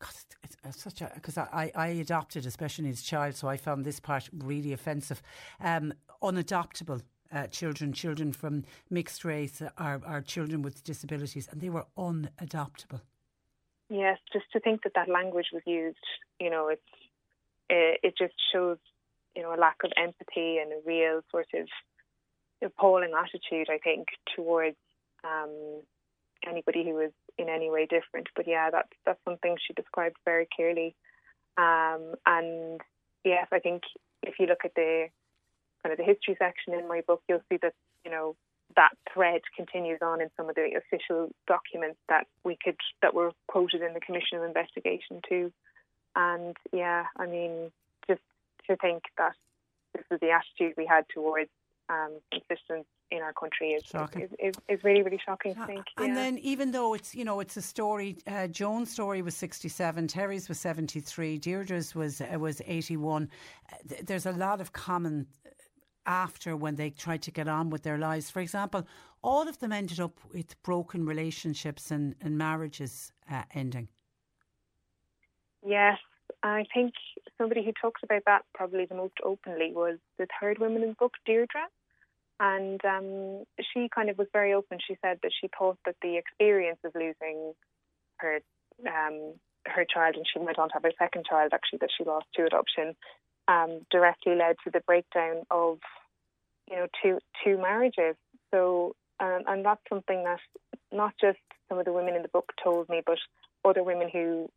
God, 0.00 0.10
it's, 0.42 0.56
it's 0.64 0.82
such 0.82 1.02
a 1.02 1.10
because 1.14 1.38
I, 1.38 1.70
I 1.74 1.88
adopted 1.88 2.46
a 2.46 2.50
special 2.50 2.84
needs 2.84 3.02
child, 3.02 3.36
so 3.36 3.48
I 3.48 3.56
found 3.56 3.84
this 3.84 4.00
part 4.00 4.28
really 4.32 4.72
offensive. 4.72 5.22
Um, 5.60 5.92
unadoptable. 6.22 7.02
Uh, 7.32 7.46
children, 7.46 7.92
children 7.92 8.32
from 8.32 8.64
mixed 8.90 9.24
race, 9.24 9.62
are, 9.78 10.00
are 10.04 10.20
children 10.20 10.62
with 10.62 10.82
disabilities, 10.82 11.48
and 11.52 11.60
they 11.60 11.70
were 11.70 11.86
unadoptable. 11.96 13.00
Yes, 13.88 14.18
just 14.32 14.46
to 14.52 14.58
think 14.58 14.82
that 14.82 14.94
that 14.96 15.08
language 15.08 15.46
was 15.52 15.62
used, 15.64 15.98
you 16.40 16.50
know, 16.50 16.66
it's 16.66 16.82
it, 17.70 18.00
it 18.02 18.14
just 18.18 18.34
shows, 18.52 18.78
you 19.34 19.42
know, 19.42 19.54
a 19.54 19.56
lack 19.56 19.76
of 19.84 19.92
empathy 19.96 20.58
and 20.58 20.72
a 20.72 20.80
real 20.84 21.22
sort 21.30 21.46
of 21.54 21.68
appalling 22.62 23.12
attitude, 23.16 23.68
I 23.70 23.78
think, 23.78 24.08
towards 24.36 24.76
um, 25.24 25.82
anybody 26.46 26.84
who 26.84 26.98
is 27.00 27.12
in 27.38 27.48
any 27.48 27.70
way 27.70 27.86
different. 27.86 28.28
But 28.36 28.46
yeah, 28.46 28.70
that's 28.70 28.92
that's 29.06 29.24
something 29.24 29.56
she 29.66 29.72
described 29.74 30.16
very 30.24 30.48
clearly. 30.54 30.94
Um, 31.56 32.14
and 32.26 32.80
yes, 33.24 33.46
I 33.52 33.60
think 33.60 33.82
if 34.22 34.34
you 34.38 34.46
look 34.46 34.64
at 34.64 34.74
the 34.74 35.06
kind 35.82 35.92
of 35.92 35.98
the 35.98 36.04
history 36.04 36.36
section 36.38 36.74
in 36.74 36.88
my 36.88 37.02
book, 37.06 37.22
you'll 37.28 37.42
see 37.50 37.58
that 37.62 37.74
you 38.04 38.10
know 38.10 38.36
that 38.76 38.90
thread 39.12 39.40
continues 39.56 39.98
on 40.02 40.20
in 40.20 40.30
some 40.36 40.48
of 40.48 40.54
the 40.54 40.70
official 40.76 41.30
documents 41.46 41.98
that 42.08 42.26
we 42.44 42.56
could 42.62 42.76
that 43.02 43.14
were 43.14 43.32
quoted 43.48 43.82
in 43.82 43.94
the 43.94 44.00
commission 44.00 44.38
of 44.38 44.44
investigation 44.44 45.20
too. 45.28 45.52
And 46.16 46.56
yeah, 46.72 47.04
I 47.16 47.26
mean, 47.26 47.70
just 48.06 48.22
to 48.68 48.76
think 48.76 49.04
that 49.18 49.32
this 49.94 50.04
was 50.10 50.20
the 50.20 50.30
attitude 50.30 50.74
we 50.76 50.86
had 50.86 51.04
towards 51.12 51.50
um, 51.88 52.12
in 53.10 53.22
our 53.22 53.32
country 53.32 53.70
is, 53.70 53.82
is, 54.16 54.30
is, 54.38 54.54
is, 54.68 54.84
really, 54.84 55.02
really 55.02 55.20
shocking 55.24 55.54
to 55.54 55.66
think. 55.66 55.84
And 55.96 56.08
yeah. 56.08 56.14
then, 56.14 56.38
even 56.38 56.70
though 56.70 56.94
it's 56.94 57.14
you 57.14 57.24
know 57.24 57.40
it's 57.40 57.56
a 57.56 57.62
story, 57.62 58.18
uh, 58.26 58.46
Joan's 58.46 58.90
story 58.90 59.22
was 59.22 59.36
sixty 59.36 59.68
seven, 59.68 60.06
Terry's 60.06 60.48
was 60.48 60.60
seventy 60.60 61.00
three, 61.00 61.38
Deirdre's 61.38 61.94
was 61.94 62.20
uh, 62.20 62.38
was 62.38 62.62
eighty 62.66 62.96
one. 62.96 63.28
Uh, 63.72 63.76
th- 63.88 64.02
there's 64.02 64.26
a 64.26 64.32
lot 64.32 64.60
of 64.60 64.72
common 64.72 65.26
after 66.06 66.56
when 66.56 66.76
they 66.76 66.90
tried 66.90 67.22
to 67.22 67.30
get 67.30 67.48
on 67.48 67.70
with 67.70 67.82
their 67.82 67.98
lives. 67.98 68.30
For 68.30 68.40
example, 68.40 68.86
all 69.22 69.48
of 69.48 69.58
them 69.58 69.72
ended 69.72 70.00
up 70.00 70.18
with 70.32 70.60
broken 70.62 71.04
relationships 71.04 71.90
and, 71.90 72.14
and 72.20 72.38
marriages 72.38 73.12
uh, 73.30 73.42
ending. 73.54 73.88
Yes, 75.66 75.98
I 76.42 76.64
think 76.72 76.94
somebody 77.38 77.64
who 77.64 77.72
talks 77.80 78.00
about 78.02 78.22
that 78.26 78.44
probably 78.54 78.86
the 78.86 78.94
most 78.94 79.14
openly 79.22 79.72
was 79.74 79.98
the 80.18 80.26
third 80.40 80.58
woman 80.58 80.82
in 80.82 80.90
the 80.90 80.94
book, 80.94 81.14
Deirdre. 81.26 81.66
And 82.38 82.82
um, 82.86 83.44
she 83.60 83.88
kind 83.94 84.08
of 84.08 84.16
was 84.16 84.28
very 84.32 84.54
open. 84.54 84.78
She 84.86 84.96
said 85.02 85.18
that 85.22 85.32
she 85.38 85.50
thought 85.58 85.78
that 85.84 85.96
the 86.00 86.16
experience 86.16 86.78
of 86.84 86.94
losing 86.94 87.52
her 88.18 88.40
um, 88.86 89.34
her 89.66 89.84
child, 89.84 90.16
and 90.16 90.24
she 90.32 90.38
went 90.38 90.58
on 90.58 90.68
to 90.70 90.74
have 90.74 90.86
a 90.86 90.92
second 90.98 91.26
child 91.28 91.52
actually 91.52 91.80
that 91.82 91.90
she 91.96 92.04
lost 92.04 92.24
to 92.34 92.46
adoption, 92.46 92.96
um, 93.46 93.84
directly 93.90 94.34
led 94.34 94.56
to 94.64 94.70
the 94.70 94.80
breakdown 94.80 95.42
of 95.50 95.80
you 96.70 96.76
know 96.76 96.86
two 97.02 97.18
two 97.44 97.58
marriages. 97.58 98.16
So 98.50 98.94
um, 99.20 99.42
and 99.46 99.64
that's 99.64 99.82
something 99.90 100.24
that 100.24 100.40
not 100.90 101.12
just 101.20 101.38
some 101.68 101.78
of 101.78 101.84
the 101.84 101.92
women 101.92 102.16
in 102.16 102.22
the 102.22 102.28
book 102.28 102.52
told 102.62 102.88
me, 102.88 103.02
but 103.04 103.18
other 103.66 103.82
women 103.82 104.08
who 104.10 104.48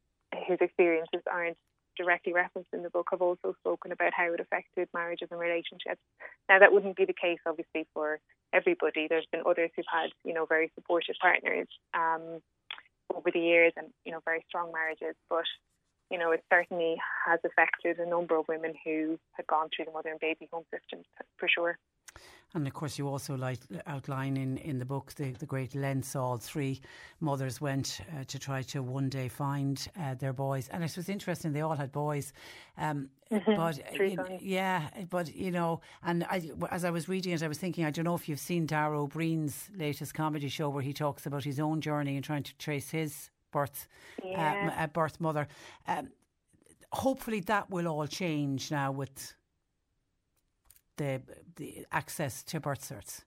whose 0.48 0.60
experiences 0.62 1.22
aren't 1.32 1.58
directly 1.98 2.34
referenced 2.34 2.74
in 2.74 2.84
the 2.84 2.90
book 2.90 3.08
have 3.12 3.22
also 3.22 3.54
spoken 3.60 3.92
about 3.92 4.14
how 4.14 4.34
it 4.34 4.40
affected 4.40 4.88
marriages 4.94 5.28
and 5.32 5.40
relationships. 5.40 6.02
Now 6.50 6.60
that 6.60 6.74
wouldn't 6.74 6.98
be 6.98 7.06
the 7.06 7.14
case 7.14 7.40
obviously 7.46 7.88
for 7.94 8.20
everybody. 8.54 9.08
There's 9.08 9.28
been 9.32 9.44
others 9.46 9.72
who've 9.76 9.86
had, 9.92 10.10
you 10.24 10.34
know, 10.34 10.46
very 10.46 10.72
supportive 10.76 11.16
partners 11.22 11.68
um, 11.94 12.42
over 13.14 13.30
the 13.32 13.40
years 13.40 13.74
and, 13.78 13.88
you 14.06 14.12
know, 14.12 14.22
very 14.26 14.44
strong 14.48 14.72
marriages. 14.72 15.16
But, 15.30 15.46
you 16.10 16.18
know, 16.18 16.32
it 16.32 16.44
certainly 16.52 16.96
has 17.28 17.40
affected 17.46 18.00
a 18.00 18.10
number 18.10 18.38
of 18.38 18.48
women 18.48 18.74
who 18.86 19.20
had 19.34 19.48
gone 19.48 19.70
through 19.76 19.86
the 19.86 19.92
mother 19.92 20.10
and 20.10 20.20
baby 20.20 20.48
home 20.52 20.66
system 20.72 21.04
for 21.38 21.48
sure. 21.48 21.78
And 22.56 22.68
of 22.68 22.74
course, 22.74 23.00
you 23.00 23.08
also 23.08 23.36
like, 23.36 23.60
outline 23.88 24.38
in, 24.38 24.58
in 24.58 24.78
the 24.78 24.86
book 24.86 25.14
the, 25.16 25.32
the 25.32 25.46
great 25.46 25.74
lengths 25.74 26.16
all 26.16 26.38
three 26.38 26.82
mothers 27.20 27.60
went 27.60 28.02
uh, 28.12 28.24
to 28.26 28.38
try 28.38 28.62
to 28.64 28.84
one 28.84 29.10
day 29.10 29.28
find 29.28 29.88
uh, 30.00 30.14
their 30.16 30.34
boys. 30.34 30.70
And 30.70 30.84
it 30.84 30.96
was 30.96 31.10
interesting, 31.10 31.54
they 31.54 31.62
all 31.62 31.76
had 31.76 31.92
boys. 31.92 32.34
Um, 32.78 33.10
Mm-hmm. 33.32 33.56
but 33.56 34.00
you 34.00 34.16
know, 34.16 34.38
yeah, 34.42 34.90
but 35.10 35.36
you 35.36 35.50
know, 35.50 35.82
and 36.04 36.24
I, 36.26 36.52
as 36.70 36.86
I 36.86 36.92
was 36.92 37.10
reading 37.10 37.34
it, 37.34 37.42
I 37.42 37.48
was 37.48 37.58
thinking, 37.58 37.84
I 37.84 37.90
don't 37.90 38.06
know 38.06 38.14
if 38.14 38.30
you've 38.30 38.40
seen 38.40 38.68
Dara 38.68 39.08
Breen's 39.08 39.72
latest 39.76 40.14
comedy 40.14 40.50
show 40.50 40.70
where 40.70 40.84
he 40.84 40.94
talks 40.94 41.26
about 41.26 41.44
his 41.44 41.60
own 41.60 41.82
journey 41.82 42.16
and 42.16 42.24
trying 42.24 42.44
to 42.44 42.56
trace 42.58 42.92
his 42.92 43.32
birth, 43.52 43.88
yeah. 44.24 44.76
uh, 44.78 44.88
birth 44.88 45.20
mother. 45.20 45.48
Um, 45.88 46.10
hopefully, 46.92 47.40
that 47.42 47.72
will 47.72 47.88
all 47.88 48.06
change 48.06 48.70
now 48.70 48.92
with 48.92 49.34
the 50.98 51.22
the 51.56 51.86
access 51.92 52.44
to 52.44 52.60
birth 52.60 52.82
certs? 52.82 53.24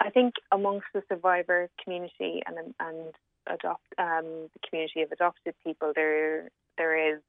I 0.00 0.10
think 0.10 0.34
amongst 0.52 0.86
the 0.94 1.02
survivor 1.08 1.68
community 1.82 2.42
and 2.46 2.74
and 2.80 3.14
adopt 3.46 3.86
um, 3.98 4.48
the 4.52 4.68
community 4.68 5.02
of 5.02 5.12
adopted 5.12 5.54
people, 5.64 5.92
there 5.94 6.50
there 6.78 7.14
is, 7.14 7.20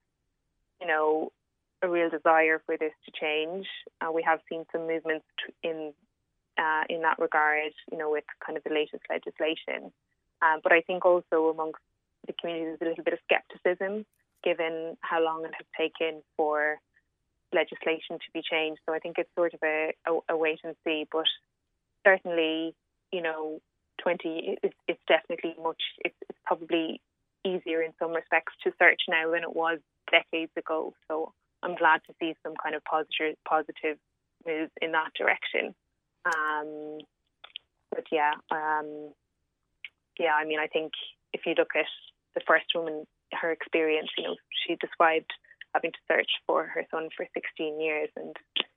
you 0.81 0.87
know, 0.87 1.31
a 1.81 1.89
real 1.89 2.09
desire 2.09 2.61
for 2.65 2.77
this 2.77 2.93
to 3.05 3.11
change. 3.19 3.67
Uh, 4.01 4.11
we 4.11 4.23
have 4.23 4.39
seen 4.49 4.65
some 4.71 4.87
movements 4.87 5.25
in 5.63 5.93
uh, 6.57 6.83
in 6.89 7.01
that 7.01 7.19
regard, 7.19 7.71
you 7.91 7.97
know, 7.97 8.09
with 8.09 8.25
kind 8.45 8.57
of 8.57 8.63
the 8.63 8.73
latest 8.73 9.03
legislation. 9.09 9.91
Um, 10.41 10.59
but 10.63 10.71
I 10.71 10.81
think 10.81 11.05
also 11.05 11.49
amongst 11.49 11.81
the 12.25 12.33
community 12.33 12.65
there's 12.65 12.81
a 12.81 12.85
little 12.89 13.03
bit 13.03 13.13
of 13.13 13.19
scepticism 13.29 14.05
given 14.43 14.97
how 15.01 15.23
long 15.23 15.45
it 15.45 15.51
has 15.57 15.65
taken 15.77 16.21
for 16.35 16.79
legislation 17.53 18.17
to 18.19 18.31
be 18.33 18.41
changed. 18.41 18.81
So 18.85 18.93
I 18.93 18.99
think 18.99 19.17
it's 19.17 19.29
sort 19.35 19.53
of 19.53 19.59
a, 19.63 19.93
a, 20.07 20.33
a 20.33 20.37
wait 20.37 20.59
and 20.63 20.75
see. 20.85 21.05
But 21.11 21.25
certainly, 22.05 22.75
you 23.11 23.21
know, 23.21 23.59
20, 24.03 24.57
it's, 24.63 24.75
it's 24.87 25.01
definitely 25.07 25.55
much, 25.61 25.81
it's, 26.03 26.15
it's 26.29 26.39
probably 26.45 27.01
easier 27.45 27.81
in 27.81 27.93
some 27.99 28.11
respects 28.13 28.53
to 28.63 28.71
search 28.79 29.01
now 29.07 29.31
than 29.31 29.43
it 29.43 29.55
was 29.55 29.79
decades 30.11 30.51
ago. 30.57 30.93
So 31.07 31.33
I'm 31.63 31.75
glad 31.75 32.01
to 32.07 32.13
see 32.19 32.33
some 32.43 32.53
kind 32.61 32.75
of 32.75 32.83
positive 32.83 33.35
positive 33.47 33.97
moves 34.45 34.71
in 34.81 34.91
that 34.91 35.11
direction. 35.17 35.73
Um, 36.25 36.99
but 37.91 38.05
yeah, 38.11 38.33
um, 38.51 39.11
yeah, 40.19 40.33
I 40.33 40.45
mean, 40.45 40.59
I 40.59 40.67
think 40.67 40.91
if 41.33 41.41
you 41.45 41.53
look 41.57 41.71
at 41.75 41.85
the 42.35 42.41
first 42.47 42.65
woman, 42.75 43.05
her 43.33 43.51
experience, 43.51 44.09
you 44.17 44.23
know, 44.23 44.35
she 44.65 44.75
described 44.75 45.31
having 45.73 45.91
to 45.91 45.99
search 46.07 46.29
for 46.45 46.65
her 46.65 46.85
son 46.91 47.09
for 47.15 47.25
16 47.33 47.79
years, 47.79 48.09
and 48.15 48.35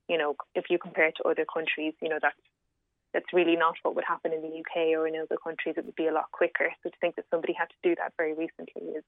you 0.08 0.18
know, 0.18 0.36
if 0.54 0.64
you 0.70 0.78
compare 0.78 1.06
it 1.06 1.14
to 1.22 1.28
other 1.28 1.46
countries, 1.52 1.94
you 2.02 2.08
know, 2.08 2.18
that's 2.20 2.36
that's 3.12 3.32
really 3.32 3.56
not 3.56 3.74
what 3.82 3.94
would 3.96 4.04
happen 4.06 4.32
in 4.32 4.40
the 4.40 4.48
UK 4.48 4.96
or 4.96 5.06
in 5.06 5.16
other 5.16 5.36
countries. 5.42 5.74
It 5.76 5.84
would 5.84 5.96
be 5.96 6.06
a 6.06 6.12
lot 6.12 6.30
quicker. 6.32 6.70
So 6.82 6.90
to 6.90 6.96
think 7.00 7.16
that 7.16 7.24
somebody 7.30 7.52
had 7.52 7.68
to 7.70 7.74
do 7.82 7.94
that 7.96 8.12
very 8.16 8.34
recently 8.34 8.92
is 8.96 9.04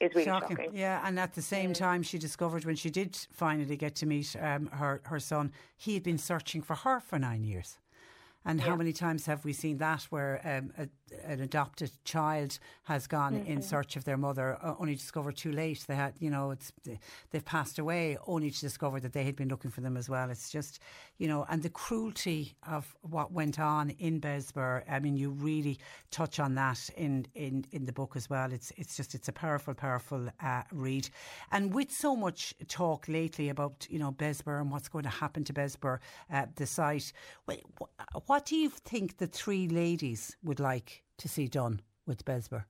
is 0.00 0.14
really 0.14 0.24
shocking. 0.24 0.56
shocking. 0.56 0.70
Yeah, 0.74 1.00
and 1.04 1.18
at 1.18 1.34
the 1.34 1.42
same 1.42 1.72
time, 1.72 2.02
she 2.02 2.18
discovered 2.18 2.64
when 2.64 2.76
she 2.76 2.90
did 2.90 3.16
finally 3.30 3.76
get 3.76 3.94
to 3.96 4.06
meet 4.06 4.34
um, 4.40 4.66
her 4.66 5.00
her 5.04 5.20
son, 5.20 5.52
he 5.76 5.94
had 5.94 6.02
been 6.02 6.18
searching 6.18 6.62
for 6.62 6.74
her 6.76 7.00
for 7.00 7.18
nine 7.18 7.44
years. 7.44 7.78
And 8.44 8.58
yeah. 8.58 8.66
how 8.66 8.76
many 8.76 8.92
times 8.92 9.26
have 9.26 9.44
we 9.44 9.52
seen 9.52 9.76
that 9.78 10.04
where 10.04 10.40
um, 10.44 10.72
a, 10.78 10.88
an 11.24 11.40
adopted 11.40 11.90
child 12.04 12.58
has 12.84 13.06
gone 13.06 13.34
mm-hmm. 13.34 13.52
in 13.52 13.62
search 13.62 13.96
of 13.96 14.04
their 14.04 14.16
mother, 14.16 14.58
uh, 14.62 14.74
only 14.78 14.94
discovered 14.94 15.36
too 15.36 15.52
late 15.52 15.84
they 15.86 15.94
had, 15.94 16.14
you 16.18 16.30
know, 16.30 16.50
it's 16.50 16.72
they've 17.30 17.44
passed 17.44 17.78
away, 17.78 18.16
only 18.26 18.50
to 18.50 18.60
discover 18.60 19.00
that 19.00 19.12
they 19.12 19.24
had 19.24 19.36
been 19.36 19.48
looking 19.48 19.70
for 19.70 19.80
them 19.80 19.96
as 19.96 20.08
well. 20.08 20.30
It's 20.30 20.50
just, 20.50 20.80
you 21.18 21.28
know, 21.28 21.46
and 21.48 21.62
the 21.62 21.70
cruelty 21.70 22.54
of 22.68 22.94
what 23.02 23.32
went 23.32 23.58
on 23.58 23.90
in 23.98 24.20
Bessborough. 24.20 24.82
I 24.88 24.98
mean, 25.00 25.16
you 25.16 25.30
really 25.30 25.78
touch 26.10 26.40
on 26.40 26.54
that 26.56 26.90
in 26.96 27.26
in 27.34 27.64
in 27.72 27.86
the 27.86 27.92
book 27.92 28.16
as 28.16 28.28
well. 28.28 28.52
It's 28.52 28.72
it's 28.76 28.96
just 28.96 29.14
it's 29.14 29.28
a 29.28 29.32
powerful, 29.32 29.74
powerful 29.74 30.28
uh, 30.42 30.62
read, 30.72 31.08
and 31.52 31.74
with 31.74 31.90
so 31.90 32.16
much 32.16 32.54
talk 32.68 33.08
lately 33.08 33.48
about 33.48 33.86
you 33.90 33.98
know 33.98 34.12
Bessborough 34.12 34.60
and 34.60 34.70
what's 34.70 34.88
going 34.88 35.04
to 35.04 35.10
happen 35.10 35.44
to 35.44 35.52
Bessborough, 35.52 36.00
uh, 36.32 36.46
the 36.56 36.66
site. 36.66 37.12
What 38.26 38.46
do 38.46 38.56
you 38.56 38.70
think 38.70 39.18
the 39.18 39.26
three 39.26 39.68
ladies 39.68 40.36
would 40.42 40.60
like 40.60 40.99
to 41.20 41.28
see 41.28 41.46
done 41.46 41.80
with 42.06 42.24
Bessborough? 42.24 42.64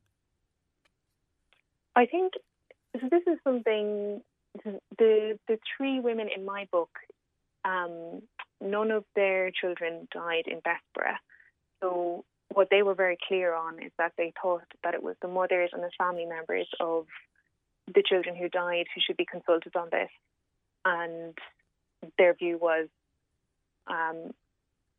I 1.96 2.06
think 2.06 2.34
so 3.00 3.08
this 3.10 3.22
is 3.26 3.38
something 3.44 4.22
the 4.98 5.38
the 5.48 5.58
three 5.76 6.00
women 6.00 6.28
in 6.34 6.44
my 6.44 6.66
book, 6.70 6.90
um, 7.64 8.22
none 8.60 8.90
of 8.90 9.04
their 9.14 9.50
children 9.50 10.08
died 10.12 10.44
in 10.46 10.60
Bessborough. 10.60 11.18
So 11.80 12.24
what 12.52 12.68
they 12.70 12.82
were 12.82 12.94
very 12.94 13.16
clear 13.28 13.54
on 13.54 13.82
is 13.82 13.92
that 13.98 14.12
they 14.18 14.32
thought 14.40 14.64
that 14.82 14.94
it 14.94 15.02
was 15.02 15.16
the 15.22 15.28
mothers 15.28 15.70
and 15.72 15.82
the 15.82 15.90
family 15.96 16.26
members 16.26 16.68
of 16.80 17.06
the 17.86 18.02
children 18.04 18.36
who 18.36 18.48
died 18.48 18.86
who 18.94 19.00
should 19.00 19.16
be 19.16 19.26
consulted 19.26 19.76
on 19.76 19.88
this, 19.90 20.10
and 20.84 21.36
their 22.18 22.34
view 22.34 22.58
was 22.58 22.88
um, 23.86 24.32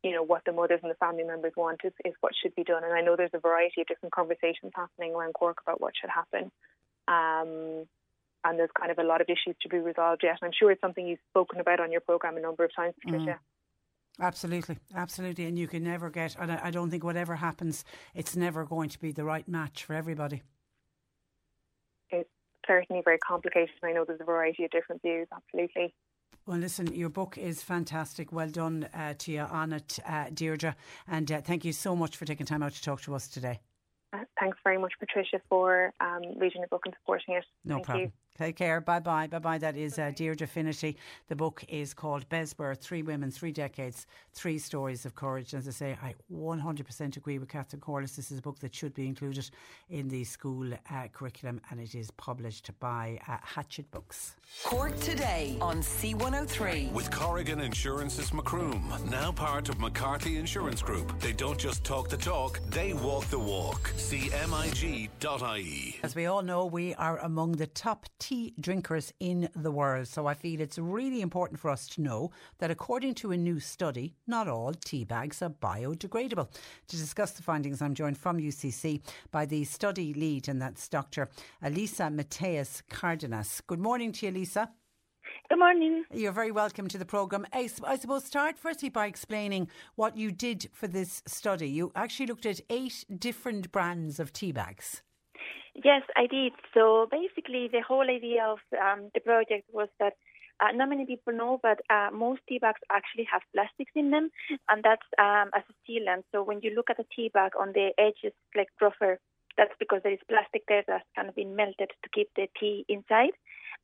you 0.03 0.11
know, 0.11 0.23
what 0.23 0.43
the 0.45 0.51
mothers 0.51 0.79
and 0.81 0.91
the 0.91 0.95
family 0.95 1.23
members 1.23 1.53
want 1.55 1.81
is, 1.83 1.93
is 2.03 2.13
what 2.21 2.33
should 2.41 2.55
be 2.55 2.63
done. 2.63 2.83
And 2.83 2.93
I 2.93 3.01
know 3.01 3.15
there's 3.15 3.29
a 3.33 3.39
variety 3.39 3.81
of 3.81 3.87
different 3.87 4.13
conversations 4.13 4.71
happening 4.75 5.13
around 5.13 5.33
Cork 5.33 5.59
about 5.65 5.79
what 5.79 5.93
should 5.99 6.09
happen. 6.09 6.51
Um, 7.07 7.85
and 8.43 8.57
there's 8.57 8.71
kind 8.77 8.91
of 8.91 8.97
a 8.97 9.03
lot 9.03 9.21
of 9.21 9.27
issues 9.29 9.55
to 9.61 9.69
be 9.69 9.77
resolved 9.77 10.21
yet. 10.23 10.37
And 10.41 10.47
I'm 10.47 10.53
sure 10.57 10.71
it's 10.71 10.81
something 10.81 11.05
you've 11.05 11.19
spoken 11.29 11.59
about 11.59 11.79
on 11.79 11.91
your 11.91 12.01
programme 12.01 12.37
a 12.37 12.41
number 12.41 12.63
of 12.63 12.75
times, 12.75 12.95
Patricia. 13.03 13.39
Mm. 13.39 13.39
Absolutely, 14.19 14.77
absolutely. 14.95 15.45
And 15.45 15.57
you 15.57 15.67
can 15.67 15.83
never 15.83 16.09
get, 16.09 16.35
and 16.39 16.51
I 16.51 16.69
don't 16.69 16.89
think 16.89 17.03
whatever 17.03 17.35
happens, 17.35 17.85
it's 18.13 18.35
never 18.35 18.65
going 18.65 18.89
to 18.89 18.99
be 18.99 19.11
the 19.11 19.23
right 19.23 19.47
match 19.47 19.85
for 19.85 19.93
everybody. 19.93 20.41
It's 22.09 22.29
certainly 22.67 23.01
very 23.05 23.19
complicated. 23.19 23.69
I 23.83 23.93
know 23.93 24.03
there's 24.05 24.19
a 24.19 24.25
variety 24.25 24.65
of 24.65 24.71
different 24.71 25.01
views, 25.01 25.27
absolutely. 25.33 25.93
Well, 26.51 26.59
listen, 26.59 26.93
your 26.93 27.07
book 27.07 27.37
is 27.37 27.63
fantastic. 27.63 28.33
Well 28.33 28.49
done 28.49 28.85
uh, 28.93 29.13
to 29.19 29.31
you 29.31 29.39
on 29.39 29.71
it, 29.71 29.99
uh, 30.05 30.25
Deirdre. 30.33 30.75
And 31.07 31.31
uh, 31.31 31.39
thank 31.39 31.63
you 31.63 31.71
so 31.71 31.95
much 31.95 32.17
for 32.17 32.25
taking 32.25 32.45
time 32.45 32.61
out 32.61 32.73
to 32.73 32.81
talk 32.81 32.99
to 33.03 33.15
us 33.15 33.29
today. 33.29 33.61
Uh, 34.11 34.25
thanks 34.37 34.57
very 34.61 34.77
much, 34.77 34.91
Patricia, 34.99 35.39
for 35.47 35.93
um, 36.01 36.23
reading 36.37 36.59
the 36.59 36.67
book 36.67 36.81
and 36.83 36.93
supporting 36.99 37.35
it. 37.35 37.45
No 37.63 37.75
thank 37.75 37.85
problem. 37.85 38.05
You. 38.07 38.11
Take 38.41 38.55
care. 38.55 38.81
Bye 38.81 38.99
bye. 38.99 39.27
Bye 39.27 39.37
bye. 39.37 39.59
That 39.59 39.77
is 39.77 39.99
uh, 39.99 40.11
Deirdre 40.15 40.47
Finnerty. 40.47 40.97
The 41.27 41.35
book 41.35 41.63
is 41.69 41.93
called 41.93 42.27
Bessborough 42.29 42.75
Three 42.75 43.03
Women, 43.03 43.29
Three 43.29 43.51
Decades, 43.51 44.07
Three 44.33 44.57
Stories 44.57 45.05
of 45.05 45.13
Courage. 45.13 45.53
As 45.53 45.67
I 45.67 45.71
say, 45.71 45.97
I 46.01 46.15
100% 46.33 47.17
agree 47.17 47.37
with 47.37 47.49
Catherine 47.49 47.81
Corless. 47.81 48.15
This 48.15 48.31
is 48.31 48.39
a 48.39 48.41
book 48.41 48.57
that 48.61 48.73
should 48.73 48.95
be 48.95 49.05
included 49.05 49.51
in 49.91 50.07
the 50.07 50.23
school 50.23 50.73
uh, 50.73 51.07
curriculum 51.13 51.61
and 51.69 51.79
it 51.79 51.93
is 51.93 52.09
published 52.09 52.71
by 52.79 53.19
uh, 53.27 53.37
Hachette 53.43 53.91
Books. 53.91 54.35
Cork 54.63 54.99
today 55.01 55.55
on 55.61 55.81
C103. 55.81 56.91
With 56.93 57.11
Corrigan 57.11 57.61
Insurance's 57.61 58.33
Macroom, 58.33 58.91
now 59.11 59.31
part 59.31 59.69
of 59.69 59.79
McCarthy 59.79 60.37
Insurance 60.37 60.81
Group. 60.81 61.19
They 61.19 61.33
don't 61.33 61.59
just 61.59 61.83
talk 61.83 62.09
the 62.09 62.17
talk, 62.17 62.59
they 62.71 62.93
walk 62.93 63.25
the 63.25 63.37
walk. 63.37 63.93
CMIG.ie. 63.97 65.99
As 66.01 66.15
we 66.15 66.25
all 66.25 66.41
know, 66.41 66.65
we 66.65 66.95
are 66.95 67.19
among 67.19 67.51
the 67.53 67.67
top 67.67 68.07
tea 68.31 68.53
drinkers 68.61 69.11
in 69.19 69.49
the 69.57 69.71
world. 69.71 70.07
So 70.07 70.25
I 70.25 70.33
feel 70.35 70.61
it's 70.61 70.77
really 70.77 71.21
important 71.21 71.59
for 71.59 71.69
us 71.69 71.85
to 71.89 72.01
know 72.01 72.31
that 72.59 72.71
according 72.71 73.15
to 73.15 73.33
a 73.33 73.37
new 73.37 73.59
study, 73.59 74.13
not 74.25 74.47
all 74.47 74.73
tea 74.73 75.03
bags 75.03 75.41
are 75.41 75.49
biodegradable. 75.49 76.49
To 76.87 76.95
discuss 76.95 77.31
the 77.31 77.43
findings, 77.43 77.81
I'm 77.81 77.93
joined 77.93 78.17
from 78.17 78.39
UCC 78.39 79.01
by 79.31 79.45
the 79.45 79.65
study 79.65 80.13
lead, 80.13 80.47
and 80.47 80.61
that's 80.61 80.87
Dr. 80.87 81.29
Elisa 81.61 82.09
Mateus 82.09 82.81
Cardenas. 82.89 83.61
Good 83.67 83.79
morning 83.79 84.13
to 84.13 84.27
you, 84.27 84.31
Lisa. 84.31 84.69
Good 85.49 85.59
morning. 85.59 86.05
You're 86.13 86.31
very 86.31 86.51
welcome 86.51 86.87
to 86.87 86.97
the 86.97 87.05
programme. 87.05 87.45
I, 87.51 87.69
I, 87.85 87.97
suppose 87.97 88.23
start 88.23 88.57
firstly 88.57 88.87
by 88.87 89.07
explaining 89.07 89.67
what 89.95 90.15
you 90.15 90.31
did 90.31 90.69
for 90.71 90.87
this 90.87 91.21
study. 91.27 91.69
You 91.69 91.91
actually 91.95 92.27
looked 92.27 92.45
at 92.45 92.61
eight 92.69 93.03
different 93.19 93.73
brands 93.73 94.21
of 94.21 94.31
tea 94.31 94.53
bags. 94.53 95.01
Yes, 95.75 96.03
I 96.15 96.27
did. 96.27 96.53
So 96.73 97.07
basically, 97.09 97.69
the 97.71 97.81
whole 97.81 98.09
idea 98.09 98.43
of 98.45 98.59
um, 98.79 99.09
the 99.13 99.21
project 99.21 99.67
was 99.71 99.87
that 99.99 100.13
uh, 100.59 100.71
not 100.73 100.89
many 100.89 101.05
people 101.05 101.33
know, 101.33 101.59
but 101.63 101.79
uh, 101.89 102.09
most 102.13 102.41
tea 102.47 102.59
bags 102.59 102.81
actually 102.91 103.27
have 103.31 103.41
plastics 103.53 103.91
in 103.95 104.11
them, 104.11 104.29
and 104.69 104.83
that's 104.83 105.07
um, 105.17 105.49
as 105.55 105.63
a 105.69 105.75
sealant. 105.87 106.23
So 106.31 106.43
when 106.43 106.59
you 106.61 106.71
look 106.75 106.89
at 106.89 106.99
a 106.99 107.05
tea 107.15 107.29
bag 107.33 107.53
on 107.59 107.71
the 107.73 107.91
edges, 107.97 108.33
like 108.55 108.67
rougher, 108.81 109.19
that's 109.57 109.73
because 109.79 110.01
there 110.03 110.13
is 110.13 110.19
plastic 110.29 110.63
there 110.67 110.83
that's 110.87 111.05
kind 111.15 111.29
of 111.29 111.35
been 111.35 111.55
melted 111.55 111.89
to 112.03 112.09
keep 112.13 112.29
the 112.35 112.47
tea 112.59 112.85
inside. 112.89 113.33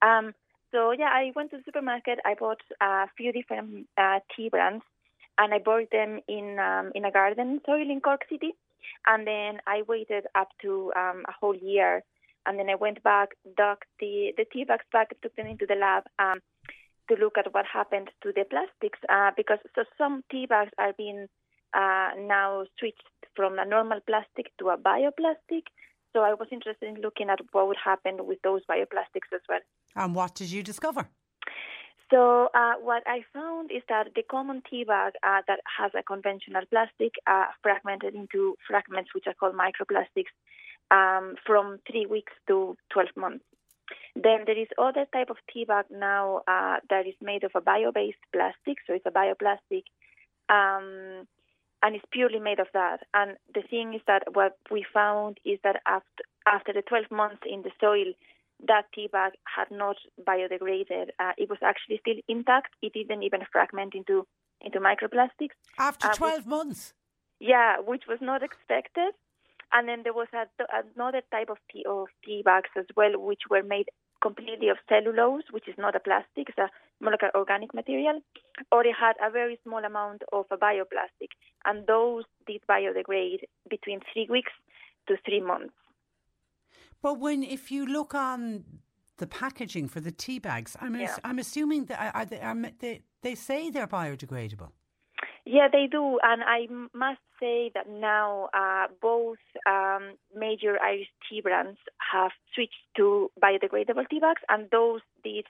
Um, 0.02 0.34
so 0.72 0.92
yeah, 0.92 1.10
I 1.12 1.32
went 1.36 1.52
to 1.52 1.58
the 1.58 1.64
supermarket. 1.64 2.20
I 2.26 2.36
bought 2.36 2.62
a 2.82 3.08
few 3.16 3.32
different 3.32 3.88
uh, 3.98 4.20
tea 4.36 4.50
brands, 4.50 4.84
and 5.38 5.54
I 5.54 5.60
bought 5.60 5.90
them 5.92 6.20
in 6.28 6.60
um, 6.60 6.92
in 6.94 7.06
a 7.06 7.12
garden 7.12 7.62
soil 7.66 7.90
in 7.90 8.02
Cork 8.02 8.22
City. 8.30 8.54
And 9.06 9.26
then 9.26 9.60
I 9.68 9.84
waited 9.88 10.26
up 10.36 10.50
to 10.62 10.92
um, 10.96 11.24
a 11.28 11.34
whole 11.40 11.56
year. 11.56 12.04
And 12.46 12.58
then 12.58 12.70
I 12.70 12.76
went 12.76 13.04
back, 13.04 13.30
dug 13.58 13.80
the, 14.00 14.32
the 14.38 14.46
tea 14.52 14.64
bags 14.64 14.86
back, 14.92 15.10
took 15.22 15.36
them 15.36 15.48
into 15.48 15.66
the 15.66 15.76
lab 15.76 16.04
um, 16.18 16.40
to 17.10 17.16
look 17.16 17.38
at 17.38 17.54
what 17.54 17.66
happened 17.66 18.10
to 18.24 18.32
the 18.34 18.46
plastics. 18.50 19.00
Uh, 19.10 19.32
because 19.36 19.60
so 19.76 19.84
some 19.98 20.24
tea 20.32 20.46
bags 20.46 20.72
are 20.78 20.94
being 20.98 21.28
uh, 21.74 22.10
now 22.18 22.64
switched 22.80 23.04
from 23.36 23.60
a 23.60 23.66
normal 23.66 24.00
plastic 24.08 24.52
to 24.60 24.70
a 24.70 24.78
bioplastic. 24.78 25.64
So 26.14 26.22
I 26.22 26.34
was 26.34 26.48
interested 26.52 26.88
in 26.88 27.02
looking 27.02 27.30
at 27.30 27.40
what 27.52 27.68
would 27.68 27.78
happen 27.84 28.26
with 28.26 28.40
those 28.44 28.62
bioplastics 28.70 29.34
as 29.34 29.42
well. 29.50 29.60
And 29.96 30.16
what 30.16 30.36
did 30.36 30.50
you 30.50 30.64
discover? 30.64 31.10
So 32.10 32.50
uh, 32.54 32.74
what 32.82 33.04
I 33.06 33.24
found 33.34 33.70
is 33.72 33.84
that 33.90 34.08
the 34.16 34.24
common 34.24 34.64
tea 34.70 34.86
bag 34.86 35.14
uh, 35.24 35.42
that 35.48 35.60
has 35.78 35.92
a 35.98 36.04
conventional 36.04 36.64
plastic 36.70 37.14
uh, 37.28 37.46
fragmented 37.62 38.16
into 38.16 38.56
fragments 38.68 39.14
which 39.14 39.26
are 39.28 39.34
called 39.34 39.56
microplastics 39.56 40.32
um, 40.90 41.36
from 41.46 41.80
three 41.90 42.06
weeks 42.06 42.32
to 42.48 42.78
12 42.92 43.10
months. 43.18 43.44
Then 44.16 44.44
there 44.46 44.58
is 44.58 44.68
other 44.78 45.06
type 45.14 45.30
of 45.30 45.38
tea 45.52 45.66
bag 45.66 45.86
now 45.92 46.42
uh, 46.48 46.78
that 46.90 47.08
is 47.08 47.16
made 47.22 47.44
of 47.44 47.52
a 47.56 47.62
bio-based 47.62 48.24
plastic, 48.34 48.78
so 48.86 48.94
it's 48.94 49.06
a 49.06 49.12
bioplastic, 49.12 49.84
um, 50.50 51.28
and 51.84 51.96
it's 51.96 52.06
purely 52.12 52.40
made 52.40 52.60
of 52.60 52.68
that. 52.74 53.02
And 53.14 53.38
the 53.54 53.62
thing 53.62 53.94
is 53.94 54.02
that 54.08 54.24
what 54.34 54.58
we 54.72 54.86
found 54.94 55.40
is 55.46 55.60
that 55.64 55.82
after 55.86 56.24
after 56.46 56.72
the 56.74 56.82
12 56.82 57.12
months 57.12 57.44
in 57.46 57.62
the 57.62 57.72
soil, 57.80 58.14
that 58.66 58.86
tea 58.94 59.08
bag 59.12 59.34
had 59.56 59.70
not 59.70 59.98
biodegraded. 60.28 61.10
Uh, 61.20 61.34
it 61.38 61.50
was 61.50 61.60
actually 61.62 61.98
still 62.00 62.16
intact. 62.28 62.74
It 62.82 62.94
didn't 62.94 63.24
even 63.24 63.42
fragment 63.52 63.94
into 63.96 64.26
into 64.62 64.80
microplastics. 64.80 65.54
After 65.78 66.08
Uh, 66.08 66.14
12 66.14 66.38
which- 66.40 66.46
months? 66.48 66.94
Yeah, 67.40 67.80
which 67.80 68.08
was 68.08 68.20
not 68.22 68.42
expected. 68.42 69.14
And 69.72 69.88
then 69.88 70.02
there 70.04 70.14
was 70.14 70.28
a, 70.34 70.48
another 70.96 71.22
type 71.30 71.50
of 71.50 71.58
tea, 71.72 71.86
of 71.86 72.08
tea 72.26 72.42
bags 72.42 72.70
as 72.76 72.86
well, 72.96 73.20
which 73.20 73.42
were 73.52 73.62
made 73.62 73.90
completely 74.20 74.70
of 74.70 74.78
cellulose, 74.90 75.44
which 75.52 75.68
is 75.68 75.78
not 75.78 75.96
a 75.96 76.00
plastic, 76.00 76.50
it's 76.50 76.58
a 76.58 76.70
molecular 77.00 77.36
organic 77.36 77.72
material, 77.76 78.20
or 78.72 78.84
it 78.88 78.96
had 79.00 79.16
a 79.22 79.30
very 79.30 79.60
small 79.64 79.84
amount 79.86 80.24
of 80.34 80.46
a 80.50 80.58
bioplastic. 80.58 81.30
And 81.66 81.86
those 81.86 82.24
did 82.48 82.62
biodegrade 82.68 83.44
between 83.70 84.00
three 84.12 84.26
weeks 84.28 84.54
to 85.08 85.18
three 85.24 85.42
months. 85.42 85.76
But 87.02 87.20
when, 87.20 87.44
if 87.44 87.72
you 87.72 87.86
look 87.86 88.14
on 88.16 88.64
the 89.18 89.28
packaging 89.28 89.88
for 89.88 90.00
the 90.00 90.12
tea 90.12 90.40
bags, 90.40 90.76
I'm, 90.80 90.96
Yeah. 90.96 91.04
ass- 91.04 91.20
I'm 91.24 91.40
assuming 91.40 91.86
that 91.86 92.16
are 92.16 92.26
they, 92.26 92.40
are, 92.40 92.56
they, 92.80 93.02
they 93.22 93.36
say 93.36 93.70
they're 93.70 93.88
biodegradable. 93.88 94.72
Yeah, 95.46 95.70
they 95.72 95.88
do, 95.88 96.20
and 96.24 96.44
I 96.44 96.68
must 96.94 97.22
say 97.40 97.72
that 97.74 97.88
now 97.90 98.50
uh, 98.54 98.88
both 99.02 99.38
um, 99.66 100.16
major 100.36 100.78
Irish 100.82 101.08
tea 101.30 101.40
brands 101.40 101.80
have 102.12 102.32
switched 102.54 102.84
to 102.98 103.32
biodegradable 103.42 104.10
tea 104.10 104.20
bags, 104.20 104.42
and 104.50 104.70
those 104.72 105.00
did 105.24 105.46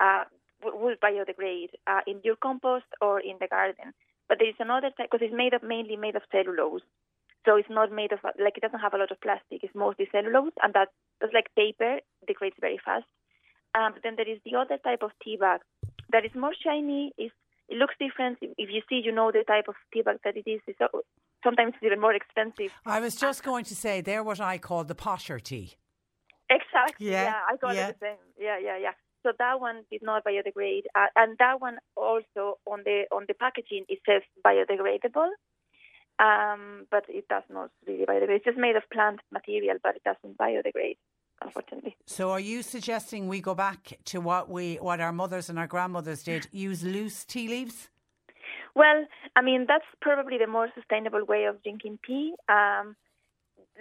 uh, 0.00 0.24
will 0.64 0.96
biodegrade 1.00 1.70
uh, 1.86 2.00
in 2.06 2.20
your 2.24 2.34
compost 2.34 2.86
or 3.00 3.20
in 3.20 3.36
the 3.40 3.46
garden. 3.46 3.94
But 4.28 4.38
there 4.40 4.48
is 4.48 4.56
another 4.58 4.90
type 4.90 5.08
because 5.10 5.24
it's 5.24 5.36
made 5.36 5.54
of 5.54 5.62
mainly 5.62 5.96
made 5.96 6.16
of 6.16 6.22
cellulose, 6.32 6.82
so 7.48 7.56
it's 7.56 7.70
not 7.70 7.90
made 7.90 8.12
of 8.12 8.18
like 8.38 8.58
it 8.58 8.60
doesn't 8.60 8.80
have 8.80 8.92
a 8.92 8.98
lot 8.98 9.10
of 9.10 9.20
plastic. 9.22 9.64
It's 9.64 9.74
mostly 9.74 10.06
cellulose, 10.12 10.52
and 10.62 10.74
that 10.74 10.88
that's 11.20 11.32
like 11.32 11.48
paper 11.56 12.00
degrades 12.26 12.56
very 12.60 12.78
fast. 12.84 13.06
Um, 13.74 13.94
but 13.94 14.02
then 14.02 14.16
there 14.16 14.28
is 14.28 14.38
the 14.44 14.54
other 14.58 14.76
type 14.76 15.02
of 15.02 15.12
tea 15.24 15.38
bag 15.40 15.60
that 16.12 16.26
is 16.26 16.34
more 16.34 16.52
shiny. 16.62 17.12
Is 17.16 17.30
it 17.68 17.78
looks 17.78 17.94
different. 17.98 18.38
If 18.42 18.68
you 18.70 18.82
see, 18.88 19.00
you 19.02 19.12
know 19.12 19.30
the 19.32 19.44
type 19.46 19.68
of 19.68 19.76
tea 19.92 20.02
bag 20.02 20.18
that 20.24 20.36
it 20.36 20.46
is. 20.46 20.60
It's, 20.66 20.80
uh, 20.80 20.88
sometimes 21.42 21.72
it's 21.74 21.84
even 21.84 22.00
more 22.00 22.14
expensive. 22.14 22.72
I 22.84 23.00
was 23.00 23.14
just 23.16 23.42
going 23.42 23.64
to 23.66 23.74
say 23.74 24.02
they're 24.02 24.24
what 24.24 24.40
I 24.40 24.58
call 24.58 24.84
the 24.84 24.94
posher 24.94 25.40
tea. 25.42 25.74
Exactly. 26.50 27.10
Yeah, 27.10 27.24
Yeah, 27.24 27.40
I 27.50 27.56
call 27.56 27.74
yeah. 27.74 27.88
it 27.88 27.96
the 28.00 28.06
same. 28.06 28.22
Yeah, 28.38 28.58
yeah, 28.58 28.78
yeah. 28.78 28.92
So 29.22 29.32
that 29.38 29.60
one 29.60 29.84
did 29.90 30.02
not 30.02 30.24
biodegrade, 30.24 30.84
uh, 30.94 31.06
and 31.16 31.36
that 31.38 31.60
one 31.60 31.78
also 31.96 32.58
on 32.66 32.82
the 32.84 33.04
on 33.10 33.24
the 33.28 33.34
packaging 33.34 33.84
it 33.88 33.98
says 34.06 34.22
biodegradable, 34.46 35.30
um, 36.18 36.86
but 36.90 37.04
it 37.08 37.28
does 37.28 37.44
not 37.50 37.70
really 37.86 38.04
biodegrade. 38.06 38.36
It's 38.36 38.44
just 38.44 38.58
made 38.58 38.76
of 38.76 38.82
plant 38.92 39.20
material, 39.32 39.76
but 39.82 39.96
it 39.96 40.02
doesn't 40.04 40.36
biodegrade, 40.36 40.96
unfortunately. 41.42 41.96
So 42.06 42.30
are 42.30 42.40
you 42.40 42.62
suggesting 42.62 43.28
we 43.28 43.40
go 43.40 43.54
back 43.54 43.98
to 44.06 44.20
what 44.20 44.48
we 44.48 44.76
what 44.76 45.00
our 45.00 45.12
mothers 45.12 45.48
and 45.48 45.58
our 45.58 45.66
grandmothers 45.66 46.22
did? 46.22 46.48
Use 46.52 46.82
loose 46.82 47.24
tea 47.24 47.48
leaves? 47.48 47.88
Well, 48.74 49.06
I 49.36 49.42
mean 49.42 49.66
that's 49.68 49.86
probably 50.00 50.38
the 50.38 50.46
more 50.46 50.68
sustainable 50.74 51.24
way 51.24 51.44
of 51.44 51.62
drinking 51.62 51.98
tea. 52.06 52.34
Um, 52.48 52.96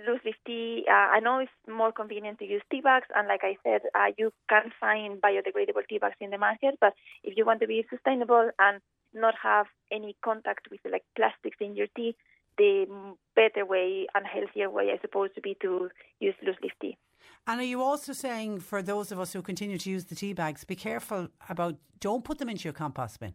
loose 0.05 0.22
leaf 0.26 0.35
tea. 0.45 0.85
Uh, 0.88 0.93
I 1.15 1.19
know 1.19 1.39
it's 1.39 1.51
more 1.68 1.91
convenient 1.91 2.39
to 2.39 2.45
use 2.45 2.61
tea 2.69 2.81
bags, 2.81 3.07
and 3.15 3.27
like 3.27 3.41
I 3.43 3.57
said, 3.64 3.81
uh, 3.95 4.11
you 4.18 4.31
can 4.49 4.72
find 4.80 5.19
biodegradable 5.22 5.88
tea 5.89 5.97
bags 5.97 6.15
in 6.22 6.30
the 6.30 6.38
market. 6.38 6.76
But 6.80 6.93
if 7.23 7.35
you 7.35 7.45
want 7.45 7.61
to 7.61 7.68
be 7.68 7.85
sustainable 7.89 8.51
and 8.59 8.80
not 9.13 9.35
have 9.41 9.67
any 9.91 10.15
contact 10.23 10.67
with 10.71 10.79
like 10.91 11.03
plastics 11.15 11.57
in 11.59 11.75
your 11.75 11.88
tea, 11.95 12.15
the 12.57 12.85
better 13.35 13.65
way 13.65 14.07
and 14.15 14.25
healthier 14.25 14.69
way, 14.69 14.91
I 14.93 14.99
suppose, 15.01 15.29
to 15.35 15.41
be 15.41 15.55
to 15.61 15.89
use 16.19 16.35
loose 16.45 16.57
leaf 16.61 16.73
tea. 16.81 16.97
And 17.45 17.59
are 17.61 17.63
you 17.63 17.81
also 17.81 18.13
saying 18.13 18.59
for 18.59 18.81
those 18.81 19.11
of 19.11 19.19
us 19.19 19.34
who 19.34 19.41
continue 19.41 19.77
to 19.77 19.89
use 19.89 20.05
the 20.05 20.15
tea 20.15 20.34
bags, 20.34 20.63
be 20.63 20.75
careful 20.75 21.29
about 21.49 21.75
don't 21.99 22.23
put 22.23 22.38
them 22.39 22.49
into 22.49 22.65
your 22.65 22.73
compost 22.73 23.19
bin. 23.19 23.34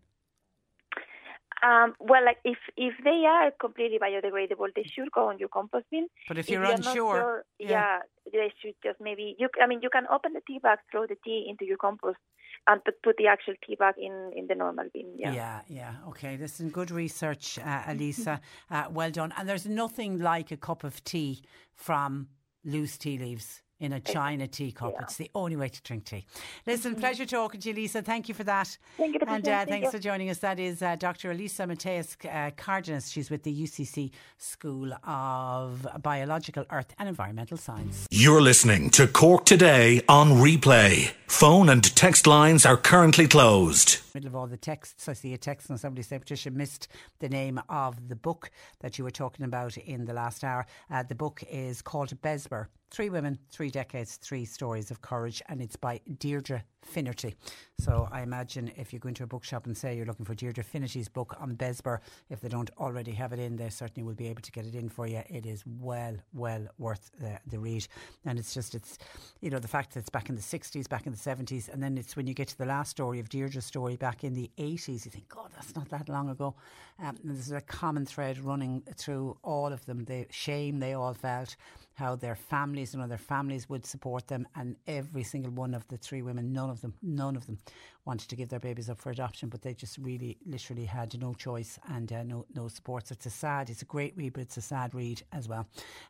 Um, 1.62 1.94
well, 2.00 2.24
like 2.24 2.38
if 2.44 2.58
if 2.76 2.94
they 3.04 3.24
are 3.24 3.52
completely 3.60 3.98
biodegradable, 3.98 4.74
they 4.74 4.82
should 4.82 5.12
go 5.12 5.28
on 5.28 5.38
your 5.38 5.48
compost 5.48 5.86
bin. 5.90 6.08
But 6.26 6.38
if 6.38 6.50
you're 6.50 6.60
not 6.60 6.78
unsure, 6.78 6.94
sure, 6.94 7.44
yeah. 7.60 7.68
yeah. 7.70 7.98
they 8.32 8.52
should 8.60 8.74
just 8.82 9.00
maybe 9.00 9.36
you. 9.38 9.48
I 9.62 9.68
mean, 9.68 9.78
you 9.80 9.88
can 9.88 10.06
open 10.10 10.32
the 10.32 10.40
tea 10.44 10.58
bag, 10.58 10.80
throw 10.90 11.06
the 11.06 11.16
tea 11.24 11.46
into 11.48 11.64
your 11.64 11.76
compost, 11.76 12.18
and 12.66 12.84
put, 12.84 13.02
put 13.02 13.16
the 13.16 13.26
actual 13.26 13.54
tea 13.66 13.74
bag 13.74 13.94
in 13.98 14.32
in 14.36 14.46
the 14.46 14.54
normal 14.54 14.88
bin. 14.92 15.12
Yeah. 15.16 15.32
Yeah, 15.32 15.60
yeah. 15.68 15.94
Okay, 16.08 16.36
this 16.36 16.60
is 16.60 16.70
good 16.70 16.90
research, 16.90 17.58
uh, 17.58 17.82
Elisa. 17.88 18.40
uh, 18.70 18.84
well 18.90 19.10
done. 19.10 19.32
And 19.36 19.48
there's 19.48 19.66
nothing 19.66 20.18
like 20.18 20.50
a 20.50 20.56
cup 20.56 20.84
of 20.84 21.02
tea 21.04 21.42
from 21.74 22.28
loose 22.64 22.96
tea 22.96 23.18
leaves 23.18 23.62
in 23.82 23.92
a 23.92 24.00
china 24.00 24.46
teacup. 24.46 24.94
It's 25.00 25.16
the 25.16 25.30
only 25.34 25.56
way 25.56 25.68
to 25.68 25.82
drink 25.82 26.04
tea. 26.04 26.24
Listen, 26.66 26.94
pleasure 26.94 27.26
talking 27.26 27.60
to 27.60 27.68
you, 27.68 27.74
Lisa. 27.74 28.00
Thank 28.00 28.28
you 28.28 28.34
for 28.34 28.44
that. 28.44 28.78
Thank 28.96 29.14
you, 29.14 29.20
And 29.26 29.46
uh, 29.46 29.66
thanks 29.66 29.86
you. 29.86 29.90
for 29.90 29.98
joining 29.98 30.30
us. 30.30 30.38
That 30.38 30.60
is 30.60 30.82
uh, 30.82 30.94
Dr. 30.94 31.32
Elisa 31.32 31.66
Mateus 31.66 32.16
uh, 32.30 32.50
Cardenas. 32.56 33.10
She's 33.10 33.28
with 33.28 33.42
the 33.42 33.52
UCC 33.52 34.12
School 34.38 34.92
of 35.04 35.86
Biological 36.00 36.64
Earth 36.70 36.94
and 36.98 37.08
Environmental 37.08 37.56
Science. 37.56 38.06
You're 38.12 38.40
listening 38.40 38.88
to 38.90 39.08
Cork 39.08 39.44
Today 39.44 40.00
on 40.08 40.30
replay. 40.30 41.10
Phone 41.26 41.68
and 41.68 41.82
text 41.96 42.28
lines 42.28 42.64
are 42.64 42.76
currently 42.76 43.26
closed. 43.26 43.98
middle 44.14 44.28
of 44.28 44.36
all 44.36 44.46
the 44.46 44.56
texts, 44.56 45.08
I 45.08 45.14
see 45.14 45.34
a 45.34 45.38
text 45.38 45.70
and 45.70 45.80
somebody 45.80 46.02
said, 46.02 46.20
Patricia 46.20 46.50
missed 46.52 46.86
the 47.18 47.28
name 47.28 47.60
of 47.68 48.08
the 48.08 48.16
book 48.16 48.50
that 48.80 48.96
you 48.96 49.02
were 49.02 49.10
talking 49.10 49.44
about 49.44 49.76
in 49.76 50.04
the 50.04 50.12
last 50.12 50.44
hour. 50.44 50.66
Uh, 50.88 51.02
the 51.02 51.16
book 51.16 51.42
is 51.50 51.82
called 51.82 52.10
Bessborough 52.22 52.66
Three 52.92 53.08
Women, 53.08 53.38
Three 53.50 53.70
Decades, 53.70 54.16
Three 54.16 54.44
Stories 54.44 54.90
of 54.90 55.00
Courage, 55.00 55.42
and 55.48 55.62
it's 55.62 55.76
by 55.76 55.98
Deirdre 56.18 56.62
Finnerty. 56.82 57.34
So 57.78 58.06
I 58.12 58.20
imagine 58.20 58.70
if 58.76 58.92
you 58.92 58.98
go 58.98 59.08
into 59.08 59.24
a 59.24 59.26
bookshop 59.26 59.64
and 59.64 59.74
say 59.74 59.96
you're 59.96 60.04
looking 60.04 60.26
for 60.26 60.34
Deirdre 60.34 60.62
Finnerty's 60.62 61.08
book 61.08 61.34
on 61.40 61.54
Bessborough, 61.54 62.00
if 62.28 62.42
they 62.42 62.50
don't 62.50 62.70
already 62.78 63.12
have 63.12 63.32
it 63.32 63.38
in, 63.38 63.56
they 63.56 63.70
certainly 63.70 64.06
will 64.06 64.14
be 64.14 64.28
able 64.28 64.42
to 64.42 64.52
get 64.52 64.66
it 64.66 64.74
in 64.74 64.90
for 64.90 65.06
you. 65.06 65.22
It 65.30 65.46
is 65.46 65.64
well, 65.66 66.14
well 66.34 66.66
worth 66.78 67.10
the, 67.18 67.38
the 67.46 67.58
read. 67.58 67.88
And 68.26 68.38
it's 68.38 68.52
just, 68.52 68.74
it's, 68.74 68.98
you 69.40 69.48
know, 69.48 69.58
the 69.58 69.68
fact 69.68 69.94
that 69.94 70.00
it's 70.00 70.10
back 70.10 70.28
in 70.28 70.34
the 70.34 70.42
60s, 70.42 70.86
back 70.86 71.06
in 71.06 71.12
the 71.12 71.18
70s, 71.18 71.72
and 71.72 71.82
then 71.82 71.96
it's 71.96 72.14
when 72.14 72.26
you 72.26 72.34
get 72.34 72.48
to 72.48 72.58
the 72.58 72.66
last 72.66 72.90
story 72.90 73.20
of 73.20 73.30
Deirdre's 73.30 73.64
story 73.64 73.96
back 73.96 74.22
in 74.22 74.34
the 74.34 74.50
80s, 74.58 75.06
you 75.06 75.10
think, 75.10 75.28
God, 75.28 75.50
that's 75.54 75.74
not 75.74 75.88
that 75.88 76.10
long 76.10 76.28
ago. 76.28 76.54
Um, 77.02 77.16
there's 77.24 77.52
a 77.52 77.60
common 77.62 78.04
thread 78.04 78.38
running 78.38 78.82
through 78.96 79.38
all 79.42 79.72
of 79.72 79.86
them 79.86 80.04
the 80.04 80.26
shame 80.30 80.78
they 80.78 80.92
all 80.92 81.14
felt, 81.14 81.56
how 81.94 82.16
their 82.16 82.34
families 82.34 82.94
and 82.94 83.02
other 83.02 83.18
families 83.18 83.68
would 83.68 83.86
support 83.86 84.28
them, 84.28 84.46
and 84.54 84.76
every 84.86 85.22
single 85.22 85.52
one 85.52 85.74
of 85.74 85.86
the 85.88 85.96
three 85.96 86.22
women, 86.22 86.52
none 86.52 86.70
of 86.70 86.80
them, 86.80 86.94
none 87.02 87.36
of 87.36 87.46
them 87.46 87.58
wanted 88.04 88.28
to 88.28 88.36
give 88.36 88.48
their 88.48 88.58
babies 88.58 88.90
up 88.90 88.98
for 88.98 89.10
adoption, 89.10 89.48
but 89.48 89.62
they 89.62 89.74
just 89.74 89.96
really, 89.98 90.36
literally 90.44 90.84
had 90.84 91.18
no 91.20 91.34
choice 91.34 91.78
and 91.88 92.12
uh, 92.12 92.22
no 92.24 92.44
no 92.54 92.68
support. 92.68 93.06
So 93.08 93.12
it's 93.12 93.26
a 93.26 93.30
sad, 93.30 93.70
it's 93.70 93.82
a 93.82 93.86
great 93.86 94.16
read, 94.16 94.32
but 94.32 94.42
it's 94.42 94.56
a 94.56 94.62
sad 94.62 94.94
read 94.94 95.22
as 95.32 95.48
well. 95.48 95.66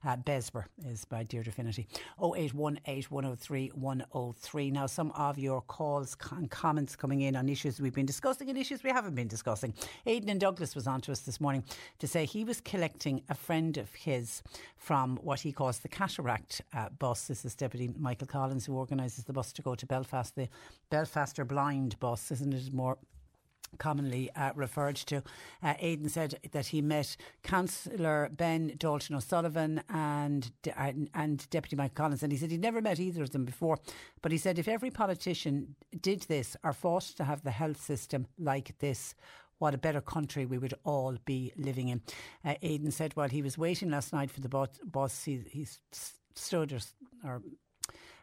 Uh, 0.07 0.17
Bessborough 0.17 0.65
is 0.87 1.05
by 1.05 1.23
Deirdre 1.25 1.53
Finnerty. 1.53 1.87
0818 2.23 3.05
103 3.11 3.69
103. 3.75 4.71
Now, 4.71 4.87
some 4.87 5.11
of 5.13 5.39
your 5.39 5.61
calls 5.61 6.17
and 6.31 6.51
comments 6.51 6.97
coming 6.97 7.21
in 7.21 7.37
on 7.37 7.49
issues 7.49 7.81
we've 7.81 7.95
been 7.95 8.07
discussing 8.07 8.49
and 8.49 8.59
issues 8.59 8.83
we 8.83 8.91
haven't 8.91 9.15
been 9.15 9.29
discussing. 9.29 9.75
Aidan 10.07 10.31
and 10.31 10.41
Douglas 10.41 10.75
was 10.75 10.87
on 10.87 11.01
to 11.03 11.13
us 11.13 11.21
this 11.21 11.41
morning 11.41 11.65
to 11.99 12.07
say 12.07 12.25
he 12.25 12.45
was 12.45 12.61
collecting 12.61 13.23
a 13.29 13.35
friend 13.35 13.77
of 13.77 13.93
his 13.95 14.43
from 14.77 15.17
what 15.19 15.41
he 15.41 15.53
calls 15.53 15.79
the 15.81 15.89
Cataract 15.89 16.63
uh, 16.75 16.89
bus. 16.99 17.29
This 17.29 17.45
is 17.45 17.55
Deputy 17.55 17.91
Michael 17.99 18.27
Collins 18.27 18.67
who 18.67 18.75
organises 18.75 19.25
the 19.25 19.33
bus 19.33 19.53
to 19.53 19.63
go 19.63 19.75
to 19.75 19.87
Belfast, 19.87 20.35
the 20.35 20.49
Belfaster 20.91 21.47
Blind 21.47 21.82
bus, 22.01 22.31
isn't 22.31 22.53
it 22.55 22.73
more 22.73 22.99
commonly 23.79 24.31
uh, 24.37 24.53
referred 24.55 24.97
to. 24.97 25.23
Uh, 25.63 25.75
Aidan 25.79 26.09
said 26.09 26.39
that 26.53 26.67
he 26.67 26.83
met 26.83 27.17
Councillor 27.43 28.31
Ben 28.33 28.75
Dalton 28.77 29.17
O'Sullivan 29.17 29.83
and, 29.89 30.51
and 30.77 31.09
and 31.15 31.49
Deputy 31.51 31.77
Mike 31.77 31.95
Collins, 31.95 32.23
and 32.23 32.33
he 32.33 32.39
said 32.39 32.51
he'd 32.51 32.61
never 32.61 32.81
met 32.81 33.01
either 33.01 33.23
of 33.23 33.31
them 33.31 33.45
before. 33.45 33.79
But 34.21 34.33
he 34.33 34.39
said 34.39 34.59
if 34.59 34.69
every 34.69 34.91
politician 34.91 35.75
did 36.01 36.23
this 36.23 36.57
or 36.63 36.73
fought 36.73 37.05
to 37.17 37.25
have 37.25 37.43
the 37.43 37.51
health 37.51 37.81
system 37.81 38.27
like 38.39 38.79
this, 38.79 39.15
what 39.59 39.75
a 39.75 39.79
better 39.79 40.01
country 40.01 40.45
we 40.45 40.59
would 40.59 40.75
all 40.85 41.17
be 41.25 41.53
living 41.57 41.89
in. 41.89 42.03
Uh, 42.45 42.55
Aidan 42.63 42.91
said 42.91 43.15
while 43.15 43.29
he 43.29 43.43
was 43.43 43.57
waiting 43.57 43.91
last 43.91 44.13
night 44.13 44.31
for 44.31 44.41
the 44.41 44.49
bus, 44.49 45.25
he, 45.25 45.43
he 45.49 45.67
stood 46.35 46.73
or, 46.73 46.81
or 47.25 47.43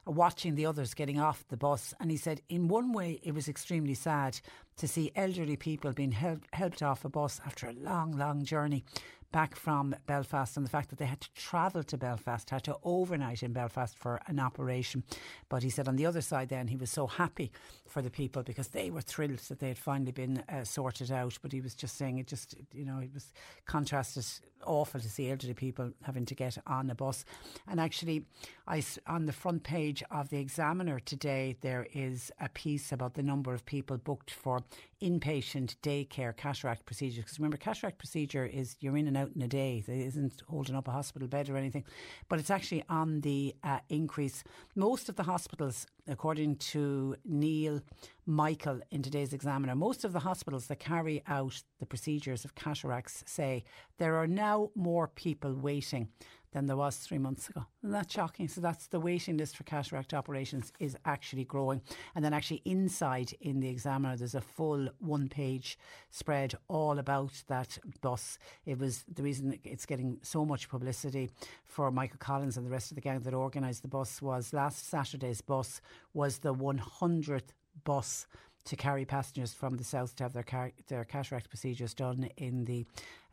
watching 0.10 0.56
the 0.56 0.66
others 0.66 0.94
getting 0.94 1.20
off 1.20 1.46
the 1.50 1.58
bus. 1.58 1.94
And 2.00 2.10
he 2.12 2.18
said, 2.18 2.42
in 2.50 2.68
one 2.68 2.94
way, 2.94 3.20
it 3.24 3.34
was 3.34 3.48
extremely 3.48 3.94
sad 3.94 4.40
to 4.80 4.88
see 4.88 5.12
elderly 5.16 5.56
people 5.56 5.92
being 5.92 6.12
help, 6.12 6.44
helped 6.54 6.82
off 6.82 7.06
a 7.06 7.10
bus 7.10 7.40
after 7.46 7.68
a 7.68 7.74
long, 7.74 8.12
long 8.12 8.44
journey 8.44 8.84
back 9.32 9.56
from 9.56 9.96
Belfast 10.08 10.58
and 10.58 10.66
the 10.66 10.70
fact 10.70 10.90
that 10.90 10.98
they 10.98 11.06
had 11.06 11.22
to 11.22 11.32
travel 11.34 11.84
to 11.84 11.98
Belfast, 11.98 12.50
had 12.50 12.64
to 12.64 12.78
overnight 12.84 13.44
in 13.44 13.54
Belfast 13.54 13.96
for 13.96 14.20
an 14.28 14.40
operation. 14.40 15.04
But 15.50 15.62
he 15.64 15.70
said 15.70 15.88
on 15.88 15.98
the 15.98 16.06
other 16.06 16.22
side, 16.22 16.50
then 16.50 16.68
he 16.68 16.76
was 16.76 16.90
so 16.90 17.06
happy 17.06 17.52
for 17.88 18.02
the 18.02 18.10
people 18.10 18.44
because 18.44 18.70
they 18.70 18.90
were 18.90 19.02
thrilled 19.02 19.40
that 19.40 19.60
they 19.60 19.68
had 19.68 19.78
finally 19.78 20.12
been 20.12 20.44
uh, 20.50 20.64
sorted 20.64 21.12
out. 21.12 21.38
But 21.42 21.52
he 21.52 21.62
was 21.62 21.76
just 21.76 21.96
saying 21.96 22.18
it 22.18 22.28
just, 22.28 22.56
you 22.74 22.86
know, 22.86 23.00
it 23.00 23.14
was 23.14 23.32
contrasted 23.66 24.26
awful 24.66 25.00
to 25.00 25.10
see 25.10 25.30
elderly 25.30 25.54
people 25.54 25.92
having 26.04 26.26
to 26.26 26.36
get 26.36 26.58
on 26.68 26.90
a 26.90 26.96
bus. 26.96 27.26
And 27.68 27.80
actually, 27.80 28.26
I, 28.68 28.84
on 29.08 29.26
the 29.26 29.34
front 29.34 29.64
page 29.64 30.04
of 30.12 30.30
the 30.30 30.38
Examiner 30.38 31.00
today, 31.00 31.56
there 31.62 31.88
is 31.94 32.32
a 32.40 32.50
piece 32.50 32.92
about 32.92 33.14
the 33.14 33.24
number 33.24 33.54
of 33.54 33.66
people 33.66 33.98
booked 33.98 34.32
for 34.32 34.64
inpatient 35.02 35.76
daycare 35.82 36.36
cataract 36.36 36.86
procedures. 36.86 37.24
Because 37.24 37.40
remember, 37.40 37.58
cataract 37.58 37.98
procedure 37.98 38.46
is 38.46 38.76
you're 38.80 38.98
in 38.98 39.08
and 39.08 39.18
out 39.18 39.32
in 39.36 39.42
a 39.42 39.48
day. 39.48 39.84
It 39.88 39.92
isn't 39.92 40.42
holding 40.48 40.76
up 40.76 40.88
a 40.88 40.92
hospital 40.92 41.28
bed 41.28 41.50
or 41.50 41.58
anything, 41.58 41.86
but 42.28 42.40
it's 42.40 42.50
actually 42.50 42.84
on 42.90 43.22
the 43.22 43.56
uh, 43.64 43.80
increase. 43.90 44.44
Most 44.76 45.10
of 45.10 45.16
the 45.16 45.24
hospitals, 45.24 45.88
according 46.08 46.58
to 46.58 47.16
Neil 47.26 47.82
Michael 48.26 48.82
in 48.92 49.02
today's 49.02 49.34
Examiner, 49.34 49.76
most 49.76 50.04
of 50.04 50.14
the 50.14 50.20
hospitals 50.20 50.68
that 50.68 50.80
carry 50.80 51.24
out 51.28 51.62
the 51.80 51.86
procedures 51.86 52.44
of 52.44 52.56
cataracts 52.56 53.24
say 53.26 53.64
there 53.98 54.16
are 54.16 54.28
now 54.28 54.70
more 54.76 55.08
people 55.08 55.54
waiting 55.54 56.10
than 56.52 56.66
there 56.66 56.78
was 56.78 56.98
three 56.98 57.18
months 57.18 57.50
ago. 57.50 57.66
Isn't 57.84 57.92
that 57.92 58.12
shocking? 58.12 58.48
So 58.48 58.62
that's 58.62 58.88
the 58.88 59.00
waiting 59.00 59.38
list 59.38 59.56
for 59.56 59.64
cataract 59.64 60.14
operations 60.14 60.74
is 60.80 60.98
actually 61.06 61.46
growing. 61.46 61.82
And 62.16 62.26
then 62.26 62.34
actually 62.34 62.62
inside 62.66 63.34
in 63.42 63.60
the 63.60 63.70
Examiner, 63.70 64.18
there's 64.18 64.36
a 64.36 64.42
full 64.42 64.90
one 65.00 65.30
page 65.30 65.78
spread 66.10 66.56
all 66.68 66.98
about 66.98 67.44
that 67.48 67.78
bus. 68.02 68.40
It 68.66 68.80
was 68.80 69.06
the 69.14 69.24
reason 69.24 69.60
it's 69.64 69.86
getting 69.86 70.18
so 70.24 70.46
much 70.46 70.70
publicity 70.70 71.30
for 71.66 71.92
Michael 71.92 72.20
Collins 72.20 72.58
and 72.58 72.66
the 72.66 72.72
rest 72.72 72.92
of 72.92 72.96
the 72.96 73.02
gang 73.02 73.20
that 73.20 73.34
organised 73.34 73.84
the 73.84 73.88
bus 73.88 74.22
was 74.22 74.54
last 74.54 74.90
Saturday's 74.90 75.42
bus 75.42 75.82
was 76.14 76.40
the 76.40 76.54
100th 76.54 77.54
bus 77.84 78.28
to 78.66 78.76
carry 78.76 79.06
passengers 79.06 79.54
from 79.54 79.78
the 79.78 79.84
south 79.84 80.16
to 80.16 80.24
have 80.24 80.34
their 80.34 80.44
car- 80.44 80.74
their 80.88 81.04
cataract 81.06 81.50
procedures 81.50 81.94
done 81.94 82.30
in 82.38 82.66
the 82.66 82.86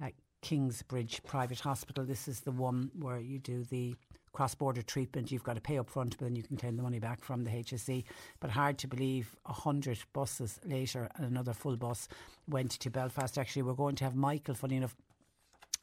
uh, 0.02 0.08
Kingsbridge 0.42 1.22
Private 1.24 1.60
Hospital. 1.60 2.04
This 2.04 2.28
is 2.28 2.40
the 2.40 2.52
one 2.52 2.90
where 2.98 3.18
you 3.18 3.38
do 3.38 3.64
the 3.64 3.96
cross 4.32 4.54
border 4.54 4.82
treatment. 4.82 5.32
You've 5.32 5.42
got 5.42 5.54
to 5.54 5.62
pay 5.62 5.78
up 5.78 5.88
front, 5.88 6.18
but 6.18 6.24
then 6.26 6.36
you 6.36 6.42
can 6.42 6.58
claim 6.58 6.76
the 6.76 6.82
money 6.82 6.98
back 6.98 7.24
from 7.24 7.44
the 7.44 7.50
HSE. 7.50 8.04
But 8.38 8.50
hard 8.50 8.76
to 8.78 8.86
believe, 8.86 9.34
100 9.44 9.98
buses 10.12 10.60
later, 10.64 11.08
and 11.16 11.24
another 11.24 11.54
full 11.54 11.76
bus 11.76 12.06
went 12.46 12.72
to 12.72 12.90
Belfast. 12.90 13.38
Actually, 13.38 13.62
we're 13.62 13.72
going 13.72 13.96
to 13.96 14.04
have 14.04 14.14
Michael, 14.14 14.54
funny 14.54 14.76
enough. 14.76 14.94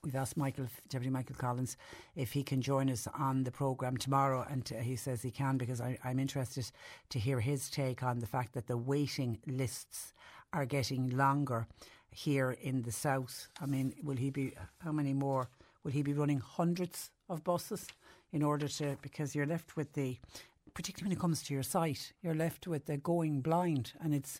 We've 0.03 0.15
asked 0.15 0.38
Michael, 0.38 0.67
Deputy 0.88 1.09
Michael 1.09 1.35
Collins, 1.35 1.77
if 2.15 2.34
he 2.34 2.43
can 2.43 2.61
join 2.61 2.91
us 2.91 3.07
on 3.17 3.43
the 3.43 3.51
programme 3.51 3.97
tomorrow, 3.97 4.45
and 4.47 4.67
he 4.67 4.97
says 4.97 5.21
he 5.23 5.31
can 5.31 5.57
because 5.57 5.81
I, 5.81 5.97
I'm 6.03 6.19
interested 6.19 6.69
to 7.09 7.19
hear 7.19 7.39
his 7.39 7.69
take 7.69 8.03
on 8.03 8.19
the 8.19 8.27
fact 8.27 8.53
that 8.53 8.67
the 8.67 8.77
waiting 8.77 9.39
lists 9.47 10.13
are 10.51 10.65
getting 10.65 11.09
longer 11.09 11.67
here 12.14 12.52
in 12.61 12.84
the 12.84 12.91
south. 12.91 13.48
I 13.61 13.65
mean, 13.65 13.94
will 14.03 14.18
he 14.18 14.30
be, 14.30 14.53
how 14.84 14.91
many 14.91 15.14
more? 15.14 15.49
Will 15.84 15.91
he 15.91 16.02
be 16.02 16.14
running 16.14 16.40
hundreds 16.40 17.11
of 17.30 17.44
buses 17.44 17.88
in 18.31 18.41
order 18.41 18.68
to, 18.68 18.98
because 19.02 19.35
you're 19.35 19.45
left 19.45 19.76
with 19.76 19.94
the, 19.94 20.18
particularly 20.73 21.10
when 21.10 21.18
it 21.18 21.22
comes 21.22 21.44
to 21.44 21.53
your 21.53 21.64
sight, 21.64 22.14
you're 22.22 22.34
left 22.34 22.68
with 22.68 22.85
the 22.85 22.98
going 22.98 23.41
blind 23.41 23.94
and 24.02 24.14
it's 24.14 24.40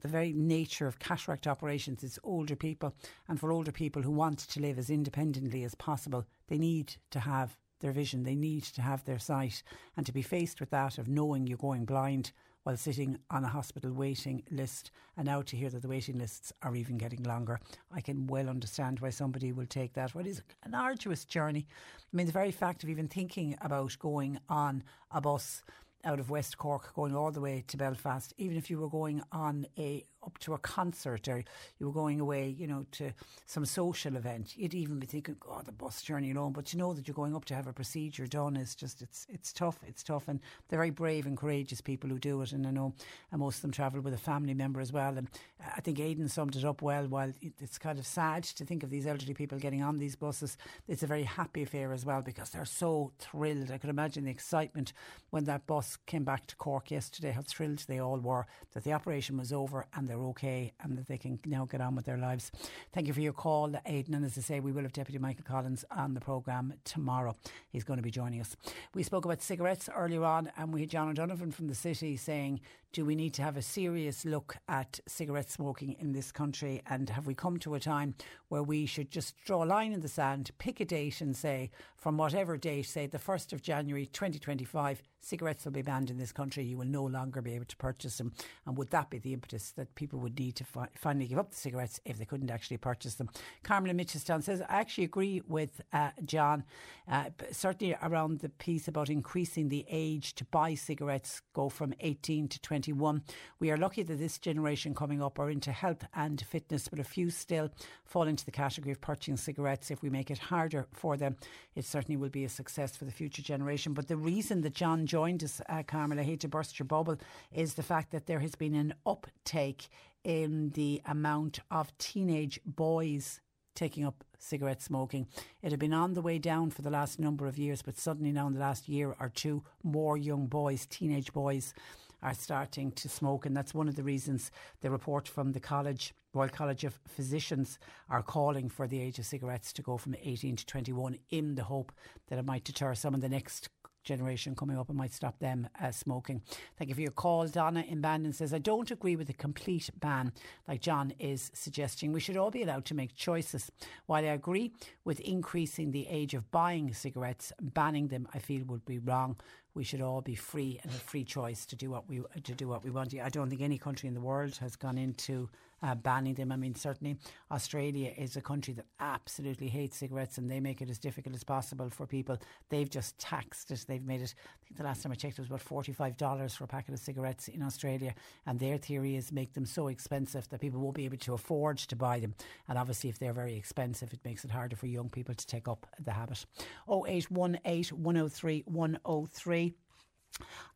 the 0.00 0.08
very 0.08 0.32
nature 0.32 0.86
of 0.86 0.98
cataract 0.98 1.46
operations 1.46 2.02
is 2.02 2.18
older 2.24 2.56
people 2.56 2.94
and 3.28 3.38
for 3.38 3.52
older 3.52 3.72
people 3.72 4.02
who 4.02 4.10
want 4.10 4.38
to 4.38 4.60
live 4.60 4.78
as 4.78 4.90
independently 4.90 5.62
as 5.62 5.74
possible 5.74 6.24
they 6.48 6.58
need 6.58 6.94
to 7.10 7.20
have 7.20 7.56
their 7.80 7.92
vision 7.92 8.22
they 8.22 8.34
need 8.34 8.62
to 8.62 8.82
have 8.82 9.04
their 9.04 9.18
sight 9.18 9.62
and 9.96 10.06
to 10.06 10.12
be 10.12 10.22
faced 10.22 10.60
with 10.60 10.70
that 10.70 10.98
of 10.98 11.08
knowing 11.08 11.46
you're 11.46 11.58
going 11.58 11.84
blind 11.84 12.32
while 12.62 12.76
sitting 12.76 13.18
on 13.30 13.44
a 13.44 13.48
hospital 13.48 13.92
waiting 13.92 14.42
list. 14.50 14.90
And 15.16 15.26
now 15.26 15.42
to 15.42 15.56
hear 15.56 15.70
that 15.70 15.82
the 15.82 15.88
waiting 15.88 16.18
lists 16.18 16.52
are 16.62 16.74
even 16.76 16.98
getting 16.98 17.22
longer, 17.22 17.60
I 17.92 18.00
can 18.00 18.26
well 18.26 18.48
understand 18.48 19.00
why 19.00 19.10
somebody 19.10 19.52
will 19.52 19.66
take 19.66 19.94
that. 19.94 20.14
What 20.14 20.26
is 20.26 20.42
an 20.64 20.74
arduous 20.74 21.24
journey. 21.24 21.66
I 22.12 22.16
mean, 22.16 22.26
the 22.26 22.32
very 22.32 22.50
fact 22.50 22.82
of 22.82 22.88
even 22.88 23.08
thinking 23.08 23.56
about 23.60 23.98
going 23.98 24.38
on 24.48 24.82
a 25.10 25.20
bus 25.20 25.62
out 26.04 26.20
of 26.20 26.30
West 26.30 26.58
Cork 26.58 26.94
going 26.94 27.14
all 27.14 27.30
the 27.30 27.40
way 27.40 27.64
to 27.68 27.76
Belfast, 27.76 28.32
even 28.38 28.56
if 28.56 28.70
you 28.70 28.78
were 28.78 28.88
going 28.88 29.22
on 29.32 29.66
a 29.78 30.04
up 30.24 30.38
to 30.38 30.54
a 30.54 30.58
concert 30.58 31.28
or 31.28 31.44
you 31.78 31.86
were 31.86 31.92
going 31.92 32.20
away, 32.20 32.48
you 32.48 32.66
know, 32.66 32.86
to 32.92 33.12
some 33.46 33.64
social 33.64 34.16
event, 34.16 34.54
you'd 34.56 34.74
even 34.74 34.98
be 34.98 35.06
thinking, 35.06 35.36
"God, 35.40 35.66
the 35.66 35.72
bus 35.72 36.02
journey 36.02 36.32
alone." 36.32 36.52
But 36.52 36.72
you 36.72 36.78
know 36.78 36.92
that 36.92 37.06
you're 37.06 37.14
going 37.14 37.34
up 37.34 37.44
to 37.46 37.54
have 37.54 37.66
a 37.66 37.72
procedure 37.72 38.26
done 38.26 38.56
is 38.56 38.74
just 38.74 39.02
it's 39.02 39.26
it's 39.28 39.52
tough. 39.52 39.78
It's 39.86 40.02
tough, 40.02 40.28
and 40.28 40.40
they're 40.68 40.78
very 40.78 40.90
brave 40.90 41.26
and 41.26 41.36
courageous 41.36 41.80
people 41.80 42.10
who 42.10 42.18
do 42.18 42.40
it. 42.42 42.52
And 42.52 42.66
I 42.66 42.70
know 42.70 42.94
and 43.30 43.40
most 43.40 43.56
of 43.56 43.62
them 43.62 43.70
travel 43.70 44.00
with 44.00 44.14
a 44.14 44.18
family 44.18 44.54
member 44.54 44.80
as 44.80 44.92
well. 44.92 45.16
And 45.16 45.28
uh, 45.62 45.70
I 45.76 45.80
think 45.80 46.00
Aidan 46.00 46.28
summed 46.28 46.56
it 46.56 46.64
up 46.64 46.82
well. 46.82 47.06
While 47.06 47.32
it's 47.40 47.78
kind 47.78 47.98
of 47.98 48.06
sad 48.06 48.44
to 48.44 48.64
think 48.64 48.82
of 48.82 48.90
these 48.90 49.06
elderly 49.06 49.34
people 49.34 49.58
getting 49.58 49.82
on 49.82 49.98
these 49.98 50.16
buses, 50.16 50.56
it's 50.88 51.02
a 51.02 51.06
very 51.06 51.24
happy 51.24 51.62
affair 51.62 51.92
as 51.92 52.04
well 52.04 52.22
because 52.22 52.50
they're 52.50 52.64
so 52.64 53.12
thrilled. 53.18 53.70
I 53.70 53.78
could 53.78 53.90
imagine 53.90 54.24
the 54.24 54.30
excitement 54.30 54.92
when 55.30 55.44
that 55.44 55.66
bus 55.66 55.98
came 56.06 56.24
back 56.24 56.46
to 56.46 56.56
Cork 56.56 56.90
yesterday. 56.90 57.30
How 57.32 57.42
thrilled 57.42 57.84
they 57.86 57.98
all 57.98 58.18
were 58.18 58.46
that 58.72 58.84
the 58.84 58.92
operation 58.92 59.36
was 59.36 59.52
over 59.52 59.86
and 59.94 60.08
they're 60.10 60.18
okay 60.18 60.72
and 60.82 60.98
that 60.98 61.06
they 61.06 61.16
can 61.16 61.38
now 61.46 61.64
get 61.64 61.80
on 61.80 61.94
with 61.94 62.04
their 62.04 62.18
lives. 62.18 62.50
Thank 62.92 63.06
you 63.06 63.12
for 63.12 63.20
your 63.20 63.32
call, 63.32 63.72
Aidan. 63.86 64.14
And 64.14 64.24
as 64.24 64.36
I 64.36 64.40
say, 64.40 64.58
we 64.58 64.72
will 64.72 64.82
have 64.82 64.92
Deputy 64.92 65.18
Michael 65.18 65.44
Collins 65.44 65.84
on 65.96 66.14
the 66.14 66.20
programme 66.20 66.74
tomorrow. 66.84 67.36
He's 67.70 67.84
going 67.84 67.98
to 67.98 68.02
be 68.02 68.10
joining 68.10 68.40
us. 68.40 68.56
We 68.92 69.04
spoke 69.04 69.24
about 69.24 69.40
cigarettes 69.40 69.88
earlier 69.94 70.24
on, 70.24 70.50
and 70.56 70.72
we 70.74 70.80
had 70.80 70.90
John 70.90 71.08
O'Donovan 71.08 71.52
from 71.52 71.68
the 71.68 71.74
city 71.76 72.16
saying, 72.16 72.60
Do 72.92 73.04
we 73.04 73.14
need 73.14 73.34
to 73.34 73.42
have 73.42 73.56
a 73.56 73.62
serious 73.62 74.24
look 74.24 74.56
at 74.68 74.98
cigarette 75.06 75.48
smoking 75.48 75.94
in 76.00 76.12
this 76.12 76.32
country? 76.32 76.82
And 76.88 77.08
have 77.08 77.24
we 77.24 77.36
come 77.36 77.56
to 77.58 77.76
a 77.76 77.80
time 77.80 78.16
where 78.48 78.64
we 78.64 78.84
should 78.84 79.12
just 79.12 79.36
draw 79.44 79.62
a 79.62 79.64
line 79.64 79.92
in 79.92 80.00
the 80.00 80.08
sand, 80.08 80.50
pick 80.58 80.80
a 80.80 80.84
date, 80.84 81.20
and 81.20 81.36
say, 81.36 81.70
from 81.96 82.16
whatever 82.16 82.56
date, 82.56 82.86
say 82.86 83.06
the 83.06 83.18
1st 83.18 83.52
of 83.52 83.62
January 83.62 84.06
2025, 84.06 85.02
cigarettes 85.20 85.64
will 85.64 85.72
be 85.72 85.82
banned 85.82 86.10
in 86.10 86.18
this 86.18 86.32
country. 86.32 86.64
You 86.64 86.78
will 86.78 86.86
no 86.86 87.04
longer 87.04 87.40
be 87.42 87.54
able 87.54 87.66
to 87.66 87.76
purchase 87.76 88.18
them. 88.18 88.32
And 88.66 88.76
would 88.76 88.90
that 88.90 89.10
be 89.10 89.18
the 89.18 89.34
impetus 89.34 89.70
that 89.72 89.94
people 89.94 90.18
would 90.20 90.38
need 90.38 90.56
to 90.56 90.64
fi- 90.64 90.88
finally 90.94 91.26
give 91.26 91.38
up 91.38 91.50
the 91.50 91.56
cigarettes 91.56 92.00
if 92.04 92.18
they 92.18 92.24
couldn't 92.24 92.50
actually 92.50 92.78
purchase 92.78 93.14
them? 93.14 93.30
Carmela 93.62 93.94
Mitchelstown 93.94 94.42
says, 94.42 94.62
I 94.62 94.80
actually 94.80 95.04
agree 95.04 95.42
with 95.46 95.80
uh, 95.92 96.10
John, 96.24 96.64
uh, 97.08 97.26
certainly 97.52 97.94
around 98.02 98.40
the 98.40 98.48
piece 98.48 98.88
about 98.88 99.10
increasing 99.10 99.68
the 99.68 99.86
age 99.88 100.34
to 100.36 100.44
buy 100.46 100.74
cigarettes, 100.74 101.42
go 101.52 101.68
from 101.68 101.94
18 102.00 102.48
to 102.48 102.60
21. 102.80 103.22
We 103.58 103.70
are 103.70 103.76
lucky 103.76 104.02
that 104.02 104.18
this 104.18 104.38
generation 104.38 104.94
coming 104.94 105.22
up 105.22 105.38
are 105.38 105.50
into 105.50 105.70
health 105.70 106.04
and 106.14 106.40
fitness, 106.40 106.88
but 106.88 106.98
a 106.98 107.04
few 107.04 107.28
still 107.28 107.70
fall 108.04 108.26
into 108.26 108.44
the 108.44 108.50
category 108.50 108.92
of 108.92 109.00
purchasing 109.00 109.36
cigarettes. 109.36 109.90
If 109.90 110.02
we 110.02 110.08
make 110.08 110.30
it 110.30 110.38
harder 110.38 110.86
for 110.92 111.18
them, 111.18 111.36
it 111.74 111.84
certainly 111.84 112.16
will 112.16 112.30
be 112.30 112.44
a 112.44 112.48
success 112.48 112.96
for 112.96 113.04
the 113.04 113.12
future 113.12 113.42
generation. 113.42 113.92
But 113.92 114.08
the 114.08 114.16
reason 114.16 114.62
that 114.62 114.74
John 114.74 115.06
joined 115.06 115.44
us, 115.44 115.60
uh, 115.68 115.82
Carmel, 115.86 116.20
I 116.20 116.22
hate 116.22 116.40
to 116.40 116.48
burst 116.48 116.78
your 116.78 116.86
bubble, 116.86 117.18
is 117.52 117.74
the 117.74 117.82
fact 117.82 118.12
that 118.12 118.26
there 118.26 118.40
has 118.40 118.54
been 118.54 118.74
an 118.74 118.94
uptake 119.04 119.88
in 120.24 120.70
the 120.70 121.02
amount 121.04 121.60
of 121.70 121.96
teenage 121.98 122.60
boys 122.64 123.40
taking 123.74 124.04
up 124.04 124.24
cigarette 124.38 124.82
smoking. 124.82 125.26
It 125.62 125.70
had 125.70 125.80
been 125.80 125.94
on 125.94 126.14
the 126.14 126.22
way 126.22 126.38
down 126.38 126.70
for 126.70 126.82
the 126.82 126.90
last 126.90 127.18
number 127.18 127.46
of 127.46 127.58
years, 127.58 127.82
but 127.82 127.96
suddenly 127.96 128.32
now 128.32 128.46
in 128.46 128.54
the 128.54 128.60
last 128.60 128.88
year 128.88 129.14
or 129.20 129.28
two, 129.28 129.62
more 129.82 130.16
young 130.16 130.46
boys, 130.46 130.86
teenage 130.86 131.32
boys, 131.32 131.74
are 132.22 132.34
starting 132.34 132.92
to 132.92 133.08
smoke. 133.08 133.46
And 133.46 133.56
that's 133.56 133.74
one 133.74 133.88
of 133.88 133.96
the 133.96 134.02
reasons 134.02 134.50
the 134.80 134.90
report 134.90 135.28
from 135.28 135.52
the 135.52 135.60
college, 135.60 136.14
Royal 136.32 136.48
College 136.48 136.84
of 136.84 136.98
Physicians, 137.06 137.78
are 138.08 138.22
calling 138.22 138.68
for 138.68 138.86
the 138.86 139.00
age 139.00 139.18
of 139.18 139.26
cigarettes 139.26 139.72
to 139.74 139.82
go 139.82 139.96
from 139.96 140.14
18 140.22 140.56
to 140.56 140.66
21 140.66 141.18
in 141.30 141.54
the 141.54 141.64
hope 141.64 141.92
that 142.28 142.38
it 142.38 142.44
might 142.44 142.64
deter 142.64 142.94
some 142.94 143.14
of 143.14 143.20
the 143.20 143.28
next 143.28 143.68
generation 144.02 144.54
coming 144.54 144.78
up 144.78 144.88
and 144.88 144.98
might 144.98 145.12
stop 145.12 145.38
them 145.38 145.68
uh, 145.82 145.90
smoking. 145.90 146.42
Thank 146.78 146.88
you 146.88 146.94
for 146.94 147.00
your 147.00 147.10
call. 147.10 147.46
Donna 147.46 147.84
in 147.86 148.00
Bandon 148.00 148.32
says, 148.32 148.54
I 148.54 148.58
don't 148.58 148.90
agree 148.90 149.16
with 149.16 149.28
a 149.30 149.34
complete 149.34 149.90
ban 149.98 150.32
like 150.66 150.80
John 150.80 151.12
is 151.18 151.50
suggesting. 151.54 152.12
We 152.12 152.20
should 152.20 152.36
all 152.36 152.50
be 152.50 152.62
allowed 152.62 152.86
to 152.86 152.94
make 152.94 153.14
choices. 153.14 153.70
While 154.06 154.24
I 154.24 154.28
agree 154.28 154.72
with 155.04 155.20
increasing 155.20 155.90
the 155.90 156.06
age 156.08 156.34
of 156.34 156.50
buying 156.50 156.92
cigarettes, 156.94 157.52
banning 157.60 158.08
them 158.08 158.28
I 158.32 158.38
feel 158.38 158.64
would 158.66 158.84
be 158.84 158.98
wrong. 158.98 159.36
We 159.74 159.84
should 159.84 160.00
all 160.00 160.20
be 160.20 160.34
free 160.34 160.80
and 160.82 160.90
have 160.90 161.02
free 161.02 161.24
choice 161.24 161.64
to 161.66 161.76
do 161.76 161.90
what 161.90 162.08
we 162.08 162.22
to 162.44 162.54
do 162.54 162.68
what 162.68 162.84
we 162.84 162.90
want. 162.90 163.14
I 163.14 163.28
don't 163.28 163.48
think 163.48 163.62
any 163.62 163.78
country 163.78 164.08
in 164.08 164.14
the 164.14 164.20
world 164.20 164.56
has 164.56 164.76
gone 164.76 164.98
into 164.98 165.48
uh, 165.82 165.94
banning 165.94 166.34
them. 166.34 166.52
I 166.52 166.56
mean, 166.56 166.74
certainly 166.74 167.16
Australia 167.50 168.12
is 168.16 168.36
a 168.36 168.40
country 168.40 168.74
that 168.74 168.86
absolutely 168.98 169.68
hates 169.68 169.96
cigarettes 169.96 170.38
and 170.38 170.50
they 170.50 170.60
make 170.60 170.82
it 170.82 170.90
as 170.90 170.98
difficult 170.98 171.34
as 171.34 171.44
possible 171.44 171.90
for 171.90 172.06
people. 172.06 172.38
They've 172.68 172.88
just 172.88 173.18
taxed 173.18 173.70
it. 173.70 173.84
They've 173.88 174.04
made 174.04 174.20
it, 174.20 174.34
I 174.38 174.66
think 174.66 174.78
the 174.78 174.84
last 174.84 175.02
time 175.02 175.12
I 175.12 175.14
checked, 175.14 175.38
it 175.38 175.42
was 175.42 175.48
about 175.48 175.64
$45 175.64 176.56
for 176.56 176.64
a 176.64 176.68
packet 176.68 176.94
of 176.94 177.00
cigarettes 177.00 177.48
in 177.48 177.62
Australia. 177.62 178.14
And 178.46 178.58
their 178.58 178.76
theory 178.76 179.16
is 179.16 179.32
make 179.32 179.54
them 179.54 179.66
so 179.66 179.88
expensive 179.88 180.48
that 180.48 180.60
people 180.60 180.80
won't 180.80 180.96
be 180.96 181.04
able 181.04 181.18
to 181.18 181.34
afford 181.34 181.78
to 181.78 181.96
buy 181.96 182.20
them. 182.20 182.34
And 182.68 182.78
obviously, 182.78 183.10
if 183.10 183.18
they're 183.18 183.32
very 183.32 183.56
expensive, 183.56 184.12
it 184.12 184.20
makes 184.24 184.44
it 184.44 184.50
harder 184.50 184.76
for 184.76 184.86
young 184.86 185.08
people 185.08 185.34
to 185.34 185.46
take 185.46 185.68
up 185.68 185.86
the 185.98 186.12
habit. 186.12 186.44
0818 186.88 188.02
103 188.02 188.64
103 188.66 189.74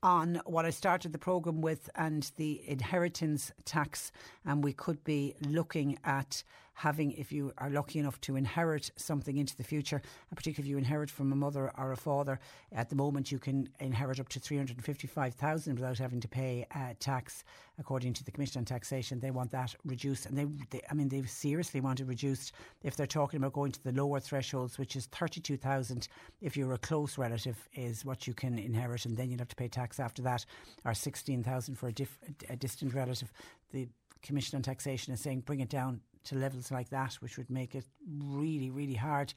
on 0.02 0.40
what 0.44 0.64
I 0.64 0.70
started 0.70 1.12
the 1.12 1.18
programme 1.18 1.60
with 1.60 1.88
and 1.94 2.30
the 2.36 2.62
inheritance 2.68 3.52
tax. 3.64 4.12
And 4.44 4.62
we 4.62 4.72
could 4.72 5.02
be 5.04 5.34
looking 5.40 5.98
at 6.04 6.42
having, 6.74 7.12
if 7.12 7.32
you 7.32 7.52
are 7.58 7.70
lucky 7.70 7.98
enough 7.98 8.20
to 8.22 8.36
inherit 8.36 8.90
something 8.96 9.36
into 9.36 9.56
the 9.56 9.64
future, 9.64 10.02
and 10.30 10.36
particularly 10.36 10.68
if 10.68 10.70
you 10.70 10.78
inherit 10.78 11.10
from 11.10 11.32
a 11.32 11.36
mother 11.36 11.70
or 11.78 11.92
a 11.92 11.96
father, 11.96 12.38
at 12.72 12.90
the 12.90 12.96
moment 12.96 13.30
you 13.30 13.38
can 13.38 13.68
inherit 13.80 14.20
up 14.20 14.28
to 14.28 14.40
355,000 14.40 15.74
without 15.74 15.98
having 15.98 16.20
to 16.20 16.28
pay 16.28 16.66
uh, 16.74 16.92
tax, 16.98 17.44
according 17.78 18.12
to 18.12 18.24
the 18.24 18.30
Commission 18.30 18.58
on 18.58 18.64
Taxation. 18.64 19.20
They 19.20 19.30
want 19.30 19.50
that 19.52 19.74
reduced. 19.84 20.26
And 20.26 20.36
they, 20.36 20.46
they, 20.70 20.80
I 20.90 20.94
mean, 20.94 21.08
they 21.08 21.22
seriously 21.22 21.80
want 21.80 22.00
it 22.00 22.06
reduced 22.06 22.52
if 22.82 22.96
they're 22.96 23.06
talking 23.06 23.38
about 23.38 23.52
going 23.52 23.72
to 23.72 23.82
the 23.82 23.92
lower 23.92 24.20
thresholds, 24.20 24.78
which 24.78 24.96
is 24.96 25.06
32,000 25.06 26.08
if 26.40 26.56
you're 26.56 26.74
a 26.74 26.78
close 26.78 27.16
relative, 27.16 27.68
is 27.74 28.04
what 28.04 28.26
you 28.26 28.34
can 28.34 28.58
inherit, 28.58 29.06
and 29.06 29.16
then 29.16 29.30
you'd 29.30 29.40
have 29.40 29.48
to 29.48 29.56
pay 29.56 29.68
tax 29.68 30.00
after 30.00 30.22
that, 30.22 30.44
or 30.84 30.92
16,000 30.92 31.76
for 31.76 31.88
a, 31.88 31.94
a 32.50 32.56
distant 32.56 32.94
relative. 32.94 33.32
The 33.72 33.88
Commission 34.22 34.56
on 34.56 34.62
Taxation 34.62 35.12
is 35.12 35.20
saying 35.20 35.40
bring 35.40 35.60
it 35.60 35.68
down 35.68 36.00
to 36.24 36.36
levels 36.36 36.70
like 36.70 36.88
that, 36.90 37.14
which 37.14 37.36
would 37.36 37.50
make 37.50 37.74
it 37.74 37.84
really, 38.06 38.70
really 38.70 38.94
hard 38.94 39.34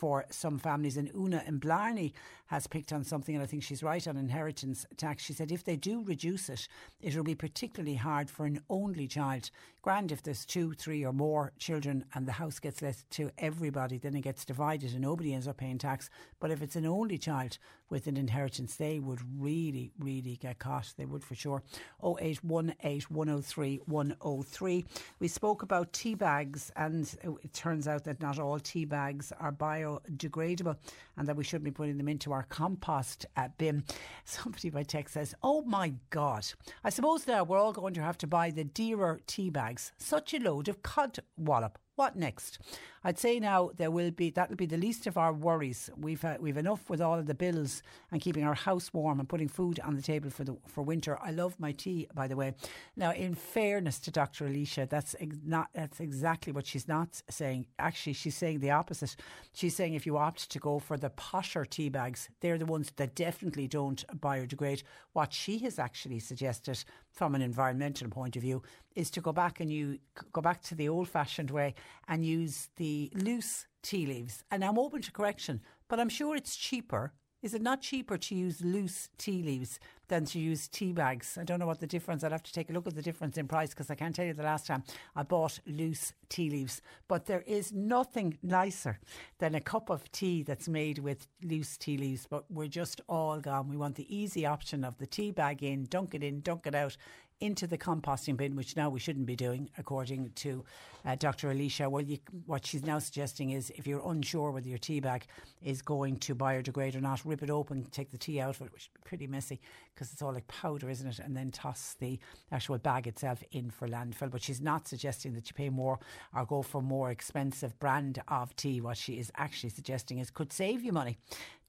for 0.00 0.24
some 0.30 0.58
families. 0.58 0.96
And 0.96 1.10
Una 1.14 1.42
in 1.46 1.58
Blarney 1.58 2.14
has 2.46 2.66
picked 2.66 2.92
on 2.92 3.04
something, 3.04 3.34
and 3.34 3.44
I 3.44 3.46
think 3.46 3.62
she's 3.62 3.82
right 3.82 4.08
on 4.08 4.16
inheritance 4.16 4.86
tax. 4.96 5.22
She 5.22 5.34
said 5.34 5.52
if 5.52 5.62
they 5.62 5.76
do 5.76 6.02
reduce 6.02 6.48
it, 6.48 6.66
it 7.00 7.14
will 7.14 7.22
be 7.22 7.34
particularly 7.34 7.96
hard 7.96 8.30
for 8.30 8.46
an 8.46 8.60
only 8.70 9.06
child. 9.06 9.50
Grand 9.82 10.10
if 10.10 10.22
there's 10.22 10.44
two, 10.44 10.72
three, 10.72 11.04
or 11.04 11.12
more 11.12 11.52
children 11.58 12.04
and 12.14 12.26
the 12.26 12.32
house 12.32 12.58
gets 12.58 12.82
let 12.82 13.04
to 13.10 13.30
everybody, 13.38 13.98
then 13.98 14.16
it 14.16 14.22
gets 14.22 14.44
divided 14.44 14.92
and 14.92 15.02
nobody 15.02 15.32
ends 15.32 15.46
up 15.46 15.58
paying 15.58 15.78
tax. 15.78 16.10
But 16.40 16.50
if 16.50 16.60
it's 16.60 16.76
an 16.76 16.86
only 16.86 17.18
child 17.18 17.58
with 17.88 18.06
an 18.06 18.16
inheritance, 18.16 18.76
they 18.76 18.98
would 18.98 19.20
really, 19.38 19.92
really 19.98 20.36
get 20.36 20.58
caught. 20.58 20.92
They 20.96 21.06
would 21.06 21.24
for 21.24 21.34
sure. 21.34 21.62
0818 22.02 23.02
103 23.08 23.80
103. 23.86 24.84
We 25.18 25.28
spoke 25.28 25.62
about 25.62 25.98
bags, 26.16 26.29
and 26.76 27.14
it 27.42 27.52
turns 27.52 27.88
out 27.88 28.04
that 28.04 28.20
not 28.20 28.38
all 28.38 28.58
tea 28.58 28.84
bags 28.84 29.32
are 29.38 29.52
biodegradable 29.52 30.76
and 31.16 31.26
that 31.26 31.36
we 31.36 31.44
shouldn't 31.44 31.64
be 31.64 31.70
putting 31.70 31.96
them 31.98 32.08
into 32.08 32.32
our 32.32 32.44
compost 32.44 33.26
uh, 33.36 33.48
bin. 33.58 33.84
Somebody 34.24 34.70
by 34.70 34.82
text 34.82 35.14
says, 35.14 35.34
Oh 35.42 35.62
my 35.62 35.94
God, 36.10 36.46
I 36.84 36.90
suppose 36.90 37.26
now 37.26 37.44
we're 37.44 37.58
all 37.58 37.72
going 37.72 37.94
to 37.94 38.02
have 38.02 38.18
to 38.18 38.26
buy 38.26 38.50
the 38.50 38.64
dearer 38.64 39.20
tea 39.26 39.50
bags. 39.50 39.92
Such 39.98 40.34
a 40.34 40.38
load 40.38 40.68
of 40.68 40.82
cod 40.82 41.18
wallop. 41.36 41.78
What 42.00 42.16
next? 42.16 42.58
I'd 43.04 43.18
say 43.18 43.38
now 43.40 43.72
there 43.76 43.90
will 43.90 44.10
be 44.10 44.30
that'll 44.30 44.56
be 44.56 44.64
the 44.64 44.78
least 44.78 45.06
of 45.06 45.18
our 45.18 45.34
worries. 45.34 45.90
We've 45.98 46.24
uh, 46.24 46.38
we've 46.40 46.56
enough 46.56 46.88
with 46.88 47.02
all 47.02 47.18
of 47.18 47.26
the 47.26 47.34
bills 47.34 47.82
and 48.10 48.22
keeping 48.22 48.42
our 48.42 48.54
house 48.54 48.90
warm 48.94 49.20
and 49.20 49.28
putting 49.28 49.48
food 49.48 49.78
on 49.80 49.96
the 49.96 50.02
table 50.02 50.30
for 50.30 50.44
the 50.44 50.56
for 50.66 50.82
winter. 50.82 51.18
I 51.20 51.30
love 51.30 51.60
my 51.60 51.72
tea, 51.72 52.08
by 52.14 52.26
the 52.26 52.36
way. 52.36 52.54
Now, 52.96 53.12
in 53.12 53.34
fairness 53.34 53.98
to 54.00 54.10
Dr. 54.10 54.46
Alicia, 54.46 54.86
that's 54.88 55.14
ex- 55.20 55.36
not 55.44 55.68
that's 55.74 56.00
exactly 56.00 56.54
what 56.54 56.66
she's 56.66 56.88
not 56.88 57.20
saying. 57.28 57.66
Actually, 57.78 58.14
she's 58.14 58.34
saying 58.34 58.60
the 58.60 58.70
opposite. 58.70 59.14
She's 59.52 59.76
saying 59.76 59.92
if 59.92 60.06
you 60.06 60.16
opt 60.16 60.50
to 60.50 60.58
go 60.58 60.78
for 60.78 60.96
the 60.96 61.10
posher 61.10 61.68
tea 61.68 61.90
bags, 61.90 62.30
they're 62.40 62.56
the 62.56 62.64
ones 62.64 62.92
that 62.96 63.14
definitely 63.14 63.68
don't 63.68 64.06
biodegrade. 64.18 64.84
What 65.12 65.34
she 65.34 65.58
has 65.58 65.78
actually 65.78 66.20
suggested 66.20 66.82
from 67.12 67.34
an 67.34 67.42
environmental 67.42 68.08
point 68.08 68.36
of 68.36 68.42
view 68.42 68.62
is 68.94 69.10
to 69.12 69.20
go 69.20 69.32
back 69.32 69.60
and 69.60 69.72
you 69.72 69.98
go 70.32 70.40
back 70.40 70.62
to 70.62 70.74
the 70.74 70.88
old 70.88 71.08
fashioned 71.08 71.50
way 71.50 71.74
and 72.08 72.24
use 72.24 72.68
the 72.76 73.10
loose 73.14 73.66
tea 73.82 74.06
leaves. 74.06 74.44
And 74.50 74.64
I'm 74.64 74.78
open 74.78 75.02
to 75.02 75.12
correction, 75.12 75.60
but 75.88 76.00
I'm 76.00 76.08
sure 76.08 76.36
it's 76.36 76.56
cheaper. 76.56 77.12
Is 77.42 77.54
it 77.54 77.62
not 77.62 77.80
cheaper 77.80 78.18
to 78.18 78.34
use 78.34 78.60
loose 78.60 79.08
tea 79.16 79.42
leaves 79.42 79.80
than 80.08 80.26
to 80.26 80.38
use 80.38 80.68
tea 80.68 80.92
bags? 80.92 81.38
I 81.40 81.44
don't 81.44 81.58
know 81.58 81.66
what 81.66 81.80
the 81.80 81.86
difference. 81.86 82.22
I'd 82.22 82.32
have 82.32 82.42
to 82.42 82.52
take 82.52 82.68
a 82.68 82.74
look 82.74 82.86
at 82.86 82.94
the 82.94 83.00
difference 83.00 83.38
in 83.38 83.48
price 83.48 83.70
because 83.70 83.90
I 83.90 83.94
can't 83.94 84.14
tell 84.14 84.26
you 84.26 84.34
the 84.34 84.42
last 84.42 84.66
time 84.66 84.82
I 85.16 85.22
bought 85.22 85.58
loose 85.66 86.12
tea 86.28 86.50
leaves. 86.50 86.82
But 87.08 87.24
there 87.24 87.42
is 87.46 87.72
nothing 87.72 88.36
nicer 88.42 89.00
than 89.38 89.54
a 89.54 89.60
cup 89.60 89.88
of 89.88 90.12
tea 90.12 90.42
that's 90.42 90.68
made 90.68 90.98
with 90.98 91.28
loose 91.42 91.78
tea 91.78 91.96
leaves. 91.96 92.26
But 92.28 92.44
we're 92.50 92.68
just 92.68 93.00
all 93.08 93.40
gone. 93.40 93.70
We 93.70 93.76
want 93.78 93.94
the 93.94 94.14
easy 94.14 94.44
option 94.44 94.84
of 94.84 94.98
the 94.98 95.06
tea 95.06 95.30
bag 95.30 95.62
in, 95.62 95.86
dunk 95.86 96.14
it 96.14 96.22
in, 96.22 96.42
dunk 96.42 96.66
it 96.66 96.74
out 96.74 96.98
into 97.40 97.66
the 97.66 97.78
composting 97.78 98.36
bin, 98.36 98.54
which 98.54 98.76
now 98.76 98.90
we 98.90 99.00
shouldn't 99.00 99.26
be 99.26 99.36
doing, 99.36 99.70
according 99.78 100.30
to 100.36 100.64
uh, 101.06 101.14
Dr. 101.14 101.50
Alicia. 101.50 101.88
Well, 101.88 102.02
you, 102.02 102.18
what 102.44 102.66
she's 102.66 102.84
now 102.84 102.98
suggesting 102.98 103.50
is 103.50 103.70
if 103.70 103.86
you're 103.86 104.06
unsure 104.06 104.50
whether 104.50 104.68
your 104.68 104.78
tea 104.78 105.00
bag 105.00 105.24
is 105.62 105.80
going 105.80 106.16
to 106.18 106.34
biodegrade 106.34 106.94
or 106.94 107.00
not, 107.00 107.24
rip 107.24 107.42
it 107.42 107.50
open, 107.50 107.84
take 107.90 108.10
the 108.10 108.18
tea 108.18 108.40
out 108.40 108.56
of 108.56 108.66
it, 108.66 108.72
which 108.72 108.82
is 108.82 108.88
pretty 109.04 109.26
messy 109.26 109.60
because 109.94 110.12
it's 110.12 110.20
all 110.20 110.32
like 110.32 110.46
powder, 110.48 110.90
isn't 110.90 111.06
it? 111.06 111.18
And 111.18 111.36
then 111.36 111.50
toss 111.50 111.96
the 111.98 112.18
actual 112.52 112.78
bag 112.78 113.06
itself 113.06 113.42
in 113.52 113.70
for 113.70 113.88
landfill. 113.88 114.30
But 114.30 114.42
she's 114.42 114.60
not 114.60 114.86
suggesting 114.86 115.32
that 115.34 115.48
you 115.48 115.54
pay 115.54 115.70
more 115.70 115.98
or 116.34 116.44
go 116.44 116.62
for 116.62 116.82
more 116.82 117.10
expensive 117.10 117.78
brand 117.78 118.22
of 118.28 118.54
tea. 118.56 118.80
What 118.80 118.98
she 118.98 119.18
is 119.18 119.32
actually 119.36 119.70
suggesting 119.70 120.18
is 120.18 120.30
could 120.30 120.52
save 120.52 120.82
you 120.82 120.92
money. 120.92 121.18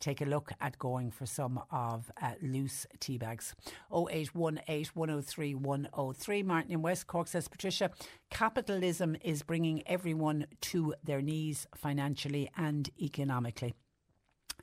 Take 0.02 0.20
a 0.20 0.26
look 0.26 0.52
at 0.60 0.78
going 0.80 1.12
for 1.12 1.28
some 1.28 1.62
of 1.72 2.12
uh, 2.22 2.32
loose 2.42 2.88
tea 3.00 3.20
bags. 3.20 3.54
0818 3.96 4.88
103 4.94 5.56
103. 5.56 6.44
Martin 6.44 6.72
in 6.72 6.82
West 6.82 7.06
Cork 7.06 7.28
says, 7.28 7.48
Patricia, 7.48 7.92
capitalism 8.32 9.16
is 9.24 9.44
bringing 9.44 9.84
everyone 9.88 10.48
to 10.62 10.96
their 11.04 11.22
knees 11.22 11.68
financially 11.76 12.50
and 12.58 12.90
economically 13.00 13.76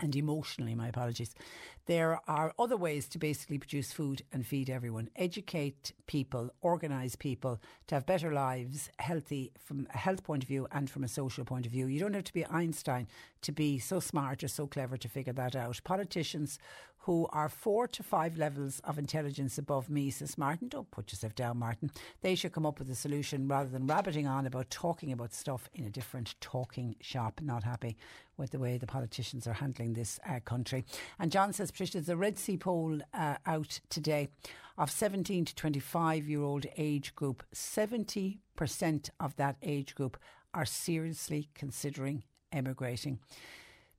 and 0.00 0.14
emotionally, 0.14 0.74
my 0.74 0.88
apologies. 0.88 1.34
There 1.86 2.20
are 2.28 2.52
other 2.58 2.76
ways 2.76 3.08
to 3.08 3.18
basically 3.18 3.58
produce 3.58 3.92
food 3.92 4.22
and 4.32 4.46
feed 4.46 4.68
everyone. 4.68 5.08
Educate 5.16 5.92
people, 6.06 6.50
organise 6.60 7.16
people 7.16 7.60
to 7.86 7.94
have 7.94 8.04
better 8.04 8.32
lives, 8.32 8.90
healthy 8.98 9.52
from 9.58 9.86
a 9.94 9.96
health 9.96 10.22
point 10.22 10.42
of 10.42 10.48
view 10.48 10.66
and 10.70 10.90
from 10.90 11.04
a 11.04 11.08
social 11.08 11.44
point 11.44 11.64
of 11.64 11.72
view. 11.72 11.86
You 11.86 11.98
don't 11.98 12.14
have 12.14 12.24
to 12.24 12.32
be 12.32 12.46
Einstein 12.46 13.06
to 13.42 13.52
be 13.52 13.78
so 13.78 14.00
smart 14.00 14.44
or 14.44 14.48
so 14.48 14.66
clever 14.66 14.96
to 14.98 15.08
figure 15.08 15.32
that 15.32 15.56
out. 15.56 15.80
Politicians 15.84 16.58
who 17.08 17.26
are 17.32 17.48
four 17.48 17.88
to 17.88 18.02
five 18.02 18.36
levels 18.36 18.82
of 18.84 18.98
intelligence 18.98 19.56
above 19.56 19.88
me, 19.88 20.10
says 20.10 20.36
Martin. 20.36 20.68
Don't 20.68 20.90
put 20.90 21.10
yourself 21.10 21.34
down, 21.34 21.58
Martin. 21.58 21.90
They 22.20 22.34
should 22.34 22.52
come 22.52 22.66
up 22.66 22.78
with 22.78 22.90
a 22.90 22.94
solution 22.94 23.48
rather 23.48 23.70
than 23.70 23.86
rabbiting 23.86 24.26
on 24.26 24.44
about 24.44 24.68
talking 24.68 25.10
about 25.10 25.32
stuff 25.32 25.70
in 25.72 25.86
a 25.86 25.88
different 25.88 26.34
talking 26.42 26.96
shop. 27.00 27.40
Not 27.42 27.64
happy 27.64 27.96
with 28.36 28.50
the 28.50 28.58
way 28.58 28.76
the 28.76 28.86
politicians 28.86 29.46
are 29.46 29.54
handling 29.54 29.94
this 29.94 30.20
uh, 30.28 30.40
country. 30.40 30.84
And 31.18 31.32
John 31.32 31.54
says, 31.54 31.70
Patricia, 31.70 31.94
there's 31.94 32.10
a 32.10 32.16
Red 32.18 32.36
C 32.36 32.58
poll 32.58 32.98
uh, 33.14 33.36
out 33.46 33.80
today 33.88 34.28
of 34.76 34.90
17 34.90 35.46
to 35.46 35.54
25 35.54 36.28
year 36.28 36.42
old 36.42 36.66
age 36.76 37.14
group. 37.14 37.42
70% 37.54 38.36
of 39.18 39.34
that 39.36 39.56
age 39.62 39.94
group 39.94 40.18
are 40.52 40.66
seriously 40.66 41.48
considering 41.54 42.24
emigrating. 42.52 43.18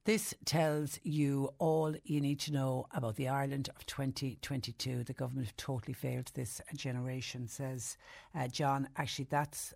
This 0.06 0.34
tells 0.46 1.00
you 1.04 1.54
all 1.60 1.94
you 2.04 2.22
need 2.22 2.40
to 2.42 2.54
know 2.54 2.88
about 2.94 3.16
the 3.18 3.28
Ireland 3.28 3.70
of 3.76 3.86
2022. 3.86 5.04
The 5.04 5.14
government 5.14 5.48
have 5.48 5.58
totally 5.58 5.94
failed 5.94 6.32
this 6.34 6.62
generation, 6.76 7.48
says 7.48 7.98
uh, 8.34 8.48
John. 8.48 8.88
Actually, 8.96 9.28
that's 9.30 9.74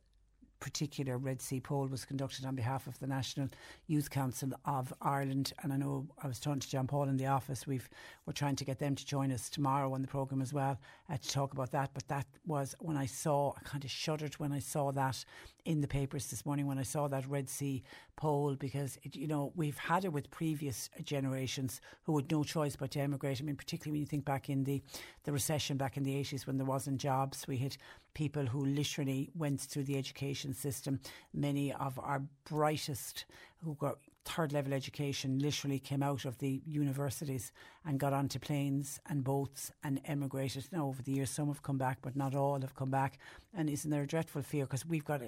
particular 0.63 1.17
Red 1.17 1.41
C 1.41 1.59
poll 1.59 1.87
was 1.87 2.05
conducted 2.05 2.45
on 2.45 2.55
behalf 2.55 2.87
of 2.87 2.97
the 2.99 3.05
National 3.05 3.49
Youth 3.87 4.09
Council 4.09 4.51
of 4.63 4.93
Ireland. 5.01 5.51
And 5.61 5.73
I 5.73 5.75
know 5.75 6.07
I 6.23 6.27
was 6.27 6.39
talking 6.39 6.61
to 6.61 6.69
John 6.69 6.87
Paul 6.87 7.09
in 7.09 7.17
the 7.17 7.27
office. 7.27 7.67
We've 7.67 7.89
we're 8.25 8.31
trying 8.31 8.55
to 8.55 8.63
get 8.63 8.79
them 8.79 8.95
to 8.95 9.05
join 9.05 9.29
us 9.33 9.49
tomorrow 9.49 9.93
on 9.93 10.01
the 10.01 10.07
programme 10.07 10.41
as 10.41 10.53
well 10.53 10.79
uh, 11.09 11.17
to 11.17 11.29
talk 11.29 11.51
about 11.51 11.71
that. 11.71 11.89
But 11.93 12.07
that 12.07 12.27
was 12.45 12.75
when 12.79 12.95
I 12.95 13.07
saw, 13.07 13.51
I 13.57 13.59
kind 13.65 13.83
of 13.83 13.91
shuddered 13.91 14.35
when 14.35 14.53
I 14.53 14.59
saw 14.59 14.93
that 14.93 15.25
in 15.65 15.81
the 15.81 15.87
papers 15.87 16.27
this 16.27 16.45
morning 16.45 16.67
when 16.67 16.77
I 16.77 16.83
saw 16.83 17.07
that 17.07 17.27
Red 17.27 17.49
C 17.49 17.83
poll 18.15 18.55
because 18.55 18.97
it, 19.03 19.15
you 19.15 19.27
know 19.27 19.51
we've 19.55 19.77
had 19.77 20.05
it 20.05 20.11
with 20.11 20.29
previous 20.29 20.89
generations 21.03 21.81
who 22.03 22.15
had 22.17 22.29
no 22.31 22.43
choice 22.43 22.75
but 22.75 22.91
to 22.91 22.99
emigrate. 22.99 23.39
I 23.39 23.43
mean, 23.43 23.55
particularly 23.55 23.91
when 23.97 24.01
you 24.01 24.07
think 24.07 24.25
back 24.25 24.49
in 24.49 24.63
the 24.63 24.81
the 25.23 25.31
recession 25.31 25.77
back 25.77 25.97
in 25.97 26.03
the 26.03 26.15
eighties 26.15 26.45
when 26.45 26.57
there 26.57 26.65
wasn't 26.65 26.99
jobs, 26.99 27.47
we 27.47 27.57
had 27.57 27.77
people 28.13 28.45
who 28.45 28.65
literally 28.65 29.31
went 29.35 29.61
through 29.61 29.83
the 29.83 29.97
education 29.97 30.53
system. 30.53 30.99
Many 31.33 31.73
of 31.73 31.97
our 31.99 32.23
brightest 32.45 33.25
who 33.63 33.75
got 33.75 33.97
third 34.25 34.53
level 34.53 34.73
education 34.73 35.39
literally 35.39 35.79
came 35.79 36.03
out 36.03 36.25
of 36.25 36.37
the 36.37 36.61
universities 36.65 37.51
and 37.85 37.99
got 37.99 38.13
onto 38.13 38.39
planes 38.39 38.99
and 39.09 39.23
boats 39.23 39.71
and 39.83 40.01
emigrated. 40.05 40.67
Now, 40.71 40.87
over 40.87 41.01
the 41.01 41.11
years, 41.11 41.29
some 41.29 41.47
have 41.47 41.63
come 41.63 41.77
back, 41.77 41.99
but 42.01 42.15
not 42.15 42.35
all 42.35 42.61
have 42.61 42.75
come 42.75 42.91
back. 42.91 43.19
And 43.53 43.69
isn't 43.69 43.89
there 43.89 44.03
a 44.03 44.07
dreadful 44.07 44.41
fear? 44.41 44.65
Because 44.65 44.85
we've 44.85 45.05
got 45.05 45.21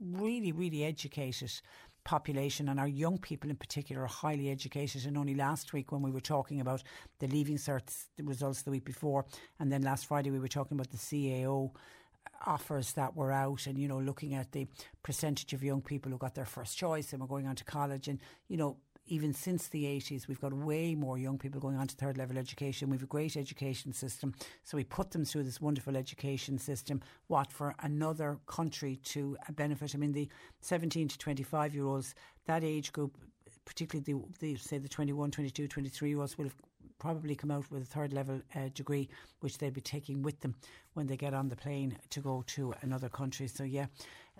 really, 0.00 0.52
really 0.52 0.84
educated 0.84 1.52
population 2.04 2.70
and 2.70 2.80
our 2.80 2.88
young 2.88 3.18
people 3.18 3.50
in 3.50 3.56
particular 3.56 4.02
are 4.02 4.06
highly 4.06 4.50
educated. 4.50 5.04
And 5.04 5.18
only 5.18 5.34
last 5.34 5.72
week 5.72 5.92
when 5.92 6.00
we 6.00 6.10
were 6.10 6.20
talking 6.20 6.60
about 6.60 6.82
the 7.18 7.26
leaving 7.26 7.58
certs 7.58 8.06
the 8.16 8.24
results 8.24 8.62
the 8.62 8.70
week 8.70 8.84
before 8.84 9.26
and 9.60 9.70
then 9.70 9.82
last 9.82 10.06
Friday 10.06 10.30
we 10.30 10.38
were 10.38 10.48
talking 10.48 10.76
about 10.76 10.90
the 10.90 10.96
CAO 10.96 11.70
offers 12.46 12.92
that 12.92 13.16
were 13.16 13.32
out 13.32 13.66
and 13.66 13.78
you 13.78 13.88
know 13.88 13.98
looking 13.98 14.34
at 14.34 14.52
the 14.52 14.66
percentage 15.02 15.52
of 15.52 15.62
young 15.62 15.82
people 15.82 16.10
who 16.10 16.18
got 16.18 16.34
their 16.34 16.44
first 16.44 16.78
choice 16.78 17.12
and 17.12 17.20
were 17.20 17.28
going 17.28 17.46
on 17.46 17.56
to 17.56 17.64
college 17.64 18.08
and 18.08 18.20
you 18.48 18.56
know 18.56 18.76
even 19.08 19.32
since 19.32 19.68
the 19.68 19.84
80s, 19.84 20.28
we've 20.28 20.40
got 20.40 20.52
way 20.52 20.94
more 20.94 21.18
young 21.18 21.38
people 21.38 21.60
going 21.60 21.76
on 21.76 21.86
to 21.86 21.96
third 21.96 22.18
level 22.18 22.38
education. 22.38 22.90
We've 22.90 23.02
a 23.02 23.06
great 23.06 23.36
education 23.36 23.92
system. 23.92 24.34
So 24.64 24.76
we 24.76 24.84
put 24.84 25.10
them 25.10 25.24
through 25.24 25.44
this 25.44 25.60
wonderful 25.60 25.96
education 25.96 26.58
system. 26.58 27.00
What 27.26 27.52
for 27.52 27.74
another 27.80 28.38
country 28.46 28.96
to 29.04 29.36
benefit? 29.52 29.94
I 29.94 29.98
mean, 29.98 30.12
the 30.12 30.28
17 30.60 31.08
to 31.08 31.18
25 31.18 31.74
year 31.74 31.86
olds, 31.86 32.14
that 32.46 32.64
age 32.64 32.92
group, 32.92 33.16
particularly 33.64 34.04
the, 34.04 34.54
the 34.54 34.56
say 34.56 34.78
the 34.78 34.88
21, 34.88 35.30
22, 35.30 35.68
23 35.68 36.08
year 36.08 36.20
olds, 36.20 36.38
will 36.38 36.44
have 36.44 36.56
probably 36.98 37.34
come 37.34 37.50
out 37.50 37.70
with 37.70 37.82
a 37.82 37.86
third 37.86 38.12
level 38.12 38.40
uh, 38.54 38.68
degree, 38.74 39.08
which 39.40 39.58
they'll 39.58 39.70
be 39.70 39.80
taking 39.80 40.22
with 40.22 40.40
them 40.40 40.54
when 40.94 41.06
they 41.06 41.16
get 41.16 41.34
on 41.34 41.48
the 41.48 41.56
plane 41.56 41.96
to 42.10 42.20
go 42.20 42.42
to 42.46 42.74
another 42.82 43.08
country. 43.08 43.46
So, 43.46 43.62
yeah, 43.62 43.86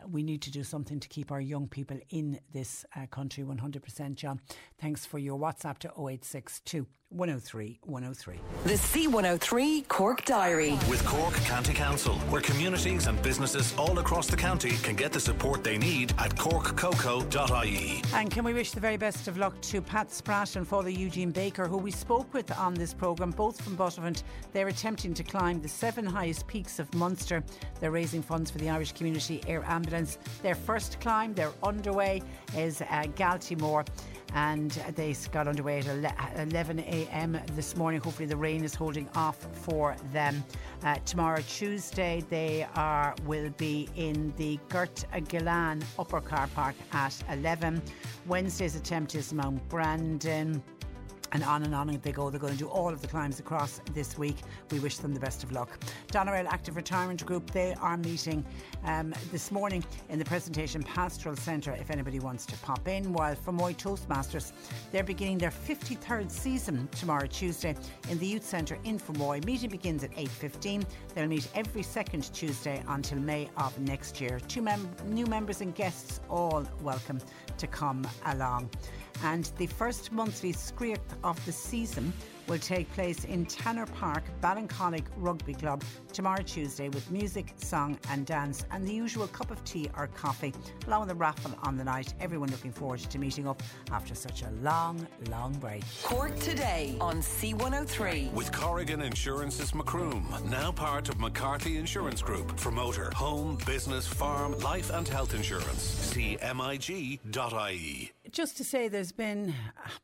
we 0.06 0.22
need 0.22 0.42
to 0.42 0.50
do 0.50 0.64
something 0.64 1.00
to 1.00 1.08
keep 1.08 1.30
our 1.30 1.40
young 1.40 1.68
people 1.68 1.98
in 2.10 2.40
this 2.52 2.84
uh, 2.96 3.06
country 3.06 3.44
100%. 3.44 4.14
John, 4.14 4.40
thanks 4.80 5.06
for 5.06 5.18
your 5.18 5.38
WhatsApp 5.38 5.78
to 5.78 5.88
0862 5.88 6.86
103 7.10 7.80
103. 7.84 8.40
The 8.64 8.74
C103 8.74 9.88
Cork 9.88 10.24
Diary. 10.26 10.72
With 10.90 11.02
Cork 11.06 11.32
County 11.36 11.72
Council, 11.72 12.14
where 12.30 12.42
communities 12.42 13.06
and 13.06 13.20
businesses 13.22 13.74
all 13.78 13.98
across 13.98 14.26
the 14.26 14.36
county 14.36 14.72
can 14.82 14.94
get 14.94 15.12
the 15.12 15.20
support 15.20 15.64
they 15.64 15.78
need 15.78 16.12
at 16.18 16.36
corkcoco.ie. 16.36 18.02
And 18.12 18.30
can 18.30 18.44
we 18.44 18.52
wish 18.52 18.72
the 18.72 18.80
very 18.80 18.98
best 18.98 19.26
of 19.26 19.38
luck 19.38 19.58
to 19.62 19.80
Pat 19.80 20.12
Spratt 20.12 20.56
and 20.56 20.68
Father 20.68 20.90
Eugene 20.90 21.30
Baker, 21.30 21.66
who 21.66 21.78
we 21.78 21.90
spoke 21.90 22.32
with 22.34 22.56
on 22.58 22.74
this 22.74 22.92
programme, 22.92 23.30
both 23.30 23.58
from 23.58 23.74
Buttevant. 23.74 24.22
They're 24.52 24.68
attempting 24.68 25.14
to 25.14 25.24
climb 25.24 25.62
the 25.62 25.68
seven 25.68 26.04
highest 26.04 26.46
peaks 26.46 26.78
of 26.78 26.92
Munster. 26.94 27.42
They're 27.80 27.90
raising 27.90 28.20
funds 28.22 28.50
for 28.50 28.58
the 28.58 28.68
Irish 28.68 28.92
Community 28.92 29.40
Air 29.46 29.64
Ambulance. 29.66 30.18
Their 30.42 30.54
first 30.54 31.00
climb, 31.00 31.32
they're 31.32 31.52
underway, 31.62 32.22
is 32.54 32.82
uh, 32.82 33.04
Galtymore 33.16 33.86
and 34.34 34.70
they 34.94 35.14
got 35.32 35.48
underway 35.48 35.78
at 35.80 36.48
11 36.48 36.80
a.m. 36.80 37.40
this 37.54 37.76
morning. 37.76 38.00
Hopefully, 38.00 38.26
the 38.26 38.36
rain 38.36 38.64
is 38.64 38.74
holding 38.74 39.08
off 39.14 39.46
for 39.52 39.96
them. 40.12 40.44
Uh, 40.82 40.96
tomorrow, 41.04 41.40
Tuesday, 41.48 42.22
they 42.28 42.66
are 42.74 43.14
will 43.26 43.50
be 43.50 43.88
in 43.96 44.32
the 44.36 44.58
Gert 44.68 45.04
Gillan 45.12 45.82
Upper 45.98 46.20
Car 46.20 46.48
Park 46.54 46.74
at 46.92 47.14
11. 47.30 47.82
Wednesday's 48.26 48.76
attempt 48.76 49.14
is 49.14 49.32
Mount 49.32 49.66
Brandon 49.68 50.62
and 51.32 51.42
on 51.42 51.62
and 51.62 51.74
on 51.74 51.88
they 52.02 52.12
go. 52.12 52.30
They're 52.30 52.40
going 52.40 52.52
to 52.52 52.58
do 52.58 52.68
all 52.68 52.88
of 52.90 53.00
the 53.00 53.08
climbs 53.08 53.40
across 53.40 53.80
this 53.92 54.18
week. 54.18 54.36
We 54.70 54.78
wish 54.80 54.98
them 54.98 55.14
the 55.14 55.20
best 55.20 55.42
of 55.42 55.52
luck. 55.52 55.78
Doneraile 56.12 56.46
Active 56.46 56.76
Retirement 56.76 57.24
Group, 57.24 57.50
they 57.50 57.74
are 57.80 57.96
meeting 57.96 58.44
um, 58.84 59.14
this 59.32 59.50
morning 59.50 59.84
in 60.08 60.18
the 60.18 60.24
Presentation 60.24 60.82
Pastoral 60.82 61.36
Centre 61.36 61.72
if 61.72 61.90
anybody 61.90 62.20
wants 62.20 62.46
to 62.46 62.56
pop 62.58 62.86
in. 62.88 63.12
While 63.12 63.34
Fermoy 63.34 63.76
Toastmasters, 63.76 64.52
they're 64.92 65.04
beginning 65.04 65.38
their 65.38 65.50
53rd 65.50 66.30
season 66.30 66.88
tomorrow, 66.92 67.26
Tuesday, 67.26 67.74
in 68.10 68.18
the 68.18 68.26
Youth 68.26 68.44
Centre 68.44 68.78
in 68.84 68.98
Fermoy. 68.98 69.44
Meeting 69.44 69.70
begins 69.70 70.04
at 70.04 70.10
8.15. 70.12 70.84
They'll 71.14 71.26
meet 71.26 71.48
every 71.54 71.82
second 71.82 72.32
Tuesday 72.32 72.82
until 72.88 73.18
May 73.18 73.48
of 73.56 73.78
next 73.80 74.20
year. 74.20 74.40
Two 74.48 74.62
mem- 74.62 74.90
new 75.06 75.26
members 75.26 75.60
and 75.60 75.74
guests 75.74 76.20
all 76.28 76.64
welcome 76.82 77.20
to 77.56 77.66
come 77.66 78.06
along 78.26 78.70
and 79.24 79.50
the 79.58 79.66
first 79.66 80.12
monthly 80.12 80.52
Screech 80.52 80.98
of 81.22 81.44
the 81.44 81.52
season 81.52 82.12
will 82.48 82.58
take 82.58 82.90
place 82.94 83.24
in 83.24 83.44
Tanner 83.46 83.86
Park, 83.86 84.24
Ballincollig 84.40 85.04
Rugby 85.16 85.54
Club 85.54 85.84
tomorrow 86.12 86.42
Tuesday 86.42 86.88
with 86.88 87.10
music, 87.10 87.52
song 87.56 87.98
and 88.10 88.24
dance 88.26 88.64
and 88.70 88.86
the 88.86 88.92
usual 88.92 89.26
cup 89.28 89.50
of 89.50 89.62
tea 89.64 89.90
or 89.96 90.06
coffee, 90.08 90.54
along 90.86 91.02
with 91.02 91.10
a 91.10 91.14
raffle 91.14 91.52
on 91.62 91.76
the 91.76 91.84
night. 91.84 92.14
Everyone 92.20 92.50
looking 92.50 92.72
forward 92.72 93.00
to 93.00 93.18
meeting 93.18 93.46
up 93.46 93.62
after 93.92 94.14
such 94.14 94.42
a 94.42 94.50
long, 94.62 95.06
long 95.30 95.52
break. 95.54 95.84
Cork 96.02 96.36
today 96.38 96.96
on 97.00 97.18
C103. 97.20 98.32
With 98.32 98.50
Corrigan 98.52 99.02
Insurance's 99.02 99.74
Macroom, 99.74 100.34
now 100.48 100.72
part 100.72 101.08
of 101.08 101.20
McCarthy 101.20 101.76
Insurance 101.76 102.22
Group 102.22 102.58
for 102.58 102.70
motor, 102.70 103.10
home, 103.14 103.58
business, 103.66 104.06
farm, 104.06 104.58
life 104.60 104.90
and 104.90 105.06
health 105.06 105.34
insurance. 105.34 106.14
CMIG.ie. 106.14 108.12
Just 108.30 108.58
to 108.58 108.64
say, 108.64 108.88
there's 108.88 109.12
been, 109.12 109.54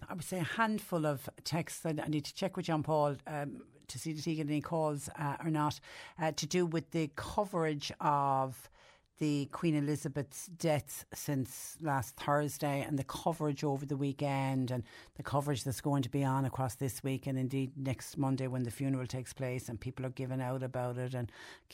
I 0.09 0.15
would 0.15 0.25
say, 0.25 0.39
a 0.39 0.45
handful 0.45 1.05
of 1.05 1.29
texts 1.45 1.81
that 1.81 2.01
I 2.03 2.09
need 2.09 2.25
to 2.25 2.35
check 2.35 2.57
with 2.57 2.67
John 2.67 2.83
Paul 2.83 3.17
um, 3.27 3.63
to 3.89 3.99
see 3.99 4.13
if 4.13 4.25
he 4.25 4.37
get 4.37 4.47
any 4.47 4.63
calls 4.63 5.11
uh, 5.19 5.37
or 5.45 5.51
not 5.51 5.79
uh, 6.21 6.33
to 6.33 6.47
do 6.47 6.65
with 6.65 6.91
the 6.93 7.11
coverage 7.17 7.93
of 8.01 8.71
the 9.19 9.47
Queen 9.53 9.77
Elizabeth's 9.77 10.47
death 10.47 11.05
since 11.15 11.77
last 11.81 12.17
Thursday 12.17 12.85
and 12.87 12.99
the 12.99 13.05
coverage 13.05 13.63
over 13.63 13.87
the 13.87 13.97
weekend 13.97 14.71
and 14.71 14.83
the 15.17 15.23
coverage 15.23 15.63
that's 15.63 15.81
going 15.81 16.03
to 16.03 16.09
be 16.09 16.25
on 16.25 16.45
across 16.45 16.75
this 16.75 17.03
week 17.05 17.27
and 17.27 17.39
indeed 17.39 17.71
next 17.77 18.19
Monday 18.19 18.49
when 18.49 18.65
the 18.65 18.71
funeral 18.71 19.07
takes 19.07 19.33
place 19.33 19.69
and 19.69 19.81
people 19.81 20.05
are 20.05 20.11
giving 20.11 20.41
out 20.41 20.63
about 20.65 20.99
it 20.99 21.15
and 21.15 21.31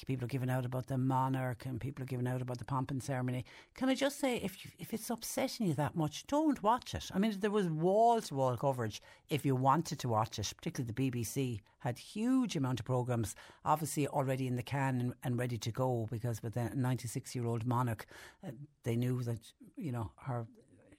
people 0.07 0.25
are 0.25 0.29
giving 0.29 0.51
out 0.51 0.67
about 0.67 0.87
the 0.87 0.99
monarch 0.99 1.65
and 1.65 1.81
people 1.81 2.03
are 2.03 2.07
giving 2.07 2.27
out 2.27 2.43
about 2.43 2.59
the 2.59 2.65
pomp 2.65 2.91
and 2.91 3.03
ceremony. 3.03 3.45
Can 3.75 3.89
I 3.89 3.95
just 3.95 4.21
say, 4.21 4.37
if 4.37 4.63
you, 4.65 4.71
if 4.79 4.93
it's 4.93 5.09
upsetting 5.09 5.67
you 5.67 5.75
that 5.75 5.97
much, 5.97 6.27
don't 6.27 6.63
watch 6.63 6.95
it. 6.95 7.11
I 7.15 7.19
mean, 7.19 7.35
there 7.41 7.51
was 7.51 7.69
wall 7.69 8.21
to 8.21 8.35
wall 8.35 8.57
coverage 8.57 9.01
if 9.31 9.47
you 9.47 9.57
wanted 9.57 9.99
to 10.01 10.09
watch 10.09 10.39
it, 10.39 10.53
particularly 10.57 10.93
the 10.93 11.11
BBC 11.11 11.61
had 11.81 11.99
huge 11.99 12.57
amount 12.57 12.79
of 12.79 12.87
programs 12.87 13.35
obviously 13.65 14.07
already 14.09 14.47
in 14.47 14.57
the 14.57 14.63
can 14.63 15.01
and, 15.01 15.15
and 15.25 15.39
ready 15.39 15.59
to 15.59 15.71
go 15.71 16.07
because 16.11 16.43
with 16.43 16.55
the 16.55 16.71
96 16.75 17.30
year 17.35 17.47
old 17.47 17.67
monarch 17.67 18.07
uh, 18.47 18.51
they 18.85 18.97
knew 18.97 19.23
that 19.23 19.41
you 19.77 19.93
know 19.93 20.11
her 20.17 20.47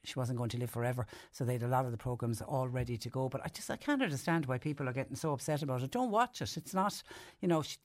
she 0.03 0.17
wasn't 0.17 0.37
going 0.37 0.49
to 0.49 0.57
live 0.57 0.69
forever. 0.69 1.05
So 1.31 1.43
they 1.43 1.53
had 1.53 1.63
a 1.63 1.67
lot 1.67 1.85
of 1.85 1.91
the 1.91 1.97
programs 1.97 2.41
all 2.41 2.67
ready 2.67 2.97
to 2.97 3.09
go. 3.09 3.29
But 3.29 3.41
I 3.43 3.49
just 3.49 3.69
I 3.69 3.75
can't 3.75 4.01
understand 4.01 4.45
why 4.45 4.57
people 4.57 4.87
are 4.89 4.93
getting 4.93 5.15
so 5.15 5.33
upset 5.33 5.61
about 5.61 5.83
it. 5.83 5.91
Don't 5.91 6.11
watch 6.11 6.41
it. 6.41 6.57
It's 6.57 6.73
not, 6.73 7.01
you 7.41 7.47
know, 7.47 7.61
she, 7.61 7.77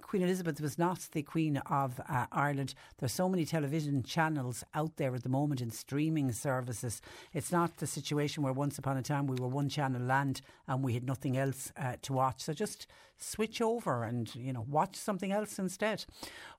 Queen 0.00 0.22
Elizabeth 0.22 0.60
was 0.60 0.78
not 0.78 1.08
the 1.12 1.22
Queen 1.22 1.56
of 1.58 2.00
uh, 2.08 2.26
Ireland. 2.32 2.74
There's 2.98 3.12
so 3.12 3.28
many 3.28 3.44
television 3.44 4.02
channels 4.02 4.64
out 4.74 4.96
there 4.96 5.14
at 5.14 5.22
the 5.22 5.28
moment 5.28 5.60
in 5.60 5.70
streaming 5.70 6.32
services. 6.32 7.00
It's 7.32 7.52
not 7.52 7.78
the 7.78 7.86
situation 7.86 8.42
where 8.42 8.52
once 8.52 8.78
upon 8.78 8.96
a 8.96 9.02
time 9.02 9.26
we 9.26 9.40
were 9.40 9.48
one 9.48 9.68
channel 9.68 10.02
land 10.02 10.42
and 10.68 10.82
we 10.82 10.94
had 10.94 11.04
nothing 11.04 11.36
else 11.36 11.72
uh, 11.76 11.96
to 12.02 12.12
watch. 12.12 12.42
So 12.42 12.52
just 12.52 12.86
switch 13.22 13.60
over 13.60 14.04
and 14.04 14.34
you 14.34 14.52
know 14.52 14.66
watch 14.68 14.96
something 14.96 15.32
else 15.32 15.58
instead. 15.58 16.04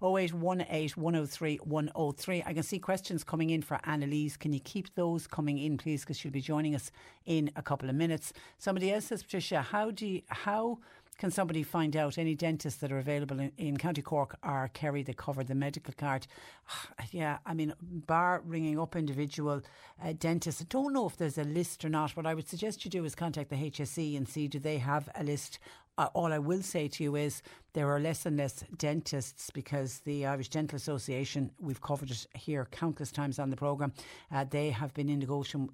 0818 0.01 1.01
103 1.01 1.57
103. 1.57 2.43
I 2.45 2.53
can 2.53 2.63
see 2.63 2.79
questions 2.79 3.23
coming 3.23 3.49
in 3.49 3.61
for 3.61 3.79
Annalise. 3.83 4.37
Can 4.37 4.53
you 4.53 4.59
keep 4.59 4.93
those 4.95 5.27
coming 5.27 5.57
in, 5.57 5.77
please? 5.77 6.01
Because 6.01 6.17
she'll 6.17 6.31
be 6.31 6.41
joining 6.41 6.75
us 6.75 6.91
in 7.25 7.51
a 7.55 7.61
couple 7.61 7.89
of 7.89 7.95
minutes. 7.95 8.33
Somebody 8.57 8.91
else 8.91 9.05
says, 9.05 9.23
Patricia, 9.23 9.61
how 9.61 9.91
do 9.91 10.05
you, 10.05 10.21
how 10.27 10.79
can 11.17 11.31
somebody 11.31 11.63
find 11.63 11.95
out 11.95 12.17
any 12.17 12.35
dentists 12.35 12.79
that 12.81 12.91
are 12.91 12.97
available 12.97 13.39
in, 13.39 13.51
in 13.57 13.77
County 13.77 14.01
Cork 14.01 14.35
are 14.41 14.67
Kerry 14.69 15.03
that 15.03 15.17
cover 15.17 15.43
the 15.43 15.55
medical 15.55 15.93
card? 15.95 16.27
Yeah, 17.11 17.37
I 17.45 17.53
mean, 17.53 17.73
bar 17.81 18.41
ringing 18.43 18.79
up 18.79 18.95
individual 18.95 19.61
uh, 20.03 20.13
dentists. 20.17 20.61
I 20.61 20.65
don't 20.67 20.93
know 20.93 21.05
if 21.05 21.17
there's 21.17 21.37
a 21.37 21.43
list 21.43 21.85
or 21.85 21.89
not. 21.89 22.15
What 22.17 22.25
I 22.25 22.33
would 22.33 22.47
suggest 22.47 22.83
you 22.85 22.89
do 22.89 23.05
is 23.05 23.13
contact 23.13 23.49
the 23.49 23.55
HSE 23.55 24.17
and 24.17 24.27
see 24.27 24.47
do 24.47 24.57
they 24.57 24.79
have 24.79 25.09
a 25.15 25.23
list 25.23 25.59
Uh, 25.97 26.09
all 26.13 26.33
I 26.33 26.39
will 26.39 26.63
say 26.63 26.87
to 26.87 27.03
you 27.03 27.15
is 27.15 27.43
there 27.73 27.89
are 27.89 27.99
less 27.99 28.25
and 28.25 28.37
less 28.37 28.63
dentists 28.77 29.49
because 29.49 29.99
the 29.99 30.25
Irish 30.25 30.49
Dental 30.49 30.75
Association, 30.75 31.51
we've 31.59 31.81
covered 31.81 32.11
it 32.11 32.27
here 32.35 32.67
countless 32.71 33.11
times 33.11 33.39
on 33.39 33.49
the 33.49 33.55
programme, 33.55 33.91
uh, 34.31 34.45
they 34.49 34.69
have 34.69 34.93
been 34.93 35.09
in 35.09 35.19
negotiation, 35.19 35.69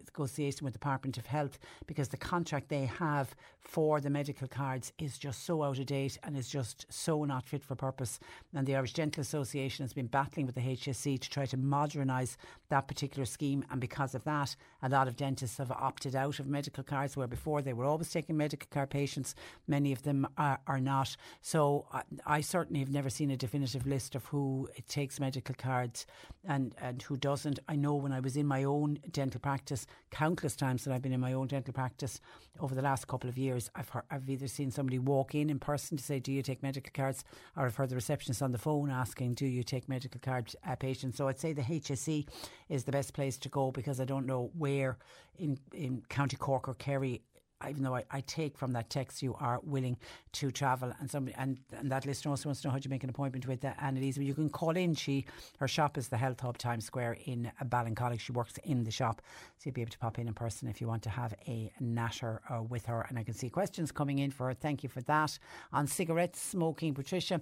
with 0.64 0.74
the 0.74 0.80
Department 0.80 1.18
of 1.18 1.26
Health 1.26 1.60
because 1.86 2.08
the 2.08 2.18
contract 2.18 2.70
they 2.70 2.86
have 2.86 3.36
for 3.60 4.00
the 4.00 4.10
medical 4.10 4.48
cards 4.48 4.94
is 4.98 5.18
just 5.18 5.44
so 5.46 5.62
out 5.62 5.78
of 5.78 5.86
date 5.86 6.18
and 6.24 6.38
is 6.38 6.50
just 6.50 6.86
so 6.90 7.26
not 7.26 7.46
fit 7.46 7.64
for 7.64 7.76
purpose. 7.76 8.20
And 8.54 8.66
the 8.66 8.76
Irish 8.76 8.94
Dental 8.94 9.22
Association 9.22 9.84
has 9.84 9.94
been 9.94 10.08
battling 10.08 10.46
with 10.46 10.56
the 10.56 10.62
HSE 10.62 11.20
to 11.20 11.30
try 11.30 11.46
to 11.48 11.58
modernise 11.58 12.38
that 12.70 12.88
particular 12.88 13.26
scheme. 13.26 13.66
And 13.70 13.82
because 13.82 14.16
of 14.16 14.24
that, 14.24 14.56
a 14.82 14.90
lot 14.90 15.08
of 15.08 15.18
dentists 15.18 15.58
have 15.58 15.72
opted 15.72 16.16
out 16.16 16.40
of 16.40 16.48
medical 16.48 16.84
cards 16.84 17.18
where 17.18 17.28
before 17.28 17.62
they 17.62 17.74
were 17.74 17.86
always 17.86 18.10
taking 18.10 18.38
medical 18.38 18.68
card 18.72 18.90
patients. 18.90 19.36
Many 19.68 19.92
of 19.92 20.04
them 20.04 20.28
are, 20.38 20.60
are 20.66 20.80
not. 20.80 21.16
So 21.42 21.86
I, 21.92 22.04
I, 22.26 22.42
certainly 22.42 22.80
have 22.82 22.92
never 22.92 23.10
seen 23.10 23.32
a 23.32 23.38
definitive 23.38 23.88
list 23.88 24.16
of 24.16 24.26
who 24.26 24.70
takes 24.88 25.20
medical 25.20 25.56
cards 25.56 26.06
and, 26.48 26.76
and 26.80 27.02
who 27.02 27.18
doesn't. 27.18 27.60
I 27.68 27.76
know 27.76 27.96
when 27.96 28.12
I 28.12 28.20
was 28.20 28.38
in 28.38 28.46
my 28.46 28.64
own 28.64 29.00
dental 29.12 29.40
practice, 29.40 29.88
countless 30.12 30.56
times 30.56 30.84
that 30.84 30.94
I've 30.94 31.02
been 31.02 31.14
in 31.14 31.20
my 31.20 31.34
own 31.34 31.48
dental 31.48 31.74
practice 31.74 32.22
over 32.60 32.76
the 32.76 32.82
last 32.82 33.08
couple 33.08 33.30
of 33.30 33.38
years, 33.38 33.70
I've, 33.76 33.90
heard, 33.90 34.04
I've 34.12 34.30
either 34.30 34.48
seen 34.48 34.72
somebody 34.72 35.00
walk 35.00 35.34
in 35.34 35.50
in 35.50 35.60
person 35.60 35.98
to 35.98 36.04
say, 36.04 36.20
Do 36.20 36.32
you 36.32 36.42
take 36.42 36.62
medical 36.62 36.92
cards? 36.94 37.24
or 37.56 37.66
I've 37.66 37.76
heard 37.76 37.90
the 37.90 37.96
receptionist 37.96 38.42
on 38.42 38.52
the 38.52 38.58
phone 38.58 38.92
asking, 38.92 39.34
Do 39.34 39.46
you 39.46 39.64
take 39.64 39.90
medical 39.90 40.20
card 40.20 40.54
uh, 40.68 40.76
patients? 40.76 41.18
So 41.18 41.28
I'd 41.28 41.40
say 41.40 41.54
the 41.54 41.62
HSE 41.62 42.28
is 42.70 42.84
the 42.84 42.92
best 42.92 43.14
place 43.14 43.38
to 43.40 43.50
go 43.50 43.72
because 43.72 44.00
I 44.00 44.06
don't 44.06 44.26
know 44.26 44.52
where 44.58 44.98
in, 45.38 45.58
in 45.74 46.04
County 46.10 46.36
Cork 46.36 46.68
or 46.68 46.74
Kerry 46.76 47.22
even 47.68 47.84
though 47.84 47.96
I, 47.96 48.04
I, 48.12 48.22
take 48.22 48.58
from 48.58 48.72
that 48.74 48.90
text 48.90 49.22
you 49.22 49.36
are 49.40 49.60
willing 49.64 49.98
to 50.34 50.52
travel. 50.52 50.94
And 51.00 51.10
somebody 51.10 51.36
and, 51.38 51.58
and 51.78 51.92
that 51.92 52.06
listener 52.06 52.32
also 52.32 52.48
wants 52.48 52.62
to 52.62 52.68
know 52.68 52.72
how 52.72 52.80
to 52.80 52.90
make 52.90 53.04
an 53.04 53.10
appointment 53.10 53.48
with 53.48 53.66
uh, 53.66 53.74
Annalise 53.82 54.18
you 54.18 54.34
can 54.34 54.50
call 54.50 54.78
in. 54.78 54.96
She 54.96 55.26
her 55.60 55.68
shop 55.68 55.98
is 55.98 56.08
the 56.08 56.18
Health 56.18 56.40
Hub 56.40 56.58
Times 56.58 56.86
Square 56.86 57.18
in 57.26 57.52
Ballincollig. 57.66 58.20
She 58.20 58.32
works 58.32 58.54
in 58.64 58.84
the 58.84 58.92
shop 58.92 59.22
so 59.58 59.64
you'll 59.66 59.74
be 59.74 59.82
able 59.82 59.92
to 59.92 60.00
pop 60.00 60.20
in 60.20 60.28
in 60.28 60.34
person 60.34 60.70
if 60.70 60.80
you 60.80 60.88
want 60.88 61.04
to 61.04 61.10
have 61.10 61.34
a 61.48 61.72
natter 61.82 62.42
uh, 62.50 62.62
with 62.62 62.86
her. 62.86 63.06
And 63.10 63.20
I 63.20 63.24
can 63.24 63.34
see 63.34 63.50
questions 63.50 63.92
coming 63.92 64.20
in 64.20 64.32
for 64.32 64.48
her. 64.48 64.54
Thank 64.54 64.84
you 64.84 64.90
for 64.90 65.02
that. 65.02 65.38
On 65.74 65.86
cigarettes 65.88 66.42
smoking 66.42 66.94
Patricia 66.94 67.42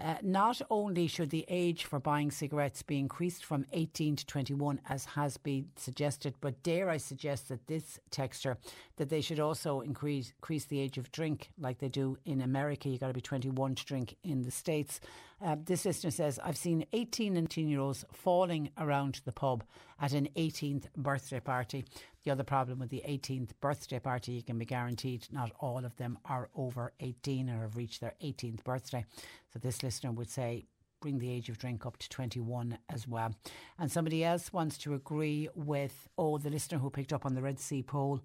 uh, 0.00 0.16
not 0.22 0.60
only 0.70 1.06
should 1.06 1.30
the 1.30 1.44
age 1.48 1.84
for 1.84 1.98
buying 1.98 2.30
cigarettes 2.30 2.82
be 2.82 2.98
increased 2.98 3.44
from 3.44 3.64
18 3.72 4.16
to 4.16 4.26
21 4.26 4.80
as 4.88 5.06
has 5.06 5.36
been 5.38 5.66
suggested 5.76 6.34
but 6.40 6.62
dare 6.62 6.90
I 6.90 6.98
suggest 6.98 7.48
that 7.48 7.66
this 7.66 7.98
texture 8.10 8.58
that 8.96 9.08
they 9.08 9.20
should 9.20 9.40
also 9.40 9.55
also 9.56 9.80
increase, 9.80 10.32
increase 10.36 10.66
the 10.66 10.78
age 10.78 10.98
of 10.98 11.10
drink 11.12 11.48
like 11.58 11.78
they 11.78 11.88
do 11.88 12.18
in 12.26 12.42
America. 12.42 12.90
You've 12.90 13.00
got 13.00 13.08
to 13.08 13.14
be 13.14 13.22
21 13.22 13.74
to 13.76 13.84
drink 13.86 14.14
in 14.22 14.42
the 14.42 14.50
States. 14.50 15.00
Uh, 15.42 15.56
this 15.64 15.86
listener 15.86 16.10
says, 16.10 16.38
I've 16.44 16.58
seen 16.58 16.84
18 16.92 17.36
and 17.36 17.44
19 17.44 17.68
year 17.68 17.80
olds 17.80 18.04
falling 18.12 18.68
around 18.76 19.22
the 19.24 19.32
pub 19.32 19.64
at 19.98 20.12
an 20.12 20.28
18th 20.36 20.92
birthday 20.94 21.40
party. 21.40 21.86
The 22.24 22.32
other 22.32 22.44
problem 22.44 22.78
with 22.78 22.90
the 22.90 23.02
18th 23.08 23.50
birthday 23.62 23.98
party, 23.98 24.32
you 24.32 24.42
can 24.42 24.58
be 24.58 24.66
guaranteed 24.66 25.26
not 25.32 25.52
all 25.58 25.86
of 25.86 25.96
them 25.96 26.18
are 26.26 26.50
over 26.54 26.92
18 27.00 27.48
or 27.48 27.62
have 27.62 27.78
reached 27.78 28.02
their 28.02 28.14
18th 28.22 28.62
birthday. 28.62 29.06
So 29.54 29.58
this 29.58 29.82
listener 29.82 30.12
would 30.12 30.28
say, 30.28 30.66
bring 31.00 31.18
the 31.18 31.30
age 31.30 31.48
of 31.48 31.58
drink 31.58 31.86
up 31.86 31.96
to 31.98 32.08
21 32.10 32.76
as 32.90 33.08
well. 33.08 33.34
And 33.78 33.90
somebody 33.90 34.22
else 34.22 34.52
wants 34.52 34.76
to 34.78 34.94
agree 34.94 35.48
with, 35.54 36.08
oh, 36.18 36.36
the 36.36 36.50
listener 36.50 36.78
who 36.78 36.90
picked 36.90 37.12
up 37.12 37.24
on 37.24 37.34
the 37.34 37.42
Red 37.42 37.58
C 37.58 37.82
poll 37.82 38.20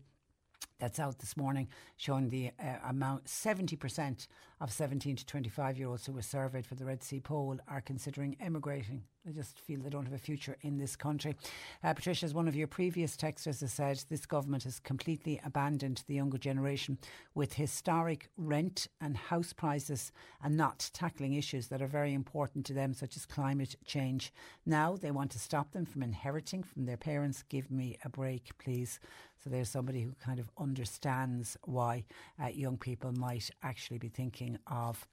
that's 0.82 1.00
out 1.00 1.20
this 1.20 1.38
morning 1.38 1.70
showing 1.96 2.30
the 2.30 2.52
uh, 2.60 2.90
amount 2.90 3.26
70% 3.26 4.28
of 4.60 4.72
17 4.72 5.16
to 5.16 5.26
25 5.26 5.78
year 5.78 5.88
olds 5.88 6.06
who 6.06 6.12
were 6.12 6.22
surveyed 6.22 6.66
for 6.66 6.76
the 6.76 6.86
Red 6.86 7.04
C 7.04 7.20
poll 7.20 7.58
are 7.68 7.82
considering 7.82 8.36
emigrating. 8.40 9.04
They 9.26 9.32
just 9.32 9.60
feel 9.60 9.80
they 9.80 9.90
don't 9.90 10.06
have 10.06 10.14
a 10.14 10.18
future 10.18 10.58
in 10.62 10.80
this 10.80 10.96
country. 10.96 11.36
Uh, 11.84 11.94
Patricia, 11.94 12.26
as 12.26 12.34
one 12.34 12.48
of 12.48 12.56
your 12.56 12.66
previous 12.66 13.16
texters 13.16 13.62
has 13.62 13.72
said, 13.72 14.04
this 14.10 14.26
government 14.26 14.64
has 14.64 14.80
completely 14.80 15.40
abandoned 15.46 16.04
the 16.08 16.16
younger 16.16 16.40
generation 16.40 16.98
with 17.36 17.54
historic 17.54 18.30
rent 18.36 18.88
and 19.00 19.16
house 19.16 19.54
prices 19.54 20.12
and 20.44 20.58
not 20.58 20.90
tackling 20.94 21.34
issues 21.34 21.68
that 21.68 21.84
are 21.84 21.88
very 21.88 22.16
important 22.16 22.66
to 22.66 22.74
them, 22.74 22.96
such 22.96 23.16
as 23.16 23.28
climate 23.28 23.76
change. 23.86 24.34
Now 24.66 24.96
they 24.96 25.12
want 25.12 25.30
to 25.32 25.40
stop 25.40 25.72
them 25.72 25.86
from 25.86 26.02
inheriting 26.02 26.64
from 26.64 26.86
their 26.86 26.98
parents. 26.98 27.44
Give 27.48 27.70
me 27.70 27.98
a 28.04 28.10
break, 28.10 28.58
please. 28.58 29.00
So 29.44 29.50
there's 29.50 29.70
somebody 29.70 30.02
who 30.02 30.14
kind 30.24 30.40
of 30.40 30.50
understands 30.60 31.58
why 31.64 32.04
uh, 32.42 32.48
young 32.48 32.78
people 32.78 33.12
might 33.14 33.50
actually 33.64 33.98
be 33.98 34.10
thinking 34.10 34.60
of 34.68 35.08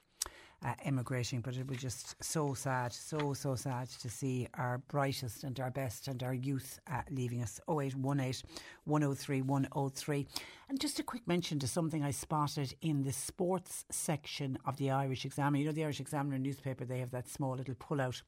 uh, 0.65 0.75
emigrating, 0.85 1.41
but 1.41 1.57
it 1.57 1.67
was 1.69 1.79
just 1.79 2.23
so 2.23 2.53
sad, 2.53 2.93
so, 2.93 3.33
so 3.33 3.55
sad 3.55 3.89
to 3.89 4.11
see 4.11 4.49
our 4.55 4.79
brightest 4.89 5.45
and 5.45 5.59
our 5.61 5.71
best 5.71 6.09
and 6.09 6.23
our 6.23 6.35
youth 6.35 6.81
uh, 6.93 7.03
leaving 7.11 7.43
us. 7.43 7.61
0818 7.71 8.43
103 8.85 9.43
103. 9.43 10.27
And 10.69 10.81
just 10.81 10.99
a 10.99 11.03
quick 11.03 11.27
mention 11.27 11.59
to 11.61 11.69
something 11.69 12.03
I 12.03 12.11
spotted 12.11 12.75
in 12.83 13.05
the 13.05 13.13
sports 13.13 13.85
section 13.91 14.59
of 14.67 14.77
the 14.77 14.91
Irish 14.91 15.25
Examiner. 15.25 15.61
You 15.61 15.67
know, 15.67 15.73
the 15.73 15.85
Irish 15.85 16.01
Examiner 16.01 16.39
newspaper, 16.39 16.85
they 16.85 16.99
have 16.99 17.13
that 17.13 17.29
small 17.29 17.55
little 17.55 17.77
pullout 17.77 18.21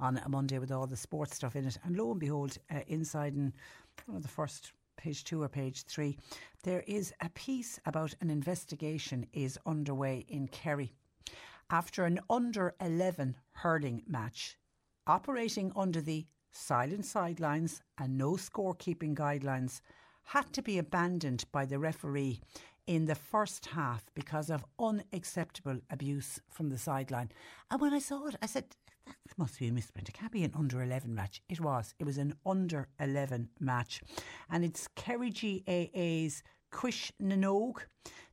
on 0.00 0.16
a 0.24 0.28
Monday 0.28 0.58
with 0.58 0.72
all 0.72 0.86
the 0.86 0.96
sports 0.96 1.36
stuff 1.36 1.54
in 1.54 1.66
it. 1.66 1.78
And 1.84 1.96
lo 1.96 2.10
and 2.10 2.18
behold, 2.18 2.56
uh, 2.74 2.80
inside 2.88 3.34
in 3.34 3.52
one 4.06 4.16
of 4.16 4.22
the 4.22 4.28
first 4.28 4.72
page 4.96 5.24
two 5.24 5.42
or 5.42 5.48
page 5.48 5.84
three, 5.84 6.16
there 6.62 6.84
is 6.86 7.12
a 7.20 7.28
piece 7.30 7.78
about 7.86 8.14
an 8.20 8.30
investigation 8.30 9.26
is 9.32 9.58
underway 9.66 10.24
in 10.28 10.48
Kerry 10.48 10.92
after 11.70 12.04
an 12.04 12.20
under 12.28 12.74
11 12.80 13.36
hurling 13.52 14.02
match, 14.06 14.56
operating 15.06 15.72
under 15.74 16.00
the 16.00 16.26
silent 16.50 17.04
sidelines 17.04 17.82
and 17.98 18.16
no 18.16 18.32
scorekeeping 18.32 19.14
guidelines, 19.14 19.80
had 20.24 20.52
to 20.52 20.62
be 20.62 20.78
abandoned 20.78 21.44
by 21.52 21.66
the 21.66 21.78
referee 21.78 22.40
in 22.86 23.06
the 23.06 23.14
first 23.14 23.66
half 23.66 24.04
because 24.14 24.50
of 24.50 24.64
unacceptable 24.78 25.80
abuse 25.90 26.40
from 26.48 26.68
the 26.68 26.78
sideline. 26.78 27.30
And 27.70 27.80
when 27.80 27.94
I 27.94 27.98
saw 27.98 28.26
it, 28.26 28.36
I 28.42 28.46
said, 28.46 28.76
that 29.06 29.38
must 29.38 29.58
be 29.58 29.68
a 29.68 29.72
misprint. 29.72 30.08
It 30.08 30.12
can't 30.12 30.32
be 30.32 30.44
an 30.44 30.52
under 30.56 30.82
11 30.82 31.14
match. 31.14 31.42
It 31.48 31.60
was. 31.60 31.94
It 31.98 32.04
was 32.04 32.18
an 32.18 32.34
under 32.44 32.88
11 33.00 33.48
match. 33.60 34.02
And 34.50 34.64
it's 34.64 34.88
Kerry 34.94 35.30
GAA's 35.30 36.42
Quish 36.70 37.12
Nanogue. 37.22 37.82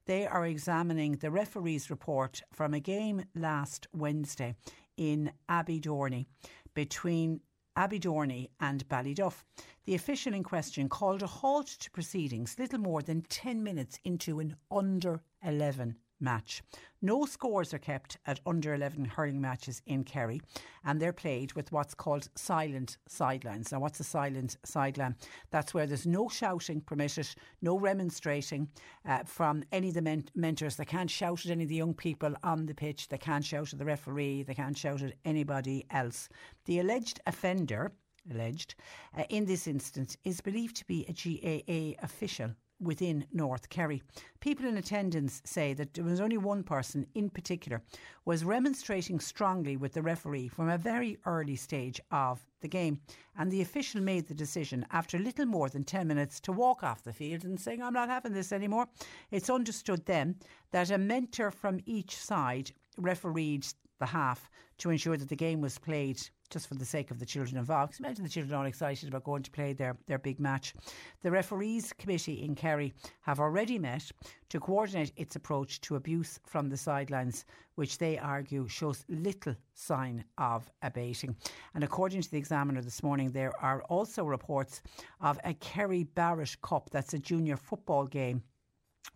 They 0.05 0.25
are 0.25 0.45
examining 0.45 1.13
the 1.13 1.31
referee's 1.31 1.89
report 1.89 2.41
from 2.51 2.73
a 2.73 2.79
game 2.79 3.23
last 3.35 3.87
Wednesday 3.93 4.55
in 4.97 5.31
Abbeydorney 5.49 6.25
between 6.73 7.41
Abbeydorney 7.77 8.49
and 8.59 8.87
Ballyduff. 8.89 9.43
The 9.85 9.95
official 9.95 10.33
in 10.33 10.43
question 10.43 10.89
called 10.89 11.23
a 11.23 11.27
halt 11.27 11.67
to 11.67 11.91
proceedings 11.91 12.57
little 12.59 12.79
more 12.79 13.01
than 13.01 13.21
10 13.21 13.63
minutes 13.63 13.99
into 14.03 14.39
an 14.39 14.55
under 14.69 15.21
11 15.43 15.95
match. 16.21 16.61
No 17.03 17.25
scores 17.25 17.73
are 17.73 17.79
kept 17.79 18.17
at 18.27 18.39
under 18.45 18.75
11 18.75 19.05
hurling 19.05 19.41
matches 19.41 19.81
in 19.87 20.03
Kerry, 20.03 20.39
and 20.85 21.01
they're 21.01 21.11
played 21.11 21.53
with 21.53 21.71
what's 21.71 21.95
called 21.95 22.29
silent 22.35 22.97
sidelines. 23.07 23.71
Now, 23.71 23.79
what's 23.79 23.99
a 23.99 24.03
silent 24.03 24.57
sideline? 24.63 25.15
That's 25.49 25.73
where 25.73 25.87
there's 25.87 26.05
no 26.05 26.29
shouting 26.29 26.81
permitted, 26.81 27.27
no 27.61 27.79
remonstrating 27.79 28.69
uh, 29.05 29.23
from 29.23 29.63
any 29.71 29.87
of 29.87 29.95
the 29.95 30.01
men- 30.03 30.29
mentors. 30.35 30.75
They 30.75 30.85
can't 30.85 31.09
shout 31.09 31.43
at 31.45 31.51
any 31.51 31.63
of 31.63 31.69
the 31.69 31.75
young 31.75 31.95
people 31.95 32.35
on 32.43 32.67
the 32.67 32.75
pitch, 32.75 33.07
they 33.09 33.17
can't 33.17 33.43
shout 33.43 33.73
at 33.73 33.79
the 33.79 33.85
referee, 33.85 34.43
they 34.43 34.53
can't 34.53 34.77
shout 34.77 35.01
at 35.01 35.13
anybody 35.25 35.85
else. 35.89 36.29
The 36.65 36.79
alleged 36.79 37.19
offender, 37.25 37.93
alleged, 38.29 38.75
uh, 39.17 39.23
in 39.29 39.45
this 39.45 39.65
instance 39.65 40.17
is 40.23 40.39
believed 40.39 40.75
to 40.77 40.85
be 40.85 41.05
a 41.07 41.13
GAA 41.13 42.03
official 42.03 42.51
within 42.81 43.25
North 43.31 43.69
Kerry. 43.69 44.01
People 44.39 44.65
in 44.65 44.77
attendance 44.77 45.41
say 45.45 45.73
that 45.73 45.93
there 45.93 46.03
was 46.03 46.19
only 46.19 46.37
one 46.37 46.63
person 46.63 47.05
in 47.13 47.29
particular 47.29 47.81
was 48.25 48.43
remonstrating 48.43 49.19
strongly 49.19 49.77
with 49.77 49.93
the 49.93 50.01
referee 50.01 50.47
from 50.47 50.69
a 50.69 50.77
very 50.77 51.17
early 51.25 51.55
stage 51.55 52.01
of 52.11 52.45
the 52.61 52.67
game 52.67 52.99
and 53.37 53.51
the 53.51 53.61
official 53.61 54.01
made 54.01 54.27
the 54.27 54.33
decision 54.33 54.85
after 54.91 55.19
little 55.19 55.45
more 55.45 55.69
than 55.69 55.83
10 55.83 56.07
minutes 56.07 56.39
to 56.39 56.51
walk 56.51 56.83
off 56.83 57.03
the 57.03 57.13
field 57.13 57.43
and 57.43 57.59
saying 57.59 57.81
I'm 57.81 57.93
not 57.93 58.09
having 58.09 58.33
this 58.33 58.51
anymore. 58.51 58.87
It's 59.29 59.49
understood 59.49 60.05
then 60.05 60.35
that 60.71 60.91
a 60.91 60.97
mentor 60.97 61.51
from 61.51 61.79
each 61.85 62.17
side 62.17 62.71
refereed 62.97 63.65
the 63.99 64.07
half 64.07 64.49
to 64.79 64.89
ensure 64.89 65.17
that 65.17 65.29
the 65.29 65.35
game 65.35 65.61
was 65.61 65.77
played 65.77 66.21
just 66.51 66.67
for 66.67 66.75
the 66.75 66.85
sake 66.85 67.09
of 67.09 67.19
the 67.19 67.25
children 67.25 67.57
involved. 67.57 67.93
Because 67.93 67.99
imagine 67.99 68.23
the 68.23 68.29
children 68.29 68.53
all 68.53 68.65
excited 68.65 69.09
about 69.09 69.23
going 69.23 69.43
to 69.43 69.51
play 69.51 69.73
their, 69.73 69.97
their 70.05 70.19
big 70.19 70.39
match. 70.39 70.73
The 71.21 71.31
referees 71.31 71.93
committee 71.93 72.43
in 72.43 72.53
Kerry 72.55 72.93
have 73.21 73.39
already 73.39 73.79
met 73.79 74.11
to 74.49 74.59
coordinate 74.59 75.13
its 75.15 75.35
approach 75.35 75.81
to 75.81 75.95
abuse 75.95 76.39
from 76.45 76.69
the 76.69 76.77
sidelines, 76.77 77.45
which 77.75 77.97
they 77.97 78.17
argue 78.17 78.67
shows 78.67 79.05
little 79.07 79.55
sign 79.73 80.23
of 80.37 80.69
abating. 80.83 81.35
And 81.73 81.83
according 81.83 82.21
to 82.21 82.29
the 82.29 82.37
Examiner 82.37 82.81
this 82.81 83.01
morning, 83.01 83.31
there 83.31 83.53
are 83.61 83.81
also 83.83 84.25
reports 84.25 84.81
of 85.21 85.39
a 85.45 85.53
Kerry 85.55 86.03
Barrett 86.03 86.61
Cup, 86.61 86.89
that's 86.91 87.13
a 87.13 87.19
junior 87.19 87.55
football 87.55 88.05
game 88.05 88.43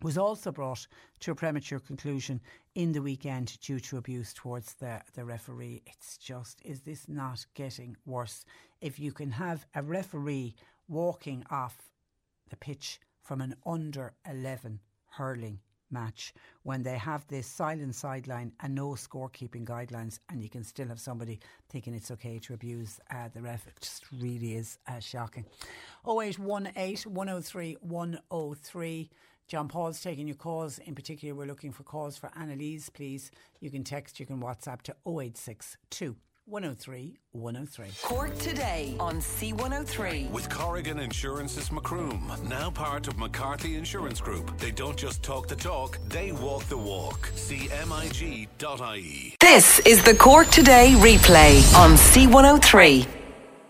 was 0.02 0.18
also 0.18 0.52
brought 0.52 0.86
to 1.20 1.30
a 1.30 1.34
premature 1.34 1.78
conclusion 1.78 2.40
in 2.74 2.92
the 2.92 3.02
weekend 3.02 3.58
due 3.60 3.80
to 3.80 3.96
abuse 3.96 4.32
towards 4.34 4.74
the, 4.74 5.00
the 5.14 5.24
referee. 5.24 5.82
It's 5.86 6.18
just, 6.18 6.60
is 6.64 6.80
this 6.80 7.08
not 7.08 7.46
getting 7.54 7.96
worse? 8.04 8.44
If 8.80 8.98
you 8.98 9.12
can 9.12 9.30
have 9.30 9.66
a 9.74 9.82
referee 9.82 10.54
walking 10.88 11.44
off 11.50 11.76
the 12.50 12.56
pitch 12.56 13.00
from 13.22 13.40
an 13.40 13.56
under 13.64 14.12
11 14.28 14.80
hurling 15.10 15.60
match 15.90 16.34
when 16.62 16.82
they 16.82 16.98
have 16.98 17.26
this 17.28 17.46
silent 17.46 17.94
sideline 17.94 18.52
and 18.60 18.74
no 18.74 18.90
scorekeeping 18.90 19.64
guidelines, 19.64 20.18
and 20.28 20.42
you 20.42 20.48
can 20.48 20.64
still 20.64 20.88
have 20.88 21.00
somebody 21.00 21.38
thinking 21.68 21.94
it's 21.94 22.10
okay 22.10 22.38
to 22.38 22.54
abuse 22.54 23.00
uh, 23.10 23.28
the 23.32 23.40
ref. 23.40 23.66
It 23.66 23.80
just 23.80 24.04
really 24.12 24.56
is 24.56 24.78
uh, 24.88 24.98
shocking. 25.00 25.44
0818 26.06 27.12
103 27.12 27.76
103 27.80 29.10
John 29.48 29.68
Paul's 29.68 30.00
taking 30.00 30.26
your 30.26 30.36
calls. 30.36 30.78
In 30.78 30.94
particular, 30.94 31.34
we're 31.34 31.46
looking 31.46 31.72
for 31.72 31.84
calls 31.84 32.16
for 32.16 32.30
Annalise, 32.36 32.88
please. 32.90 33.30
You 33.60 33.70
can 33.70 33.84
text, 33.84 34.18
you 34.18 34.26
can 34.26 34.40
WhatsApp 34.40 34.82
to 34.82 34.96
0862 35.06 36.16
103 36.48 37.18
103. 37.32 37.86
Cork 38.02 38.38
today 38.38 38.94
on 39.00 39.16
C103. 39.16 40.30
With 40.30 40.48
Corrigan 40.48 41.00
Insurance's 41.00 41.72
Macroom, 41.72 42.32
now 42.48 42.70
part 42.70 43.08
of 43.08 43.18
McCarthy 43.18 43.74
Insurance 43.76 44.20
Group. 44.20 44.56
They 44.58 44.70
don't 44.70 44.96
just 44.96 45.22
talk 45.22 45.48
the 45.48 45.56
talk, 45.56 45.98
they 46.08 46.32
walk 46.32 46.64
the 46.64 46.78
walk. 46.78 47.30
CMIG.ie. 47.34 48.56
This 49.40 49.80
is 49.80 50.02
the 50.04 50.14
Cork 50.14 50.48
Today 50.48 50.94
replay 50.96 51.74
on 51.76 51.92
C103. 51.92 53.25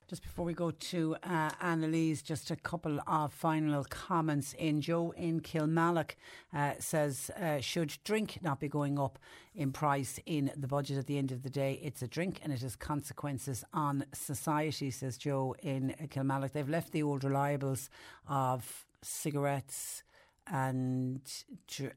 Just 0.08 0.22
before 0.22 0.44
we 0.44 0.54
go 0.54 0.70
to 0.70 1.16
uh, 1.24 1.50
Annalise, 1.60 2.22
just 2.22 2.52
a 2.52 2.56
couple 2.56 3.00
of 3.08 3.32
final 3.32 3.82
comments 3.86 4.54
in. 4.56 4.80
Joe 4.80 5.12
in 5.16 5.40
Kilmallock 5.40 6.14
uh, 6.54 6.74
says, 6.78 7.28
uh, 7.30 7.58
should 7.60 7.98
drink 8.04 8.38
not 8.40 8.60
be 8.60 8.68
going 8.68 9.00
up 9.00 9.18
in 9.52 9.72
price 9.72 10.20
in 10.24 10.52
the 10.56 10.68
budget 10.68 10.96
at 10.96 11.06
the 11.08 11.18
end 11.18 11.32
of 11.32 11.42
the 11.42 11.50
day? 11.50 11.80
It's 11.82 12.02
a 12.02 12.06
drink 12.06 12.38
and 12.44 12.52
it 12.52 12.62
has 12.62 12.76
consequences 12.76 13.64
on 13.74 14.04
society, 14.12 14.92
says 14.92 15.18
Joe 15.18 15.56
in 15.60 15.92
Kilmallock. 16.08 16.52
They've 16.52 16.68
left 16.68 16.92
the 16.92 17.02
old 17.02 17.22
reliables 17.22 17.88
of 18.28 18.86
cigarettes, 19.02 20.04
and 20.48 21.20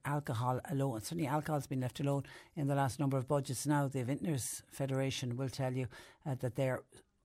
alcohol 0.05 0.59
alone. 0.71 1.01
Certainly, 1.01 1.27
alcohol's 1.27 1.67
been 1.67 1.81
left 1.81 1.99
alone 1.99 2.23
in 2.55 2.65
the 2.65 2.73
last 2.73 2.99
number 2.99 3.15
of 3.15 3.27
budgets. 3.27 3.67
Now, 3.67 3.87
the 3.87 4.03
Vintners 4.03 4.63
Federation 4.71 5.37
will 5.37 5.49
tell 5.49 5.71
you 5.71 5.85
uh, 6.25 6.33
that 6.39 6.55
they're 6.55 6.81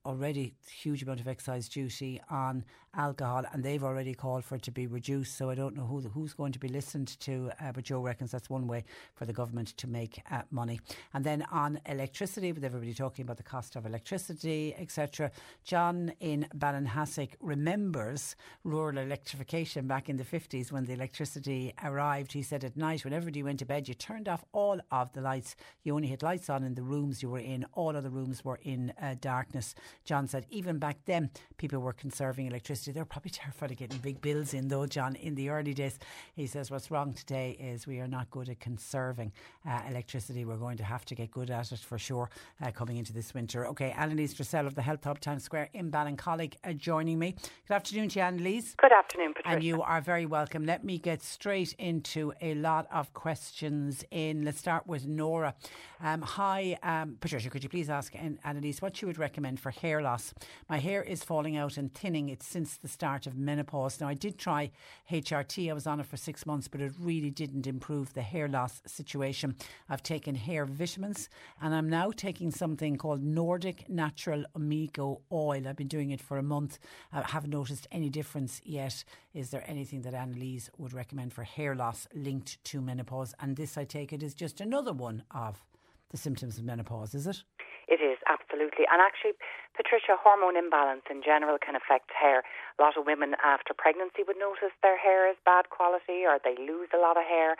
already 0.06 0.54
huge 0.68 1.02
amount 1.02 1.20
of 1.20 1.28
excise 1.28 1.68
duty 1.68 2.20
on 2.30 2.64
alcohol, 2.96 3.44
and 3.52 3.62
they've 3.62 3.82
already 3.82 4.14
called 4.14 4.44
for 4.44 4.56
it 4.56 4.62
to 4.62 4.70
be 4.70 4.86
reduced. 4.86 5.36
So 5.36 5.50
I 5.50 5.54
don't 5.54 5.76
know 5.76 5.86
who 5.86 6.00
the, 6.00 6.08
who's 6.08 6.34
going 6.34 6.52
to 6.52 6.58
be 6.58 6.68
listened 6.68 7.18
to, 7.20 7.50
uh, 7.60 7.72
but 7.72 7.84
Joe 7.84 8.00
reckons 8.00 8.30
that's 8.30 8.50
one 8.50 8.66
way 8.66 8.84
for 9.14 9.26
the 9.26 9.32
government 9.32 9.76
to 9.76 9.86
make 9.86 10.20
uh, 10.30 10.42
money. 10.50 10.80
And 11.12 11.24
then 11.24 11.44
on 11.50 11.80
electricity, 11.86 12.52
with 12.52 12.64
everybody 12.64 12.94
talking 12.94 13.22
about 13.22 13.36
the 13.36 13.42
cost 13.42 13.76
of 13.76 13.86
electricity, 13.86 14.74
etc. 14.78 15.30
John 15.64 16.12
in 16.20 16.46
Ballinhassig 16.56 17.30
remembers 17.40 18.36
rural 18.64 18.98
electrification 18.98 19.86
back 19.86 20.08
in 20.08 20.16
the 20.16 20.24
50s 20.24 20.72
when 20.72 20.84
the 20.84 20.92
electricity 20.92 21.72
arrived. 21.82 22.32
He 22.32 22.42
said 22.42 22.64
at 22.64 22.76
night, 22.76 23.04
when 23.04 23.12
everybody 23.12 23.42
went 23.42 23.58
to 23.60 23.66
bed, 23.66 23.88
you 23.88 23.94
turned 23.94 24.28
off 24.28 24.44
all 24.52 24.80
of 24.90 25.12
the 25.12 25.20
lights. 25.20 25.56
You 25.82 25.94
only 25.94 26.08
had 26.08 26.22
lights 26.22 26.50
on 26.50 26.64
in 26.64 26.74
the 26.74 26.82
rooms 26.82 27.22
you 27.22 27.30
were 27.30 27.38
in. 27.38 27.64
All 27.72 27.96
other 27.96 28.10
rooms 28.10 28.44
were 28.44 28.60
in 28.62 28.92
uh, 29.00 29.14
darkness. 29.20 29.74
John 30.04 30.28
said 30.28 30.46
even 30.50 30.78
back 30.78 30.98
then 31.06 31.30
people 31.56 31.80
were 31.80 31.92
conserving 31.92 32.46
electricity. 32.46 32.83
They 32.92 33.00
were 33.00 33.04
probably 33.04 33.30
terrified 33.32 33.70
of 33.70 33.76
getting 33.76 33.98
big 33.98 34.20
bills 34.20 34.54
in 34.54 34.68
though, 34.68 34.86
John, 34.86 35.16
in 35.16 35.34
the 35.34 35.48
early 35.48 35.74
days. 35.74 35.98
He 36.34 36.46
says 36.46 36.70
what's 36.70 36.90
wrong 36.90 37.12
today 37.12 37.56
is 37.60 37.86
we 37.86 38.00
are 38.00 38.06
not 38.06 38.30
good 38.30 38.48
at 38.48 38.60
conserving 38.60 39.32
uh, 39.68 39.80
electricity. 39.88 40.44
We're 40.44 40.56
going 40.56 40.76
to 40.78 40.84
have 40.84 41.04
to 41.06 41.14
get 41.14 41.30
good 41.30 41.50
at 41.50 41.72
it 41.72 41.80
for 41.80 41.98
sure 41.98 42.30
uh, 42.62 42.70
coming 42.70 42.96
into 42.96 43.12
this 43.12 43.34
winter. 43.34 43.66
Okay, 43.68 43.94
Annalise 43.96 44.34
Dressel 44.34 44.66
of 44.66 44.74
the 44.74 44.82
Health 44.82 45.04
Hub 45.04 45.20
Times 45.20 45.44
Square 45.44 45.70
in 45.72 45.90
Ballincollig 45.90 46.54
uh, 46.64 46.72
joining 46.72 47.18
me. 47.18 47.36
Good 47.68 47.74
afternoon 47.74 48.08
to 48.10 48.18
you, 48.18 48.24
Annalise. 48.24 48.74
Good 48.76 48.92
afternoon, 48.92 49.34
Patricia. 49.34 49.54
And 49.54 49.64
you 49.64 49.82
are 49.82 50.00
very 50.00 50.26
welcome. 50.26 50.64
Let 50.64 50.84
me 50.84 50.98
get 50.98 51.22
straight 51.22 51.74
into 51.78 52.32
a 52.40 52.54
lot 52.54 52.86
of 52.92 53.12
questions 53.14 54.04
in. 54.10 54.44
Let's 54.44 54.58
start 54.58 54.86
with 54.86 55.06
Nora. 55.06 55.54
Um, 56.02 56.22
hi, 56.22 56.78
um, 56.82 57.16
Patricia, 57.20 57.48
could 57.48 57.62
you 57.62 57.68
please 57.68 57.88
ask 57.88 58.14
Annalise 58.44 58.82
what 58.82 59.00
you 59.00 59.08
would 59.08 59.18
recommend 59.18 59.60
for 59.60 59.70
hair 59.70 60.02
loss. 60.02 60.34
My 60.68 60.78
hair 60.78 61.02
is 61.02 61.24
falling 61.24 61.56
out 61.56 61.76
and 61.76 61.92
thinning. 61.92 62.28
It's 62.28 62.46
since 62.46 62.73
the 62.76 62.88
start 62.88 63.26
of 63.26 63.36
menopause. 63.36 64.00
Now, 64.00 64.08
I 64.08 64.14
did 64.14 64.38
try 64.38 64.70
HRT. 65.10 65.70
I 65.70 65.72
was 65.72 65.86
on 65.86 66.00
it 66.00 66.06
for 66.06 66.16
six 66.16 66.46
months, 66.46 66.68
but 66.68 66.80
it 66.80 66.92
really 66.98 67.30
didn't 67.30 67.66
improve 67.66 68.12
the 68.14 68.22
hair 68.22 68.48
loss 68.48 68.82
situation. 68.86 69.56
I've 69.88 70.02
taken 70.02 70.34
hair 70.34 70.64
vitamins 70.66 71.28
and 71.60 71.74
I'm 71.74 71.88
now 71.88 72.10
taking 72.10 72.50
something 72.50 72.96
called 72.96 73.22
Nordic 73.22 73.88
Natural 73.88 74.44
Omega 74.56 75.14
Oil. 75.32 75.66
I've 75.66 75.76
been 75.76 75.88
doing 75.88 76.10
it 76.10 76.20
for 76.20 76.38
a 76.38 76.42
month. 76.42 76.78
I 77.12 77.22
haven't 77.22 77.50
noticed 77.50 77.86
any 77.92 78.08
difference 78.08 78.60
yet. 78.64 79.04
Is 79.32 79.50
there 79.50 79.64
anything 79.66 80.02
that 80.02 80.14
Annalise 80.14 80.70
would 80.78 80.92
recommend 80.92 81.32
for 81.32 81.44
hair 81.44 81.74
loss 81.74 82.06
linked 82.14 82.62
to 82.64 82.80
menopause? 82.80 83.34
And 83.40 83.56
this, 83.56 83.76
I 83.76 83.84
take 83.84 84.12
it, 84.12 84.22
is 84.22 84.34
just 84.34 84.60
another 84.60 84.92
one 84.92 85.24
of 85.30 85.62
the 86.10 86.16
symptoms 86.16 86.58
of 86.58 86.64
menopause, 86.64 87.14
is 87.14 87.26
it? 87.26 87.42
It 87.88 88.00
is, 88.00 88.18
absolutely. 88.54 88.86
And 88.86 89.02
actually, 89.02 89.34
Patricia, 89.74 90.14
hormone 90.14 90.54
imbalance 90.54 91.02
in 91.10 91.26
general 91.26 91.58
can 91.58 91.74
affect 91.74 92.14
hair. 92.14 92.46
A 92.78 92.82
lot 92.82 92.94
of 92.94 93.02
women 93.02 93.34
after 93.42 93.74
pregnancy 93.74 94.22
would 94.22 94.38
notice 94.38 94.70
their 94.78 94.94
hair 94.94 95.26
is 95.26 95.34
bad 95.42 95.74
quality 95.74 96.22
or 96.22 96.38
they 96.38 96.54
lose 96.54 96.88
a 96.94 97.02
lot 97.02 97.18
of 97.18 97.26
hair. 97.26 97.58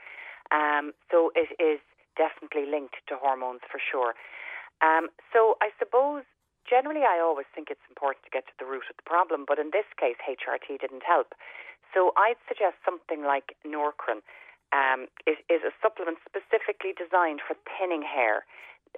Um, 0.55 0.95
so 1.11 1.35
it 1.35 1.51
is 1.59 1.83
definitely 2.15 2.71
linked 2.71 3.03
to 3.11 3.19
hormones 3.19 3.67
for 3.67 3.83
sure. 3.83 4.15
Um, 4.79 5.11
so 5.35 5.59
I 5.59 5.75
suppose 5.83 6.23
generally 6.63 7.03
I 7.03 7.19
always 7.19 7.51
think 7.51 7.75
it's 7.75 7.83
important 7.91 8.23
to 8.23 8.31
get 8.31 8.47
to 8.47 8.57
the 8.63 8.71
root 8.71 8.87
of 8.87 8.95
the 8.95 9.07
problem, 9.07 9.43
but 9.43 9.59
in 9.59 9.75
this 9.75 9.89
case, 9.99 10.15
HRT 10.23 10.79
didn't 10.79 11.03
help. 11.03 11.35
So 11.91 12.15
I'd 12.15 12.39
suggest 12.47 12.79
something 12.87 13.27
like 13.27 13.59
Nourkrin. 13.67 14.23
Um, 14.75 15.07
is, 15.23 15.39
is 15.47 15.63
a 15.63 15.71
supplement 15.79 16.19
specifically 16.27 16.91
designed 16.99 17.39
for 17.47 17.55
thinning 17.79 18.03
hair 18.03 18.43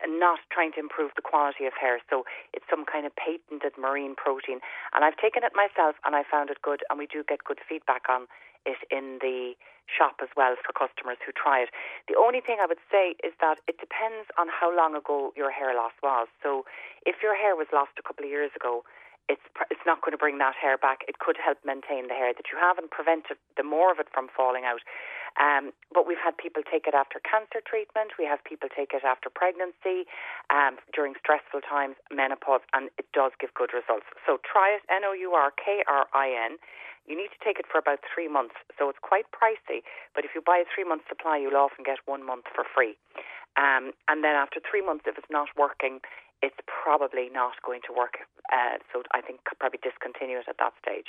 not 0.05 0.41
trying 0.51 0.73
to 0.73 0.81
improve 0.81 1.13
the 1.17 1.23
quality 1.23 1.65
of 1.65 1.73
hair. 1.81 2.01
So 2.11 2.25
it's 2.53 2.65
some 2.69 2.85
kind 2.85 3.07
of 3.07 3.13
patented 3.17 3.79
marine 3.81 4.15
protein. 4.17 4.61
And 4.95 5.05
I've 5.05 5.17
taken 5.17 5.43
it 5.45 5.53
myself 5.55 5.97
and 6.05 6.15
I 6.15 6.23
found 6.29 6.51
it 6.51 6.61
good. 6.63 6.83
And 6.91 6.99
we 6.99 7.07
do 7.07 7.25
get 7.27 7.45
good 7.45 7.59
feedback 7.65 8.09
on 8.09 8.29
it 8.67 8.79
in 8.91 9.19
the 9.21 9.55
shop 9.87 10.19
as 10.21 10.29
well 10.37 10.59
for 10.59 10.75
customers 10.75 11.17
who 11.23 11.31
try 11.31 11.63
it. 11.63 11.71
The 12.11 12.19
only 12.19 12.43
thing 12.43 12.59
I 12.59 12.67
would 12.67 12.83
say 12.91 13.15
is 13.23 13.33
that 13.41 13.63
it 13.71 13.79
depends 13.79 14.27
on 14.35 14.51
how 14.51 14.75
long 14.75 14.99
ago 14.99 15.33
your 15.39 15.51
hair 15.51 15.75
loss 15.75 15.95
was. 16.03 16.27
So 16.43 16.67
if 17.07 17.23
your 17.23 17.39
hair 17.39 17.55
was 17.55 17.71
lost 17.73 17.95
a 17.99 18.03
couple 18.03 18.27
of 18.27 18.31
years 18.31 18.51
ago, 18.59 18.83
it's 19.29 19.43
it's 19.71 19.83
not 19.87 20.03
going 20.03 20.13
to 20.13 20.21
bring 20.21 20.39
that 20.39 20.55
hair 20.55 20.79
back. 20.79 21.03
It 21.09 21.19
could 21.19 21.37
help 21.37 21.59
maintain 21.65 22.09
the 22.09 22.15
hair 22.15 22.33
that 22.35 22.47
you 22.53 22.59
have 22.59 22.79
and 22.79 22.91
prevent 22.91 23.27
it, 23.31 23.39
the 23.57 23.67
more 23.67 23.91
of 23.91 23.99
it 23.99 24.07
from 24.15 24.29
falling 24.31 24.65
out. 24.65 24.81
Um, 25.37 25.77
but 25.93 26.09
we've 26.09 26.21
had 26.23 26.39
people 26.41 26.65
take 26.65 26.89
it 26.89 26.97
after 26.97 27.21
cancer 27.21 27.61
treatment. 27.61 28.17
We 28.17 28.25
have 28.25 28.41
people 28.45 28.73
take 28.73 28.97
it 28.97 29.05
after 29.05 29.29
pregnancy, 29.29 30.09
um, 30.49 30.81
during 30.97 31.13
stressful 31.21 31.61
times, 31.61 32.01
menopause, 32.09 32.65
and 32.73 32.89
it 32.97 33.05
does 33.13 33.37
give 33.37 33.53
good 33.53 33.77
results. 33.77 34.09
So 34.25 34.41
try 34.41 34.73
it. 34.73 34.83
N 34.89 35.05
O 35.05 35.13
U 35.13 35.37
R 35.37 35.53
K 35.53 35.85
R 35.85 36.09
I 36.17 36.33
N. 36.33 36.57
You 37.07 37.15
need 37.15 37.31
to 37.31 37.41
take 37.45 37.63
it 37.63 37.67
for 37.71 37.79
about 37.79 38.03
three 38.03 38.27
months, 38.27 38.59
so 38.75 38.91
it's 38.91 38.99
quite 38.99 39.31
pricey. 39.31 39.87
But 40.11 40.27
if 40.27 40.35
you 40.35 40.43
buy 40.43 40.59
a 40.59 40.67
three 40.67 40.83
month 40.83 41.07
supply, 41.07 41.39
you'll 41.39 41.55
often 41.55 41.85
get 41.85 42.03
one 42.07 42.27
month 42.27 42.51
for 42.51 42.65
free. 42.67 42.99
Um, 43.57 43.93
and 44.09 44.25
then 44.25 44.37
after 44.37 44.61
three 44.61 44.85
months, 44.85 45.05
if 45.07 45.17
it's 45.17 45.31
not 45.31 45.49
working, 45.57 46.01
it's 46.43 46.59
probably 46.67 47.29
not 47.33 47.55
going 47.65 47.81
to 47.87 47.93
work. 47.93 48.19
Uh, 48.53 48.79
so 48.93 49.03
I 49.13 49.21
think 49.21 49.41
probably 49.59 49.81
discontinue 49.83 50.39
it 50.39 50.47
at 50.49 50.57
that 50.59 50.73
stage. 50.83 51.07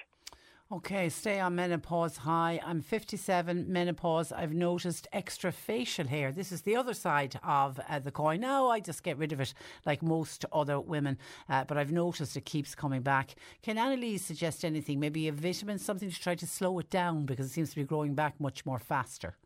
Okay, 0.70 1.08
stay 1.08 1.40
on 1.40 1.56
menopause 1.56 2.18
high. 2.18 2.60
I'm 2.66 2.82
57, 2.82 3.72
menopause. 3.72 4.34
I've 4.34 4.52
noticed 4.52 5.08
extra 5.14 5.50
facial 5.50 6.08
hair. 6.08 6.34
This 6.34 6.52
is 6.52 6.64
the 6.64 6.76
other 6.76 6.94
side 6.94 7.40
of 7.42 7.80
uh, 7.88 8.00
the 8.00 8.12
coin. 8.12 8.42
Now 8.42 8.68
I 8.68 8.82
just 8.82 9.02
get 9.02 9.18
rid 9.18 9.32
of 9.32 9.40
it 9.40 9.54
like 9.86 10.04
most 10.04 10.44
other 10.52 10.78
women, 10.82 11.20
uh, 11.48 11.64
but 11.64 11.78
I've 11.78 11.94
noticed 11.94 12.36
it 12.36 12.44
keeps 12.44 12.76
coming 12.76 13.02
back. 13.02 13.36
Can 13.64 13.78
Annalise 13.78 14.26
suggest 14.26 14.66
anything? 14.66 15.00
Maybe 15.00 15.30
a 15.30 15.32
vitamin, 15.32 15.80
something 15.80 16.12
to 16.12 16.20
try 16.22 16.36
to 16.36 16.46
slow 16.46 16.78
it 16.80 16.90
down 16.90 17.26
because 17.26 17.46
it 17.46 17.52
seems 17.52 17.70
to 17.70 17.78
be 17.78 17.86
growing 17.86 18.14
back 18.14 18.38
much 18.38 18.66
more 18.66 18.80
faster. 18.80 19.38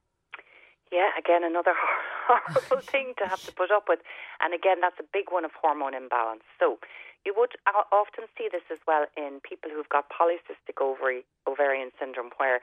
Yeah, 0.91 1.09
again, 1.19 1.43
another 1.43 1.73
horrible 2.39 2.85
thing 2.93 3.13
to 3.19 3.27
have 3.27 3.41
to 3.45 3.51
put 3.51 3.71
up 3.71 3.85
with. 3.89 3.99
And 4.39 4.53
again, 4.53 4.77
that's 4.81 4.99
a 4.99 5.07
big 5.11 5.31
one 5.31 5.45
of 5.45 5.51
hormone 5.59 5.93
imbalance. 5.93 6.43
So 6.59 6.79
you 7.25 7.33
would 7.37 7.53
often 7.91 8.25
see 8.37 8.49
this 8.51 8.65
as 8.71 8.79
well 8.87 9.05
in 9.15 9.41
people 9.43 9.69
who've 9.69 9.89
got 9.89 10.09
polycystic 10.09 10.81
ovary, 10.81 11.23
ovarian 11.45 11.91
syndrome, 11.99 12.31
where 12.37 12.61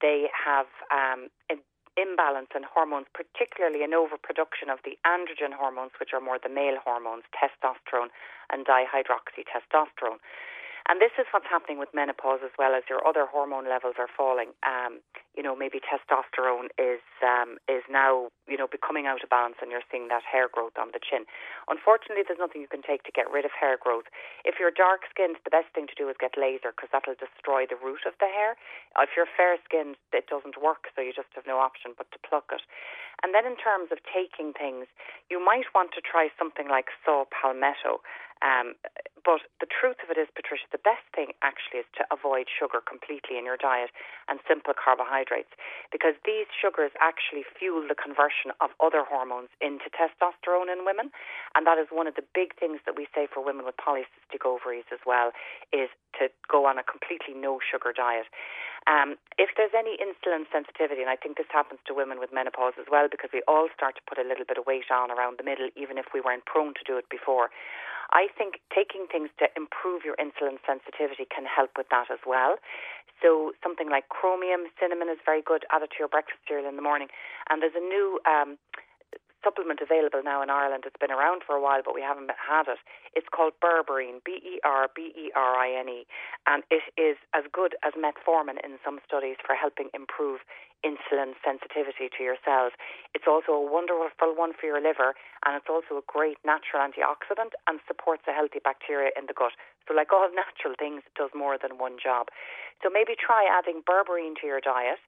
they 0.00 0.28
have 0.30 0.66
um, 0.92 1.28
an 1.50 1.58
imbalance 1.96 2.52
in 2.54 2.62
hormones, 2.62 3.06
particularly 3.16 3.82
an 3.82 3.94
overproduction 3.96 4.68
of 4.68 4.78
the 4.84 5.00
androgen 5.02 5.56
hormones, 5.56 5.96
which 5.98 6.12
are 6.12 6.20
more 6.20 6.38
the 6.38 6.52
male 6.52 6.76
hormones, 6.84 7.24
testosterone 7.32 8.12
and 8.52 8.66
dihydroxytestosterone. 8.68 10.20
And 10.86 11.02
this 11.02 11.10
is 11.18 11.26
what's 11.34 11.50
happening 11.50 11.82
with 11.82 11.90
menopause 11.90 12.46
as 12.46 12.54
well 12.54 12.70
as 12.78 12.86
your 12.86 13.02
other 13.02 13.26
hormone 13.26 13.66
levels 13.66 13.98
are 13.98 14.06
falling. 14.06 14.54
Um, 14.62 15.02
you 15.34 15.42
know, 15.42 15.58
maybe 15.58 15.82
testosterone 15.82 16.70
is 16.78 17.02
um, 17.26 17.58
is 17.66 17.82
now 17.90 18.30
you 18.46 18.54
know 18.54 18.70
becoming 18.70 19.04
out 19.10 19.20
of 19.20 19.28
balance, 19.28 19.58
and 19.58 19.74
you're 19.74 19.84
seeing 19.90 20.06
that 20.14 20.22
hair 20.22 20.46
growth 20.46 20.78
on 20.78 20.94
the 20.94 21.02
chin. 21.02 21.26
Unfortunately, 21.66 22.22
there's 22.22 22.38
nothing 22.38 22.62
you 22.62 22.70
can 22.70 22.86
take 22.86 23.02
to 23.02 23.12
get 23.12 23.26
rid 23.26 23.44
of 23.44 23.50
hair 23.50 23.74
growth. 23.74 24.06
If 24.46 24.62
you're 24.62 24.70
dark 24.70 25.10
skinned, 25.10 25.42
the 25.42 25.50
best 25.50 25.74
thing 25.74 25.90
to 25.90 25.98
do 25.98 26.06
is 26.06 26.16
get 26.22 26.38
laser 26.38 26.70
because 26.70 26.88
that'll 26.94 27.18
destroy 27.18 27.66
the 27.66 27.76
root 27.76 28.06
of 28.06 28.14
the 28.22 28.30
hair. 28.30 28.54
If 29.02 29.18
you're 29.18 29.28
fair 29.28 29.58
skinned, 29.66 29.98
it 30.14 30.30
doesn't 30.30 30.56
work, 30.62 30.94
so 30.94 31.02
you 31.02 31.10
just 31.10 31.34
have 31.34 31.50
no 31.50 31.58
option 31.58 31.98
but 31.98 32.08
to 32.14 32.18
pluck 32.22 32.48
it. 32.54 32.62
And 33.22 33.34
then 33.34 33.44
in 33.44 33.56
terms 33.56 33.90
of 33.90 33.98
taking 34.06 34.52
things, 34.52 34.86
you 35.28 35.42
might 35.42 35.68
want 35.74 35.92
to 35.96 36.00
try 36.04 36.28
something 36.38 36.68
like 36.68 36.92
saw 37.04 37.24
palmetto. 37.32 38.04
Um, 38.44 38.76
but 39.24 39.42
the 39.58 39.66
truth 39.66 39.98
of 40.04 40.12
it 40.12 40.20
is, 40.20 40.30
Patricia, 40.36 40.70
the 40.70 40.82
best 40.82 41.02
thing 41.10 41.34
actually 41.42 41.82
is 41.82 41.90
to 41.98 42.06
avoid 42.14 42.46
sugar 42.46 42.78
completely 42.78 43.40
in 43.40 43.48
your 43.48 43.58
diet 43.58 43.90
and 44.30 44.38
simple 44.46 44.70
carbohydrates 44.70 45.50
because 45.90 46.14
these 46.22 46.46
sugars 46.54 46.94
actually 47.02 47.42
fuel 47.42 47.82
the 47.82 47.98
conversion 47.98 48.54
of 48.62 48.70
other 48.78 49.02
hormones 49.02 49.50
into 49.58 49.90
testosterone 49.90 50.70
in 50.70 50.86
women. 50.86 51.10
And 51.58 51.66
that 51.66 51.80
is 51.80 51.90
one 51.90 52.06
of 52.06 52.14
the 52.14 52.22
big 52.36 52.54
things 52.54 52.78
that 52.86 52.94
we 52.94 53.10
say 53.10 53.26
for 53.26 53.42
women 53.42 53.66
with 53.66 53.80
polycystic 53.80 54.46
ovaries 54.46 54.86
as 54.94 55.02
well 55.02 55.34
is 55.74 55.90
to 56.22 56.30
go 56.46 56.70
on 56.70 56.78
a 56.78 56.86
completely 56.86 57.34
no 57.34 57.58
sugar 57.58 57.90
diet. 57.90 58.30
Um, 58.86 59.18
if 59.34 59.50
there's 59.58 59.74
any 59.74 59.98
insulin 59.98 60.46
sensitivity, 60.54 61.02
and 61.02 61.10
I 61.10 61.18
think 61.18 61.36
this 61.36 61.50
happens 61.50 61.82
to 61.90 61.94
women 61.94 62.22
with 62.22 62.30
menopause 62.30 62.78
as 62.78 62.86
well, 62.86 63.10
because 63.10 63.34
we 63.34 63.42
all 63.50 63.66
start 63.74 63.98
to 63.98 64.04
put 64.06 64.22
a 64.22 64.26
little 64.26 64.46
bit 64.46 64.58
of 64.58 64.66
weight 64.66 64.94
on 64.94 65.10
around 65.10 65.42
the 65.42 65.44
middle, 65.44 65.68
even 65.74 65.98
if 65.98 66.14
we 66.14 66.22
weren't 66.22 66.46
prone 66.46 66.74
to 66.78 66.86
do 66.86 66.94
it 66.96 67.10
before. 67.10 67.50
I 68.12 68.28
think 68.36 68.62
taking 68.74 69.06
things 69.10 69.30
to 69.38 69.46
improve 69.56 70.04
your 70.04 70.16
insulin 70.16 70.58
sensitivity 70.62 71.26
can 71.26 71.44
help 71.44 71.70
with 71.76 71.88
that 71.90 72.10
as 72.10 72.20
well. 72.26 72.56
So 73.22 73.52
something 73.62 73.88
like 73.88 74.08
chromium, 74.08 74.68
cinnamon 74.78 75.08
is 75.08 75.18
very 75.24 75.40
good. 75.40 75.64
Add 75.72 75.82
it 75.82 75.90
to 75.96 75.98
your 75.98 76.08
breakfast 76.08 76.44
cereal 76.46 76.68
in 76.68 76.76
the 76.76 76.84
morning. 76.84 77.08
And 77.48 77.62
there's 77.62 77.76
a 77.76 77.80
new 77.80 78.20
um, 78.28 78.58
supplement 79.46 79.78
available 79.78 80.26
now 80.26 80.42
in 80.42 80.50
Ireland. 80.50 80.82
It's 80.82 80.98
been 80.98 81.14
around 81.14 81.46
for 81.46 81.54
a 81.54 81.62
while, 81.62 81.86
but 81.86 81.94
we 81.94 82.02
haven't 82.02 82.34
had 82.34 82.66
it. 82.66 82.82
It's 83.14 83.30
called 83.30 83.54
berberine, 83.62 84.18
B 84.26 84.42
E 84.42 84.58
R 84.66 84.90
B 84.90 85.14
E 85.14 85.30
R 85.38 85.54
I 85.54 85.70
N 85.70 85.86
E, 85.86 86.02
and 86.50 86.66
it 86.66 86.82
is 86.98 87.14
as 87.30 87.46
good 87.54 87.78
as 87.86 87.94
metformin 87.94 88.58
in 88.66 88.82
some 88.82 88.98
studies 89.06 89.38
for 89.46 89.54
helping 89.54 89.94
improve 89.94 90.42
insulin 90.82 91.38
sensitivity 91.46 92.10
to 92.10 92.26
your 92.26 92.36
cells. 92.42 92.74
It's 93.14 93.30
also 93.30 93.54
a 93.54 93.62
wonderful 93.62 94.34
one 94.34 94.52
for 94.58 94.66
your 94.66 94.82
liver, 94.82 95.14
and 95.46 95.54
it's 95.54 95.70
also 95.70 96.02
a 96.02 96.04
great 96.10 96.42
natural 96.42 96.82
antioxidant 96.82 97.54
and 97.70 97.78
supports 97.86 98.26
a 98.26 98.34
healthy 98.34 98.58
bacteria 98.58 99.14
in 99.14 99.30
the 99.30 99.36
gut. 99.38 99.54
So, 99.86 99.94
like 99.94 100.10
all 100.10 100.26
natural 100.34 100.74
things, 100.74 101.06
it 101.06 101.14
does 101.14 101.30
more 101.30 101.54
than 101.54 101.78
one 101.78 102.02
job. 102.02 102.34
So, 102.82 102.90
maybe 102.90 103.14
try 103.14 103.46
adding 103.46 103.86
berberine 103.86 104.34
to 104.42 104.46
your 104.50 104.60
diet 104.60 104.98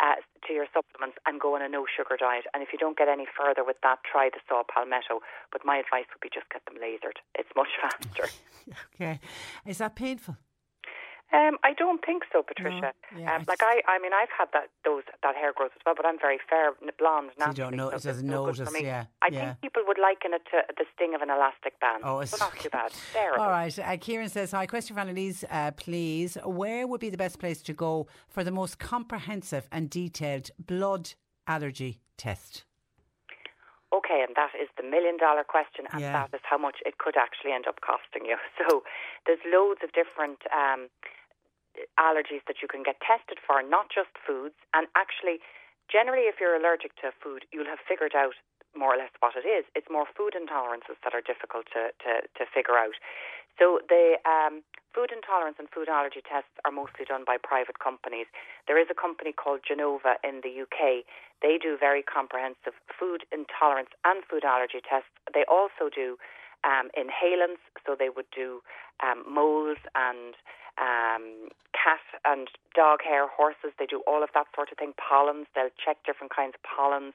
uh, 0.00 0.20
to 0.46 0.52
your 0.52 0.66
supplements 0.72 1.16
and 1.26 1.40
go 1.40 1.54
on 1.54 1.62
a 1.62 1.68
no 1.68 1.86
sugar 1.86 2.16
diet. 2.18 2.44
And 2.54 2.62
if 2.62 2.70
you 2.72 2.78
don't 2.78 2.96
get 2.96 3.08
any 3.08 3.26
further 3.26 3.64
with 3.64 3.76
that, 3.82 3.98
try 4.10 4.30
the 4.32 4.40
saw 4.48 4.62
palmetto. 4.62 5.20
But 5.52 5.64
my 5.64 5.76
advice 5.78 6.06
would 6.12 6.20
be 6.20 6.30
just 6.32 6.48
get 6.50 6.64
them 6.66 6.76
lasered. 6.80 7.18
It's 7.34 7.50
much 7.56 7.72
faster. 7.80 8.28
okay. 8.94 9.20
Is 9.66 9.78
that 9.78 9.94
painful? 9.96 10.36
Um, 11.32 11.58
I 11.64 11.72
don't 11.72 12.04
think 12.04 12.22
so, 12.32 12.42
Patricia. 12.42 12.92
No, 13.12 13.20
yeah, 13.20 13.34
um, 13.34 13.44
like 13.48 13.62
I, 13.62 13.80
I 13.88 13.98
mean, 13.98 14.12
I've 14.12 14.28
had 14.36 14.48
that 14.52 14.68
those 14.84 15.02
that 15.22 15.34
hair 15.34 15.52
growth 15.54 15.72
as 15.74 15.80
well, 15.84 15.94
but 15.96 16.06
I'm 16.06 16.18
very 16.18 16.38
fair, 16.48 16.72
blonde. 16.98 17.30
So 17.38 17.48
you 17.48 17.54
don't 17.54 17.76
know, 17.76 17.90
so 17.90 17.96
it 17.96 18.02
doesn't 18.02 18.26
no 18.26 18.46
notice, 18.46 18.70
yeah. 18.80 19.06
I 19.22 19.28
yeah. 19.32 19.46
think 19.46 19.60
people 19.62 19.82
would 19.86 19.98
liken 19.98 20.32
it 20.34 20.42
to 20.52 20.62
the 20.76 20.84
sting 20.94 21.14
of 21.14 21.22
an 21.22 21.30
elastic 21.30 21.80
band. 21.80 22.02
Oh, 22.04 22.20
it's 22.20 22.38
not 22.38 22.56
too 22.58 22.68
bad. 22.70 22.92
Terrible. 23.12 23.42
All 23.42 23.50
right. 23.50 23.76
Uh, 23.76 23.96
Kieran 23.96 24.28
says, 24.28 24.52
"Hi, 24.52 24.66
question 24.66 24.94
for 24.94 25.00
Annalise, 25.00 25.44
uh, 25.50 25.72
please. 25.72 26.36
Where 26.44 26.86
would 26.86 27.00
be 27.00 27.10
the 27.10 27.16
best 27.16 27.40
place 27.40 27.62
to 27.62 27.72
go 27.72 28.06
for 28.28 28.44
the 28.44 28.52
most 28.52 28.78
comprehensive 28.78 29.66
and 29.72 29.90
detailed 29.90 30.50
blood 30.58 31.14
allergy 31.48 32.00
test?" 32.16 32.64
Okay, 33.94 34.26
and 34.26 34.34
that 34.34 34.50
is 34.58 34.66
the 34.74 34.82
million 34.82 35.16
dollar 35.16 35.44
question, 35.46 35.86
and 35.92 36.02
Yeah. 36.02 36.26
that 36.26 36.34
is 36.34 36.42
how 36.42 36.58
much 36.58 36.82
it 36.84 36.98
could 36.98 37.16
actually 37.16 37.52
end 37.52 37.66
up 37.70 37.78
costing 37.80 38.26
you. 38.26 38.36
So 38.58 38.82
there's 39.26 39.42
loads 39.46 39.80
of 39.86 39.92
different 39.92 40.42
um, 40.50 40.90
allergies 41.98 42.42
that 42.48 42.58
you 42.62 42.68
can 42.68 42.82
get 42.82 42.98
tested 43.00 43.38
for, 43.46 43.62
not 43.62 43.90
just 43.94 44.10
foods. 44.26 44.56
And 44.74 44.88
actually, 44.96 45.38
generally, 45.88 46.26
if 46.26 46.40
you're 46.40 46.56
allergic 46.56 46.96
to 47.02 47.08
a 47.08 47.14
food, 47.22 47.46
you'll 47.52 47.70
have 47.70 47.78
figured 47.86 48.14
out 48.14 48.34
more 48.76 48.94
or 48.94 48.98
less 48.98 49.14
what 49.20 49.34
it 49.38 49.46
is. 49.46 49.64
It's 49.74 49.88
more 49.90 50.06
food 50.10 50.34
intolerances 50.34 50.98
that 51.02 51.14
are 51.14 51.24
difficult 51.24 51.66
to, 51.72 51.94
to, 52.04 52.12
to 52.26 52.42
figure 52.52 52.76
out. 52.76 52.94
So 53.58 53.78
the 53.88 54.18
um, 54.26 54.62
food 54.94 55.10
intolerance 55.14 55.56
and 55.58 55.70
food 55.70 55.88
allergy 55.88 56.22
tests 56.22 56.54
are 56.64 56.74
mostly 56.74 57.04
done 57.06 57.22
by 57.26 57.36
private 57.38 57.78
companies. 57.78 58.26
There 58.66 58.78
is 58.78 58.86
a 58.90 58.98
company 58.98 59.32
called 59.32 59.60
Genova 59.66 60.18
in 60.22 60.42
the 60.42 60.50
UK. 60.62 61.06
They 61.42 61.58
do 61.58 61.76
very 61.78 62.02
comprehensive 62.02 62.74
food 62.90 63.26
intolerance 63.30 63.90
and 64.04 64.22
food 64.26 64.44
allergy 64.44 64.82
tests. 64.82 65.10
They 65.34 65.44
also 65.50 65.90
do 65.90 66.16
um, 66.64 66.90
inhalants, 66.96 67.62
so 67.86 67.94
they 67.98 68.08
would 68.08 68.30
do 68.34 68.62
um, 69.02 69.22
moles 69.28 69.78
and 69.94 70.34
um, 70.78 71.50
cat 71.74 72.02
and 72.24 72.48
dog 72.74 73.02
hair, 73.02 73.28
horses. 73.28 73.74
They 73.78 73.86
do 73.86 74.02
all 74.06 74.22
of 74.22 74.30
that 74.34 74.46
sort 74.54 74.72
of 74.72 74.78
thing. 74.78 74.94
Pollens, 74.98 75.46
they'll 75.54 75.74
check 75.78 75.98
different 76.06 76.34
kinds 76.34 76.54
of 76.54 76.62
pollens. 76.62 77.14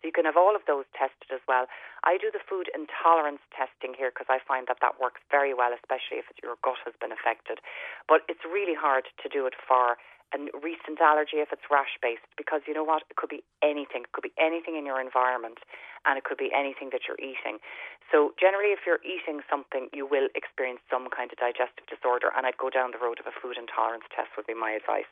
So 0.00 0.08
you 0.08 0.12
can 0.12 0.28
have 0.28 0.36
all 0.36 0.54
of 0.54 0.64
those 0.68 0.84
tested 0.92 1.32
as 1.32 1.40
well. 1.48 1.66
I 2.04 2.20
do 2.20 2.28
the 2.28 2.42
food 2.42 2.68
intolerance 2.76 3.40
testing 3.52 3.96
here 3.96 4.12
because 4.12 4.28
I 4.28 4.44
find 4.44 4.68
that 4.68 4.84
that 4.84 5.00
works 5.00 5.24
very 5.30 5.56
well, 5.56 5.72
especially 5.72 6.20
if 6.20 6.28
your 6.42 6.60
gut 6.60 6.80
has 6.84 6.94
been 7.00 7.12
affected. 7.12 7.64
But 8.04 8.28
it's 8.28 8.44
really 8.44 8.76
hard 8.76 9.08
to 9.24 9.28
do 9.32 9.48
it 9.48 9.56
for 9.56 9.96
a 10.34 10.38
recent 10.58 10.98
allergy 11.00 11.38
if 11.38 11.54
it's 11.54 11.70
rash 11.70 11.94
based 12.02 12.26
because 12.36 12.62
you 12.66 12.74
know 12.74 12.82
what? 12.82 13.06
It 13.08 13.16
could 13.16 13.30
be 13.30 13.44
anything. 13.62 14.02
It 14.02 14.12
could 14.12 14.26
be 14.26 14.34
anything 14.38 14.74
in 14.74 14.84
your 14.84 15.00
environment 15.00 15.62
and 16.04 16.18
it 16.18 16.24
could 16.24 16.38
be 16.38 16.50
anything 16.50 16.90
that 16.90 17.06
you're 17.06 17.20
eating. 17.22 17.62
So 18.10 18.34
generally 18.38 18.74
if 18.74 18.82
you're 18.86 19.02
eating 19.06 19.42
something 19.46 19.88
you 19.94 20.06
will 20.06 20.28
experience 20.34 20.80
some 20.90 21.06
kind 21.14 21.30
of 21.30 21.38
digestive 21.38 21.86
disorder 21.86 22.34
and 22.34 22.46
I'd 22.46 22.58
go 22.58 22.70
down 22.70 22.90
the 22.90 23.02
road 23.02 23.22
of 23.22 23.26
a 23.30 23.34
food 23.34 23.54
intolerance 23.54 24.04
test 24.10 24.34
would 24.36 24.46
be 24.46 24.54
my 24.54 24.74
advice. 24.74 25.10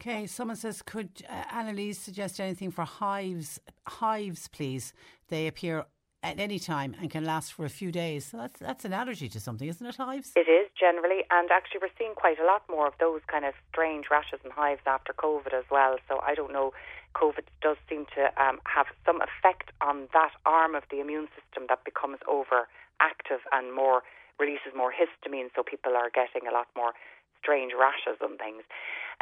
Okay, 0.00 0.26
someone 0.26 0.56
says, 0.56 0.80
could 0.80 1.10
uh, 1.28 1.44
Annalise 1.52 1.98
suggest 1.98 2.40
anything 2.40 2.70
for 2.70 2.86
hives? 2.86 3.60
Hives, 3.86 4.48
please. 4.48 4.94
They 5.28 5.46
appear 5.46 5.84
at 6.22 6.40
any 6.40 6.58
time 6.58 6.96
and 6.98 7.10
can 7.10 7.26
last 7.26 7.52
for 7.52 7.66
a 7.66 7.68
few 7.68 7.92
days. 7.92 8.24
So 8.24 8.38
that's 8.38 8.58
that's 8.60 8.86
an 8.86 8.94
allergy 8.94 9.28
to 9.28 9.38
something, 9.38 9.68
isn't 9.68 9.86
it? 9.86 9.96
Hives. 9.96 10.32
It 10.36 10.48
is 10.48 10.70
generally, 10.78 11.24
and 11.30 11.50
actually 11.50 11.80
we're 11.82 11.96
seeing 11.98 12.14
quite 12.14 12.38
a 12.40 12.46
lot 12.46 12.62
more 12.70 12.86
of 12.86 12.94
those 12.98 13.20
kind 13.26 13.44
of 13.44 13.52
strange 13.68 14.06
rashes 14.10 14.40
and 14.42 14.54
hives 14.54 14.80
after 14.86 15.12
COVID 15.12 15.52
as 15.52 15.64
well. 15.70 15.96
So 16.08 16.18
I 16.24 16.34
don't 16.34 16.52
know. 16.52 16.72
COVID 17.14 17.44
does 17.60 17.76
seem 17.86 18.06
to 18.16 18.32
um, 18.42 18.58
have 18.64 18.86
some 19.04 19.20
effect 19.20 19.68
on 19.82 20.08
that 20.14 20.32
arm 20.46 20.74
of 20.74 20.84
the 20.90 21.00
immune 21.00 21.28
system 21.36 21.66
that 21.68 21.84
becomes 21.84 22.20
overactive 22.26 23.44
and 23.52 23.74
more 23.74 24.00
releases 24.38 24.72
more 24.74 24.90
histamine, 24.90 25.50
so 25.54 25.62
people 25.62 25.92
are 25.94 26.08
getting 26.08 26.48
a 26.48 26.52
lot 26.52 26.68
more 26.74 26.92
strange 27.40 27.72
rashes 27.72 28.20
and 28.20 28.36
things. 28.36 28.62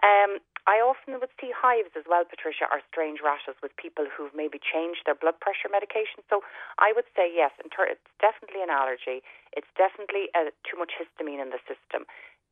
Um, 0.03 0.39
I 0.69 0.85
often 0.85 1.19
would 1.19 1.33
see 1.41 1.51
hives 1.51 1.91
as 1.97 2.05
well, 2.05 2.29
Patricia, 2.29 2.69
or 2.69 2.85
strange 2.87 3.25
rashes 3.25 3.57
with 3.65 3.75
people 3.81 4.05
who've 4.07 4.35
maybe 4.37 4.61
changed 4.61 5.09
their 5.09 5.17
blood 5.17 5.41
pressure 5.41 5.71
medication. 5.71 6.23
So 6.29 6.45
I 6.79 6.93
would 6.93 7.09
say 7.17 7.27
yes, 7.31 7.57
it's 7.59 8.07
definitely 8.21 8.63
an 8.63 8.71
allergy. 8.71 9.25
It's 9.57 9.71
definitely 9.81 10.29
uh, 10.37 10.53
too 10.69 10.77
much 10.77 10.93
histamine 10.95 11.41
in 11.41 11.51
the 11.51 11.63
system. 11.65 12.05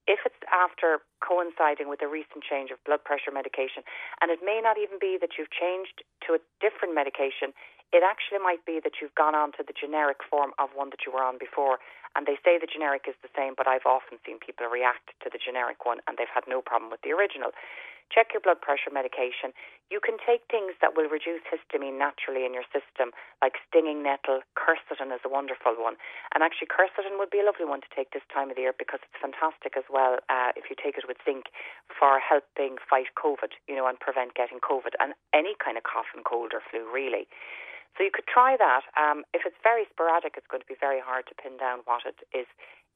If 0.06 0.22
it's 0.22 0.38
after 0.55 1.02
coinciding 1.18 1.90
with 1.90 1.98
a 1.98 2.06
recent 2.06 2.47
change 2.47 2.70
of 2.70 2.78
blood 2.86 3.02
pressure 3.02 3.34
medication, 3.34 3.82
and 4.22 4.30
it 4.30 4.38
may 4.38 4.62
not 4.62 4.78
even 4.78 5.02
be 5.02 5.18
that 5.18 5.34
you've 5.34 5.51
changed 5.51 6.06
to 6.26 6.38
a 6.38 6.40
different 6.62 6.94
medication, 6.94 7.51
it 7.93 8.02
actually 8.06 8.38
might 8.43 8.62
be 8.66 8.78
that 8.82 8.98
you've 9.02 9.14
gone 9.14 9.34
on 9.34 9.51
to 9.59 9.62
the 9.66 9.74
generic 9.74 10.18
form 10.26 10.51
of 10.59 10.70
one 10.74 10.90
that 10.90 11.06
you 11.06 11.12
were 11.12 11.22
on 11.22 11.38
before. 11.38 11.78
And 12.16 12.24
they 12.24 12.40
say 12.40 12.56
the 12.56 12.66
generic 12.66 13.05
is 13.05 13.14
the 13.20 13.28
same, 13.36 13.52
but 13.52 13.68
I've 13.68 13.84
often 13.84 14.16
seen 14.24 14.40
people 14.40 14.64
react 14.66 15.12
to 15.20 15.28
the 15.28 15.36
generic 15.36 15.84
one 15.84 16.01
and 16.09 16.16
they've 16.16 16.32
had 16.32 16.48
no 16.48 16.64
problem 16.64 16.88
with 16.88 17.05
the 17.05 17.12
original. 17.12 17.52
Check 18.09 18.30
your 18.32 18.40
blood 18.40 18.62
pressure 18.62 18.94
medication. 18.94 19.51
You 19.90 19.98
can 19.98 20.14
take 20.22 20.47
things 20.47 20.78
that 20.78 20.94
will 20.94 21.10
reduce 21.10 21.43
histamine 21.47 21.98
naturally 21.98 22.47
in 22.47 22.55
your 22.55 22.66
system, 22.70 23.10
like 23.43 23.59
stinging 23.66 24.02
nettle. 24.02 24.47
Quercetin 24.55 25.10
is 25.10 25.22
a 25.26 25.30
wonderful 25.30 25.74
one. 25.74 25.98
And 26.30 26.43
actually, 26.43 26.70
quercetin 26.70 27.18
would 27.18 27.34
be 27.34 27.43
a 27.43 27.47
lovely 27.47 27.66
one 27.66 27.82
to 27.82 27.90
take 27.90 28.14
this 28.14 28.26
time 28.30 28.51
of 28.51 28.56
the 28.56 28.62
year 28.62 28.74
because 28.78 29.02
it's 29.02 29.18
fantastic 29.18 29.74
as 29.74 29.86
well 29.90 30.22
uh, 30.30 30.55
if 30.55 30.70
you 30.70 30.78
take 30.78 30.97
it 30.97 31.06
with 31.10 31.18
zinc 31.26 31.51
for 31.90 32.22
helping 32.22 32.78
fight 32.78 33.10
COVID, 33.18 33.59
you 33.66 33.74
know, 33.74 33.90
and 33.90 33.98
prevent 33.98 34.38
getting 34.38 34.62
COVID 34.62 34.94
and 35.02 35.14
any 35.34 35.59
kind 35.59 35.74
of 35.74 35.82
cough 35.82 36.10
and 36.14 36.24
cold 36.24 36.55
or 36.55 36.62
flu, 36.62 36.86
really. 36.86 37.26
So 37.95 38.05
you 38.05 38.11
could 38.13 38.27
try 38.27 38.57
that. 38.59 38.83
Um, 38.99 39.25
if 39.33 39.43
it's 39.47 39.57
very 39.63 39.87
sporadic, 39.91 40.35
it's 40.37 40.47
going 40.51 40.63
to 40.63 40.69
be 40.69 40.79
very 40.79 41.01
hard 41.01 41.27
to 41.29 41.35
pin 41.35 41.57
down 41.57 41.87
what 41.87 42.03
it 42.05 42.19
is 42.37 42.47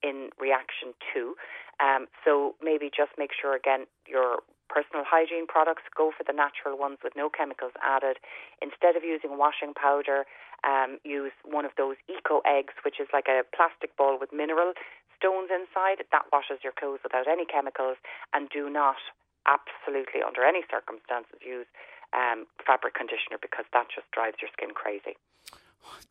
in 0.03 0.31
reaction 0.41 0.97
to. 1.13 1.37
Um, 1.81 2.09
so 2.25 2.57
maybe 2.61 2.91
just 2.93 3.13
make 3.17 3.31
sure 3.33 3.57
again 3.57 3.87
your 4.09 4.45
personal 4.69 5.03
hygiene 5.03 5.51
products 5.51 5.83
go 5.97 6.13
for 6.15 6.23
the 6.23 6.33
natural 6.33 6.79
ones 6.79 7.03
with 7.03 7.15
no 7.17 7.29
chemicals 7.29 7.73
added. 7.83 8.23
Instead 8.63 8.95
of 8.95 9.03
using 9.03 9.37
washing 9.37 9.75
powder, 9.75 10.25
um, 10.63 11.03
use 11.03 11.35
one 11.43 11.65
of 11.65 11.73
those 11.77 11.97
eco 12.07 12.41
eggs, 12.47 12.75
which 12.85 13.01
is 13.01 13.09
like 13.13 13.27
a 13.27 13.43
plastic 13.57 13.97
ball 13.97 14.17
with 14.21 14.31
mineral 14.33 14.73
stones 15.17 15.51
inside. 15.51 16.05
That 16.13 16.31
washes 16.33 16.63
your 16.63 16.73
clothes 16.73 17.01
without 17.03 17.27
any 17.27 17.45
chemicals, 17.45 17.97
and 18.33 18.49
do 18.49 18.71
not 18.71 19.01
absolutely 19.49 20.23
under 20.23 20.45
any 20.45 20.63
circumstances 20.71 21.41
use 21.41 21.67
um, 22.13 22.47
fabric 22.67 22.95
conditioner 22.95 23.39
because 23.41 23.65
that 23.73 23.87
just 23.95 24.11
drives 24.13 24.37
your 24.41 24.51
skin 24.53 24.71
crazy. 24.75 25.17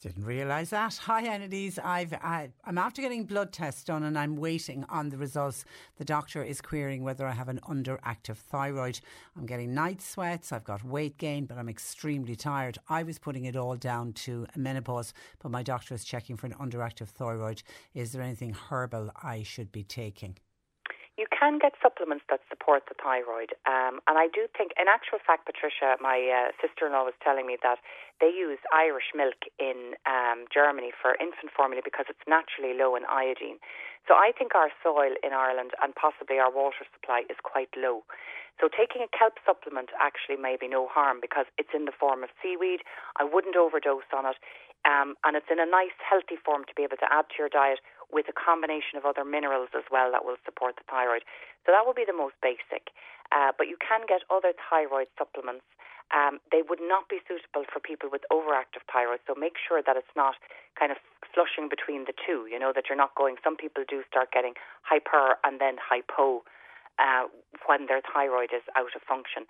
Didn't 0.02 0.24
realise 0.24 0.70
that. 0.70 0.96
Hi, 1.04 1.22
Annalise. 1.24 1.78
I've 1.78 2.14
I, 2.14 2.50
I'm 2.66 2.78
after 2.78 3.02
getting 3.02 3.26
blood 3.26 3.52
tests 3.52 3.84
done, 3.84 4.04
and 4.04 4.18
I'm 4.18 4.38
waiting 4.38 4.86
on 4.90 5.10
the 5.10 5.18
results. 5.18 5.66
The 5.98 6.06
doctor 6.06 6.44
is 6.44 6.62
querying 6.62 7.04
whether 7.04 7.28
I 7.28 7.34
have 7.34 7.50
an 7.50 7.60
underactive 7.68 8.38
thyroid. 8.38 9.00
I'm 9.38 9.46
getting 9.46 9.74
night 9.74 10.02
sweats. 10.02 10.52
I've 10.52 10.64
got 10.64 10.84
weight 10.84 11.18
gain, 11.18 11.46
but 11.46 11.58
I'm 11.58 11.70
extremely 11.70 12.36
tired. 12.36 12.78
I 12.88 13.04
was 13.04 13.20
putting 13.20 13.46
it 13.46 13.56
all 13.56 13.76
down 13.76 14.14
to 14.14 14.48
menopause, 14.56 15.14
but 15.42 15.52
my 15.52 15.64
doctor 15.64 15.94
is 15.94 16.04
checking 16.04 16.38
for 16.38 16.48
an 16.48 16.54
underactive 16.54 17.10
thyroid. 17.10 17.62
Is 17.94 18.12
there 18.12 18.22
anything 18.22 18.54
herbal 18.54 19.12
I 19.22 19.44
should 19.44 19.72
be 19.72 19.84
taking? 19.84 20.38
You 21.20 21.28
can 21.28 21.60
get 21.60 21.76
supplements 21.84 22.24
that 22.32 22.40
support 22.48 22.88
the 22.88 22.96
thyroid. 22.96 23.52
Um, 23.68 24.00
and 24.08 24.16
I 24.16 24.32
do 24.32 24.48
think, 24.56 24.72
in 24.80 24.88
actual 24.88 25.20
fact, 25.20 25.44
Patricia, 25.44 26.00
my 26.00 26.16
uh, 26.16 26.56
sister 26.64 26.88
in 26.88 26.96
law 26.96 27.04
was 27.04 27.18
telling 27.20 27.44
me 27.44 27.60
that 27.60 27.84
they 28.24 28.32
use 28.32 28.64
Irish 28.72 29.12
milk 29.12 29.44
in 29.60 30.00
um, 30.08 30.48
Germany 30.48 30.96
for 30.96 31.20
infant 31.20 31.52
formula 31.52 31.84
because 31.84 32.08
it's 32.08 32.24
naturally 32.24 32.72
low 32.72 32.96
in 32.96 33.04
iodine. 33.12 33.60
So 34.08 34.16
I 34.16 34.32
think 34.32 34.56
our 34.56 34.72
soil 34.80 35.20
in 35.20 35.36
Ireland 35.36 35.76
and 35.84 35.91
possibly 35.91 36.40
our 36.40 36.50
water 36.50 36.88
supply 36.96 37.28
is 37.28 37.36
quite 37.44 37.70
low. 37.76 38.08
So 38.60 38.68
taking 38.68 39.04
a 39.04 39.12
kelp 39.12 39.40
supplement 39.48 39.91
actually 40.00 40.36
may 40.36 40.60
be 40.60 40.68
no 40.68 40.88
harm 40.88 41.20
because 41.24 41.48
it's 41.56 41.72
in 41.76 41.86
the 41.86 41.96
form 41.96 42.24
of 42.24 42.30
seaweed. 42.44 42.84
I 43.16 43.24
wouldn't 43.24 43.56
overdose 43.56 44.08
on 44.12 44.28
it. 44.28 44.36
Um, 44.88 45.20
and 45.28 45.36
it's 45.36 45.52
in 45.52 45.60
a 45.60 45.68
nice, 45.68 45.96
healthy 46.00 46.40
form 46.40 46.64
to 46.68 46.74
be 46.76 46.88
able 46.88 46.98
to 47.04 47.10
add 47.12 47.28
to 47.32 47.38
your 47.38 47.52
diet 47.52 47.84
with 48.10 48.26
a 48.32 48.36
combination 48.36 48.96
of 48.96 49.06
other 49.06 49.28
minerals 49.28 49.70
as 49.76 49.86
well 49.92 50.10
that 50.12 50.24
will 50.24 50.40
support 50.48 50.80
the 50.80 50.88
thyroid. 50.88 51.28
So 51.66 51.76
that 51.76 51.84
would 51.86 52.00
be 52.00 52.08
the 52.08 52.16
most 52.16 52.40
basic. 52.42 52.96
Uh, 53.30 53.52
but 53.54 53.68
you 53.68 53.78
can 53.78 54.08
get 54.08 54.26
other 54.32 54.56
thyroid 54.56 55.12
supplements. 55.20 55.68
Um, 56.10 56.42
they 56.50 56.66
would 56.66 56.82
not 56.82 57.06
be 57.06 57.22
suitable 57.30 57.70
for 57.70 57.78
people 57.78 58.10
with 58.10 58.26
overactive 58.34 58.82
thyroid. 58.90 59.22
So 59.30 59.38
make 59.38 59.62
sure 59.62 59.86
that 59.86 59.94
it's 59.94 60.16
not 60.18 60.42
kind 60.74 60.90
of 60.90 60.98
flushing 61.36 61.70
between 61.70 62.10
the 62.10 62.18
two. 62.18 62.50
You 62.50 62.58
know 62.58 62.74
that 62.74 62.90
you're 62.90 62.98
not 62.98 63.14
going. 63.14 63.38
Some 63.44 63.54
people 63.54 63.86
do 63.86 64.02
start 64.10 64.34
getting 64.34 64.58
hyper 64.82 65.38
and 65.46 65.62
then 65.62 65.78
hypo 65.78 66.42
uh, 66.98 67.30
when 67.70 67.86
their 67.86 68.02
thyroid 68.02 68.50
is 68.50 68.66
out 68.74 68.98
of 68.98 69.06
function. 69.06 69.46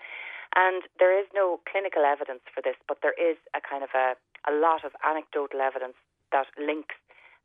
And 0.56 0.84
there 0.98 1.14
is 1.14 1.28
no 1.34 1.60
clinical 1.70 2.04
evidence 2.06 2.42
for 2.54 2.62
this, 2.62 2.76
but 2.88 3.00
there 3.02 3.16
is 3.18 3.38
a 3.54 3.62
kind 3.62 3.84
of 3.84 3.90
a, 3.94 4.18
a 4.50 4.54
lot 4.54 4.84
of 4.84 4.92
anecdotal 5.06 5.62
evidence 5.62 5.96
that 6.32 6.48
links 6.58 6.96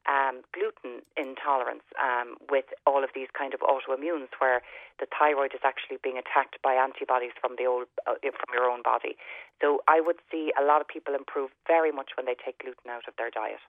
um, 0.09 0.45
gluten 0.53 1.01
intolerance 1.17 1.85
um, 1.97 2.37
with 2.51 2.67
all 2.87 3.03
of 3.03 3.11
these 3.15 3.29
kind 3.37 3.55
of 3.55 3.61
autoimmunes, 3.61 4.29
where 4.39 4.61
the 5.01 5.07
thyroid 5.09 5.55
is 5.55 5.61
actually 5.65 5.97
being 6.03 6.19
attacked 6.19 6.61
by 6.63 6.75
antibodies 6.75 7.33
from 7.41 7.57
the 7.57 7.65
old 7.65 7.89
uh, 8.07 8.21
from 8.21 8.51
your 8.53 8.69
own 8.69 8.83
body. 8.83 9.17
So 9.61 9.81
I 9.89 10.01
would 10.01 10.21
see 10.31 10.53
a 10.61 10.65
lot 10.65 10.81
of 10.81 10.89
people 10.89 11.15
improve 11.15 11.51
very 11.67 11.93
much 11.93 12.11
when 12.17 12.27
they 12.27 12.37
take 12.37 12.59
gluten 12.59 12.91
out 12.91 13.09
of 13.09 13.15
their 13.17 13.31
diet. 13.31 13.61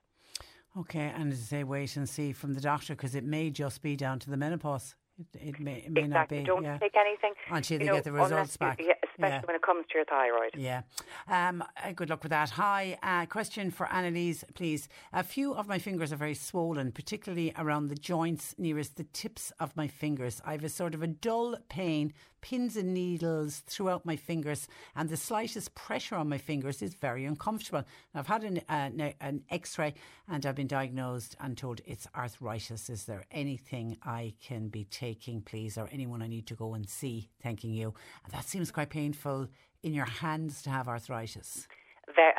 Okay, 0.78 1.10
and 1.16 1.32
I 1.32 1.36
say, 1.36 1.64
wait 1.64 1.96
and 1.96 2.06
see 2.06 2.32
from 2.32 2.52
the 2.52 2.60
doctor 2.60 2.94
because 2.94 3.14
it 3.14 3.24
may 3.24 3.50
just 3.50 3.80
be 3.80 3.96
down 3.96 4.18
to 4.20 4.30
the 4.30 4.36
menopause. 4.36 4.94
It, 5.18 5.48
it 5.48 5.60
may, 5.60 5.76
it 5.76 5.90
may 5.90 6.02
exactly. 6.02 6.08
not 6.08 6.28
be. 6.28 6.42
Don't 6.42 6.62
yeah. 6.62 6.78
take 6.78 6.94
anything 6.94 7.32
until 7.50 7.78
they 7.78 7.84
know, 7.86 7.94
get 7.94 8.04
the 8.04 8.12
results 8.12 8.56
back. 8.56 8.78
Yeah, 8.78 8.92
especially 9.02 9.36
yeah. 9.36 9.40
when 9.46 9.56
it 9.56 9.62
comes 9.62 9.86
to 9.90 9.94
your 9.94 10.04
thyroid. 10.04 10.50
Yeah. 10.56 10.82
Um, 11.28 11.64
uh, 11.82 11.92
good 11.92 12.10
luck 12.10 12.22
with 12.22 12.30
that. 12.30 12.50
Hi, 12.50 12.98
uh, 13.02 13.26
question 13.26 13.70
for 13.70 13.90
Annalise, 13.90 14.44
please. 14.54 14.88
A 15.12 15.22
few 15.22 15.54
of 15.54 15.68
my 15.68 15.78
fingers 15.78 16.12
are 16.12 16.16
very 16.16 16.34
swollen, 16.34 16.92
particularly 16.92 17.52
around 17.56 17.88
the 17.88 17.94
joints 17.94 18.54
nearest 18.58 18.96
the 18.96 19.04
tips 19.04 19.52
of 19.58 19.74
my 19.76 19.88
fingers. 19.88 20.42
I 20.44 20.52
have 20.52 20.64
a 20.64 20.68
sort 20.68 20.94
of 20.94 21.02
a 21.02 21.06
dull 21.06 21.56
pain, 21.68 22.12
pins 22.42 22.76
and 22.76 22.92
needles 22.94 23.62
throughout 23.66 24.04
my 24.04 24.16
fingers, 24.16 24.68
and 24.94 25.08
the 25.08 25.16
slightest 25.16 25.74
pressure 25.74 26.16
on 26.16 26.28
my 26.28 26.38
fingers 26.38 26.82
is 26.82 26.94
very 26.94 27.24
uncomfortable. 27.24 27.84
I've 28.14 28.26
had 28.26 28.44
an, 28.44 28.60
uh, 28.68 29.12
an 29.20 29.42
x 29.50 29.78
ray 29.78 29.94
and 30.28 30.44
I've 30.44 30.54
been 30.54 30.66
diagnosed 30.66 31.36
and 31.40 31.56
told 31.56 31.80
it's 31.86 32.06
arthritis. 32.14 32.90
Is 32.90 33.04
there 33.04 33.24
anything 33.30 33.96
I 34.02 34.34
can 34.42 34.68
be 34.68 34.84
taking, 34.84 35.05
please, 35.44 35.78
or 35.78 35.88
anyone 35.92 36.22
I 36.22 36.26
need 36.26 36.46
to 36.48 36.54
go 36.54 36.74
and 36.74 36.88
see? 36.88 37.28
Thanking 37.42 37.72
you. 37.72 37.94
And 38.24 38.32
that 38.32 38.44
seems 38.44 38.70
quite 38.70 38.90
painful 38.90 39.48
in 39.82 39.94
your 39.94 40.06
hands 40.06 40.62
to 40.62 40.70
have 40.70 40.88
arthritis. 40.88 41.68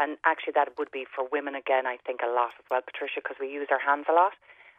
And 0.08 0.18
actually, 0.24 0.54
that 0.56 0.70
would 0.78 0.92
be 0.92 1.04
for 1.04 1.28
women 1.30 1.54
again, 1.56 1.86
I 1.86 1.98
think, 2.06 2.22
a 2.24 2.32
lot 2.32 2.56
as 2.60 2.66
well, 2.72 2.80
Patricia, 2.80 3.20
because 3.22 3.38
we 3.42 3.52
use 3.52 3.68
our 3.72 3.80
hands 3.80 4.06
a 4.10 4.14
lot. 4.14 4.34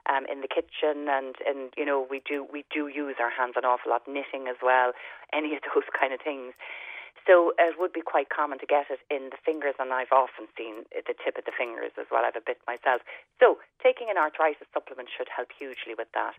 Um, 0.08 0.24
in 0.24 0.40
the 0.40 0.48
kitchen, 0.48 1.04
and 1.10 1.36
and 1.44 1.68
you 1.76 1.84
know 1.84 2.06
we 2.08 2.22
do 2.24 2.46
we 2.50 2.64
do 2.72 2.88
use 2.88 3.16
our 3.20 3.28
hands 3.28 3.54
an 3.56 3.66
awful 3.66 3.90
lot, 3.92 4.08
knitting 4.08 4.48
as 4.48 4.56
well, 4.62 4.92
any 5.34 5.52
of 5.52 5.60
those 5.68 5.84
kind 6.00 6.14
of 6.14 6.20
things. 6.24 6.54
So 7.28 7.52
it 7.60 7.76
would 7.76 7.92
be 7.92 8.00
quite 8.00 8.32
common 8.32 8.56
to 8.56 8.64
get 8.64 8.88
it 8.88 9.04
in 9.12 9.28
the 9.28 9.36
fingers, 9.44 9.76
and 9.76 9.92
I've 9.92 10.16
often 10.16 10.48
seen 10.56 10.88
the 10.88 11.12
tip 11.12 11.36
of 11.36 11.44
the 11.44 11.52
fingers 11.52 11.92
as 12.00 12.08
well. 12.08 12.24
I 12.24 12.32
have 12.32 12.40
a 12.40 12.46
bit 12.48 12.56
myself. 12.64 13.04
So 13.36 13.60
taking 13.84 14.08
an 14.08 14.16
arthritis 14.16 14.64
supplement 14.72 15.12
should 15.12 15.28
help 15.28 15.52
hugely 15.52 15.92
with 15.92 16.08
that. 16.16 16.32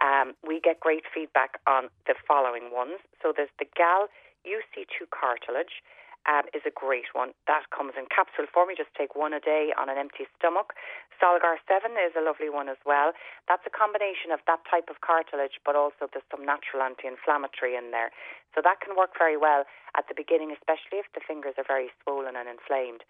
Um, 0.00 0.32
we 0.40 0.56
get 0.64 0.80
great 0.80 1.04
feedback 1.04 1.60
on 1.68 1.92
the 2.08 2.16
following 2.16 2.72
ones. 2.72 3.04
So 3.20 3.36
there's 3.36 3.52
the 3.60 3.68
GAL 3.76 4.08
UC2 4.48 5.12
cartilage. 5.12 5.84
Um, 6.28 6.44
is 6.52 6.60
a 6.68 6.70
great 6.70 7.16
one. 7.16 7.32
That 7.48 7.72
comes 7.72 7.96
in 7.96 8.04
capsule 8.12 8.44
form. 8.44 8.68
You 8.68 8.76
just 8.76 8.92
take 8.92 9.16
one 9.16 9.32
a 9.32 9.40
day 9.40 9.72
on 9.72 9.88
an 9.88 9.96
empty 9.96 10.28
stomach. 10.36 10.76
Solgar 11.16 11.56
7 11.64 11.96
is 11.96 12.12
a 12.12 12.20
lovely 12.20 12.52
one 12.52 12.68
as 12.68 12.76
well. 12.84 13.16
That's 13.48 13.64
a 13.64 13.72
combination 13.72 14.28
of 14.28 14.44
that 14.44 14.60
type 14.68 14.92
of 14.92 15.00
cartilage, 15.00 15.56
but 15.64 15.80
also 15.80 16.12
there's 16.12 16.28
some 16.28 16.44
natural 16.44 16.84
anti 16.84 17.08
inflammatory 17.08 17.72
in 17.72 17.90
there. 17.90 18.12
So 18.52 18.60
that 18.60 18.84
can 18.84 19.00
work 19.00 19.16
very 19.16 19.40
well 19.40 19.64
at 19.96 20.12
the 20.12 20.14
beginning, 20.14 20.52
especially 20.52 21.00
if 21.00 21.08
the 21.16 21.24
fingers 21.24 21.56
are 21.56 21.66
very 21.66 21.88
swollen 22.04 22.36
and 22.36 22.48
inflamed. 22.52 23.00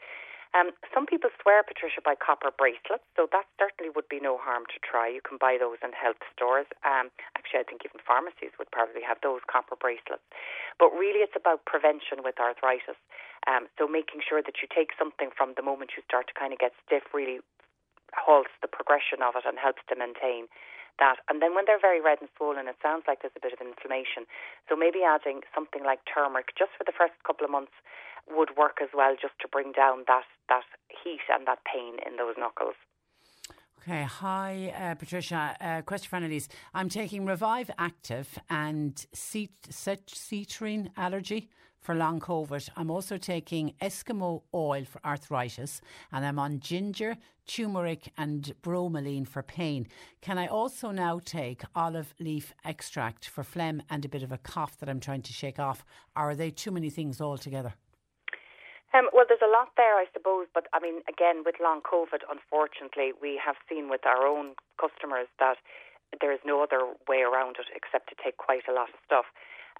Um, 0.51 0.75
some 0.91 1.07
people 1.07 1.31
swear, 1.39 1.63
Patricia, 1.63 2.03
by 2.03 2.19
copper 2.19 2.51
bracelets, 2.51 3.07
so 3.15 3.31
that 3.31 3.47
certainly 3.55 3.87
would 3.95 4.11
be 4.11 4.19
no 4.19 4.35
harm 4.35 4.67
to 4.75 4.79
try. 4.83 5.07
You 5.07 5.23
can 5.23 5.39
buy 5.39 5.55
those 5.63 5.79
in 5.79 5.95
health 5.95 6.19
stores. 6.35 6.67
Um, 6.83 7.15
actually, 7.39 7.63
I 7.63 7.67
think 7.71 7.87
even 7.87 8.03
pharmacies 8.03 8.51
would 8.59 8.71
probably 8.75 9.07
have 9.07 9.23
those 9.23 9.47
copper 9.47 9.79
bracelets. 9.79 10.27
But 10.83 10.91
really, 10.91 11.23
it's 11.23 11.39
about 11.39 11.71
prevention 11.71 12.27
with 12.27 12.35
arthritis. 12.43 12.99
Um, 13.47 13.71
so 13.79 13.87
making 13.87 14.27
sure 14.27 14.43
that 14.43 14.59
you 14.59 14.67
take 14.67 14.91
something 14.99 15.31
from 15.31 15.55
the 15.55 15.63
moment 15.63 15.95
you 15.97 16.03
start 16.03 16.27
to 16.29 16.35
kind 16.35 16.53
of 16.53 16.59
get 16.59 16.75
stiff 16.83 17.07
really 17.15 17.39
halts 18.13 18.51
the 18.61 18.69
progression 18.69 19.23
of 19.23 19.39
it 19.39 19.47
and 19.47 19.55
helps 19.55 19.87
to 19.87 19.95
maintain 19.95 20.51
that. 21.01 21.25
And 21.29 21.43
then 21.43 21.55
when 21.57 21.65
they're 21.67 21.81
very 21.81 22.01
red 22.01 22.21
and 22.21 22.31
swollen, 22.37 22.69
it 22.69 22.77
sounds 22.79 23.05
like 23.09 23.25
there's 23.25 23.37
a 23.37 23.43
bit 23.43 23.57
of 23.57 23.61
inflammation. 23.61 24.29
So 24.69 24.77
maybe 24.77 25.01
adding 25.03 25.43
something 25.55 25.83
like 25.83 26.01
turmeric 26.07 26.53
just 26.57 26.71
for 26.79 26.85
the 26.85 26.95
first 26.97 27.17
couple 27.27 27.45
of 27.45 27.51
months 27.51 27.75
would 28.29 28.57
work 28.57 28.79
as 28.83 28.91
well, 28.95 29.17
just 29.21 29.35
to 29.41 29.49
bring 29.49 29.73
down 29.73 30.05
that 30.07 30.29
that 30.49 30.69
heat 30.87 31.25
and 31.33 31.47
that 31.49 31.65
pain 31.65 31.97
in 32.07 32.17
those 32.17 32.37
knuckles. 32.39 32.77
Okay, 33.83 34.03
hi 34.03 34.73
uh, 34.77 34.95
Patricia. 34.95 35.57
Uh, 35.59 35.81
question 35.83 36.09
for 36.09 36.17
Annalise. 36.17 36.49
I'm 36.75 36.89
taking 36.89 37.25
Revive 37.25 37.71
Active 37.79 38.39
and 38.51 38.95
Cetrine 39.15 40.91
allergy 40.97 41.49
for 41.81 41.94
long 41.94 42.20
COVID. 42.20 42.69
I'm 42.77 42.90
also 42.90 43.16
taking 43.16 43.74
Eskimo 43.81 44.43
oil 44.55 44.85
for 44.85 45.01
arthritis, 45.05 45.81
and 46.12 46.24
I'm 46.24 46.39
on 46.39 46.61
ginger, 46.61 47.16
turmeric, 47.47 48.12
and 48.16 48.55
bromelain 48.62 49.27
for 49.27 49.43
pain. 49.43 49.89
Can 50.20 50.39
I 50.39 50.47
also 50.47 50.90
now 50.90 51.20
take 51.24 51.62
olive 51.74 52.15
leaf 52.20 52.55
extract 52.65 53.28
for 53.28 53.43
phlegm 53.43 53.82
and 53.90 54.05
a 54.05 54.09
bit 54.09 54.23
of 54.23 54.32
a 54.32 54.39
cough 54.39 54.78
that 54.78 54.89
I'm 54.89 55.01
trying 55.01 55.23
to 55.23 55.32
shake 55.32 55.59
off? 55.59 55.85
Are 56.15 56.35
they 56.35 56.51
too 56.51 56.70
many 56.70 56.90
things 56.90 57.20
altogether? 57.20 57.74
Um, 58.93 59.07
well, 59.15 59.24
there's 59.28 59.44
a 59.44 59.51
lot 59.51 59.70
there, 59.77 59.94
I 59.94 60.07
suppose. 60.12 60.47
But 60.52 60.66
I 60.73 60.81
mean, 60.81 61.02
again, 61.09 61.43
with 61.47 61.57
long 61.62 61.81
COVID, 61.81 62.27
unfortunately, 62.28 63.12
we 63.20 63.40
have 63.44 63.57
seen 63.69 63.89
with 63.89 64.05
our 64.05 64.27
own 64.27 64.55
customers 64.81 65.28
that 65.39 65.57
there 66.20 66.32
is 66.32 66.40
no 66.44 66.62
other 66.62 66.90
way 67.09 67.23
around 67.23 67.57
it 67.62 67.70
except 67.74 68.09
to 68.11 68.16
take 68.19 68.36
quite 68.36 68.66
a 68.69 68.74
lot 68.74 68.89
of 68.90 68.98
stuff. 69.07 69.27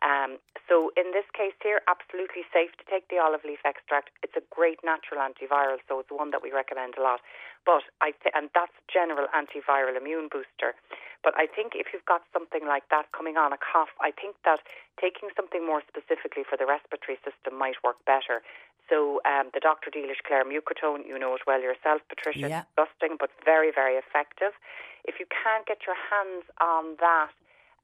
Um, 0.01 0.40
so 0.68 0.93
in 0.97 1.12
this 1.12 1.28
case 1.36 1.56
here, 1.60 1.82
absolutely 1.90 2.47
safe 2.55 2.72
to 2.81 2.85
take 2.89 3.09
the 3.12 3.18
olive 3.18 3.44
leaf 3.44 3.60
extract. 3.66 4.10
It's 4.22 4.36
a 4.36 4.44
great 4.48 4.81
natural 4.81 5.20
antiviral, 5.20 5.82
so 5.89 6.01
it's 6.01 6.09
one 6.09 6.31
that 6.31 6.40
we 6.40 6.52
recommend 6.52 6.94
a 6.97 7.02
lot. 7.02 7.20
But 7.66 7.85
I 8.01 8.16
th- 8.16 8.32
and 8.32 8.48
that's 8.55 8.72
general 8.89 9.28
antiviral 9.36 9.98
immune 9.98 10.32
booster. 10.32 10.72
But 11.20 11.36
I 11.36 11.44
think 11.44 11.77
if 11.77 11.93
you've 11.93 12.06
got 12.09 12.24
something 12.32 12.64
like 12.64 12.89
that 12.89 13.12
coming 13.12 13.36
on, 13.36 13.52
a 13.52 13.60
cough, 13.60 13.93
I 14.01 14.09
think 14.10 14.40
that 14.48 14.64
taking 14.97 15.28
something 15.36 15.66
more 15.66 15.82
specifically 15.85 16.48
for 16.48 16.56
the 16.56 16.64
respiratory 16.64 17.20
system 17.20 17.60
might 17.60 17.77
work 17.85 18.01
better. 18.09 18.40
So 18.89 19.20
um, 19.28 19.52
the 19.52 19.60
Dr. 19.60 19.93
Dealish 19.93 20.24
Clare 20.27 20.48
Mucotone, 20.48 21.06
you 21.06 21.18
know 21.18 21.36
it 21.36 21.44
well 21.47 21.60
yourself, 21.60 22.01
Patricia. 22.09 22.48
Yeah. 22.48 22.64
Disgusting, 22.74 23.20
but 23.20 23.31
very, 23.44 23.70
very 23.70 23.94
effective. 24.01 24.56
If 25.05 25.20
you 25.20 25.27
can't 25.28 25.64
get 25.68 25.86
your 25.86 25.97
hands 25.97 26.48
on 26.60 26.97
that, 26.98 27.31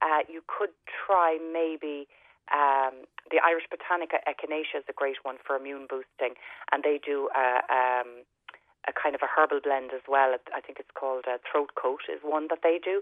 uh, 0.01 0.23
you 0.29 0.41
could 0.47 0.71
try 0.87 1.37
maybe 1.41 2.07
um, 2.53 3.03
the 3.31 3.39
Irish 3.43 3.65
Botanica 3.67 4.23
Echinacea 4.23 4.79
is 4.79 4.87
a 4.89 4.93
great 4.93 5.17
one 5.23 5.35
for 5.45 5.55
immune 5.55 5.87
boosting, 5.89 6.35
and 6.71 6.83
they 6.83 6.99
do 7.03 7.29
a, 7.35 7.59
um, 7.67 8.23
a 8.87 8.93
kind 8.95 9.15
of 9.15 9.21
a 9.21 9.27
herbal 9.27 9.59
blend 9.63 9.91
as 9.93 10.01
well. 10.07 10.35
I 10.55 10.61
think 10.61 10.79
it's 10.79 10.93
called 10.95 11.25
a 11.27 11.39
throat 11.43 11.75
coat 11.75 12.07
is 12.07 12.21
one 12.23 12.47
that 12.49 12.59
they 12.63 12.79
do. 12.83 13.01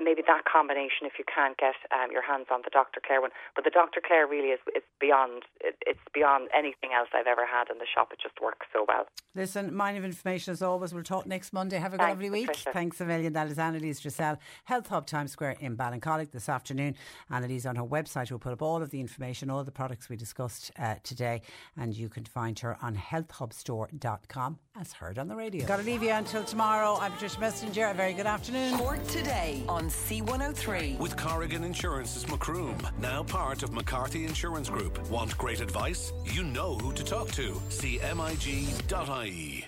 Maybe 0.00 0.22
that 0.26 0.44
combination 0.44 1.04
if 1.04 1.18
you 1.18 1.24
can't 1.24 1.56
get 1.58 1.74
um, 1.92 2.10
your 2.10 2.22
hands 2.22 2.46
on 2.50 2.62
the 2.64 2.70
Dr. 2.70 3.00
Clare 3.04 3.20
one. 3.20 3.30
But 3.54 3.64
the 3.64 3.70
Dr. 3.70 4.00
Clare 4.04 4.26
really 4.26 4.48
is 4.48 4.60
it's 4.68 4.86
beyond 5.00 5.42
it, 5.60 5.76
it's 5.86 6.00
beyond 6.14 6.48
anything 6.56 6.90
else 6.96 7.08
I've 7.14 7.26
ever 7.26 7.46
had 7.46 7.68
in 7.70 7.78
the 7.78 7.86
shop. 7.86 8.12
It 8.12 8.20
just 8.22 8.40
works 8.40 8.66
so 8.72 8.84
well. 8.86 9.06
Listen, 9.34 9.74
mine 9.74 9.96
of 9.96 10.04
information 10.04 10.52
as 10.52 10.62
always. 10.62 10.92
We'll 10.92 11.02
talk 11.02 11.26
next 11.26 11.52
Monday. 11.52 11.78
Have 11.78 11.94
a 11.94 11.96
Thanks, 11.96 12.10
lovely 12.10 12.30
week. 12.30 12.46
Patricia. 12.46 12.72
Thanks 12.72 13.00
a 13.00 13.04
million. 13.04 13.32
That 13.32 13.48
is 13.48 13.58
Annalise 13.58 14.00
Dressel, 14.00 14.38
Health 14.64 14.88
Hub 14.88 15.06
Times 15.06 15.32
Square 15.32 15.56
in 15.60 15.76
Ballincollig 15.76 16.30
this 16.30 16.48
afternoon. 16.48 16.94
Annalise 17.30 17.66
on 17.66 17.76
her 17.76 17.84
website 17.84 18.30
will 18.30 18.38
put 18.38 18.52
up 18.52 18.62
all 18.62 18.82
of 18.82 18.90
the 18.90 19.00
information, 19.00 19.50
all 19.50 19.64
the 19.64 19.72
products 19.72 20.08
we 20.08 20.16
discussed 20.16 20.70
uh, 20.78 20.96
today, 21.02 21.42
and 21.76 21.96
you 21.96 22.08
can 22.08 22.24
find 22.24 22.58
her 22.60 22.76
on 22.82 22.96
healthhubstore.com 22.96 24.58
as 24.78 24.92
heard 24.92 25.18
on 25.18 25.28
the 25.28 25.36
radio. 25.36 25.66
Got 25.66 25.78
to 25.78 25.82
leave 25.82 26.02
you 26.02 26.10
until 26.10 26.44
tomorrow. 26.44 26.98
I'm 27.00 27.12
Patricia 27.12 27.40
Messenger. 27.40 27.86
A 27.86 27.94
very 27.94 28.12
good 28.12 28.26
afternoon. 28.26 28.78
Cork 28.78 29.06
today 29.06 29.62
on 29.68 29.81
C103. 29.88 30.98
With 30.98 31.16
Corrigan 31.16 31.64
Insurance's 31.64 32.28
Macroom, 32.28 32.76
now 33.00 33.22
part 33.22 33.62
of 33.62 33.72
McCarthy 33.72 34.24
Insurance 34.24 34.68
Group. 34.68 34.98
Want 35.08 35.36
great 35.38 35.60
advice? 35.60 36.12
You 36.24 36.44
know 36.44 36.76
who 36.76 36.92
to 36.92 37.04
talk 37.04 37.28
to. 37.32 37.52
CMIG.ie. 37.68 39.66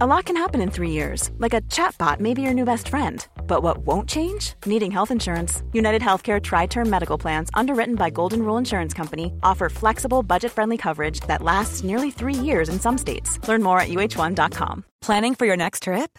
A 0.00 0.06
lot 0.06 0.24
can 0.24 0.36
happen 0.36 0.60
in 0.60 0.70
three 0.70 0.90
years, 0.90 1.30
like 1.38 1.54
a 1.54 1.60
chatbot 1.62 2.18
may 2.18 2.34
be 2.34 2.42
your 2.42 2.54
new 2.54 2.64
best 2.64 2.88
friend. 2.88 3.24
But 3.46 3.62
what 3.62 3.86
won't 3.86 4.08
change? 4.08 4.54
Needing 4.66 4.90
health 4.90 5.10
insurance. 5.10 5.62
United 5.72 6.02
Healthcare 6.02 6.42
Tri 6.42 6.66
Term 6.66 6.90
Medical 6.90 7.18
Plans, 7.18 7.50
underwritten 7.54 7.94
by 7.94 8.10
Golden 8.10 8.42
Rule 8.42 8.56
Insurance 8.56 8.94
Company, 8.94 9.32
offer 9.42 9.68
flexible, 9.68 10.22
budget 10.22 10.50
friendly 10.50 10.76
coverage 10.76 11.20
that 11.28 11.42
lasts 11.42 11.84
nearly 11.84 12.10
three 12.10 12.34
years 12.34 12.68
in 12.68 12.80
some 12.80 12.98
states. 12.98 13.38
Learn 13.46 13.62
more 13.62 13.78
at 13.78 13.90
uh1.com. 13.90 14.84
Planning 15.02 15.34
for 15.36 15.46
your 15.46 15.56
next 15.56 15.84
trip? 15.84 16.18